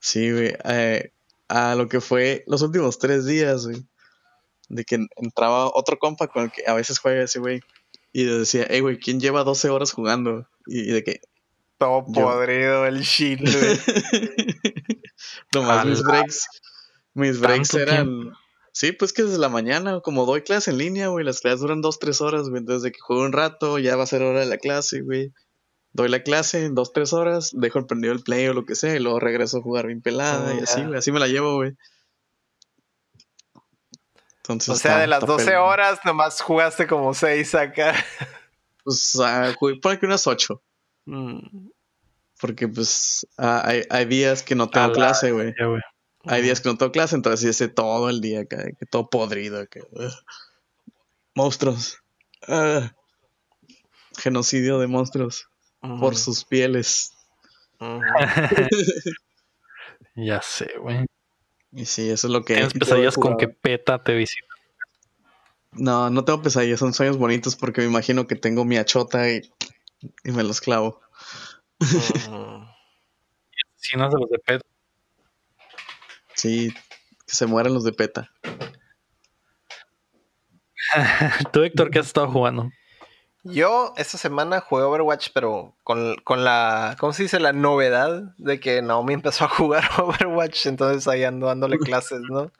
Sí, 0.00 0.32
güey. 0.32 0.56
Eh, 0.64 1.12
a 1.48 1.74
lo 1.74 1.88
que 1.88 2.00
fue 2.00 2.44
los 2.46 2.62
últimos 2.62 2.98
tres 2.98 3.24
días, 3.24 3.66
güey. 3.66 3.84
De 4.68 4.84
que 4.84 5.06
entraba 5.16 5.66
otro 5.72 5.98
compa 5.98 6.26
con 6.26 6.44
el 6.44 6.50
que 6.50 6.64
a 6.66 6.74
veces 6.74 6.98
juega 6.98 7.22
ese 7.22 7.38
güey. 7.38 7.60
Y 8.12 8.24
decía, 8.24 8.66
hey, 8.68 8.80
güey, 8.80 8.98
¿quién 8.98 9.20
lleva 9.20 9.44
12 9.44 9.70
horas 9.70 9.92
jugando? 9.92 10.46
Y, 10.66 10.84
de 10.84 11.02
que. 11.02 11.20
Todo 11.78 12.04
podrido 12.04 12.86
el 12.86 13.00
shit, 13.00 13.40
güey. 13.40 13.80
Nomás 15.54 15.86
mis 15.86 16.02
breaks. 16.02 16.46
Mis 17.14 17.40
breaks 17.40 17.74
eran. 17.74 18.32
Sí, 18.72 18.92
pues 18.92 19.12
que 19.12 19.24
desde 19.24 19.38
la 19.38 19.48
mañana, 19.48 20.00
como 20.00 20.24
doy 20.24 20.42
clase 20.42 20.70
en 20.70 20.78
línea, 20.78 21.08
güey, 21.08 21.24
las 21.24 21.40
clases 21.40 21.60
duran 21.60 21.82
2-3 21.82 22.20
horas, 22.20 22.48
güey. 22.48 22.60
Entonces, 22.60 22.82
de 22.82 22.92
que 22.92 23.00
juego 23.00 23.22
un 23.22 23.32
rato, 23.32 23.78
ya 23.78 23.96
va 23.96 24.04
a 24.04 24.06
ser 24.06 24.22
hora 24.22 24.40
de 24.40 24.46
la 24.46 24.58
clase, 24.58 25.02
güey. 25.02 25.32
Doy 25.92 26.08
la 26.08 26.22
clase 26.22 26.64
en 26.64 26.74
2-3 26.74 27.12
horas, 27.12 27.50
dejo 27.52 27.78
el 27.78 27.86
prendido 27.86 28.14
el 28.14 28.22
play 28.22 28.46
o 28.48 28.54
lo 28.54 28.64
que 28.64 28.74
sea, 28.74 28.94
y 28.94 28.98
luego 28.98 29.20
regreso 29.20 29.58
a 29.58 29.62
jugar 29.62 29.88
bien 29.88 30.00
pelada, 30.00 30.52
oh, 30.54 30.58
y 30.58 30.62
así, 30.62 30.82
güey. 30.82 30.98
Así 30.98 31.12
me 31.12 31.20
la 31.20 31.28
llevo, 31.28 31.56
güey 31.56 31.76
o 34.48 34.76
sea, 34.76 34.98
de 34.98 35.06
las 35.06 35.24
12 35.24 35.56
horas, 35.56 36.00
nomás 36.04 36.40
jugaste 36.40 36.86
como 36.86 37.14
6 37.14 37.54
acá. 37.54 37.94
Pues 38.84 39.14
uh, 39.14 39.54
jugué 39.58 39.76
por 39.76 39.92
aquí 39.92 40.06
unas 40.06 40.26
8. 40.26 40.60
Mm. 41.06 41.68
Porque 42.40 42.66
pues 42.66 43.24
ah, 43.38 43.62
hay, 43.64 43.84
hay, 43.88 44.04
días 44.06 44.42
que 44.42 44.56
no 44.56 44.68
tengo 44.68 44.92
clase, 44.92 45.30
güey. 45.30 45.54
Hay 46.24 46.42
días 46.42 46.60
que 46.60 46.68
no 46.68 46.76
tengo 46.76 46.90
clase, 46.90 47.14
entonces 47.14 47.48
hice 47.48 47.68
todo 47.68 48.08
el 48.08 48.20
día 48.20 48.40
acá, 48.40 48.64
que 48.76 48.86
todo 48.86 49.08
podrido. 49.08 49.64
Que, 49.68 49.82
monstruos. 51.36 51.98
genocidio 54.18 54.80
de 54.80 54.88
monstruos. 54.88 55.48
Por 55.80 56.16
sus 56.16 56.44
pieles. 56.44 57.12
ya 60.16 60.42
sé, 60.42 60.72
güey. 60.80 61.06
Y 61.72 61.86
sí, 61.86 62.10
eso 62.10 62.26
es 62.26 62.32
lo 62.32 62.44
que... 62.44 62.54
Tienes 62.54 62.74
pesadillas 62.74 63.16
con 63.16 63.36
que 63.36 63.48
PETA 63.48 64.02
te 64.02 64.14
visita. 64.14 64.46
No, 65.72 66.10
no 66.10 66.24
tengo 66.24 66.42
pesadillas, 66.42 66.80
son 66.80 66.92
sueños 66.92 67.16
bonitos 67.16 67.56
porque 67.56 67.80
me 67.80 67.86
imagino 67.86 68.26
que 68.26 68.36
tengo 68.36 68.64
mi 68.64 68.76
achota 68.76 69.30
y, 69.30 69.50
me 70.24 70.42
los 70.42 70.60
clavo. 70.60 71.00
Si 73.76 73.96
no 73.96 74.08
se 74.08 74.16
los 74.16 74.30
de 74.30 74.38
PETA. 74.38 74.64
Sí, 76.34 76.72
que 77.26 77.34
se 77.34 77.46
mueran 77.46 77.74
los 77.74 77.82
de 77.82 77.92
PETA. 77.92 78.30
¿Tú, 81.52 81.62
Héctor, 81.64 81.90
qué 81.90 81.98
has 81.98 82.06
estado 82.06 82.30
jugando? 82.30 82.70
Yo 83.44 83.92
esta 83.96 84.18
semana 84.18 84.60
jugué 84.60 84.84
Overwatch, 84.84 85.30
pero 85.34 85.74
con, 85.82 86.16
con, 86.22 86.44
la, 86.44 86.96
¿cómo 86.98 87.12
se 87.12 87.24
dice? 87.24 87.40
La 87.40 87.52
novedad 87.52 88.34
de 88.38 88.60
que 88.60 88.82
Naomi 88.82 89.14
empezó 89.14 89.44
a 89.44 89.48
jugar 89.48 89.84
Overwatch, 89.98 90.66
entonces 90.66 91.08
ahí 91.08 91.24
ando 91.24 91.46
dándole 91.46 91.78
clases, 91.78 92.20
¿no? 92.30 92.50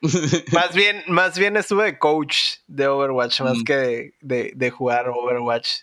más 0.52 0.74
bien, 0.74 1.02
más 1.06 1.38
bien 1.38 1.56
estuve 1.56 1.84
de 1.84 1.98
coach 1.98 2.56
de 2.66 2.88
Overwatch, 2.88 3.42
más 3.42 3.58
mm. 3.58 3.64
que 3.64 4.14
de, 4.20 4.70
jugar 4.70 5.08
Overwatch. 5.08 5.82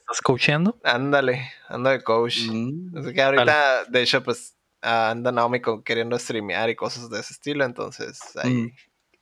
¿Estás 0.00 0.20
coachando? 0.22 0.78
Ándale, 0.82 1.52
ando 1.68 1.90
de 1.90 2.02
coach. 2.02 2.48
Mm. 2.48 2.96
Así 2.96 3.12
que 3.12 3.22
ahorita, 3.22 3.84
de 3.84 4.02
hecho, 4.02 4.22
pues 4.22 4.56
anda 4.80 5.32
Naomi 5.32 5.60
queriendo 5.84 6.18
streamear 6.18 6.70
y 6.70 6.76
cosas 6.76 7.10
de 7.10 7.20
ese 7.20 7.34
estilo, 7.34 7.64
entonces 7.64 8.20
ahí 8.36 8.52
mm. 8.52 8.76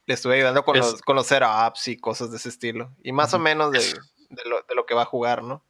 le 0.07 0.15
estuve 0.15 0.37
ayudando 0.37 0.65
con, 0.65 0.77
los, 0.77 1.03
con 1.03 1.17
los 1.17 1.27
setups 1.27 1.89
y 1.89 1.97
cosas 1.97 2.31
de 2.31 2.37
ese 2.37 2.51
estilo. 2.51 2.95
Y 3.03 3.13
más 3.13 3.35
o 3.35 3.39
menos 3.39 3.73
de, 3.73 3.81
lo, 4.75 4.87
que 4.87 4.95
va 4.95 5.03
a 5.03 5.07
jugar, 5.07 5.43
¿no? 5.43 5.63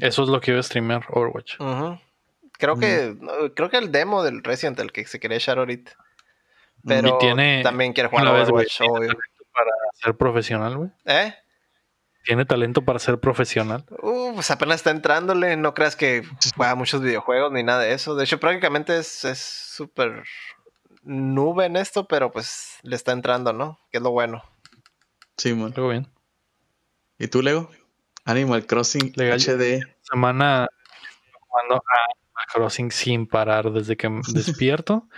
Eso 0.00 0.22
es 0.22 0.28
lo 0.28 0.40
que 0.40 0.52
iba 0.52 0.60
a 0.60 0.62
streamear 0.62 1.04
Overwatch. 1.10 1.56
Creo 2.52 2.76
que 2.76 3.16
creo 3.54 3.68
que 3.68 3.78
el 3.78 3.90
demo 3.90 4.22
del 4.22 4.44
Resident, 4.44 4.78
el 4.78 4.92
que 4.92 5.04
se 5.06 5.18
quería 5.18 5.36
echar 5.36 5.58
ahorita. 5.58 5.92
Pero 6.86 7.18
también 7.62 7.92
quiere 7.92 8.08
jugar 8.08 8.28
Overwatch, 8.28 8.80
obvio. 8.82 9.12
Para 9.52 9.70
ser 9.94 10.16
profesional, 10.16 10.76
güey. 10.76 10.90
¿Eh? 11.04 11.34
¿Tiene 12.24 12.44
talento 12.44 12.82
para 12.82 12.98
ser 12.98 13.20
profesional? 13.20 13.84
Uh, 14.02 14.34
pues 14.34 14.50
apenas 14.50 14.76
está 14.76 14.90
entrándole. 14.90 15.56
No 15.56 15.74
creas 15.74 15.94
que 15.94 16.22
juega 16.56 16.74
muchos 16.74 17.02
videojuegos 17.02 17.52
ni 17.52 17.62
nada 17.62 17.82
de 17.82 17.92
eso. 17.92 18.14
De 18.16 18.24
hecho, 18.24 18.40
prácticamente 18.40 18.98
es 18.98 19.38
súper 19.38 20.24
nube 21.04 21.66
en 21.66 21.76
esto, 21.76 22.06
pero 22.08 22.32
pues 22.32 22.78
le 22.82 22.96
está 22.96 23.12
entrando, 23.12 23.52
¿no? 23.52 23.78
Que 23.90 23.98
es 23.98 24.02
lo 24.02 24.10
bueno. 24.10 24.42
Sí, 25.36 25.52
muy 25.52 25.72
bien. 25.72 26.08
¿Y 27.18 27.28
tú, 27.28 27.42
Lego? 27.42 27.70
Animal 28.24 28.66
Crossing 28.66 29.12
Legal. 29.16 29.38
HD. 29.38 29.84
Semana 30.02 30.68
jugando 31.48 31.76
a 31.76 32.52
Crossing 32.52 32.90
sin 32.90 33.26
parar 33.26 33.72
desde 33.72 33.96
que 33.96 34.08
despierto 34.32 35.08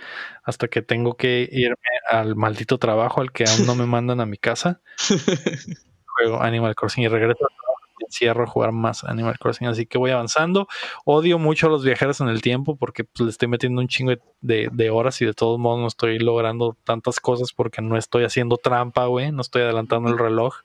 hasta 0.43 0.67
que 0.67 0.81
tengo 0.81 1.15
que 1.15 1.47
irme 1.51 1.75
al 2.09 2.35
maldito 2.35 2.77
trabajo 2.77 3.21
al 3.21 3.31
que 3.31 3.45
aún 3.45 3.65
no 3.65 3.75
me 3.75 3.85
mandan 3.85 4.21
a 4.21 4.25
mi 4.25 4.37
casa. 4.37 4.81
Juego 6.17 6.41
Animal 6.41 6.75
Crossing 6.75 7.03
y 7.03 7.07
regreso 7.07 7.43
al 7.43 7.55
trabajo 7.55 7.81
y 7.99 8.05
encierro 8.05 8.43
a 8.43 8.47
jugar 8.47 8.71
más 8.71 9.03
Animal 9.03 9.37
Crossing. 9.39 9.67
Así 9.67 9.85
que 9.85 9.97
voy 9.97 10.11
avanzando. 10.11 10.67
Odio 11.05 11.37
mucho 11.37 11.67
a 11.67 11.69
los 11.69 11.83
viajeros 11.83 12.21
en 12.21 12.27
el 12.29 12.41
tiempo 12.41 12.75
porque 12.75 13.03
pues, 13.03 13.25
le 13.25 13.29
estoy 13.29 13.47
metiendo 13.47 13.81
un 13.81 13.87
chingo 13.87 14.13
de, 14.41 14.89
horas 14.89 15.21
y 15.21 15.25
de 15.25 15.33
todos 15.33 15.59
modos 15.59 15.79
no 15.79 15.87
estoy 15.87 16.19
logrando 16.19 16.77
tantas 16.83 17.19
cosas 17.19 17.53
porque 17.53 17.81
no 17.81 17.97
estoy 17.97 18.23
haciendo 18.23 18.57
trampa, 18.57 19.05
güey. 19.05 19.31
No 19.31 19.41
estoy 19.41 19.63
adelantando 19.63 20.09
el 20.09 20.17
reloj. 20.17 20.55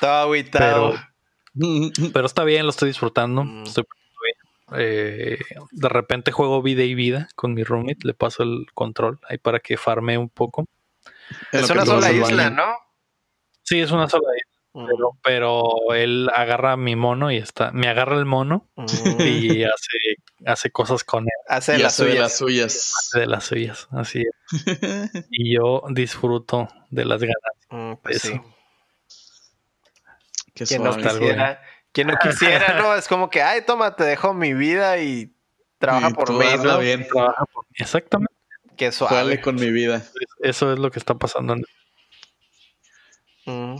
Pero, 0.00 0.94
pero 2.12 2.26
está 2.26 2.44
bien, 2.44 2.64
lo 2.64 2.70
estoy 2.70 2.88
disfrutando. 2.88 3.44
Mm. 3.44 3.62
Estoy 3.64 3.84
eh, 4.76 5.38
de 5.70 5.88
repente 5.88 6.32
juego 6.32 6.62
vida 6.62 6.82
y 6.84 6.94
vida 6.94 7.28
con 7.36 7.54
mi 7.54 7.62
roommate, 7.64 7.98
le 8.02 8.14
paso 8.14 8.42
el 8.42 8.66
control 8.72 9.20
ahí 9.28 9.38
para 9.38 9.60
que 9.60 9.76
farme 9.76 10.16
un 10.16 10.30
poco. 10.30 10.66
Es 11.52 11.68
una 11.70 11.84
sola 11.84 12.10
isla, 12.10 12.50
¿no? 12.50 12.74
Sí, 13.62 13.80
es 13.80 13.90
una 13.90 14.08
sola 14.08 14.28
isla. 14.36 14.54
Pero, 15.22 15.94
él 15.94 16.28
agarra 16.34 16.76
mi 16.76 16.96
mono 16.96 17.30
y 17.30 17.36
está, 17.36 17.70
me 17.70 17.86
agarra 17.86 18.16
el 18.18 18.24
mono 18.24 18.68
y 19.20 19.62
hace, 19.62 20.16
hace 20.44 20.70
cosas 20.72 21.04
con 21.04 21.24
él. 21.24 21.30
Hace, 21.46 21.72
de 21.72 21.78
las, 21.78 21.94
suyas. 21.94 22.92
Hace 22.98 23.20
de 23.20 23.26
las 23.26 23.44
suyas, 23.44 23.88
así 23.92 24.22
es. 24.22 24.50
y 25.30 25.54
yo 25.54 25.82
disfruto 25.90 26.68
de 26.90 27.04
las 27.04 27.20
ganas. 27.20 27.36
Mm, 27.70 28.02
pues 28.02 28.22
sí. 28.22 28.40
Que 30.54 30.78
no 30.78 30.96
quisiera, 30.96 31.60
quien 31.92 32.08
no 32.08 32.16
quisiera, 32.16 32.80
¿no? 32.80 32.94
Es 32.94 33.08
como 33.08 33.30
que, 33.30 33.42
ay, 33.42 33.62
toma, 33.62 33.96
te 33.96 34.04
dejo 34.04 34.34
mi 34.34 34.54
vida 34.54 34.98
y 34.98 35.34
trabaja 35.78 36.10
por 36.10 36.32
mí, 36.32 36.46
¿no? 36.62 36.78
Bien, 36.78 37.06
trabaja 37.08 37.44
por 37.46 37.64
mí. 37.64 37.76
Exactamente. 37.78 38.32
Que 38.76 38.92
suave. 38.92 39.40
con 39.40 39.54
mi 39.56 39.70
vida. 39.70 40.02
Eso 40.40 40.72
es 40.72 40.78
lo 40.78 40.90
que 40.90 40.98
está 40.98 41.14
pasando. 41.14 41.56
Mm. 43.46 43.76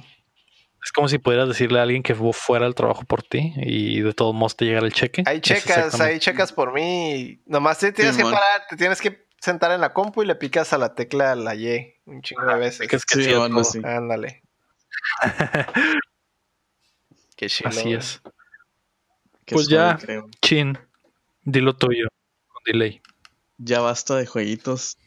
Es 0.84 0.92
como 0.92 1.08
si 1.08 1.18
pudieras 1.18 1.48
decirle 1.48 1.78
a 1.78 1.82
alguien 1.82 2.02
que 2.02 2.14
fuera 2.14 2.66
al 2.66 2.74
trabajo 2.74 3.04
por 3.04 3.22
ti 3.22 3.54
y 3.56 4.02
de 4.02 4.12
todos 4.12 4.34
modos 4.34 4.54
te 4.56 4.66
llegara 4.66 4.86
el 4.86 4.92
cheque. 4.92 5.24
Hay 5.26 5.40
checas, 5.40 5.98
hay 6.00 6.18
checas 6.18 6.52
por 6.52 6.72
mí. 6.72 7.40
Nomás 7.46 7.78
te 7.78 7.92
tienes 7.92 8.16
que 8.16 8.22
parar, 8.22 8.66
te 8.68 8.76
tienes 8.76 9.00
que 9.00 9.26
sentar 9.40 9.72
en 9.72 9.80
la 9.80 9.92
compu 9.92 10.22
y 10.22 10.26
le 10.26 10.34
picas 10.34 10.72
a 10.72 10.78
la 10.78 10.94
tecla 10.94 11.34
la 11.34 11.54
Y 11.54 11.94
un 12.04 12.20
chingo 12.20 12.44
de 12.44 12.56
veces. 12.56 12.86
Que 12.86 12.96
es 12.96 13.04
que 13.04 13.24
sí, 13.64 13.80
Ándale. 13.82 14.42
Así 17.64 17.92
es. 17.92 18.22
pues 19.46 19.68
ya, 19.68 19.98
Chin, 20.40 20.78
dilo 21.42 21.76
tuyo, 21.76 22.08
con 22.48 22.62
delay. 22.64 23.02
Ya 23.58 23.80
basta 23.80 24.16
de 24.16 24.26
jueguitos. 24.26 24.98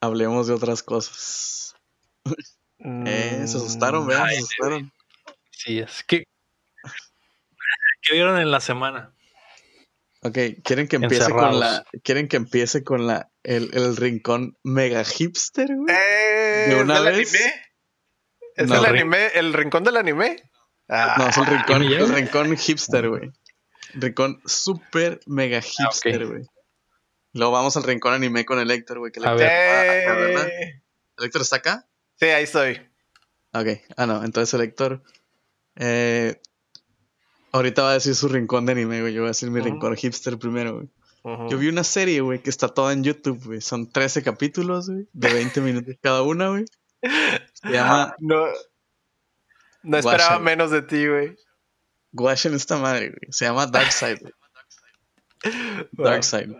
Hablemos 0.00 0.46
de 0.46 0.54
otras 0.54 0.82
cosas. 0.82 1.74
eh, 2.78 3.44
se 3.46 3.56
asustaron, 3.56 4.06
vean, 4.06 4.28
se 4.30 4.36
asustaron. 4.38 4.92
Sí, 5.50 5.80
es 5.80 6.04
que. 6.04 6.24
¿Qué 8.02 8.14
vieron 8.14 8.38
en 8.38 8.50
la 8.50 8.60
semana? 8.60 9.12
Ok, 10.22 10.38
quieren 10.64 10.88
que 10.88 10.96
empiece 10.96 11.30
con 11.30 11.60
la. 11.60 11.84
Quieren 12.02 12.28
que 12.28 12.36
empiece 12.36 12.84
con 12.84 13.06
la. 13.06 13.30
El, 13.42 13.70
el 13.72 13.96
rincón 13.96 14.56
mega 14.62 15.04
hipster, 15.04 15.74
güey. 15.74 15.94
Eh, 15.94 16.66
¿De 16.68 16.82
una 16.82 17.00
vez? 17.00 17.34
Anime? 17.34 17.54
¿Es 18.56 18.70
el 18.70 18.84
anime? 18.86 19.26
¿El 19.34 19.52
rincón 19.52 19.84
del 19.84 19.96
anime? 19.96 20.42
No, 20.88 21.28
es 21.28 21.36
el 21.36 21.44
ah, 21.44 21.50
rincón, 21.50 21.82
el 21.82 22.14
rincón 22.14 22.56
hipster, 22.56 23.08
güey. 23.08 23.30
Rincón 23.94 24.40
super 24.44 25.20
mega 25.26 25.58
ah, 25.58 25.62
hipster, 25.62 26.26
güey. 26.26 26.46
Luego 27.34 27.52
vamos 27.52 27.76
al 27.76 27.84
rincón 27.84 28.14
anime 28.14 28.44
con 28.44 28.58
el 28.58 28.70
Héctor, 28.70 28.98
güey. 28.98 29.12
A 29.24 29.34
ver. 29.34 30.72
¿El 31.18 31.24
Héctor 31.24 31.42
está 31.42 31.56
acá? 31.56 31.86
Sí, 32.16 32.26
ahí 32.26 32.44
estoy. 32.44 32.80
Ok. 33.52 33.66
Ah, 33.96 34.06
no. 34.06 34.24
Entonces 34.24 34.52
el 34.54 34.62
Héctor. 34.62 35.02
Eh, 35.76 36.40
ahorita 37.52 37.82
va 37.82 37.90
a 37.90 37.94
decir 37.94 38.14
su 38.14 38.28
rincón 38.28 38.66
de 38.66 38.72
anime, 38.72 39.02
güey. 39.02 39.12
Yo 39.12 39.20
voy 39.20 39.28
a 39.28 39.30
decir 39.30 39.50
mi 39.50 39.60
rincón 39.60 39.94
hipster 39.94 40.38
primero, 40.38 40.76
güey. 40.76 40.88
Yo 41.50 41.58
vi 41.58 41.68
una 41.68 41.84
serie, 41.84 42.22
güey, 42.22 42.40
que 42.40 42.48
está 42.48 42.68
toda 42.68 42.92
en 42.94 43.04
YouTube, 43.04 43.44
güey. 43.44 43.60
Son 43.60 43.90
13 43.90 44.22
capítulos, 44.22 44.88
güey, 44.88 45.08
de 45.12 45.32
20 45.34 45.60
minutos 45.60 45.94
cada 46.00 46.22
una, 46.22 46.48
güey. 46.48 46.64
Se 47.52 47.70
llama 47.70 48.14
no, 48.18 48.46
no 49.82 49.98
esperaba 49.98 50.38
menos 50.38 50.70
de 50.70 50.82
ti, 50.82 51.06
güey. 51.06 51.36
Guachen 52.12 52.54
esta 52.54 52.76
madre, 52.78 53.10
güey. 53.10 53.32
Se 53.32 53.44
llama 53.44 53.66
Darkseid, 53.66 54.18
güey. 54.20 54.32
Darkseid. 55.92 56.50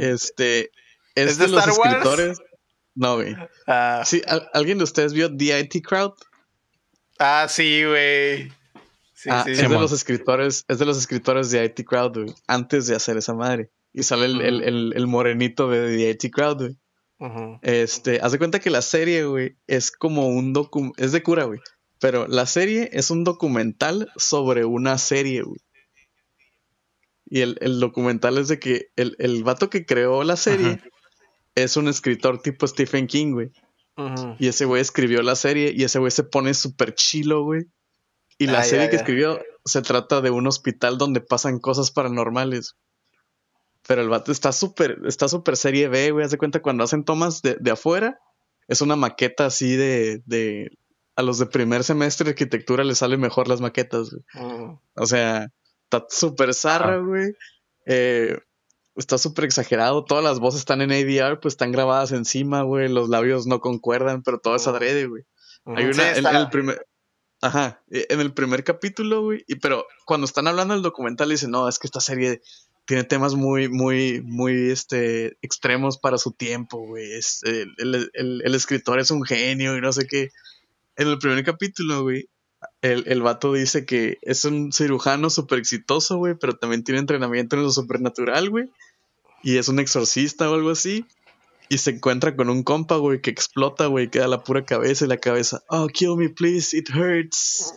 Este. 0.00 0.70
Es, 1.14 1.38
de, 1.38 1.48
los 1.48 1.66
escritores. 1.66 2.38
No, 2.94 3.16
güey. 3.16 3.36
Ah. 3.66 4.02
Sí, 4.04 4.22
¿alguien 4.52 4.78
de 4.78 4.84
ustedes 4.84 5.12
vio 5.12 5.34
The 5.34 5.60
IT 5.60 5.86
Crowd? 5.86 6.14
Ah, 7.18 7.46
sí, 7.48 7.84
güey. 7.84 8.50
Sí, 9.14 9.30
ah, 9.30 9.44
sí, 9.44 9.52
es 9.52 9.58
de 9.60 9.68
los 9.68 9.92
escritores, 9.92 10.64
es 10.68 10.78
de 10.78 10.84
los 10.84 10.98
escritores 10.98 11.50
de 11.50 11.64
IT 11.64 11.86
Crowd, 11.86 12.14
güey. 12.14 12.34
Antes 12.46 12.86
de 12.86 12.96
hacer 12.96 13.16
esa 13.16 13.34
madre. 13.34 13.70
Y 13.92 14.02
sale 14.02 14.26
el, 14.26 14.40
el, 14.42 14.92
el, 14.94 15.06
morenito 15.06 15.70
de 15.70 15.96
The 15.96 16.26
IT 16.26 16.34
Crowd, 16.34 16.58
güey. 16.58 16.76
Este, 17.62 18.20
haz 18.20 18.32
de 18.32 18.38
cuenta 18.38 18.60
que 18.60 18.68
la 18.68 18.82
serie, 18.82 19.24
güey, 19.24 19.56
es 19.66 19.90
como 19.90 20.28
un 20.28 20.52
docu... 20.52 20.92
Es 20.98 21.12
de 21.12 21.22
cura, 21.22 21.44
güey. 21.44 21.60
Pero 21.98 22.26
la 22.28 22.46
serie 22.46 22.90
es 22.92 23.10
un 23.10 23.24
documental 23.24 24.10
sobre 24.16 24.64
una 24.64 24.98
serie, 24.98 25.42
güey. 25.42 25.60
Y 27.28 27.40
el, 27.40 27.80
documental 27.80 28.38
es 28.38 28.46
de 28.48 28.60
que 28.60 28.90
el, 28.94 29.16
el, 29.18 29.42
vato 29.42 29.68
que 29.68 29.84
creó 29.84 30.22
la 30.22 30.36
serie 30.36 30.80
es 31.56 31.76
un 31.76 31.88
escritor 31.88 32.40
tipo 32.40 32.66
Stephen 32.68 33.08
King, 33.08 33.32
güey. 33.32 33.50
Y 34.38 34.48
ese 34.48 34.66
güey 34.66 34.82
escribió 34.82 35.22
la 35.22 35.34
serie 35.34 35.72
y 35.74 35.82
ese 35.82 35.98
güey 35.98 36.10
se 36.10 36.22
pone 36.22 36.54
súper 36.54 36.94
chilo, 36.94 37.42
güey. 37.42 37.64
Y 38.38 38.46
la 38.46 38.62
serie 38.62 38.90
que 38.90 38.96
escribió 38.96 39.40
se 39.64 39.82
trata 39.82 40.20
de 40.20 40.30
un 40.30 40.46
hospital 40.46 40.98
donde 40.98 41.20
pasan 41.20 41.58
cosas 41.58 41.90
paranormales. 41.90 42.76
Pero 43.88 44.02
el 44.02 44.08
vato 44.08 44.30
está 44.30 44.52
súper, 44.52 45.00
está 45.06 45.28
súper 45.28 45.56
serie 45.56 45.88
B, 45.88 46.10
güey. 46.12 46.24
Haz 46.24 46.30
de 46.30 46.38
cuenta 46.38 46.60
cuando 46.60 46.84
hacen 46.84 47.04
tomas 47.04 47.40
de, 47.40 47.56
de 47.58 47.70
afuera, 47.70 48.20
es 48.68 48.82
una 48.82 48.96
maqueta 48.96 49.46
así 49.46 49.74
de, 49.74 50.22
de 50.26 50.70
a 51.16 51.22
los 51.22 51.38
de 51.38 51.46
primer 51.46 51.82
semestre 51.82 52.24
de 52.24 52.30
arquitectura 52.30 52.84
les 52.84 52.98
salen 52.98 53.20
mejor 53.20 53.48
las 53.48 53.60
maquetas, 53.60 54.10
güey. 54.10 54.22
Mm. 54.34 54.78
O 54.94 55.06
sea, 55.06 55.50
está 55.84 56.06
súper 56.08 56.54
zarra, 56.54 56.98
güey. 56.98 57.32
Eh, 57.86 58.38
está 58.94 59.16
súper 59.16 59.46
exagerado. 59.46 60.04
Todas 60.04 60.22
las 60.22 60.38
voces 60.38 60.60
están 60.60 60.82
en 60.82 60.92
ADR, 60.92 61.40
pues 61.40 61.54
están 61.54 61.72
grabadas 61.72 62.12
encima, 62.12 62.62
güey. 62.62 62.88
Los 62.88 63.08
labios 63.08 63.46
no 63.46 63.60
concuerdan, 63.60 64.22
pero 64.22 64.38
todo 64.38 64.56
es 64.56 64.66
mm. 64.66 64.70
adrede, 64.70 65.06
güey. 65.06 65.24
Hay 65.64 65.86
una, 65.86 66.16
en, 66.16 66.26
el 66.26 66.48
primer, 66.48 66.86
ajá, 67.40 67.82
e, 67.90 68.06
en 68.10 68.20
el 68.20 68.32
primer 68.32 68.62
capítulo, 68.62 69.22
güey, 69.22 69.42
y, 69.48 69.56
pero 69.56 69.84
cuando 70.04 70.24
están 70.26 70.46
hablando 70.46 70.74
del 70.74 70.82
documental 70.82 71.30
dicen, 71.30 71.50
no, 71.50 71.68
es 71.68 71.80
que 71.80 71.88
esta 71.88 72.00
serie 72.00 72.40
tiene 72.84 73.02
temas 73.02 73.34
muy, 73.34 73.68
muy, 73.68 74.22
muy, 74.22 74.70
este, 74.70 75.38
extremos 75.42 75.98
para 75.98 76.18
su 76.18 76.32
tiempo, 76.32 76.78
güey. 76.78 77.12
Es, 77.14 77.40
el, 77.42 77.74
el, 77.78 78.42
el, 78.44 78.54
escritor 78.54 79.00
es 79.00 79.10
un 79.10 79.24
genio 79.24 79.76
y 79.76 79.80
no 79.80 79.92
sé 79.92 80.06
qué. 80.06 80.30
En 80.96 81.08
el 81.08 81.18
primer 81.18 81.44
capítulo, 81.44 82.02
güey, 82.02 82.28
el, 82.80 83.04
el 83.06 83.22
vato 83.22 83.52
dice 83.52 83.84
que 83.84 84.18
es 84.22 84.44
un 84.44 84.72
cirujano 84.72 85.30
súper 85.30 85.58
exitoso, 85.58 86.16
güey, 86.16 86.34
pero 86.38 86.56
también 86.56 86.84
tiene 86.84 87.00
entrenamiento 87.00 87.56
en 87.56 87.62
lo 87.62 87.70
supernatural, 87.70 88.50
güey. 88.50 88.70
Y 89.42 89.58
es 89.58 89.68
un 89.68 89.78
exorcista 89.78 90.50
o 90.50 90.54
algo 90.54 90.70
así. 90.70 91.06
Y 91.68 91.78
se 91.78 91.90
encuentra 91.90 92.36
con 92.36 92.48
un 92.48 92.62
compa, 92.62 92.96
güey, 92.96 93.20
que 93.20 93.30
explota, 93.30 93.86
güey, 93.86 94.08
queda 94.08 94.28
la 94.28 94.44
pura 94.44 94.64
cabeza 94.64 95.04
y 95.04 95.08
la 95.08 95.18
cabeza. 95.18 95.64
Oh, 95.68 95.88
kill 95.88 96.16
me, 96.16 96.28
please, 96.28 96.76
it 96.76 96.88
hurts. 96.90 97.74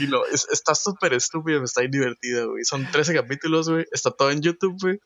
Y 0.00 0.08
lo, 0.08 0.26
está 0.26 0.74
súper 0.74 1.14
estúpido, 1.14 1.62
está 1.62 1.82
divertida, 1.82 2.44
güey. 2.46 2.64
Son 2.64 2.88
13 2.90 3.14
capítulos, 3.14 3.68
güey. 3.68 3.84
Está 3.92 4.10
todo 4.10 4.32
en 4.32 4.42
YouTube, 4.42 4.76
güey. 4.80 4.98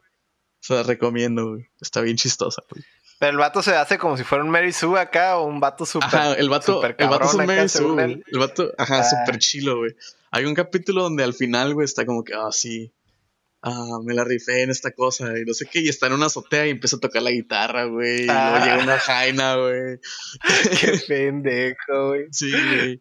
Se 0.60 0.74
la 0.74 0.82
recomiendo, 0.82 1.50
güey. 1.50 1.66
Está 1.80 2.00
bien 2.00 2.16
chistosa, 2.16 2.62
güey. 2.70 2.82
Pero 3.18 3.32
el 3.32 3.38
vato 3.38 3.62
se 3.62 3.74
hace 3.74 3.96
como 3.96 4.16
si 4.16 4.24
fuera 4.24 4.44
un 4.44 4.50
Mary 4.50 4.72
Sue 4.72 5.00
acá 5.00 5.38
o 5.38 5.46
un 5.46 5.58
vato 5.58 5.86
súper. 5.86 6.08
Ajá, 6.08 6.34
el 6.34 6.50
vato, 6.50 6.84
el 6.84 7.08
vato 7.08 7.24
es 7.24 7.34
un 7.34 7.46
Mary 7.46 7.68
Sue, 7.68 8.22
El 8.26 8.38
vato, 8.38 8.72
ajá, 8.76 9.00
ah. 9.00 9.04
súper 9.04 9.38
chilo, 9.38 9.78
güey. 9.78 9.96
Hay 10.30 10.44
un 10.44 10.54
capítulo 10.54 11.02
donde 11.04 11.24
al 11.24 11.32
final, 11.32 11.72
güey, 11.72 11.86
está 11.86 12.04
como 12.04 12.22
que, 12.22 12.34
ah, 12.34 12.52
sí, 12.52 12.92
ah, 13.62 13.98
me 14.04 14.12
la 14.12 14.22
rifé 14.22 14.62
en 14.62 14.70
esta 14.70 14.90
cosa 14.90 15.38
y 15.38 15.46
no 15.46 15.54
sé 15.54 15.66
qué, 15.70 15.80
y 15.80 15.88
está 15.88 16.08
en 16.08 16.12
una 16.12 16.26
azotea 16.26 16.66
y 16.66 16.70
empieza 16.70 16.96
a 16.96 17.00
tocar 17.00 17.22
la 17.22 17.30
guitarra, 17.30 17.84
güey, 17.84 18.24
y 18.24 18.26
luego 18.26 18.40
ah. 18.40 18.64
llega 18.64 18.82
una 18.82 18.98
jaina, 18.98 19.56
güey. 19.56 19.98
qué 20.80 21.00
pendejo, 21.08 22.08
güey. 22.08 22.26
Sí, 22.32 22.50
güey. 22.50 23.00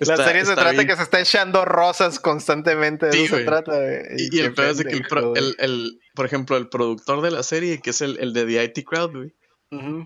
la 0.00 0.16
serie 0.18 0.44
se 0.44 0.54
trata 0.54 0.74
de 0.74 0.86
que 0.86 0.96
se 0.96 1.02
está 1.02 1.18
echando 1.18 1.64
rosas 1.64 2.20
constantemente, 2.20 3.06
de 3.06 3.24
eso 3.24 3.36
se 3.36 3.44
trata, 3.44 3.72
güey. 3.74 4.02
Y, 4.30 4.38
el 4.40 4.52
peor 4.52 4.68
es 4.68 4.76
de 4.76 4.84
que 4.84 5.02
el, 5.34 5.56
el, 5.58 6.00
por 6.14 6.26
ejemplo, 6.26 6.58
el 6.58 6.68
productor 6.68 7.22
de 7.22 7.30
la 7.30 7.42
serie, 7.42 7.80
que 7.80 7.88
es 7.88 8.02
el, 8.02 8.18
el 8.20 8.34
de 8.34 8.44
The 8.44 8.64
IT 8.64 8.84
Crowd, 8.86 9.12
güey, 9.12 9.34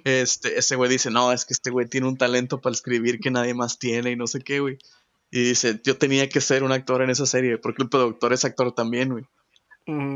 este, 0.04 0.58
ese 0.58 0.76
güey 0.76 0.90
dice, 0.90 1.10
no, 1.10 1.32
es 1.32 1.44
que 1.44 1.52
este 1.52 1.70
güey 1.70 1.86
tiene 1.86 2.08
un 2.08 2.16
talento 2.16 2.60
para 2.60 2.74
escribir 2.74 3.20
que 3.20 3.30
nadie 3.30 3.54
más 3.54 3.78
tiene 3.78 4.12
y 4.12 4.16
no 4.16 4.26
sé 4.26 4.40
qué, 4.40 4.60
güey. 4.60 4.78
Y 5.30 5.44
dice, 5.44 5.80
yo 5.84 5.96
tenía 5.96 6.28
que 6.28 6.40
ser 6.40 6.64
un 6.64 6.72
actor 6.72 7.02
en 7.02 7.10
esa 7.10 7.26
serie, 7.26 7.58
porque 7.58 7.82
el 7.82 7.88
productor 7.88 8.32
es 8.32 8.44
actor 8.44 8.72
también, 8.72 9.10
güey. 9.10 9.24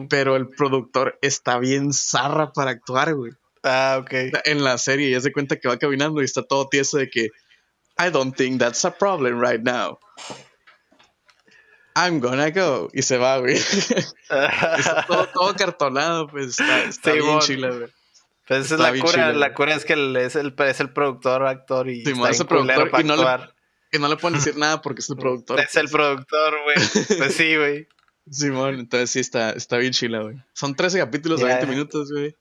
Pero 0.08 0.36
el 0.36 0.48
productor 0.48 1.18
está 1.20 1.58
bien 1.58 1.92
zarra 1.92 2.52
para 2.52 2.70
actuar, 2.72 3.14
güey. 3.14 3.32
Ah, 3.62 3.98
ok. 4.00 4.12
En 4.44 4.62
la 4.62 4.78
serie 4.78 5.10
ya 5.10 5.20
se 5.20 5.32
cuenta 5.32 5.56
que 5.56 5.68
va 5.68 5.78
caminando 5.78 6.20
y 6.20 6.24
está 6.24 6.42
todo 6.42 6.68
tieso 6.68 6.98
de 6.98 7.08
que 7.08 7.30
I 7.98 8.10
don't 8.10 8.36
think 8.36 8.60
that's 8.60 8.84
a 8.84 8.90
problem 8.90 9.40
right 9.40 9.62
now. 9.62 9.98
I'm 11.96 12.20
gonna 12.20 12.50
go. 12.50 12.88
Y 12.92 13.02
se 13.02 13.18
va, 13.18 13.38
güey. 13.38 13.54
está 14.28 15.06
todo, 15.32 15.54
cartonado, 15.54 16.26
pues 16.28 16.58
está, 16.60 17.12
bien 17.12 17.38
chila, 17.40 17.70
güey. 17.70 17.88
Pues 18.46 18.66
esa 18.66 18.74
es 18.74 18.80
la 18.80 18.98
cura, 18.98 19.32
la 19.32 19.54
cura 19.54 19.74
es 19.74 19.84
que 19.84 19.94
es, 19.94 20.36
el, 20.36 20.54
es 20.58 20.80
el 20.80 20.92
productor, 20.92 21.46
actor 21.46 21.88
y 21.88 22.02
está 22.02 22.30
es 22.30 22.44
productor 22.44 23.00
y 23.00 23.04
no, 23.04 23.16
le, 23.16 23.24
y 23.92 23.98
no 23.98 24.08
le 24.08 24.16
pueden 24.16 24.38
decir 24.38 24.56
nada 24.58 24.82
porque 24.82 25.00
es 25.00 25.08
el 25.08 25.16
productor. 25.16 25.60
Es 25.60 25.74
el 25.76 25.88
productor, 25.88 26.54
güey. 26.64 26.76
Pues 27.18 27.34
sí, 27.34 27.56
güey. 27.56 27.88
Simón, 28.30 28.80
entonces 28.80 29.10
sí 29.10 29.20
está, 29.20 29.50
está 29.52 29.78
bien 29.78 29.92
chila, 29.92 30.22
güey. 30.22 30.36
Son 30.52 30.74
13 30.74 30.98
capítulos 30.98 31.40
de 31.40 31.46
20 31.46 31.66
minutos, 31.66 32.12
güey. 32.12 32.36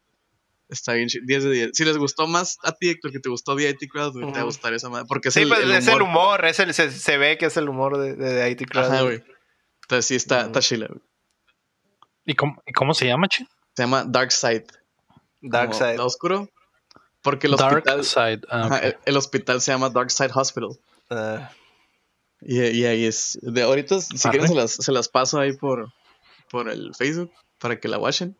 Está 0.68 0.94
bien 0.94 1.08
chila. 1.08 1.24
10 1.26 1.44
de 1.44 1.52
10. 1.52 1.72
Si 1.74 1.86
les 1.86 1.98
gustó 1.98 2.28
más 2.28 2.58
a 2.64 2.74
ti, 2.74 2.90
Héctor, 2.90 3.12
que 3.12 3.20
te 3.20 3.30
gustó 3.30 3.56
The 3.56 3.70
IT 3.70 3.90
Crowd, 3.90 4.14
güey, 4.14 4.26
te 4.28 4.32
va 4.34 4.42
a 4.42 4.44
gustar 4.44 4.74
esa 4.74 4.90
madre. 4.90 5.06
Porque 5.08 5.30
es, 5.30 5.38
el, 5.38 5.48
pues, 5.48 5.62
es 5.62 5.88
el 5.88 6.02
humor, 6.02 6.44
es 6.46 6.60
el, 6.60 6.74
se, 6.74 6.92
se, 6.92 7.18
ve 7.18 7.38
que 7.38 7.46
es 7.46 7.58
el 7.58 7.70
humor 7.70 7.98
de, 7.98 8.16
de, 8.16 8.50
IT 8.50 8.68
Crowd. 8.70 8.92
Ajá, 8.92 9.02
güey. 9.04 9.24
Entonces 9.84 10.06
sí 10.06 10.16
está, 10.16 10.46
está 10.46 10.60
chila, 10.60 10.88
güey. 10.88 11.02
¿Y 12.26 12.36
cómo, 12.36 12.62
¿Y 12.66 12.72
cómo 12.72 12.94
se 12.94 13.06
llama, 13.06 13.28
chi? 13.28 13.46
Se 13.76 13.84
llama 13.84 14.06
Dark 14.08 14.32
Side. 14.32 14.66
Dark 15.44 15.74
Side. 15.74 15.99
oscuro? 15.99 16.49
Porque 17.22 17.48
el 17.48 17.56
Dark 17.56 17.78
hospital. 17.78 18.03
Side. 18.03 18.41
Ah, 18.49 18.82
el, 19.06 19.18
hospital 19.18 19.61
se 19.61 19.72
llama 19.72 19.90
Dark 19.90 20.11
Side 20.11 20.32
Hospital. 20.34 20.72
Uh. 21.10 21.40
Y, 22.41 22.86
ahí 22.86 23.06
es. 23.06 23.40
De 23.41 23.64
ahorita, 23.64 24.02
si 24.02 24.30
quieren, 24.30 24.48
se 24.48 24.56
las, 24.56 24.72
se 24.72 24.91
las, 24.91 25.07
paso 25.07 25.40
ahí 25.40 25.53
por, 25.53 25.94
por 26.49 26.70
el 26.70 26.94
Facebook 26.95 27.32
para 27.60 27.80
que 27.80 27.88
la 27.88 27.98
watchen. 27.98 28.38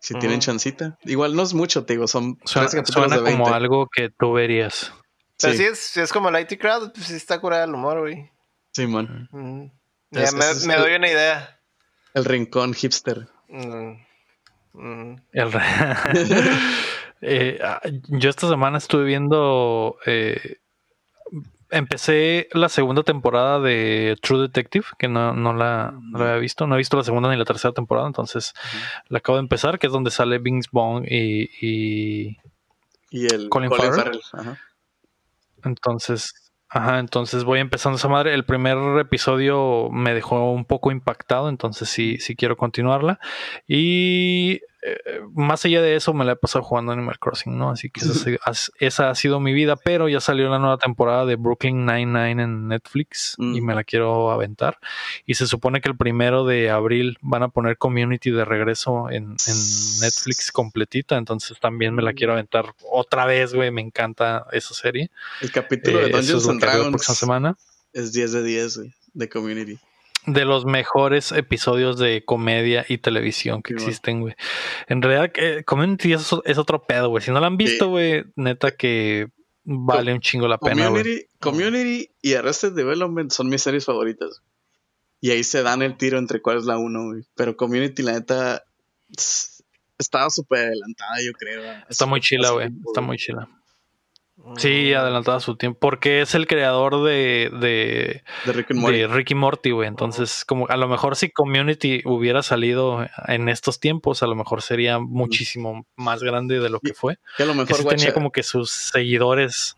Si 0.00 0.14
tienen 0.14 0.40
chancita. 0.40 0.96
Igual 1.02 1.34
no 1.34 1.42
es 1.42 1.54
mucho, 1.54 1.84
te 1.84 1.94
digo, 1.94 2.06
son 2.06 2.38
suena, 2.44 2.68
suena 2.68 3.16
de 3.16 3.22
20. 3.22 3.42
como 3.42 3.52
algo 3.52 3.88
que 3.92 4.10
tú 4.10 4.32
verías. 4.32 4.92
Pero 5.40 5.52
sí. 5.52 5.58
si 5.58 5.64
es, 5.64 5.78
si 5.78 6.00
es 6.00 6.12
como 6.12 6.28
el 6.28 6.40
IT 6.40 6.60
Crowd, 6.60 6.92
pues 6.92 7.06
sí 7.06 7.14
está 7.14 7.40
curada 7.40 7.64
el 7.64 7.74
humor, 7.74 8.00
güey. 8.00 8.30
Sí, 8.72 8.86
man. 8.86 9.28
Ya 10.10 10.30
me, 10.32 10.66
me 10.66 10.76
doy 10.76 10.94
una 10.94 11.08
idea. 11.08 11.60
El 12.14 12.24
rincón 12.24 12.74
hipster. 12.74 13.28
Mm. 13.48 14.07
El 14.74 15.50
eh, 17.20 17.58
ah, 17.62 17.80
yo 18.08 18.30
esta 18.30 18.48
semana 18.48 18.78
estuve 18.78 19.04
viendo. 19.04 19.96
Eh, 20.06 20.58
empecé 21.70 22.48
la 22.52 22.68
segunda 22.68 23.02
temporada 23.02 23.60
de 23.60 24.16
True 24.22 24.42
Detective, 24.42 24.86
que 24.98 25.08
no, 25.08 25.34
no, 25.34 25.52
la, 25.52 25.94
había 26.14 26.36
visto. 26.36 26.66
No 26.66 26.74
he 26.74 26.78
visto 26.78 26.96
la 26.96 27.04
segunda 27.04 27.30
ni 27.30 27.36
la 27.36 27.44
tercera 27.44 27.72
temporada, 27.72 28.06
entonces 28.06 28.54
la 29.08 29.18
acabo 29.18 29.36
de 29.36 29.42
empezar, 29.42 29.78
que 29.78 29.88
es 29.88 29.92
donde 29.92 30.10
sale 30.10 30.38
Vince 30.38 30.68
Bong 30.72 31.04
y, 31.08 31.50
y, 31.60 32.36
el 33.10 33.48
Colin, 33.48 33.70
Farrell. 33.70 34.20
Entonces, 35.64 36.47
Ajá, 36.70 36.98
entonces 36.98 37.44
voy 37.44 37.60
empezando 37.60 37.96
esa 37.96 38.08
madre. 38.08 38.34
El 38.34 38.44
primer 38.44 38.76
episodio 39.00 39.88
me 39.90 40.12
dejó 40.12 40.52
un 40.52 40.66
poco 40.66 40.90
impactado, 40.90 41.48
entonces 41.48 41.88
sí, 41.88 42.18
sí 42.18 42.36
quiero 42.36 42.56
continuarla. 42.58 43.20
Y 43.66 44.60
eh, 45.04 45.20
más 45.34 45.64
allá 45.64 45.82
de 45.82 45.96
eso, 45.96 46.14
me 46.14 46.24
la 46.24 46.32
he 46.32 46.36
pasado 46.36 46.64
jugando 46.64 46.92
Animal 46.92 47.18
Crossing, 47.18 47.56
¿no? 47.56 47.70
Así 47.70 47.90
que 47.90 48.00
esa, 48.80 49.10
ha 49.10 49.14
sido 49.14 49.40
mi 49.40 49.52
vida, 49.52 49.76
pero 49.76 50.08
ya 50.08 50.20
salió 50.20 50.48
la 50.48 50.58
nueva 50.58 50.78
temporada 50.78 51.26
de 51.26 51.36
Brooklyn 51.36 51.84
Nine-Nine 51.84 52.42
en 52.42 52.68
Netflix 52.68 53.36
y 53.38 53.60
me 53.60 53.74
la 53.74 53.84
quiero 53.84 54.30
aventar. 54.30 54.78
Y 55.26 55.34
se 55.34 55.46
supone 55.46 55.80
que 55.80 55.88
el 55.88 55.96
primero 55.96 56.44
de 56.44 56.70
abril 56.70 57.18
van 57.20 57.42
a 57.42 57.48
poner 57.48 57.78
Community 57.78 58.30
de 58.30 58.44
regreso 58.44 59.10
en, 59.10 59.36
Netflix 60.00 60.52
completita, 60.52 61.16
entonces 61.16 61.58
también 61.60 61.94
me 61.94 62.02
la 62.02 62.12
quiero 62.12 62.32
aventar 62.32 62.74
otra 62.90 63.26
vez, 63.26 63.54
güey. 63.54 63.70
Me 63.70 63.80
encanta 63.80 64.46
esa 64.52 64.74
serie. 64.74 65.10
El 65.40 65.50
capítulo 65.50 65.98
de 65.98 66.06
eh, 66.06 66.10
Dungeons 66.10 66.48
and 66.48 66.60
Dragons 66.60 67.04
semana. 67.04 67.56
es 67.92 68.12
10 68.12 68.32
de 68.32 68.42
10, 68.42 68.80
de 69.14 69.28
Community 69.28 69.78
de 70.32 70.44
los 70.44 70.64
mejores 70.64 71.32
episodios 71.32 71.98
de 71.98 72.24
comedia 72.24 72.84
y 72.88 72.98
televisión 72.98 73.62
que 73.62 73.74
existen, 73.74 74.20
güey. 74.20 74.34
En 74.86 75.02
realidad, 75.02 75.32
eh, 75.36 75.64
Community 75.64 76.12
es, 76.12 76.32
otro 76.32 76.82
pedo, 76.84 77.08
güey. 77.08 77.22
Si 77.22 77.30
no 77.30 77.40
lo 77.40 77.46
han 77.46 77.56
visto, 77.56 77.88
güey, 77.88 78.24
neta 78.36 78.72
que 78.72 79.28
vale 79.64 80.12
un 80.12 80.20
chingo 80.20 80.46
la 80.48 80.58
pena. 80.58 80.86
Community, 80.86 81.26
Community 81.40 82.10
y 82.22 82.34
Arrested 82.34 82.72
Development 82.72 83.30
son 83.30 83.48
mis 83.48 83.62
series 83.62 83.84
favoritas. 83.84 84.42
Y 85.20 85.30
ahí 85.30 85.42
se 85.42 85.62
dan 85.62 85.82
el 85.82 85.96
tiro 85.96 86.18
entre 86.18 86.40
cuál 86.40 86.58
es 86.58 86.64
la 86.64 86.78
uno, 86.78 87.06
güey. 87.06 87.22
Pero 87.34 87.56
Community, 87.56 88.02
la 88.02 88.12
neta, 88.12 88.62
estaba 89.98 90.30
súper 90.30 90.66
adelantada, 90.66 91.16
yo 91.24 91.32
creo. 91.32 91.62
Está 91.88 92.06
muy 92.06 92.20
chila, 92.20 92.50
güey. 92.50 92.68
Está 92.86 93.00
muy 93.00 93.16
chila. 93.16 93.48
Sí, 94.56 94.92
adelantada 94.94 95.40
su 95.40 95.56
tiempo. 95.56 95.78
Porque 95.80 96.20
es 96.20 96.34
el 96.34 96.46
creador 96.46 97.02
de, 97.04 97.50
de, 97.60 98.22
de 98.44 99.06
Ricky 99.08 99.34
Morty. 99.34 99.70
güey. 99.70 99.88
Entonces, 99.88 100.44
como 100.44 100.68
a 100.68 100.76
lo 100.76 100.88
mejor 100.88 101.16
si 101.16 101.30
Community 101.30 102.02
hubiera 102.04 102.42
salido 102.42 103.06
en 103.26 103.48
estos 103.48 103.80
tiempos, 103.80 104.22
a 104.22 104.26
lo 104.26 104.34
mejor 104.34 104.62
sería 104.62 104.98
muchísimo 104.98 105.86
más 105.96 106.22
grande 106.22 106.60
de 106.60 106.70
lo 106.70 106.80
que 106.80 106.94
fue. 106.94 107.18
Que 107.36 107.42
a 107.42 107.46
lo 107.46 107.54
mejor 107.54 107.84
tenía 107.84 108.14
como 108.14 108.30
que 108.30 108.42
sus 108.42 108.70
seguidores 108.70 109.76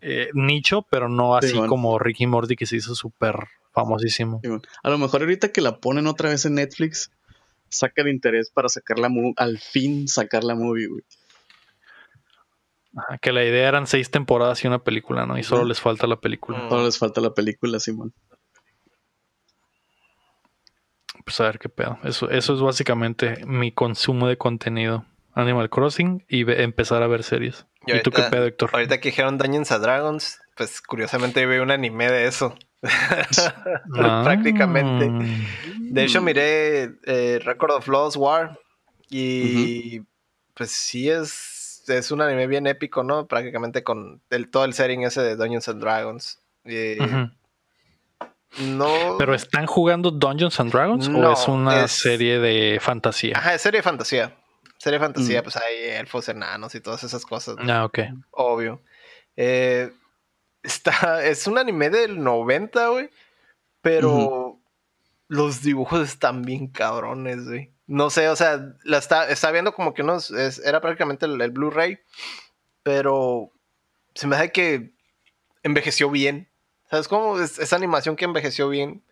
eh, 0.00 0.30
nicho, 0.34 0.86
pero 0.90 1.08
no 1.08 1.36
así 1.36 1.58
como 1.66 1.98
Ricky 1.98 2.26
Morty 2.26 2.56
que 2.56 2.66
se 2.66 2.76
hizo 2.76 2.94
súper 2.94 3.34
famosísimo. 3.72 4.40
a 4.82 4.90
lo 4.90 4.98
mejor 4.98 5.20
ahorita 5.22 5.52
que 5.52 5.60
la 5.60 5.78
ponen 5.78 6.06
otra 6.06 6.30
vez 6.30 6.44
en 6.46 6.54
Netflix, 6.54 7.12
saca 7.68 8.02
el 8.02 8.08
interés 8.08 8.50
para 8.50 8.68
sacar 8.68 8.98
la 8.98 9.10
al 9.36 9.58
fin 9.58 10.08
sacar 10.08 10.42
la 10.42 10.54
movie, 10.54 10.88
güey 10.88 11.02
que 13.20 13.32
la 13.32 13.44
idea 13.44 13.68
eran 13.68 13.86
seis 13.86 14.10
temporadas 14.10 14.64
y 14.64 14.66
una 14.66 14.82
película, 14.82 15.26
¿no? 15.26 15.38
Y 15.38 15.42
solo 15.42 15.64
les 15.64 15.80
falta 15.80 16.06
la 16.06 16.20
película. 16.20 16.68
Solo 16.68 16.84
les 16.84 16.98
falta 16.98 17.20
la 17.20 17.34
película, 17.34 17.78
Simón. 17.78 18.12
Pues 21.24 21.40
a 21.40 21.44
ver 21.44 21.58
qué 21.58 21.68
pedo. 21.68 21.98
Eso, 22.02 22.30
eso 22.30 22.54
es 22.54 22.60
básicamente 22.60 23.44
mi 23.46 23.72
consumo 23.72 24.26
de 24.26 24.36
contenido. 24.36 25.04
Animal 25.34 25.70
Crossing 25.70 26.24
y 26.28 26.50
empezar 26.50 27.02
a 27.02 27.06
ver 27.06 27.22
series. 27.22 27.66
¿Y, 27.86 28.00
tú 28.02 28.10
qué 28.10 28.22
pedo, 28.22 28.46
Héctor? 28.46 28.70
Ahorita 28.72 29.00
que 29.00 29.10
dijeron 29.10 29.38
Dungeons 29.38 29.70
and 29.72 29.82
Dragons, 29.82 30.40
pues 30.56 30.80
curiosamente 30.80 31.46
veo 31.46 31.62
un 31.62 31.70
anime 31.70 32.10
de 32.10 32.26
eso. 32.26 32.54
Ah. 33.98 34.22
Prácticamente. 34.24 35.10
De 35.78 36.04
hecho, 36.04 36.22
miré 36.22 36.94
eh, 37.04 37.38
Record 37.44 37.72
of 37.72 37.88
Lost 37.88 38.16
War 38.16 38.58
y 39.10 40.00
pues 40.54 40.70
sí 40.70 41.10
es 41.10 41.49
pues 41.86 41.98
es 41.98 42.10
un 42.10 42.20
anime 42.20 42.46
bien 42.46 42.66
épico, 42.66 43.02
¿no? 43.02 43.26
Prácticamente 43.26 43.82
con 43.82 44.22
el, 44.30 44.50
todo 44.50 44.64
el 44.64 44.74
setting 44.74 45.02
ese 45.02 45.22
de 45.22 45.36
Dungeons 45.36 45.68
and 45.68 45.80
Dragons. 45.80 46.40
No. 48.58 49.16
¿Pero 49.18 49.34
están 49.34 49.66
jugando 49.66 50.10
Dungeons 50.10 50.58
and 50.60 50.72
Dragons 50.72 51.08
o 51.08 51.32
es 51.32 51.48
una 51.48 51.86
serie 51.88 52.38
de 52.38 52.78
fantasía? 52.80 53.36
Ajá, 53.36 53.54
es 53.54 53.62
serie 53.62 53.78
de 53.78 53.82
fantasía. 53.82 54.36
Serie 54.78 54.98
de 54.98 55.04
fantasía, 55.04 55.40
mm. 55.40 55.44
pues 55.44 55.56
hay 55.56 55.90
elfos 55.98 56.28
enanos 56.28 56.74
y 56.74 56.80
todas 56.80 57.04
esas 57.04 57.24
cosas. 57.24 57.56
Ah, 57.68 57.84
ok. 57.84 57.98
Obvio. 58.30 58.80
Eh, 59.36 59.92
está, 60.62 61.24
es 61.24 61.46
un 61.46 61.58
anime 61.58 61.90
del 61.90 62.22
90, 62.22 62.88
güey. 62.88 63.10
Pero 63.82 64.58
los 65.28 65.62
dibujos 65.62 66.00
están 66.00 66.42
bien 66.42 66.66
cabrones, 66.66 67.46
güey. 67.46 67.72
No 67.90 68.08
sé, 68.08 68.28
o 68.28 68.36
sea, 68.36 68.76
la 68.84 68.98
está, 68.98 69.28
está 69.28 69.50
viendo 69.50 69.74
como 69.74 69.94
que 69.94 70.02
unos. 70.02 70.30
era 70.30 70.80
prácticamente 70.80 71.26
el, 71.26 71.50
Blu-ray. 71.50 71.98
Pero 72.84 73.50
se 74.14 74.28
me 74.28 74.36
hace 74.36 74.52
que 74.52 74.92
envejeció 75.64 76.08
bien. 76.08 76.48
¿Sabes 76.88 77.08
cómo? 77.08 77.40
Es, 77.40 77.58
esa 77.58 77.74
animación 77.74 78.14
que 78.14 78.26
envejeció 78.26 78.68
bien. 78.68 79.02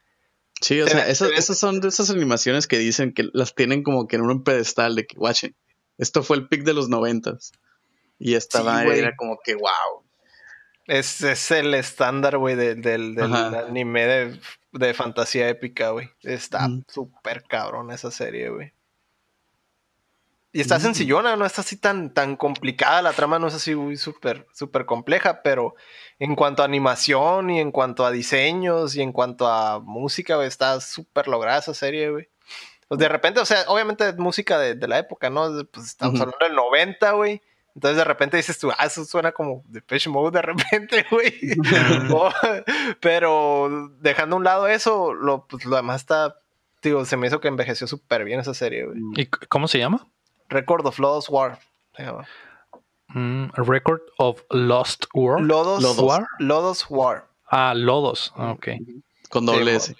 Sí, 0.60 0.80
o 0.80 0.86
sea, 0.86 1.08
esas, 1.08 1.58
son 1.58 1.80
de 1.80 1.88
esas 1.88 2.10
animaciones 2.10 2.68
que 2.68 2.78
dicen 2.78 3.12
que 3.12 3.28
las 3.32 3.52
tienen 3.52 3.82
como 3.82 4.06
que 4.06 4.14
en 4.14 4.22
un 4.22 4.44
pedestal 4.44 4.94
de 4.94 5.08
que, 5.08 5.18
watchen, 5.18 5.56
esto 5.98 6.22
fue 6.22 6.36
el 6.36 6.46
pic 6.46 6.62
de 6.62 6.74
los 6.74 6.88
noventas. 6.88 7.50
Y 8.20 8.34
esta 8.34 8.84
era 8.84 9.16
como 9.16 9.40
que, 9.42 9.56
wow. 9.56 10.04
Es, 10.86 11.20
es 11.22 11.50
el 11.50 11.74
estándar, 11.74 12.38
güey, 12.38 12.54
del, 12.54 13.18
anime 13.18 14.06
de, 14.06 14.40
fantasía 14.94 15.48
épica, 15.48 15.90
güey. 15.90 16.10
Está 16.22 16.68
súper 16.88 17.42
cabrón 17.44 17.90
esa 17.90 18.10
serie, 18.10 18.50
güey. 18.50 18.72
Y 20.50 20.62
está 20.62 20.80
sencillona, 20.80 21.36
no 21.36 21.44
está 21.44 21.60
así 21.60 21.76
tan, 21.76 22.14
tan 22.14 22.34
complicada, 22.34 23.02
la 23.02 23.12
trama 23.12 23.38
no 23.38 23.48
es 23.48 23.54
así 23.54 23.74
súper, 23.96 24.46
súper 24.54 24.86
compleja, 24.86 25.42
pero 25.42 25.74
en 26.18 26.34
cuanto 26.34 26.62
a 26.62 26.64
animación 26.64 27.50
y 27.50 27.60
en 27.60 27.70
cuanto 27.70 28.06
a 28.06 28.10
diseños 28.10 28.96
y 28.96 29.02
en 29.02 29.12
cuanto 29.12 29.46
a 29.46 29.78
música, 29.78 30.36
güey, 30.36 30.48
está 30.48 30.80
súper 30.80 31.28
lograda 31.28 31.58
esa 31.58 31.74
serie, 31.74 32.10
güey. 32.10 32.30
Pues 32.88 32.98
de 32.98 33.08
repente, 33.10 33.40
o 33.40 33.44
sea, 33.44 33.64
obviamente 33.68 34.08
es 34.08 34.16
música 34.16 34.58
de, 34.58 34.88
la 34.88 34.98
época, 34.98 35.28
¿no? 35.28 35.50
Pues 35.70 35.86
estamos 35.86 36.18
hablando 36.18 36.46
del 36.46 36.54
90, 36.54 37.12
güey. 37.12 37.42
Entonces 37.74 37.96
de 37.96 38.04
repente 38.04 38.36
dices 38.36 38.58
tú, 38.58 38.70
ah, 38.76 38.86
eso 38.86 39.04
suena 39.04 39.32
como 39.32 39.62
de 39.68 39.80
Fish 39.82 40.08
Mode 40.08 40.36
de 40.38 40.42
repente, 40.42 41.06
güey. 41.10 41.32
pero 43.00 43.90
dejando 44.00 44.36
a 44.36 44.38
un 44.38 44.44
lado 44.44 44.66
eso, 44.66 45.14
lo, 45.14 45.46
pues, 45.46 45.64
lo 45.64 45.76
demás 45.76 46.00
está, 46.00 46.36
digo, 46.82 47.04
se 47.04 47.16
me 47.16 47.28
hizo 47.28 47.40
que 47.40 47.48
envejeció 47.48 47.86
súper 47.86 48.24
bien 48.24 48.40
esa 48.40 48.54
serie, 48.54 48.86
güey. 48.86 49.00
¿Y 49.16 49.26
cómo 49.26 49.68
se 49.68 49.78
llama? 49.78 50.06
Record 50.48 50.86
of 50.86 50.98
Lost 50.98 51.28
War. 51.30 51.58
Mm, 53.08 53.50
Record 53.54 54.00
of 54.18 54.42
Lost 54.50 55.06
War. 55.14 55.40
Lodos, 55.40 55.98
War. 55.98 56.26
Lodos 56.38 56.86
War. 56.88 57.28
Ah, 57.46 57.74
Lodos. 57.74 58.32
Ah, 58.36 58.52
ok. 58.52 58.68
Con 59.30 59.46
doble 59.46 59.76
S. 59.76 59.94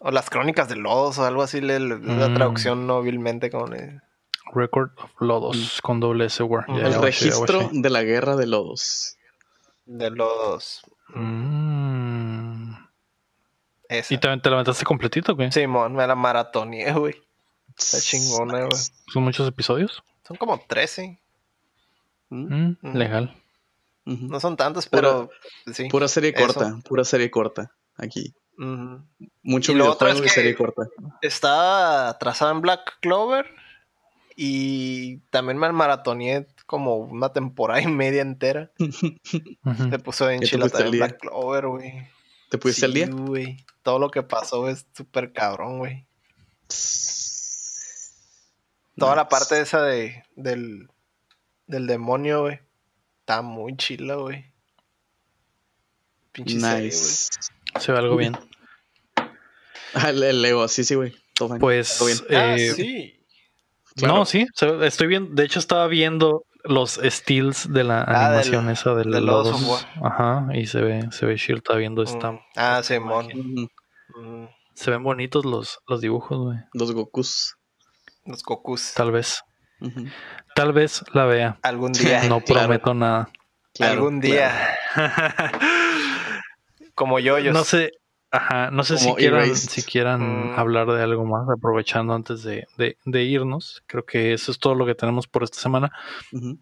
O 0.00 0.10
las 0.10 0.30
crónicas 0.30 0.68
de 0.68 0.76
Lodos 0.76 1.18
o 1.18 1.24
algo 1.24 1.42
así, 1.42 1.60
la 1.60 1.78
mm. 1.78 2.34
traducción 2.34 2.86
nobilmente 2.86 3.50
con... 3.50 3.74
Record 4.52 4.90
of 4.98 5.10
Lodos 5.20 5.80
con 5.82 6.00
doble 6.00 6.26
S 6.26 6.42
War. 6.42 6.64
el 6.68 7.00
registro 7.00 7.68
de 7.72 7.90
la 7.90 8.02
guerra 8.02 8.36
de 8.36 8.46
Lodos. 8.46 9.16
De 9.86 10.10
Lodos. 10.10 10.82
Mm. 11.08 12.74
¿Y 14.10 14.18
también 14.18 14.40
te 14.40 14.50
la 14.50 14.56
aventaste 14.56 14.84
completito, 14.84 15.34
güey? 15.36 15.52
Simón, 15.52 15.94
me 15.94 16.06
la 16.06 16.14
maratoné, 16.14 16.92
güey. 16.92 17.14
Está 17.76 18.00
chingona, 18.00 18.66
güey. 18.66 18.82
¿Son 19.12 19.22
muchos 19.22 19.48
episodios? 19.48 20.02
Son 20.26 20.36
como 20.36 20.58
13. 20.58 21.18
Mm, 22.30 22.72
legal. 22.94 23.36
No 24.04 24.40
son 24.40 24.56
tantos, 24.56 24.88
pero 24.88 25.30
sí. 25.72 25.88
Pura 25.88 26.08
serie 26.08 26.34
corta, 26.34 26.78
pura 26.86 27.04
serie 27.04 27.30
corta 27.30 27.72
aquí. 27.96 28.34
Mucho 29.42 29.72
videojuego 29.72 30.24
y 30.24 30.28
serie 30.28 30.54
corta. 30.54 30.82
Está 31.22 32.16
trazada 32.18 32.52
en 32.52 32.60
Black 32.60 32.98
Clover 33.00 33.46
y 34.36 35.18
también 35.30 35.58
me 35.58 35.70
maratoneé 35.70 36.46
como 36.66 36.96
una 36.96 37.32
temporada 37.32 37.80
y 37.80 37.86
media 37.86 38.22
entera. 38.22 38.72
Se 39.90 39.98
puso 39.98 40.28
en 40.30 40.40
chila 40.40 40.68
también 40.68 40.92
Black 40.92 41.20
Clover, 41.20 41.66
güey. 41.68 42.08
¿Te 42.50 42.58
pusiste 42.58 42.86
el 42.86 42.94
día? 42.94 43.08
güey. 43.08 43.64
Todo 43.82 43.98
lo 43.98 44.10
que 44.10 44.22
pasó 44.22 44.68
es 44.68 44.86
súper 44.92 45.32
cabrón, 45.32 45.78
güey. 45.78 46.06
Toda 48.96 49.16
la 49.16 49.28
parte 49.28 49.60
esa 49.60 49.82
de, 49.82 50.24
del, 50.36 50.88
del 51.66 51.86
demonio, 51.86 52.42
güey. 52.42 52.60
Está 53.20 53.42
muy 53.42 53.76
chila, 53.76 54.16
güey. 54.16 54.52
Pinche 56.32 56.56
nice. 56.56 57.28
Se 57.80 57.92
ve 57.92 57.98
algo 57.98 58.16
bien. 58.16 58.36
Ah, 59.94 60.10
el, 60.10 60.42
Lego, 60.42 60.66
sí, 60.68 60.84
sí, 60.84 60.94
güey. 60.94 61.14
Pues, 61.60 62.00
ah, 62.30 62.56
eh, 62.56 62.72
sí. 62.74 63.23
No, 64.02 64.24
sí, 64.24 64.46
estoy 64.82 65.06
viendo, 65.06 65.34
de 65.34 65.44
hecho 65.44 65.58
estaba 65.58 65.86
viendo 65.86 66.44
los 66.64 66.98
steals 67.02 67.72
de 67.72 67.84
la 67.84 68.02
ah, 68.02 68.26
animación 68.26 68.70
esa 68.70 68.94
del 68.94 69.10
de 69.10 69.20
los 69.20 69.86
Ajá, 70.02 70.48
y 70.54 70.66
se 70.66 70.80
ve, 70.80 71.08
se 71.12 71.26
ve 71.26 71.36
chill, 71.36 71.58
está 71.58 71.76
viendo 71.76 72.02
esta. 72.02 72.32
Mm. 72.32 72.40
Ah, 72.56 72.80
sí, 72.82 72.98
mon. 72.98 73.28
Se 74.74 74.90
ven 74.90 75.02
bonitos 75.04 75.44
los, 75.44 75.78
los 75.86 76.00
dibujos, 76.00 76.38
güey. 76.38 76.58
Los 76.72 76.92
Gokus. 76.92 77.56
Los 78.24 78.42
Gokus. 78.42 78.94
Tal 78.94 79.12
vez. 79.12 79.42
Tal 80.54 80.72
vez 80.72 81.04
la 81.12 81.26
vea. 81.26 81.58
Algún 81.62 81.92
día. 81.92 82.24
No 82.24 82.40
prometo 82.40 82.94
nada. 82.94 83.28
Algún 83.78 84.20
día. 84.20 84.76
Como 86.94 87.18
yo, 87.18 87.38
yo. 87.38 87.52
No 87.52 87.64
sé, 87.64 87.92
Ajá, 88.34 88.68
no 88.72 88.82
sé 88.82 88.98
si 88.98 89.14
quieran, 89.14 89.54
si 89.54 89.82
quieran 89.84 90.54
mm. 90.54 90.58
hablar 90.58 90.88
de 90.88 91.00
algo 91.00 91.24
más, 91.24 91.48
aprovechando 91.48 92.14
antes 92.14 92.42
de, 92.42 92.66
irnos. 93.06 93.84
Creo 93.86 94.04
que 94.04 94.32
eso 94.32 94.50
es 94.50 94.58
todo 94.58 94.74
lo 94.74 94.84
que 94.86 94.96
tenemos 94.96 95.28
por 95.28 95.44
esta 95.44 95.60
semana. 95.60 95.92
¿No 96.32 96.56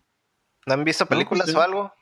han 0.66 0.84
visto 0.84 1.06
películas 1.06 1.46
pues 1.46 1.56
o 1.56 1.62
algo? 1.62 1.92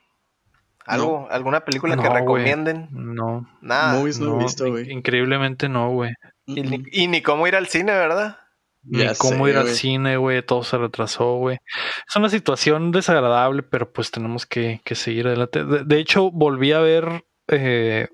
¿Algo? 0.85 1.25
¿Alguna 1.31 1.63
película 1.63 1.95
que 1.95 2.09
recomienden? 2.09 2.89
No. 2.91 3.47
Nada. 3.61 3.93
no, 3.93 4.01
he 4.01 4.43
visto, 4.43 4.69
güey. 4.69 4.91
Increíblemente 4.91 5.69
no, 5.69 5.89
güey. 5.91 6.11
Y, 6.47 7.07
ni 7.07 7.21
cómo 7.21 7.47
ir 7.47 7.55
al 7.55 7.67
cine, 7.67 7.93
¿verdad? 7.93 8.39
Ni 8.83 9.05
cómo 9.19 9.47
ir 9.47 9.55
al 9.55 9.69
cine, 9.69 10.17
güey. 10.17 10.45
Todo 10.45 10.63
se 10.63 10.77
retrasó, 10.77 11.35
güey. 11.35 11.59
Es 12.05 12.15
una 12.17 12.27
situación 12.27 12.91
desagradable, 12.91 13.63
pero 13.63 13.89
pues 13.89 14.11
tenemos 14.11 14.45
que, 14.45 14.81
seguir 14.83 15.27
adelante. 15.27 15.63
De, 15.63 15.97
hecho, 15.97 16.29
volví 16.29 16.73
a 16.73 16.79
ver 16.79 17.23
eh, 17.47 18.09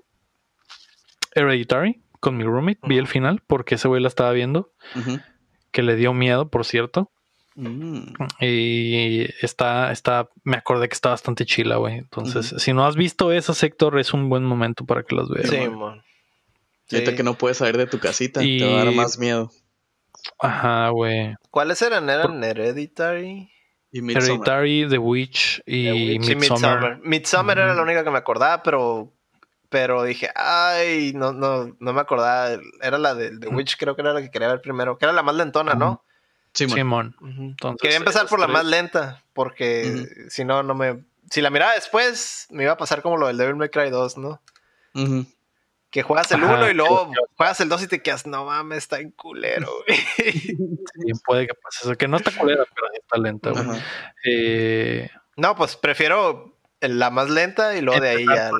Hereditary 1.34 2.00
con 2.20 2.36
mi 2.36 2.44
roommate. 2.44 2.80
Vi 2.82 2.98
el 2.98 3.06
final 3.06 3.42
porque 3.46 3.76
ese 3.76 3.88
güey 3.88 4.02
la 4.02 4.08
estaba 4.08 4.32
viendo. 4.32 4.72
Que 5.70 5.82
le 5.82 5.96
dio 5.96 6.12
miedo, 6.14 6.48
por 6.48 6.64
cierto. 6.64 7.10
Mm. 7.54 8.14
Y 8.40 9.26
está, 9.44 9.90
está, 9.90 10.28
me 10.44 10.56
acordé 10.56 10.88
que 10.88 10.94
está 10.94 11.10
bastante 11.10 11.44
chila, 11.44 11.76
güey. 11.76 11.98
Entonces, 11.98 12.54
si 12.58 12.72
no 12.72 12.86
has 12.86 12.94
visto 12.94 13.32
ese 13.32 13.52
sector, 13.52 13.98
es 13.98 14.14
un 14.14 14.28
buen 14.28 14.44
momento 14.44 14.86
para 14.86 15.02
que 15.02 15.16
las 15.16 15.28
veas. 15.28 15.50
Sí, 15.50 15.68
man. 15.68 16.02
que 16.88 17.22
no 17.22 17.34
puedes 17.34 17.58
salir 17.58 17.76
de 17.76 17.86
tu 17.86 17.98
casita, 17.98 18.40
te 18.40 18.64
va 18.64 18.82
a 18.82 18.84
dar 18.84 18.94
más 18.94 19.18
miedo. 19.18 19.50
Ajá, 20.38 20.88
güey. 20.90 21.34
¿Cuáles 21.50 21.82
eran? 21.82 22.08
¿Eran 22.08 22.42
Hereditary? 22.42 23.50
Hereditary, 23.90 24.86
The 24.88 24.98
Witch 24.98 25.62
y 25.66 26.18
Midsommar. 26.18 27.00
Midsommar, 27.02 27.58
era 27.58 27.74
la 27.74 27.82
única 27.82 28.04
que 28.04 28.10
me 28.10 28.18
acordaba, 28.18 28.62
pero 28.62 29.12
pero 29.68 30.02
dije, 30.02 30.30
ay, 30.34 31.12
no, 31.14 31.32
no, 31.32 31.76
no 31.78 31.92
me 31.92 32.00
acordaba. 32.00 32.58
Era 32.82 32.98
la 32.98 33.14
de 33.14 33.38
The 33.38 33.48
Witch, 33.48 33.76
creo 33.76 33.94
que 33.94 34.02
era 34.02 34.12
la 34.12 34.22
que 34.22 34.30
quería 34.30 34.48
ver 34.48 34.60
primero. 34.60 34.98
Que 34.98 35.04
era 35.04 35.12
la 35.12 35.22
más 35.22 35.34
lentona, 35.34 35.74
¿no? 35.74 36.04
Simón. 36.54 37.14
quería 37.80 37.98
empezar 37.98 38.26
por 38.26 38.40
la 38.40 38.48
más 38.48 38.64
lenta, 38.64 39.22
porque 39.32 40.06
si 40.28 40.44
no, 40.44 40.62
no 40.62 40.74
me. 40.74 41.04
Si 41.30 41.40
la 41.40 41.50
miraba 41.50 41.74
después, 41.74 42.46
me 42.50 42.64
iba 42.64 42.72
a 42.72 42.78
pasar 42.78 43.02
como 43.02 43.18
lo 43.18 43.26
del 43.26 43.36
Devil 43.36 43.56
May 43.56 43.68
Cry 43.68 43.90
2, 43.90 44.16
¿no? 44.16 44.40
Que 45.90 46.02
juegas 46.02 46.30
el 46.32 46.42
1 46.42 46.70
y 46.70 46.74
luego 46.74 47.12
juegas 47.36 47.60
el 47.60 47.68
2 47.68 47.84
y 47.84 47.88
te 47.88 48.02
quedas, 48.02 48.26
no 48.26 48.46
mames, 48.46 48.78
está 48.78 48.98
en 48.98 49.10
culero, 49.10 49.68
güey. 49.86 49.98
Sí, 50.98 51.12
puede 51.24 51.46
que 51.46 51.54
pase 51.54 51.80
eso. 51.82 51.96
Que 51.96 52.08
no 52.08 52.16
está 52.16 52.32
culero, 52.32 52.66
pero 52.74 52.88
está 52.92 53.18
lenta, 53.18 53.50
güey. 53.50 53.80
Eh... 54.24 55.10
No, 55.36 55.54
pues 55.54 55.76
prefiero 55.76 56.57
la 56.80 57.10
más 57.10 57.28
lenta 57.28 57.76
y 57.76 57.80
luego 57.80 58.00
de 58.00 58.08
ahí 58.08 58.26
ya. 58.26 58.50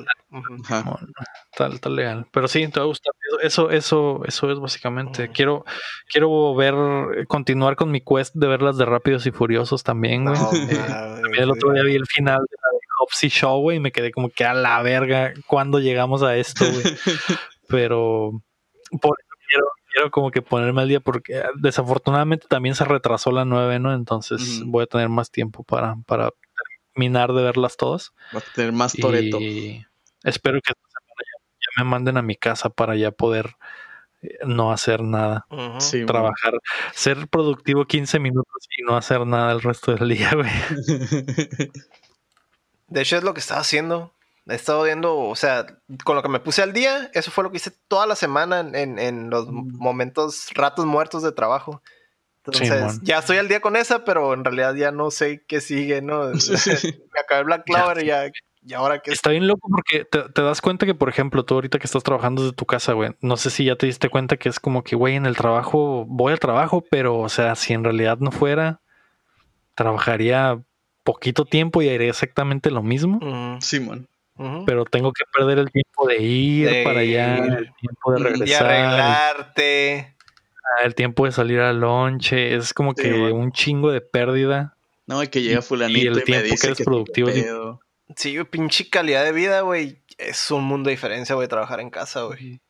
tal, 1.55 1.79
tal 1.79 1.95
legal. 1.95 2.27
Pero 2.31 2.47
sí, 2.47 2.67
te 2.67 2.79
va 2.79 2.85
a 2.85 2.87
gustar. 2.87 3.13
Eso, 3.41 3.69
eso, 3.69 4.21
eso 4.25 4.51
es 4.51 4.59
básicamente. 4.59 5.29
Quiero, 5.29 5.65
quiero 6.07 6.53
ver, 6.55 7.27
continuar 7.27 7.75
con 7.75 7.91
mi 7.91 8.01
quest 8.01 8.35
de 8.35 8.47
ver 8.47 8.61
las 8.61 8.77
de 8.77 8.85
Rápidos 8.85 9.25
y 9.25 9.31
Furiosos 9.31 9.83
también, 9.83 10.25
güey. 10.25 10.37
Eh, 10.69 11.21
el 11.37 11.51
otro 11.51 11.71
día 11.71 11.83
vi 11.83 11.95
el 11.95 12.05
final 12.05 12.39
de 12.39 12.57
la 12.61 12.69
de 12.71 12.79
Hopsy 12.99 13.29
Show, 13.29 13.61
güey, 13.61 13.77
y 13.77 13.79
me 13.79 13.91
quedé 13.91 14.11
como 14.11 14.29
que 14.29 14.45
a 14.45 14.53
la 14.53 14.81
verga 14.81 15.33
cuando 15.47 15.79
llegamos 15.79 16.21
a 16.23 16.35
esto, 16.35 16.65
güey. 16.69 16.83
Pero 17.67 18.31
por 18.99 19.17
eso 19.19 19.35
quiero, 19.47 19.65
quiero 19.93 20.11
como 20.11 20.31
que 20.31 20.41
ponerme 20.41 20.81
al 20.81 20.89
día 20.89 20.99
porque 20.99 21.41
desafortunadamente 21.55 22.47
también 22.47 22.75
se 22.75 22.85
retrasó 22.85 23.31
la 23.31 23.45
9, 23.45 23.79
¿no? 23.79 23.93
Entonces 23.93 24.63
voy 24.65 24.83
a 24.83 24.87
tener 24.87 25.09
más 25.09 25.31
tiempo 25.31 25.63
para, 25.63 25.95
para 26.05 26.31
terminar 26.99 27.31
de 27.33 27.41
verlas 27.41 27.77
todas. 27.77 28.13
Va 28.35 28.39
a 28.39 28.53
tener 28.53 28.73
más 28.73 28.93
toreto. 28.93 29.39
Y 29.39 29.85
espero 30.23 30.59
que 30.61 30.73
ya, 30.73 31.83
me 31.83 31.89
manden 31.89 32.17
a 32.17 32.21
mi 32.21 32.35
casa 32.35 32.69
para 32.69 32.95
ya 32.95 33.11
poder 33.11 33.55
eh, 34.21 34.39
no 34.45 34.71
hacer 34.71 35.01
nada. 35.01 35.45
trabajar, 36.05 36.53
ser 36.93 37.27
productivo 37.29 37.85
15 37.85 38.19
minutos 38.19 38.67
y 38.77 38.83
no 38.83 38.97
hacer 38.97 39.25
nada 39.25 39.53
el 39.53 39.61
resto 39.61 39.95
del 39.95 40.09
día, 40.09 40.31
güey. 40.33 40.49
De 42.87 43.01
hecho, 43.01 43.17
es 43.17 43.23
lo 43.23 43.33
que 43.33 43.39
estaba 43.39 43.61
haciendo. 43.61 44.13
He 44.47 44.55
estado 44.55 44.83
viendo, 44.83 45.15
o 45.15 45.35
sea, 45.35 45.67
con 46.03 46.15
lo 46.15 46.23
que 46.23 46.29
me 46.29 46.39
puse 46.39 46.63
al 46.63 46.73
día, 46.73 47.11
eso 47.13 47.29
fue 47.29 47.43
lo 47.43 47.51
que 47.51 47.57
hice 47.57 47.71
toda 47.87 48.07
la 48.07 48.15
semana 48.15 48.59
en, 48.59 49.29
los 49.29 49.47
mm. 49.47 49.77
momentos, 49.77 50.49
ratos 50.55 50.85
muertos 50.85 51.21
de 51.21 51.31
trabajo. 51.31 51.81
Entonces, 52.45 52.99
ya 53.03 53.19
estoy 53.19 53.37
al 53.37 53.47
día 53.47 53.59
con 53.59 53.75
esa, 53.75 54.03
pero 54.05 54.33
en 54.33 54.43
realidad 54.43 54.73
ya 54.75 54.91
no 54.91 55.11
sé 55.11 55.43
qué 55.47 55.61
sigue, 55.61 56.01
¿no? 56.01 56.31
me 57.13 57.19
acabé 57.19 57.43
Black 57.43 57.63
Clover 57.65 58.03
y 58.03 58.07
ya, 58.07 58.31
y 58.61 58.73
ahora 58.73 58.99
que... 58.99 59.11
Está 59.11 59.31
bien 59.31 59.47
loco 59.47 59.67
porque 59.69 60.05
te, 60.05 60.41
das 60.41 60.61
cuenta 60.61 60.85
que, 60.85 60.95
por 60.95 61.09
ejemplo, 61.09 61.43
tú 61.43 61.55
ahorita 61.55 61.79
que 61.79 61.85
estás 61.85 62.03
trabajando 62.03 62.43
desde 62.43 62.55
tu 62.55 62.65
casa, 62.65 62.93
güey, 62.93 63.11
no 63.21 63.37
sé 63.37 63.49
si 63.49 63.65
ya 63.65 63.75
te 63.75 63.85
diste 63.85 64.09
cuenta 64.09 64.37
que 64.37 64.49
es 64.49 64.59
como 64.59 64.83
que, 64.83 64.95
güey, 64.95 65.15
en 65.15 65.25
el 65.25 65.35
trabajo, 65.35 66.05
voy 66.07 66.33
al 66.33 66.39
trabajo, 66.39 66.83
pero, 66.89 67.19
o 67.19 67.29
sea, 67.29 67.55
si 67.55 67.73
en 67.73 67.83
realidad 67.83 68.17
no 68.19 68.31
fuera, 68.31 68.81
trabajaría 69.75 70.59
poquito 71.03 71.45
tiempo 71.45 71.81
y 71.81 71.89
haría 71.89 72.09
exactamente 72.09 72.71
lo 72.71 72.83
mismo. 72.83 73.59
Simón 73.61 74.07
pero 74.65 74.85
tengo 74.85 75.11
que 75.11 75.25
perder 75.33 75.59
el 75.59 75.71
tiempo 75.71 76.07
de 76.07 76.21
ir 76.21 76.83
para 76.83 77.01
allá, 77.01 77.37
el 77.37 77.73
tiempo 77.75 78.13
de 78.13 78.19
regresar. 78.19 78.65
arreglarte. 78.65 80.15
El, 80.83 80.95
tiempo 80.95 81.25
de 81.25 81.31
salir 81.31 81.59
al 81.59 81.79
lonche. 81.79 82.55
Es 82.55 82.73
como 82.73 82.93
que 82.93 83.11
un 83.31 83.51
chingo 83.51 83.91
de 83.91 84.01
pérdida. 84.01 84.77
No, 85.05 85.23
y 85.23 85.27
que 85.27 85.41
llega 85.41 85.61
fulanito 85.61 85.99
y, 85.99 86.07
el 86.07 86.23
tiempo 86.23 86.55
que 86.59 86.67
eres 86.67 86.81
productivo. 86.83 87.79
Sí, 88.15 88.43
pinche 88.45 88.89
calidad 88.89 89.23
de 89.23 89.31
vida, 89.31 89.61
güey. 89.61 90.01
Es 90.17 90.51
un 90.51 90.63
mundo 90.63 90.89
de 90.89 90.95
diferencia, 90.95 91.35
güey, 91.35 91.47
trabajar 91.47 91.79
en 91.79 91.89
casa, 91.89 92.23
güey. 92.23 92.61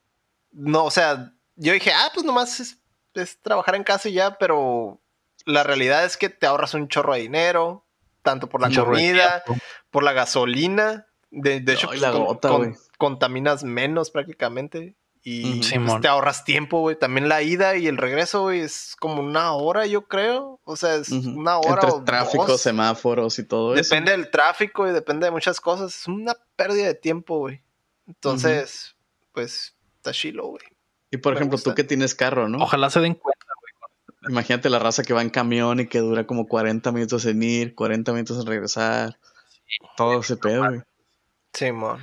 No, 0.52 0.86
o 0.86 0.92
sea, 0.92 1.34
yo 1.56 1.74
dije, 1.74 1.92
ah, 1.94 2.12
pues 2.14 2.26
nomás 2.26 2.60
es, 2.60 2.78
es 3.14 3.40
trabajar 3.42 3.76
en 3.76 3.84
casa 3.84 4.10
y 4.10 4.14
ya, 4.14 4.38
pero 4.38 5.02
la 5.46 5.64
realidad 5.64 6.06
es 6.06 6.18
que 6.18 6.30
te 6.30 6.46
ahorras 6.46 6.74
un 6.74 6.88
chorro 6.88 7.14
de 7.14 7.22
dinero, 7.22 7.86
tanto 8.22 8.48
por 8.48 8.62
la 8.62 8.70
comida, 8.70 9.44
por 9.90 10.04
la 10.04 10.14
gasolina 10.14 11.06
de, 11.32 11.74
hecho, 11.74 11.90
pues, 11.90 12.90
contaminas 12.98 13.64
menos 13.64 14.12
prácticamente. 14.12 14.96
Y 15.22 15.60
pues, 15.60 16.02
te 16.02 16.08
ahorras 16.08 16.46
tiempo, 16.46 16.80
güey. 16.80 16.96
También 16.98 17.28
la 17.28 17.42
ida 17.42 17.76
y 17.76 17.88
el 17.88 17.98
regreso, 17.98 18.44
güey, 18.44 18.62
es 18.62 18.96
como 19.00 19.22
una 19.22 19.52
hora, 19.52 19.86
yo 19.86 20.08
creo. 20.08 20.60
O 20.64 20.76
sea, 20.76 20.96
es 20.96 21.10
una 21.10 21.60
hora 21.60 21.82
Entre 21.84 22.06
tráfico, 22.06 22.58
semáforos 22.58 23.38
y 23.38 23.44
todo 23.44 23.76
eso. 23.76 23.84
Depende 23.84 24.12
del 24.12 24.32
tráfico 24.32 24.88
y 24.88 24.92
depende 24.92 25.26
de 25.26 25.32
muchas 25.32 25.60
cosas. 25.60 25.94
Es 25.94 26.08
una 26.08 26.36
pérdida 26.56 26.88
de 26.88 26.96
tiempo, 26.96 27.40
güey. 27.40 27.62
Entonces, 28.08 28.96
pues, 29.34 29.76
está 29.98 30.12
chilo, 30.14 30.48
güey. 30.48 30.64
Y 31.12 31.18
por 31.18 31.36
ejemplo, 31.36 31.58
tú 31.58 31.76
que 31.76 31.84
tienes 31.84 32.16
carro, 32.16 32.48
¿no? 32.48 32.60
Ojalá 32.60 32.90
se 32.90 33.02
den 33.02 33.16
cuenta, 33.16 33.46
güey. 33.60 34.32
Imagínate 34.32 34.70
la 34.70 34.80
raza 34.80 35.04
que 35.04 35.14
va 35.14 35.22
en 35.22 35.30
camión 35.30 35.82
y 35.82 35.88
que 35.88 36.00
dura 36.00 36.26
como 36.26 36.48
40 36.48 36.92
minutos 36.92 37.26
en 37.26 37.44
ir, 37.44 37.76
40 37.76 38.14
minutos 38.14 38.40
en 38.40 38.46
regresar. 38.46 39.20
todo 39.98 40.20
ese 40.20 40.38
pedo, 40.38 40.66
güey. 40.66 40.82
Simón. 41.54 42.00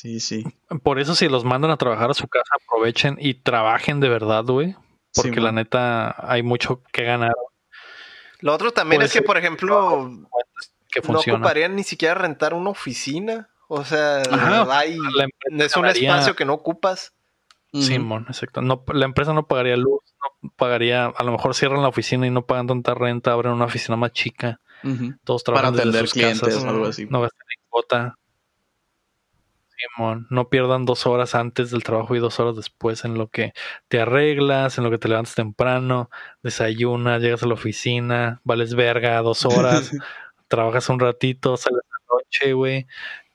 Sí, 0.00 0.20
sí. 0.20 0.44
Por 0.84 1.00
eso 1.00 1.16
si 1.16 1.28
los 1.28 1.44
mandan 1.44 1.72
a 1.72 1.76
trabajar 1.76 2.08
a 2.08 2.14
su 2.14 2.28
casa, 2.28 2.50
aprovechen 2.64 3.16
y 3.18 3.34
trabajen 3.34 3.98
de 3.98 4.08
verdad, 4.08 4.44
güey. 4.44 4.76
Porque 5.12 5.40
la 5.40 5.50
neta 5.50 6.14
hay 6.18 6.44
mucho 6.44 6.84
que 6.92 7.02
ganar. 7.02 7.34
Lo 8.38 8.54
otro 8.54 8.70
también 8.70 9.02
es 9.02 9.12
que, 9.12 9.22
por 9.22 9.38
ejemplo, 9.38 10.08
no 10.08 11.18
ocuparían 11.18 11.74
ni 11.74 11.82
siquiera 11.82 12.14
rentar 12.14 12.54
una 12.54 12.70
oficina. 12.70 13.48
O 13.66 13.84
sea, 13.84 14.22
hay, 14.70 14.96
es 15.58 15.76
un 15.76 15.86
espacio 15.86 16.36
que 16.36 16.44
no 16.44 16.54
ocupas. 16.54 17.12
Simón, 17.72 18.26
exacto. 18.28 18.62
No, 18.62 18.84
la 18.92 19.04
empresa 19.04 19.32
no 19.32 19.48
pagaría 19.48 19.76
luz, 19.76 20.00
no 20.42 20.52
pagaría, 20.56 21.06
a 21.06 21.24
lo 21.24 21.32
mejor 21.32 21.56
cierran 21.56 21.82
la 21.82 21.88
oficina 21.88 22.24
y 22.24 22.30
no 22.30 22.46
pagan 22.46 22.68
tanta 22.68 22.94
renta, 22.94 23.32
abren 23.32 23.52
una 23.52 23.64
oficina 23.64 23.96
más 23.96 24.12
chica. 24.12 24.60
Todos 25.24 25.42
trabajan 25.42 25.72
Para 25.72 25.82
atender 25.82 26.08
clientes 26.08 26.54
o 26.54 26.68
algo 26.68 26.86
así. 26.86 27.06
No 27.06 27.20
gasten 27.20 27.46
en 27.50 27.64
cuota. 27.68 28.17
Simón, 29.78 30.26
no 30.30 30.48
pierdan 30.48 30.84
dos 30.84 31.06
horas 31.06 31.34
antes 31.34 31.70
del 31.70 31.84
trabajo 31.84 32.16
y 32.16 32.18
dos 32.18 32.40
horas 32.40 32.56
después 32.56 33.04
en 33.04 33.14
lo 33.14 33.28
que 33.28 33.52
te 33.88 34.00
arreglas, 34.00 34.76
en 34.76 34.84
lo 34.84 34.90
que 34.90 34.98
te 34.98 35.08
levantas 35.08 35.34
temprano, 35.34 36.10
desayunas, 36.42 37.22
llegas 37.22 37.42
a 37.42 37.46
la 37.46 37.54
oficina, 37.54 38.40
vales 38.44 38.74
verga 38.74 39.20
dos 39.22 39.44
horas, 39.46 39.92
trabajas 40.48 40.88
un 40.88 40.98
ratito, 40.98 41.56
sales 41.56 41.82
a 41.82 41.94
la 41.94 42.18
noche, 42.18 42.52
güey, 42.54 42.86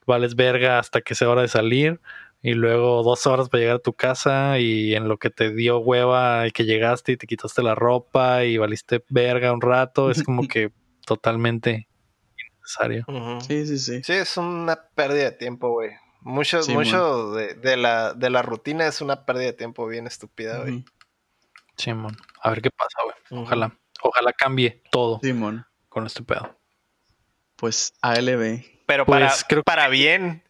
vales 0.06 0.36
verga 0.36 0.80
hasta 0.80 1.02
que 1.02 1.15
sea 1.15 1.30
hora 1.30 1.44
de 1.44 1.48
salir 1.48 2.02
y 2.41 2.56
luego 2.56 3.03
dos 3.03 3.26
horas 3.26 3.48
para 3.48 3.61
llegar 3.61 3.76
a 3.78 3.80
tu 3.80 3.94
casa 3.94 4.60
y 4.60 4.95
en 4.95 5.07
lo 5.07 5.18
que 5.18 5.30
te 5.30 5.53
dio 5.53 5.80
hueva 5.80 6.45
y 6.45 6.52
que 6.52 6.65
llegaste 6.65 7.14
y 7.14 7.18
te 7.18 7.26
quitaste 7.26 7.64
la 7.64 7.74
ropa 7.74 8.44
y 8.44 8.57
valiste 8.57 9.02
verga 9.10 9.53
un 9.53 9.61
rato, 9.61 10.11
es 10.11 10.22
como 10.24 10.41
que 10.49 10.72
totalmente 11.06 11.88
innecesario. 12.38 13.06
Sí, 13.48 13.65
sí, 13.65 13.78
sí. 13.78 14.03
Sí, 14.03 14.14
es 14.14 14.36
una 14.36 14.78
pérdida 14.94 15.24
de 15.24 15.32
tiempo, 15.32 15.70
güey. 15.70 15.91
Mucho, 16.24 16.62
mucho 16.70 17.34
de, 17.34 17.78
la, 17.78 18.14
de 18.14 18.30
la 18.30 18.41
rutina 18.41 18.88
es 18.88 19.02
una 19.02 19.26
pérdida 19.26 19.48
de 19.48 19.54
tiempo 19.54 19.86
bien 19.88 20.08
estúpida, 20.08 20.60
güey. 20.60 20.86
Simón. 21.76 22.16
A 22.41 22.50
ver 22.50 22.62
qué 22.62 22.70
pasa, 22.72 22.98
güey. 23.04 23.41
Ojalá, 23.44 23.78
ojalá 24.02 24.34
cambie 24.34 24.82
todo 24.91 25.20
Simón. 25.22 25.66
con 25.90 26.06
este 26.06 26.24
pedo. 26.24 26.58
Pues 27.56 27.94
ALB. 28.02 28.64
Pero 28.86 29.06
para, 29.06 29.28
pues, 29.28 29.45
creo 29.48 29.64
para 29.64 29.88
bien. 29.90 30.44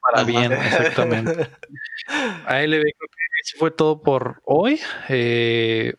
Para 0.00 0.24
bien, 0.24 0.52
exactamente. 0.52 1.32
ALB 2.46 2.82
creo 2.82 3.08
que 3.10 3.40
eso 3.42 3.58
fue 3.58 3.70
todo 3.70 4.02
por 4.02 4.40
hoy. 4.44 4.80
Eh, 5.08 5.94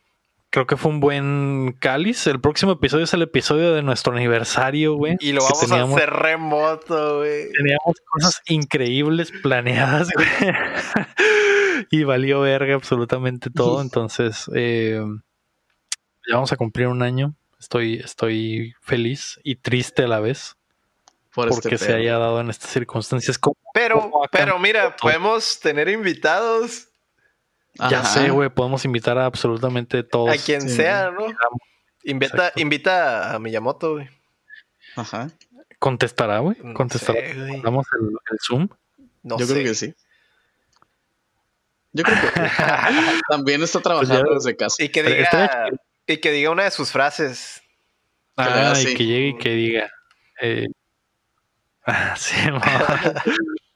creo 0.57 0.65
que 0.65 0.75
fue 0.75 0.89
un 0.89 0.99
buen 0.99 1.77
cáliz. 1.79 2.25
El 2.25 2.41
próximo 2.41 2.71
episodio 2.71 3.03
es 3.03 3.13
el 3.13 3.21
episodio 3.21 3.75
de 3.75 3.84
nuestro 3.84 4.13
aniversario, 4.13 4.95
güey. 4.95 5.15
Y 5.19 5.31
lo 5.31 5.43
vamos 5.43 5.71
a 5.71 5.84
hacer 5.84 6.09
remoto, 6.09 7.19
güey. 7.19 7.51
Teníamos 7.51 7.95
cosas 8.09 8.41
increíbles 8.47 9.31
planeadas, 9.43 10.09
güey. 10.15 10.27
y 11.91 12.03
valió 12.05 12.41
verga 12.41 12.73
absolutamente 12.73 13.51
todo. 13.51 13.81
Entonces, 13.84 14.49
eh, 14.55 14.99
ya 16.27 16.34
vamos 16.34 16.51
a 16.51 16.57
cumplir 16.57 16.88
un 16.88 17.03
año. 17.03 17.35
Estoy, 17.59 17.97
estoy 18.03 18.73
feliz 18.81 19.39
y 19.43 19.57
triste 19.57 20.05
a 20.05 20.07
la 20.07 20.19
vez. 20.19 20.57
Por 21.35 21.49
este 21.49 21.61
porque 21.61 21.77
se 21.77 21.93
haya 21.93 22.17
dado 22.17 22.41
en 22.41 22.49
estas 22.49 22.71
circunstancias. 22.71 23.39
pero, 23.75 24.11
pero 24.31 24.57
mira, 24.57 24.95
podemos 24.95 25.59
tener 25.59 25.88
invitados 25.88 26.88
ya 27.90 28.04
sé, 28.04 28.30
güey, 28.30 28.49
podemos 28.49 28.86
invitar 28.86 29.18
a 29.18 29.26
absolutamente 29.26 30.04
todos. 30.04 30.30
A 30.30 30.44
quien 30.44 30.70
sea, 30.70 31.12
¿no? 31.12 31.28
Invita, 32.04 32.54
invita 32.56 33.34
a 33.34 33.40
Miyamoto, 33.40 33.94
güey. 33.94 34.10
Ajá. 34.95 35.30
¿Contestará, 35.80 36.40
güey? 36.40 36.56
¿Contestará? 36.74 37.20
¿Damos 37.64 37.86
el, 37.99 38.38
Zoom? 38.45 38.68
No 39.24 39.38
Yo 39.38 39.48
creo 39.48 39.64
que 39.64 39.76
sí. 39.76 39.94
Yo 41.94 42.04
creo 42.04 42.18
que 42.22 42.28
también 43.30 43.62
está 43.62 43.80
pues 43.80 44.08
trabajando 44.08 44.34
desde 44.34 44.56
casa. 44.56 44.84
Y 44.84 44.90
que 44.90 45.04
diga, 45.04 45.70
y 46.06 46.18
que 46.18 46.32
diga 46.32 46.49
una 46.49 46.64
de 46.64 46.72
sus 46.72 46.91
frases. 46.91 47.62
Ah, 48.36 48.74
y 48.80 48.94
que 48.94 49.06
llegue 49.06 49.28
y 49.28 49.38
que 49.38 49.49
diga. 49.49 49.91
Eh, 50.41 50.68
ah, 51.86 52.16
sí, 52.16 52.36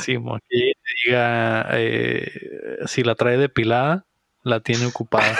Simón, 0.00 0.40
que 0.48 0.72
diga 1.04 1.68
eh, 1.72 2.78
si 2.86 3.02
la 3.02 3.14
trae 3.14 3.36
depilada, 3.36 4.06
la 4.42 4.60
tiene 4.60 4.86
ocupada. 4.86 5.36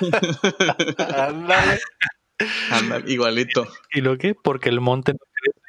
Ándale. 1.08 1.80
igualito. 3.06 3.66
¿Y 3.92 4.00
lo 4.00 4.18
que? 4.18 4.34
Porque 4.34 4.68
el 4.68 4.80
monte 4.80 5.12
no 5.12 5.18
crece 5.32 5.60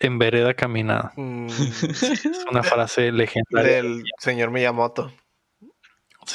en 0.00 0.18
vereda 0.18 0.54
caminada. 0.54 1.12
Mm. 1.16 1.46
Es 1.48 2.44
una 2.50 2.62
frase 2.62 3.12
legendaria. 3.12 3.82
Del 3.82 4.04
señor 4.18 4.50
Miyamoto. 4.50 5.12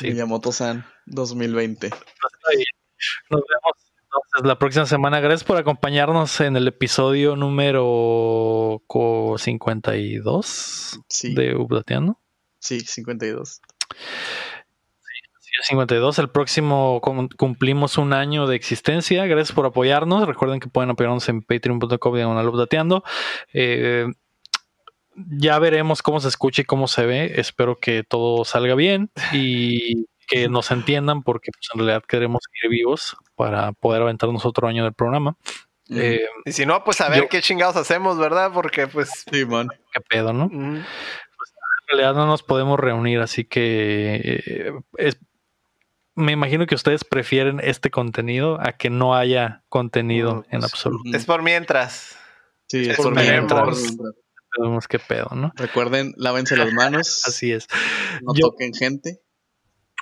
Miyamoto-san 0.01 0.85
2020. 1.05 1.89
Nos 1.89 3.41
vemos 3.41 3.82
la 4.41 4.57
próxima 4.57 4.85
semana. 4.85 5.19
Gracias 5.19 5.43
por 5.43 5.57
acompañarnos 5.57 6.39
en 6.41 6.55
el 6.55 6.67
episodio 6.67 7.35
número 7.35 8.81
52 9.37 10.99
de 11.35 11.55
Updateando. 11.55 12.19
Sí, 12.59 12.79
52. 12.79 13.61
Sí, 15.39 15.51
52. 15.69 16.19
El 16.19 16.29
próximo 16.29 16.99
cumplimos 17.37 17.97
un 17.97 18.13
año 18.13 18.47
de 18.47 18.55
existencia. 18.55 19.25
Gracias 19.27 19.53
por 19.53 19.67
apoyarnos. 19.67 20.27
Recuerden 20.27 20.59
que 20.59 20.69
pueden 20.69 20.89
apoyarnos 20.89 21.29
en 21.29 21.43
patreon.com 21.43 22.15
diagonal 22.15 22.47
Updateando. 22.47 23.03
Eh, 23.53 24.07
ya 25.15 25.59
veremos 25.59 26.01
cómo 26.01 26.19
se 26.19 26.29
escucha 26.29 26.63
y 26.63 26.65
cómo 26.65 26.87
se 26.87 27.05
ve. 27.05 27.33
Espero 27.35 27.77
que 27.77 28.03
todo 28.03 28.45
salga 28.45 28.73
bien 28.73 29.11
y 29.31 30.07
que 30.33 30.49
nos 30.49 30.71
entiendan 30.71 31.23
porque 31.23 31.51
pues, 31.51 31.67
en 31.73 31.79
realidad 31.79 32.03
queremos 32.07 32.41
seguir 32.51 32.71
vivos 32.71 33.15
para 33.35 33.71
poder 33.73 34.01
aventarnos 34.01 34.45
otro 34.45 34.67
año 34.67 34.83
del 34.83 34.93
programa. 34.93 35.37
Eh, 35.89 36.25
y 36.45 36.51
si 36.51 36.65
no, 36.65 36.83
pues 36.83 37.01
a 37.01 37.09
ver 37.09 37.27
qué 37.29 37.41
chingados 37.41 37.75
hacemos, 37.75 38.17
¿verdad? 38.17 38.51
Porque 38.53 38.87
pues... 38.87 39.25
Sí, 39.31 39.45
man. 39.45 39.67
Qué 39.93 40.01
pedo, 40.01 40.33
¿no? 40.33 40.49
Pues, 40.49 40.59
en 40.59 41.87
realidad 41.87 42.15
no 42.15 42.25
nos 42.25 42.41
podemos 42.41 42.79
reunir, 42.79 43.19
así 43.19 43.43
que 43.43 44.41
eh, 44.97 45.13
me 46.15 46.31
imagino 46.31 46.65
que 46.65 46.75
ustedes 46.75 47.03
prefieren 47.03 47.59
este 47.61 47.91
contenido 47.91 48.59
a 48.61 48.73
que 48.73 48.89
no 48.89 49.15
haya 49.15 49.63
contenido 49.69 50.45
en 50.49 50.61
pues, 50.61 50.73
absoluto. 50.73 51.15
Es 51.15 51.25
por 51.25 51.43
mientras. 51.43 52.17
Sí, 52.67 52.89
es, 52.89 52.97
por 52.97 53.13
mientras. 53.13 53.95
Vemos 54.59 54.87
qué 54.87 54.99
pedo, 54.99 55.29
¿no? 55.35 55.51
Recuerden, 55.55 56.13
lávense 56.15 56.55
las 56.55 56.71
manos. 56.71 57.23
Así 57.27 57.51
es. 57.51 57.67
No 58.21 58.33
toquen 58.33 58.73
gente. 58.73 59.22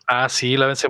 Ah, 0.07 0.29
sí, 0.29 0.57
lávense. 0.57 0.87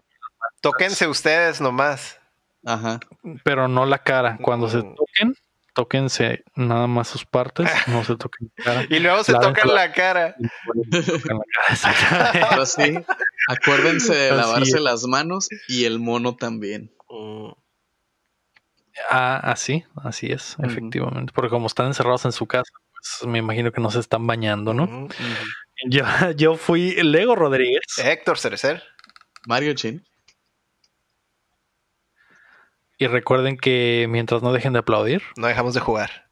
Tóquense 0.61 1.07
ustedes 1.07 1.61
nomás. 1.61 2.19
Ajá. 2.65 2.99
Pero 3.43 3.67
no 3.67 3.85
la 3.85 3.99
cara. 3.99 4.37
Cuando 4.41 4.69
se 4.69 4.77
mm. 4.77 4.95
toquen, 4.95 5.35
tóquense 5.73 6.43
nada 6.55 6.87
más 6.87 7.07
sus 7.07 7.25
partes, 7.25 7.69
no 7.87 8.03
se 8.03 8.15
toquen 8.15 8.51
la 8.57 8.63
cara. 8.63 8.85
Y 8.89 8.99
luego 8.99 9.23
se 9.23 9.33
tocan 9.39 9.73
la 9.73 9.91
cara. 9.91 10.35
Pero 12.49 12.65
sí, 12.65 12.99
acuérdense 13.47 14.13
de 14.13 14.31
lavarse 14.31 14.79
las 14.79 15.03
manos 15.05 15.49
y 15.67 15.85
el 15.85 15.99
mono 15.99 16.35
también. 16.35 16.91
Mm. 17.09 17.51
Ah, 19.09 19.39
así, 19.43 19.83
así 19.95 20.27
es, 20.31 20.57
efectivamente. 20.61 21.33
Porque 21.33 21.49
como 21.49 21.67
están 21.67 21.87
encerrados 21.87 22.25
en 22.25 22.31
su 22.31 22.45
casa, 22.45 22.71
pues 22.91 23.27
me 23.27 23.39
imagino 23.39 23.71
que 23.71 23.81
no 23.81 23.89
se 23.89 23.99
están 23.99 24.27
bañando, 24.27 24.73
¿no? 24.73 25.07
yo, 25.89 26.03
yo 26.35 26.55
fui 26.55 26.91
Lego 27.01 27.35
Rodríguez. 27.35 27.81
Héctor 27.97 28.37
Cerecer. 28.37 28.83
Mario 29.47 29.73
Chin. 29.73 30.05
Y 32.97 33.07
recuerden 33.07 33.57
que 33.57 34.05
mientras 34.09 34.43
no 34.43 34.53
dejen 34.53 34.73
de 34.73 34.79
aplaudir, 34.79 35.23
no 35.35 35.47
dejamos 35.47 35.73
de 35.73 35.79
jugar. 35.79 36.29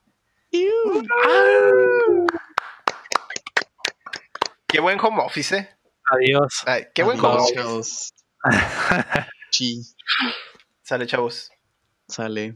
Qué 4.67 4.79
buen 4.79 4.99
home 4.99 5.23
office. 5.23 5.57
¿eh? 5.57 5.69
Adiós. 6.11 6.63
qué 6.93 7.03
buen 7.03 7.19
home 7.19 7.41
office. 7.41 8.11
Sale, 10.83 11.07
chavos. 11.07 11.49
Sale. 12.07 12.55